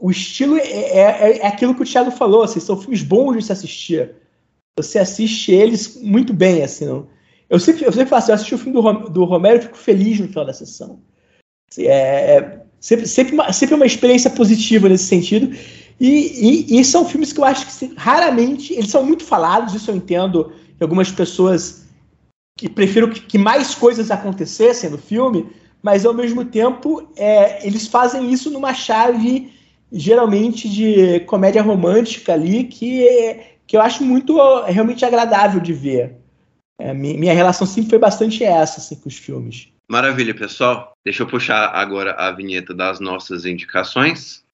o 0.00 0.10
estilo 0.10 0.56
é, 0.56 1.38
é, 1.38 1.46
aquilo 1.46 1.74
que 1.74 1.82
o 1.82 1.86
Thiago 1.86 2.10
falou, 2.10 2.42
assim, 2.42 2.58
são 2.58 2.80
filmes 2.80 3.02
bons 3.02 3.36
de 3.36 3.44
se 3.44 3.52
assistir. 3.52 4.10
Você 4.78 4.98
assiste 4.98 5.52
eles 5.52 6.00
muito 6.02 6.32
bem, 6.32 6.62
assim. 6.62 6.86
Não? 6.86 7.06
Eu 7.50 7.60
sempre, 7.60 7.84
eu 7.84 7.92
sempre 7.92 8.08
falo 8.08 8.22
assim, 8.22 8.30
eu 8.30 8.34
assisti 8.34 8.54
o 8.54 8.58
filme 8.58 8.80
do, 8.80 9.10
do 9.10 9.24
Romero 9.24 9.58
e 9.58 9.62
fico 9.62 9.76
feliz 9.76 10.18
no 10.18 10.28
final 10.28 10.46
da 10.46 10.54
sessão. 10.54 11.00
Assim, 11.70 11.86
é, 11.86 12.62
sempre, 12.80 13.06
sempre, 13.06 13.34
uma, 13.34 13.52
sempre 13.52 13.74
uma 13.74 13.84
experiência 13.84 14.30
positiva 14.30 14.88
nesse 14.88 15.04
sentido. 15.04 15.54
E, 16.00 16.70
e, 16.70 16.80
e, 16.80 16.84
são 16.84 17.04
filmes 17.04 17.30
que 17.30 17.40
eu 17.40 17.44
acho 17.44 17.66
que 17.66 17.92
raramente, 17.94 18.72
eles 18.72 18.90
são 18.90 19.04
muito 19.04 19.22
falados, 19.22 19.74
isso 19.74 19.90
eu 19.90 19.96
entendo, 19.96 20.50
algumas 20.80 21.12
pessoas 21.12 21.84
que 22.56 22.70
prefiro 22.70 23.10
que, 23.10 23.20
que, 23.20 23.36
mais 23.36 23.74
coisas 23.74 24.10
acontecessem 24.10 24.88
no 24.88 24.96
filme, 24.96 25.46
mas 25.82 26.06
ao 26.06 26.14
mesmo 26.14 26.42
tempo 26.42 27.06
é, 27.16 27.66
eles 27.66 27.86
fazem 27.86 28.32
isso 28.32 28.50
numa 28.50 28.72
chave 28.72 29.52
geralmente 29.92 30.68
de 30.68 31.20
comédia 31.20 31.62
romântica 31.62 32.32
ali 32.32 32.64
que, 32.64 33.40
que 33.66 33.76
eu 33.76 33.80
acho 33.80 34.04
muito 34.04 34.36
realmente 34.64 35.04
agradável 35.04 35.60
de 35.60 35.72
ver. 35.72 36.16
É, 36.80 36.94
minha 36.94 37.34
relação 37.34 37.66
sempre 37.66 37.90
foi 37.90 37.98
bastante 37.98 38.42
essa 38.42 38.80
assim, 38.80 38.96
com 38.96 39.08
os 39.08 39.16
filmes. 39.16 39.68
Maravilha, 39.90 40.34
pessoal. 40.34 40.92
Deixa 41.04 41.22
eu 41.22 41.26
puxar 41.26 41.74
agora 41.74 42.12
a 42.12 42.30
vinheta 42.30 42.72
das 42.72 43.00
nossas 43.00 43.44
indicações. 43.44 44.44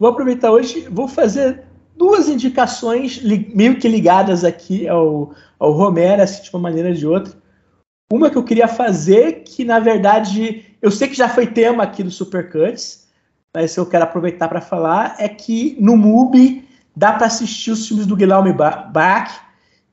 Vou 0.00 0.08
aproveitar 0.08 0.50
hoje, 0.50 0.88
vou 0.90 1.06
fazer 1.06 1.62
duas 1.94 2.26
indicações 2.26 3.22
meio 3.22 3.78
que 3.78 3.86
ligadas 3.86 4.44
aqui 4.44 4.88
ao, 4.88 5.34
ao 5.58 5.72
Romero, 5.72 6.22
assim, 6.22 6.42
de 6.42 6.48
uma 6.48 6.58
maneira 6.58 6.88
ou 6.88 6.94
de 6.94 7.06
outra. 7.06 7.34
Uma 8.10 8.30
que 8.30 8.38
eu 8.38 8.42
queria 8.42 8.66
fazer, 8.66 9.42
que 9.44 9.62
na 9.62 9.78
verdade 9.78 10.64
eu 10.80 10.90
sei 10.90 11.06
que 11.06 11.14
já 11.14 11.28
foi 11.28 11.46
tema 11.46 11.82
aqui 11.82 12.02
do 12.02 12.10
Supercuts, 12.10 13.08
mas 13.54 13.76
eu 13.76 13.84
quero 13.84 14.04
aproveitar 14.04 14.48
para 14.48 14.62
falar, 14.62 15.16
é 15.18 15.28
que 15.28 15.76
no 15.78 15.98
MUBI 15.98 16.66
dá 16.96 17.12
para 17.12 17.26
assistir 17.26 17.70
os 17.70 17.86
filmes 17.86 18.06
do 18.06 18.16
Guilherme 18.16 18.54
Bach, 18.54 19.30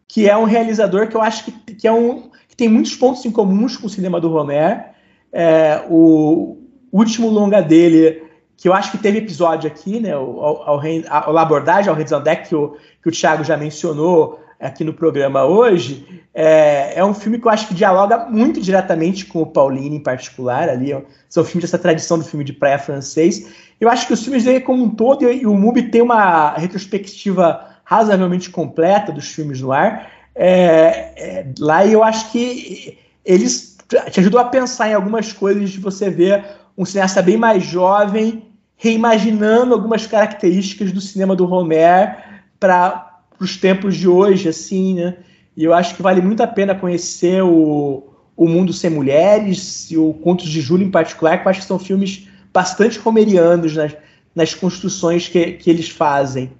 que 0.08 0.30
é 0.30 0.38
um 0.38 0.46
realizador 0.46 1.10
que 1.10 1.18
eu 1.18 1.22
acho 1.22 1.44
que, 1.44 1.52
que 1.76 1.86
é 1.86 1.92
um 1.92 2.32
que 2.48 2.56
tem 2.56 2.70
muitos 2.70 2.96
pontos 2.96 3.26
em 3.26 3.32
comuns 3.32 3.76
com 3.76 3.88
o 3.88 3.90
cinema 3.90 4.22
do 4.22 4.30
Romero. 4.30 4.86
É, 5.34 5.84
o 5.90 6.60
último 6.94 7.30
longa 7.30 7.62
dele 7.62 8.26
que 8.58 8.68
eu 8.68 8.74
acho 8.74 8.92
que 8.92 8.98
teve 8.98 9.20
episódio 9.20 9.68
aqui, 9.70 10.00
né, 10.00 10.14
ao, 10.14 10.42
ao, 10.42 10.82
ao 11.10 11.38
abordagem, 11.38 11.90
ao 11.90 11.96
Redesandec, 11.96 12.50
que 12.50 12.56
o, 12.56 12.76
que 13.02 13.10
o 13.10 13.12
Thiago 13.12 13.44
já 13.44 13.56
mencionou 13.56 14.40
aqui 14.60 14.84
no 14.84 14.92
programa 14.92 15.46
hoje, 15.46 16.24
é, 16.34 16.94
é, 16.96 17.06
um 17.06 17.14
filme 17.14 17.40
que 17.40 17.46
eu 17.46 17.52
acho 17.52 17.68
que 17.68 17.76
dialoga 17.76 18.26
muito 18.26 18.60
diretamente 18.60 19.26
com 19.28 19.44
o 19.44 19.46
Paulini 19.46 19.98
em 19.98 20.04
particular, 20.04 20.68
ali, 20.68 20.98
são 21.30 21.46
filmes 21.46 21.66
dessa 21.70 21.78
tradição 21.78 22.18
do 22.18 22.26
filme 22.26 22.44
de 22.44 22.54
praia 22.54 22.80
francês. 22.80 23.54
Eu 23.80 23.88
acho 23.88 24.08
que 24.08 24.14
os 24.14 24.24
filmes 24.24 24.44
dele 24.44 24.60
como 24.62 24.84
um 24.84 24.90
todo, 24.90 25.30
e, 25.30 25.44
e 25.44 25.46
o 25.46 25.54
MUBI 25.54 25.84
tem 25.84 26.02
uma 26.02 26.54
retrospectiva 26.54 27.68
razoavelmente 27.84 28.50
completa 28.50 29.12
dos 29.12 29.28
filmes 29.28 29.62
no 29.62 29.72
ar, 29.72 30.12
é, 30.34 31.12
é, 31.16 31.46
lá 31.60 31.86
eu 31.86 32.04
acho 32.04 32.32
que 32.32 32.98
eles 33.24 33.78
te 34.12 34.20
ajudou 34.20 34.40
a 34.40 34.46
pensar 34.46 34.90
em 34.90 34.94
algumas 34.94 35.32
coisas 35.32 35.70
de 35.70 35.80
você 35.80 36.10
ver 36.10 36.44
um 36.78 36.86
cineasta 36.86 37.22
bem 37.22 37.38
mais 37.38 37.64
jovem 37.64 38.47
reimaginando 38.78 39.74
algumas 39.74 40.06
características 40.06 40.92
do 40.92 41.02
cinema 41.02 41.36
do 41.36 41.46
Romer 41.46 42.16
para 42.60 43.20
os 43.40 43.58
tempos 43.58 43.98
de 43.98 44.08
hoje, 44.08 44.48
assim, 44.48 44.94
né? 44.94 45.18
E 45.56 45.64
eu 45.64 45.74
acho 45.74 45.96
que 45.96 46.04
vale 46.04 46.22
muito 46.22 46.44
a 46.44 46.48
pena 46.48 46.76
conhecer 46.76 47.44
o, 47.44 48.04
o 48.36 48.48
Mundo 48.48 48.72
Sem 48.72 48.92
Mulheres 48.92 49.90
e 49.90 49.98
o 49.98 50.14
Contos 50.14 50.48
de 50.48 50.62
Júlio 50.62 50.86
em 50.86 50.92
particular, 50.92 51.40
que 51.40 51.48
eu 51.48 51.50
acho 51.50 51.62
que 51.62 51.66
são 51.66 51.80
filmes 51.80 52.28
bastante 52.54 53.00
romerianos 53.00 53.76
nas, 53.76 53.98
nas 54.36 54.54
construções 54.54 55.28
que, 55.28 55.54
que 55.54 55.70
eles 55.70 55.90
fazem. 55.90 56.52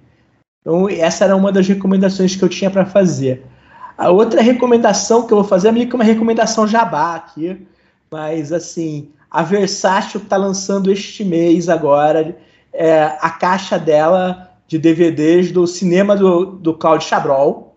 Então, 0.60 0.88
essa 0.88 1.24
era 1.24 1.36
uma 1.36 1.52
das 1.52 1.68
recomendações 1.68 2.34
que 2.34 2.42
eu 2.42 2.48
tinha 2.48 2.70
para 2.70 2.84
fazer. 2.84 3.44
A 3.96 4.10
outra 4.10 4.42
recomendação 4.42 5.26
que 5.26 5.32
eu 5.32 5.38
vou 5.38 5.46
fazer 5.46 5.68
é 5.68 5.72
meio 5.72 5.88
que 5.88 5.94
uma 5.94 6.04
recomendação 6.04 6.66
jabá 6.66 7.14
aqui, 7.14 7.66
mas 8.10 8.52
assim, 8.52 9.10
a 9.30 9.42
Versátil 9.42 10.20
está 10.20 10.36
lançando 10.36 10.90
este 10.90 11.24
mês 11.24 11.68
agora 11.68 12.36
é, 12.72 13.16
a 13.20 13.30
caixa 13.30 13.78
dela 13.78 14.50
de 14.66 14.78
DVDs 14.78 15.50
do 15.50 15.66
cinema 15.66 16.14
do, 16.14 16.44
do 16.46 16.74
Claudio 16.74 17.08
Chabrol, 17.08 17.76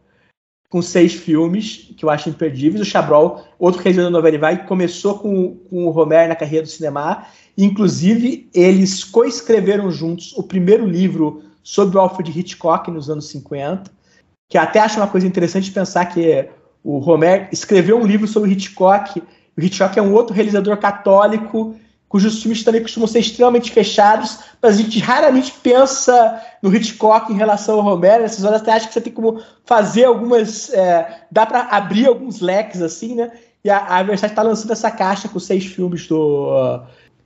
com 0.69 0.81
seis 0.81 1.13
filmes, 1.13 1.93
que 1.97 2.05
eu 2.05 2.09
acho 2.09 2.29
imperdíveis. 2.29 2.81
O 2.81 2.85
Chabrol, 2.85 3.43
outro 3.59 3.81
realizador 3.81 4.11
da 4.11 4.17
novela 4.17 4.37
vai, 4.37 4.65
começou 4.65 5.19
com, 5.19 5.55
com 5.69 5.85
o 5.85 5.89
Romero 5.89 6.29
na 6.29 6.35
carreira 6.35 6.65
do 6.65 6.69
cinema. 6.69 7.25
Inclusive, 7.57 8.49
eles 8.53 9.03
coescreveram 9.03 9.91
juntos 9.91 10.33
o 10.37 10.43
primeiro 10.43 10.85
livro 10.85 11.43
sobre 11.63 11.97
o 11.97 11.99
Alfred 11.99 12.37
Hitchcock 12.37 12.89
nos 12.89 13.09
anos 13.09 13.27
50, 13.29 13.91
que 14.49 14.57
até 14.57 14.79
acho 14.79 14.97
uma 14.97 15.07
coisa 15.07 15.27
interessante 15.27 15.71
pensar 15.71 16.05
que 16.05 16.47
o 16.83 16.99
Romero 16.99 17.47
escreveu 17.51 17.99
um 17.99 18.05
livro 18.05 18.27
sobre 18.27 18.51
Hitchcock 18.51 19.21
Hitchcock 19.63 19.97
é 19.97 20.01
um 20.01 20.13
outro 20.13 20.33
realizador 20.33 20.77
católico 20.77 21.75
cujos 22.11 22.41
filmes 22.41 22.61
também 22.61 22.81
costumam 22.81 23.07
ser 23.07 23.19
extremamente 23.19 23.71
fechados, 23.71 24.39
mas 24.61 24.75
a 24.75 24.81
gente 24.81 24.99
raramente 24.99 25.53
pensa 25.63 26.41
no 26.61 26.75
Hitchcock 26.75 27.31
em 27.31 27.37
relação 27.37 27.75
ao 27.75 27.81
Romero. 27.81 28.23
Nessas 28.23 28.43
horas 28.43 28.61
até 28.61 28.73
acho 28.73 28.89
que 28.89 28.93
você 28.93 28.99
tem 28.99 29.13
como 29.13 29.41
fazer 29.63 30.03
algumas. 30.03 30.73
É, 30.73 31.21
dá 31.31 31.45
para 31.45 31.61
abrir 31.61 32.07
alguns 32.07 32.41
leques 32.41 32.81
assim, 32.81 33.15
né? 33.15 33.31
E 33.63 33.69
a, 33.69 33.77
a 33.77 34.03
Versace 34.03 34.33
está 34.33 34.41
lançando 34.41 34.71
essa 34.71 34.91
caixa 34.91 35.29
com 35.29 35.39
seis 35.39 35.65
filmes 35.65 36.05
do, 36.05 36.81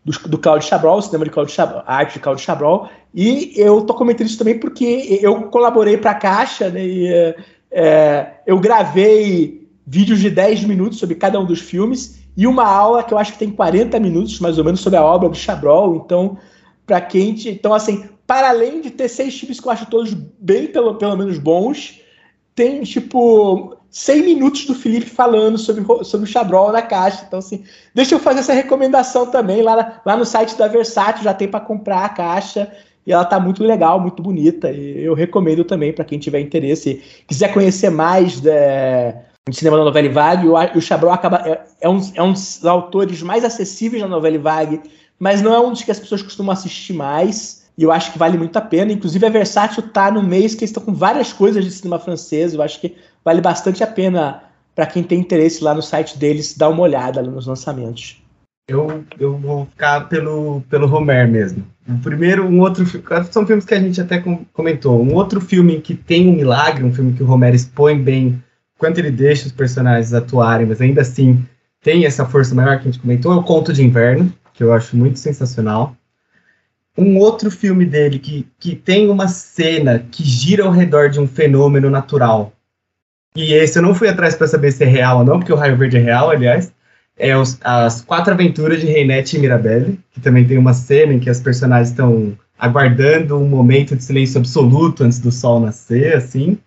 do, 0.06 0.30
do 0.30 0.38
Claudio 0.38 0.68
Chabrol, 0.68 1.00
o 1.00 1.02
cinema 1.02 1.26
de 1.26 1.32
Claudio 1.32 1.56
Chabrol, 1.56 1.82
a 1.84 1.96
arte 1.96 2.14
de 2.14 2.20
Claudio 2.20 2.46
Chabrol. 2.46 2.88
E 3.12 3.54
eu 3.56 3.82
tô 3.82 3.94
comentando 3.96 4.28
isso 4.28 4.38
também 4.38 4.60
porque 4.60 5.20
eu 5.20 5.44
colaborei 5.46 5.98
para 5.98 6.12
a 6.12 6.16
caixa, 6.16 6.70
né? 6.70 6.86
E, 6.86 7.36
é, 7.72 8.34
eu 8.46 8.60
gravei 8.60 9.68
vídeos 9.88 10.20
de 10.20 10.30
10 10.30 10.66
minutos 10.66 11.00
sobre 11.00 11.16
cada 11.16 11.40
um 11.40 11.46
dos 11.46 11.60
filmes 11.60 12.24
e 12.38 12.46
uma 12.46 12.66
aula 12.66 13.04
que 13.04 13.14
eu 13.14 13.18
acho 13.18 13.34
que 13.34 13.40
tem 13.40 13.50
40 13.50 14.00
minutos, 14.00 14.40
mais 14.40 14.58
ou 14.58 14.64
menos, 14.64 14.82
sobre 14.82 14.98
a 14.98 15.06
obra 15.06 15.30
do 15.30 15.36
Chabrol. 15.36 15.96
Então, 15.96 16.38
para 16.86 17.00
quem. 17.00 17.36
Então, 17.48 17.74
assim, 17.74 18.10
para 18.28 18.50
além 18.50 18.82
de 18.82 18.92
ter 18.92 19.08
seis 19.08 19.38
filmes 19.40 19.60
que 19.60 19.68
eu 19.68 19.72
acho 19.72 19.86
todos 19.86 20.14
bem, 20.14 20.68
pelo, 20.68 20.96
pelo 20.96 21.16
menos, 21.16 21.38
bons, 21.38 22.02
tem, 22.54 22.84
tipo, 22.84 23.78
100 23.90 24.24
minutos 24.24 24.66
do 24.66 24.76
Felipe 24.76 25.06
falando 25.06 25.58
sobre, 25.58 25.84
sobre 26.04 26.28
o 26.28 26.32
Chabrol 26.32 26.72
na 26.72 26.82
caixa. 26.82 27.24
Então, 27.26 27.40
assim, 27.40 27.64
deixa 27.94 28.16
eu 28.16 28.20
fazer 28.20 28.42
essa 28.42 28.54
recomendação 28.54 29.28
também. 29.28 29.62
Lá, 29.62 30.02
lá 30.06 30.18
no 30.18 30.26
site 30.26 30.58
da 30.58 30.68
Versátil 30.68 31.24
já 31.24 31.34
tem 31.34 31.48
para 31.48 31.62
comprar 31.62 32.04
a 32.04 32.10
caixa. 32.10 32.70
E 33.08 33.14
ela 33.14 33.24
tá 33.24 33.40
muito 33.40 33.64
legal, 33.64 34.00
muito 34.00 34.22
bonita. 34.22 34.72
E 34.72 35.04
eu 35.04 35.14
recomendo 35.14 35.64
também 35.64 35.94
para 35.94 36.04
quem 36.04 36.20
tiver 36.20 36.40
interesse. 36.42 37.02
Quiser 37.28 37.54
conhecer 37.54 37.90
mais 37.90 38.42
de, 38.42 38.50
de 39.48 39.56
cinema 39.56 39.78
da 39.78 39.84
novela 39.84 40.10
vague, 40.10 40.48
o, 40.48 40.82
Chabrol 40.82 41.12
acaba, 41.12 41.38
é, 41.46 41.62
é, 41.82 41.88
um, 41.88 42.02
é 42.16 42.24
um 42.24 42.34
dos 42.34 42.66
autores 42.66 43.22
mais 43.22 43.46
acessíveis 43.46 44.02
da 44.02 44.10
novela 44.10 44.40
vague, 44.40 44.82
mas 45.20 45.40
não 45.40 45.54
é 45.54 45.60
um 45.60 45.72
dos 45.72 45.84
que 45.84 45.92
as 45.92 46.00
pessoas 46.00 46.24
costumam 46.24 46.52
assistir 46.52 46.94
mais. 46.94 47.64
E 47.78 47.84
eu 47.84 47.92
acho 47.92 48.12
que 48.12 48.18
vale 48.18 48.40
muito 48.40 48.58
a 48.58 48.62
pena. 48.62 48.92
Inclusive, 48.92 49.24
a 49.24 49.30
Versátil 49.30 49.84
tá 49.84 50.10
no 50.10 50.24
mês 50.24 50.56
que 50.56 50.62
eles 50.62 50.72
estão 50.72 50.84
com 50.84 50.94
várias 50.94 51.32
coisas 51.32 51.64
de 51.64 51.70
cinema 51.70 52.00
francês. 52.00 52.56
Eu 52.56 52.62
acho 52.64 52.82
que 52.82 52.96
vale 53.24 53.40
bastante 53.40 53.84
a 53.84 53.88
pena 53.88 54.42
para 54.74 54.88
quem 54.88 55.04
tem 55.04 55.20
interesse 55.20 55.64
lá 55.64 55.76
no 55.76 55.82
site 55.82 56.18
deles 56.18 56.58
dar 56.58 56.70
uma 56.70 56.82
olhada 56.82 57.22
nos 57.22 57.46
lançamentos. 57.46 58.20
Eu, 58.68 59.04
eu 59.20 59.38
vou 59.38 59.68
ficar 59.68 60.10
pelo, 60.10 60.62
pelo 60.70 60.88
Romer 60.88 61.30
mesmo. 61.30 61.64
Primeiro, 62.02 62.46
um 62.46 62.62
outro 62.62 62.84
são 63.30 63.46
filmes 63.46 63.64
que 63.64 63.76
a 63.76 63.80
gente 63.80 64.02
até 64.02 64.24
comentou. 64.52 65.04
Um 65.04 65.14
outro 65.14 65.40
filme 65.40 65.82
que 65.82 65.94
tem 65.94 66.28
um 66.28 66.34
milagre, 66.34 66.84
um 66.84 66.92
filme 66.92 67.14
que 67.14 67.22
o 67.22 67.28
Romer 67.28 67.54
expõe 67.54 68.02
bem 68.02 68.42
quanto 68.78 69.00
ele 69.00 69.12
deixa 69.12 69.46
os 69.46 69.52
personagens 69.52 70.14
atuarem, 70.14 70.66
mas 70.66 70.82
ainda 70.82 71.02
assim 71.02 71.46
tem 71.82 72.06
essa 72.06 72.26
força 72.26 72.56
maior 72.56 72.80
que 72.80 72.88
a 72.88 72.92
gente 72.92 73.02
comentou, 73.02 73.32
é 73.32 73.36
o 73.36 73.44
Conto 73.44 73.72
de 73.72 73.84
Inverno, 73.84 74.34
que 74.54 74.64
eu 74.64 74.74
acho 74.74 74.98
muito 74.98 75.20
sensacional. 75.20 75.96
Um 76.98 77.18
outro 77.18 77.52
filme 77.52 77.86
dele 77.86 78.20
que, 78.20 78.48
que 78.60 78.76
tem 78.76 79.10
uma 79.10 79.28
cena 79.28 80.06
que 80.10 80.24
gira 80.24 80.64
ao 80.64 80.72
redor 80.72 81.10
de 81.10 81.20
um 81.20 81.28
fenômeno 81.28 81.90
natural, 81.90 82.56
e 83.36 83.54
esse 83.54 83.78
eu 83.78 83.84
não 83.84 83.94
fui 83.94 84.08
atrás 84.08 84.34
para 84.36 84.48
saber 84.48 84.72
se 84.72 84.84
é 84.84 84.88
real 84.88 85.20
ou 85.20 85.26
não, 85.26 85.40
porque 85.40 85.52
o 85.52 85.58
Raio 85.58 85.76
Verde 85.76 85.98
é 85.98 86.00
real, 86.00 86.30
aliás. 86.30 86.72
É 87.18 87.36
os, 87.38 87.58
as 87.64 88.02
quatro 88.02 88.34
aventuras 88.34 88.80
de 88.80 88.88
Reinette 88.88 89.36
e 89.36 89.40
Mirabelle, 89.40 90.00
que 90.12 90.22
também 90.22 90.46
tem 90.46 90.58
uma 90.58 90.74
cena 90.74 91.14
em 91.14 91.20
que 91.20 91.30
as 91.30 91.42
personagens 91.42 91.90
estão 91.90 92.38
aguardando 92.58 93.38
um 93.38 93.48
momento 93.48 93.96
de 93.96 94.04
silêncio 94.04 94.40
absoluto 94.40 95.04
antes 95.04 95.20
do 95.20 95.32
sol 95.32 95.60
nascer, 95.60 96.16
assim. 96.16 96.58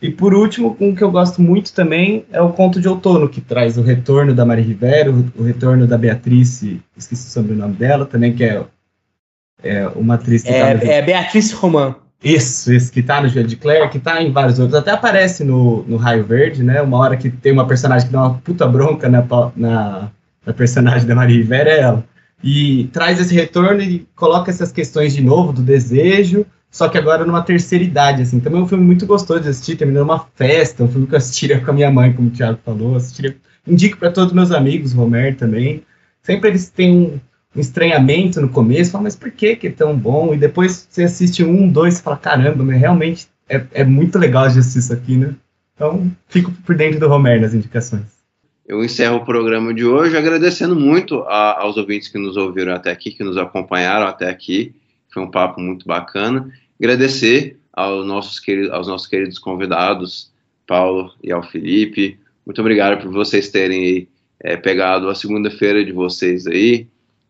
E 0.00 0.10
por 0.10 0.32
último, 0.32 0.76
um 0.80 0.94
que 0.94 1.02
eu 1.02 1.10
gosto 1.10 1.42
muito 1.42 1.72
também 1.72 2.24
é 2.30 2.40
o 2.40 2.52
Conto 2.52 2.80
de 2.80 2.88
Outono, 2.88 3.28
que 3.28 3.40
traz 3.40 3.76
o 3.76 3.82
retorno 3.82 4.32
da 4.32 4.44
Maria 4.44 4.64
Rivero, 4.64 5.32
o 5.36 5.42
retorno 5.42 5.88
da 5.88 5.98
Beatriz, 5.98 6.62
esqueci 6.96 7.26
o 7.26 7.30
sobrenome 7.30 7.74
dela 7.74 8.06
também, 8.06 8.32
que 8.32 8.44
é, 8.44 8.64
é 9.62 9.88
uma 9.88 10.14
atriz 10.14 10.44
que 10.44 10.50
é, 10.50 10.76
tá 10.76 10.86
é 10.86 11.02
Beatriz 11.02 11.50
Roman. 11.52 11.96
Isso, 12.22 12.72
isso, 12.72 12.92
que 12.92 13.02
tá 13.02 13.20
no 13.20 13.28
Joelho 13.28 13.48
de 13.48 13.56
Claire, 13.56 13.88
que 13.90 13.98
tá 13.98 14.22
em 14.22 14.32
vários 14.32 14.58
outros. 14.58 14.78
Até 14.78 14.90
aparece 14.90 15.44
no, 15.44 15.84
no 15.84 15.96
Raio 15.96 16.24
Verde, 16.24 16.64
né? 16.64 16.82
Uma 16.82 16.98
hora 16.98 17.16
que 17.16 17.30
tem 17.30 17.52
uma 17.52 17.66
personagem 17.66 18.08
que 18.08 18.12
dá 18.12 18.22
uma 18.22 18.34
puta 18.38 18.66
bronca 18.66 19.08
na, 19.08 19.24
na, 19.54 20.10
na 20.44 20.52
personagem 20.52 21.06
da 21.06 21.14
Maria 21.14 21.36
Rivera, 21.36 21.70
é 21.70 21.80
ela. 21.80 22.04
E 22.42 22.88
traz 22.92 23.20
esse 23.20 23.34
retorno 23.34 23.80
e 23.82 24.06
coloca 24.16 24.50
essas 24.50 24.72
questões 24.72 25.14
de 25.14 25.22
novo 25.22 25.52
do 25.52 25.62
desejo, 25.62 26.44
só 26.78 26.88
que 26.88 26.96
agora 26.96 27.26
numa 27.26 27.42
terceira 27.42 27.82
idade, 27.82 28.22
assim. 28.22 28.38
Também 28.38 28.60
é 28.60 28.62
um 28.62 28.68
filme 28.68 28.84
muito 28.84 29.04
gostoso 29.04 29.40
de 29.40 29.48
assistir, 29.48 29.74
terminando 29.74 30.04
uma 30.04 30.24
festa, 30.36 30.84
um 30.84 30.88
filme 30.88 31.08
que 31.08 31.14
eu 31.14 31.18
assistiria 31.18 31.58
com 31.58 31.72
a 31.72 31.74
minha 31.74 31.90
mãe, 31.90 32.12
como 32.12 32.28
o 32.28 32.30
Thiago 32.30 32.60
falou. 32.64 32.94
Assistiria, 32.94 33.36
indico 33.66 33.96
para 33.96 34.12
todos 34.12 34.30
os 34.30 34.32
meus 34.36 34.52
amigos, 34.52 34.92
Romer 34.92 35.36
também. 35.36 35.82
Sempre 36.22 36.50
eles 36.50 36.70
têm 36.70 36.96
um, 36.96 37.20
um 37.56 37.60
estranhamento 37.60 38.40
no 38.40 38.48
começo, 38.48 38.92
fala, 38.92 39.02
mas 39.02 39.16
por 39.16 39.28
que 39.32 39.56
que 39.56 39.66
é 39.66 39.70
tão 39.72 39.96
bom? 39.96 40.32
E 40.32 40.38
depois 40.38 40.86
você 40.88 41.02
assiste 41.02 41.42
um, 41.42 41.68
dois, 41.68 41.98
e 41.98 42.02
fala, 42.02 42.16
caramba, 42.16 42.62
mas 42.62 42.78
realmente 42.78 43.26
é, 43.48 43.60
é 43.72 43.82
muito 43.82 44.16
legal 44.16 44.44
assistir 44.44 44.78
isso 44.78 44.92
aqui, 44.92 45.16
né? 45.16 45.34
Então, 45.74 46.08
fico 46.28 46.52
por 46.64 46.76
dentro 46.76 47.00
do 47.00 47.08
Romer 47.08 47.40
nas 47.40 47.54
indicações. 47.54 48.04
Eu 48.64 48.84
encerro 48.84 49.16
o 49.16 49.24
programa 49.24 49.74
de 49.74 49.84
hoje 49.84 50.16
agradecendo 50.16 50.76
muito 50.76 51.24
a, 51.24 51.60
aos 51.60 51.76
ouvintes 51.76 52.06
que 52.06 52.20
nos 52.20 52.36
ouviram 52.36 52.72
até 52.72 52.92
aqui, 52.92 53.10
que 53.10 53.24
nos 53.24 53.36
acompanharam 53.36 54.06
até 54.06 54.30
aqui. 54.30 54.72
Foi 55.12 55.24
um 55.24 55.30
papo 55.30 55.60
muito 55.60 55.84
bacana. 55.84 56.48
Agradecer 56.80 57.58
aos 57.72 58.06
nossos 58.06 58.40
queridos, 58.40 58.70
aos 58.70 58.86
nossos 58.86 59.06
queridos 59.06 59.38
convidados, 59.38 60.30
Paulo 60.66 61.12
e 61.22 61.32
ao 61.32 61.42
Felipe. 61.42 62.18
Muito 62.44 62.60
obrigado 62.60 63.00
por 63.02 63.12
vocês 63.12 63.48
terem 63.48 64.08
é, 64.40 64.56
pegado 64.56 65.08
a 65.08 65.14
segunda-feira 65.14 65.84
de 65.84 65.92
vocês 65.92 66.46
aí, 66.46 66.86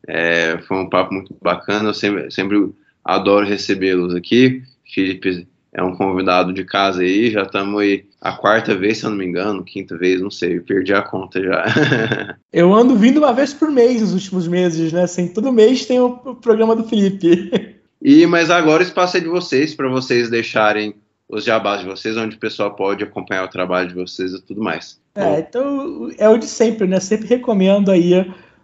é, 0.07 0.59
foi 0.66 0.77
um 0.79 0.89
papo 0.89 1.12
muito 1.12 1.35
bacana, 1.43 1.91
eu 1.91 1.95
sempre, 1.95 2.31
sempre 2.31 2.70
adoro 3.05 3.47
recebê-los 3.47 4.15
aqui. 4.15 4.62
Felipe 4.95 5.47
é 5.73 5.83
um 5.83 5.95
convidado 5.95 6.53
de 6.53 6.65
casa 6.65 7.03
aí, 7.03 7.31
já 7.31 7.43
estamos 7.43 7.81
aí 7.81 8.07
a 8.20 8.33
quarta 8.33 8.75
vez, 8.75 8.99
se 8.99 9.05
eu 9.05 9.11
não 9.11 9.19
me 9.19 9.27
engano, 9.27 9.62
quinta 9.62 9.97
vez, 9.97 10.20
não 10.20 10.31
sei, 10.31 10.61
perdi 10.61 10.95
a 10.95 11.03
conta 11.03 11.43
já. 11.43 11.65
eu 12.53 12.75
ando 12.75 12.97
vindo 12.97 13.19
uma 13.19 13.33
vez 13.33 13.53
por 13.53 13.70
mês 13.70 14.01
nos 14.01 14.15
últimos 14.15 14.49
meses, 14.49 14.93
né? 14.93 15.03
Assim, 15.03 15.29
todo 15.29 15.53
mês 15.53 15.85
tem 15.85 16.01
o 16.01 16.16
programa 16.37 16.75
do 16.75 16.85
Felipe. 16.85 17.68
E 18.01 18.27
mas 18.27 18.51
agora 18.51 18.83
o 18.83 18.87
espaço 18.87 19.16
é 19.16 19.20
de 19.20 19.29
vocês 19.29 19.75
para 19.75 19.89
vocês 19.89 20.31
deixarem 20.31 20.95
os 21.29 21.45
jabás 21.45 21.81
de 21.81 21.87
vocês, 21.87 22.16
onde 22.16 22.37
o 22.37 22.41
pessoal 22.41 22.75
pode 22.75 23.05
acompanhar 23.05 23.45
o 23.45 23.49
trabalho 23.49 23.89
de 23.89 23.95
vocês 23.95 24.33
e 24.33 24.41
tudo 24.41 24.62
mais. 24.62 24.99
É, 25.15 25.41
então 25.41 26.11
é 26.16 26.29
o 26.29 26.39
de 26.39 26.47
sempre, 26.47 26.87
né? 26.87 27.01
Sempre 27.01 27.29
recomendo 27.29 27.91
aí 27.91 28.15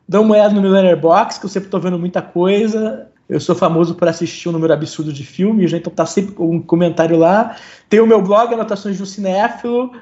Dá 0.08 0.20
uma 0.20 0.34
olhada 0.34 0.54
no 0.54 0.60
meu 0.60 0.70
Letterboxd, 0.70 1.40
que 1.40 1.46
eu 1.46 1.50
sempre 1.50 1.68
estou 1.68 1.80
vendo 1.80 1.98
muita 1.98 2.20
coisa. 2.20 3.08
Eu 3.26 3.40
sou 3.40 3.54
famoso 3.54 3.94
por 3.94 4.06
assistir 4.06 4.48
um 4.50 4.52
número 4.52 4.72
absurdo 4.72 5.12
de 5.12 5.24
filmes, 5.24 5.72
né? 5.72 5.78
então 5.78 5.92
tá 5.92 6.04
sempre 6.04 6.34
um 6.38 6.60
comentário 6.60 7.16
lá. 7.16 7.56
Tem 7.88 8.00
o 8.00 8.06
meu 8.06 8.20
blog, 8.20 8.52
Anotações 8.52 8.98
do 8.98 9.06
Cinéfilo, 9.06 9.92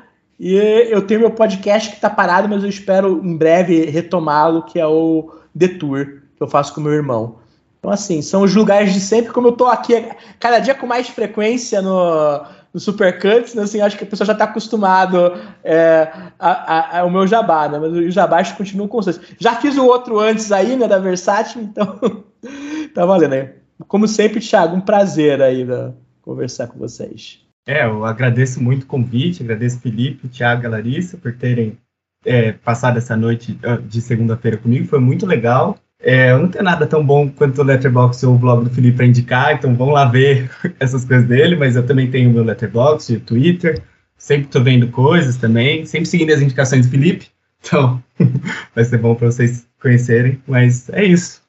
e 0.40 0.56
eu 0.90 1.02
tenho 1.06 1.20
meu 1.20 1.30
podcast 1.30 1.88
que 1.88 1.94
está 1.94 2.10
parado, 2.10 2.48
mas 2.48 2.64
eu 2.64 2.68
espero 2.68 3.20
em 3.24 3.36
breve 3.36 3.84
retomá-lo, 3.84 4.64
que 4.64 4.80
é 4.80 4.86
o 4.86 5.30
The 5.56 5.68
Tour, 5.68 6.04
que 6.36 6.42
eu 6.42 6.48
faço 6.48 6.74
com 6.74 6.80
meu 6.80 6.92
irmão. 6.92 7.36
Então, 7.82 7.90
assim, 7.90 8.22
são 8.22 8.42
os 8.42 8.54
lugares 8.54 8.94
de 8.94 9.00
sempre, 9.00 9.32
como 9.32 9.48
eu 9.48 9.52
estou 9.52 9.66
aqui 9.66 10.08
cada 10.38 10.60
dia 10.60 10.72
com 10.72 10.86
mais 10.86 11.08
frequência 11.08 11.82
no, 11.82 12.40
no 12.72 12.78
Supercuts, 12.78 13.56
né, 13.56 13.64
assim, 13.64 13.80
acho 13.80 13.98
que 13.98 14.04
a 14.04 14.06
pessoa 14.06 14.24
já 14.24 14.34
está 14.34 14.44
acostumado 14.44 15.36
é, 15.64 16.08
ao 16.38 17.10
meu 17.10 17.26
jabá, 17.26 17.68
né? 17.68 17.80
Mas 17.80 17.92
os 17.92 18.14
jabás 18.14 18.52
continuam 18.52 18.86
constantes. 18.86 19.20
Já 19.36 19.56
fiz 19.56 19.76
o 19.76 19.84
outro 19.84 20.20
antes 20.20 20.52
aí, 20.52 20.76
né, 20.76 20.86
da 20.86 21.00
Versátil, 21.00 21.60
então 21.60 21.98
tá 22.94 23.04
valendo 23.04 23.30
né? 23.30 23.54
Como 23.88 24.06
sempre, 24.06 24.38
Thiago, 24.38 24.76
um 24.76 24.80
prazer 24.80 25.42
aí 25.42 25.64
né, 25.64 25.92
conversar 26.20 26.68
com 26.68 26.78
vocês. 26.78 27.40
É, 27.66 27.84
eu 27.84 28.04
agradeço 28.04 28.62
muito 28.62 28.84
o 28.84 28.86
convite, 28.86 29.42
agradeço 29.42 29.80
Felipe, 29.80 30.28
Thiago 30.28 30.64
e 30.64 30.68
Larissa 30.68 31.16
por 31.16 31.32
terem 31.32 31.76
é, 32.24 32.52
passado 32.52 32.98
essa 32.98 33.16
noite 33.16 33.58
de 33.88 34.00
segunda-feira 34.00 34.56
comigo, 34.56 34.86
foi 34.86 35.00
muito 35.00 35.26
legal. 35.26 35.76
É, 36.02 36.32
eu 36.32 36.40
não 36.40 36.48
tenho 36.48 36.64
nada 36.64 36.84
tão 36.84 37.04
bom 37.04 37.30
quanto 37.30 37.60
o 37.60 37.64
Letterboxd 37.64 38.26
ou 38.26 38.34
o 38.34 38.38
blog 38.38 38.64
do 38.64 38.70
Felipe 38.70 38.96
para 38.96 39.06
indicar, 39.06 39.54
então 39.54 39.74
vão 39.76 39.90
lá 39.90 40.04
ver 40.04 40.50
essas 40.80 41.04
coisas 41.04 41.26
dele, 41.28 41.54
mas 41.54 41.76
eu 41.76 41.86
também 41.86 42.10
tenho 42.10 42.28
o 42.28 42.32
meu 42.32 42.42
Letterboxd, 42.42 43.20
Twitter, 43.20 43.80
sempre 44.18 44.46
estou 44.46 44.64
vendo 44.64 44.88
coisas 44.88 45.36
também, 45.36 45.86
sempre 45.86 46.06
seguindo 46.06 46.32
as 46.32 46.40
indicações 46.40 46.86
do 46.86 46.90
Felipe, 46.90 47.28
então 47.60 48.02
vai 48.74 48.84
ser 48.84 48.98
bom 48.98 49.14
para 49.14 49.30
vocês 49.30 49.68
conhecerem, 49.80 50.42
mas 50.46 50.88
é 50.90 51.04
isso. 51.04 51.40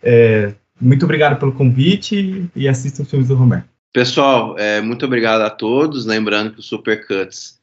É, 0.00 0.54
muito 0.80 1.04
obrigado 1.04 1.38
pelo 1.38 1.52
convite 1.52 2.48
e 2.54 2.68
assistam 2.68 3.02
os 3.02 3.10
filmes 3.10 3.28
do 3.28 3.34
Romero. 3.34 3.64
Pessoal, 3.92 4.56
é, 4.56 4.80
muito 4.80 5.04
obrigado 5.04 5.40
a 5.40 5.50
todos, 5.50 6.06
lembrando 6.06 6.52
que 6.52 6.60
o 6.60 6.62
Supercuts 6.62 7.58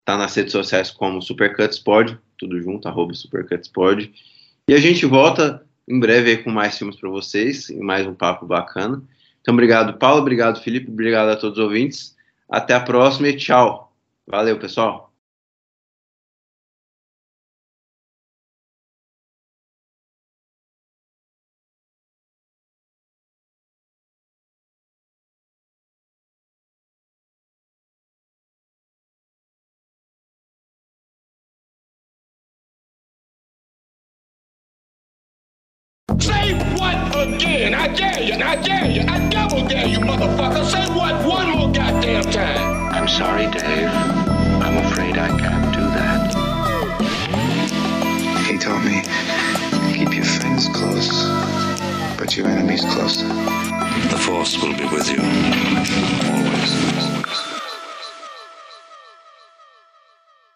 está 0.00 0.16
nas 0.16 0.34
redes 0.34 0.50
sociais 0.50 0.90
como 0.90 1.22
SupercutsPod, 1.22 2.18
tudo 2.36 2.60
junto, 2.60 2.88
arroba 2.88 3.14
SupercutsPod, 3.14 4.12
e 4.66 4.74
a 4.74 4.80
gente 4.80 5.06
volta 5.06 5.63
em 5.88 6.00
breve 6.00 6.30
aí 6.30 6.38
com 6.38 6.50
mais 6.50 6.76
filmes 6.76 6.96
para 6.96 7.10
vocês 7.10 7.68
e 7.68 7.78
mais 7.78 8.06
um 8.06 8.14
papo 8.14 8.46
bacana. 8.46 9.02
Então, 9.40 9.52
obrigado, 9.52 9.98
Paulo, 9.98 10.22
obrigado, 10.22 10.62
Felipe, 10.62 10.90
obrigado 10.90 11.28
a 11.28 11.36
todos 11.36 11.58
os 11.58 11.64
ouvintes. 11.64 12.16
Até 12.48 12.74
a 12.74 12.80
próxima 12.80 13.28
e 13.28 13.36
tchau. 13.36 13.92
Valeu, 14.26 14.58
pessoal. 14.58 15.03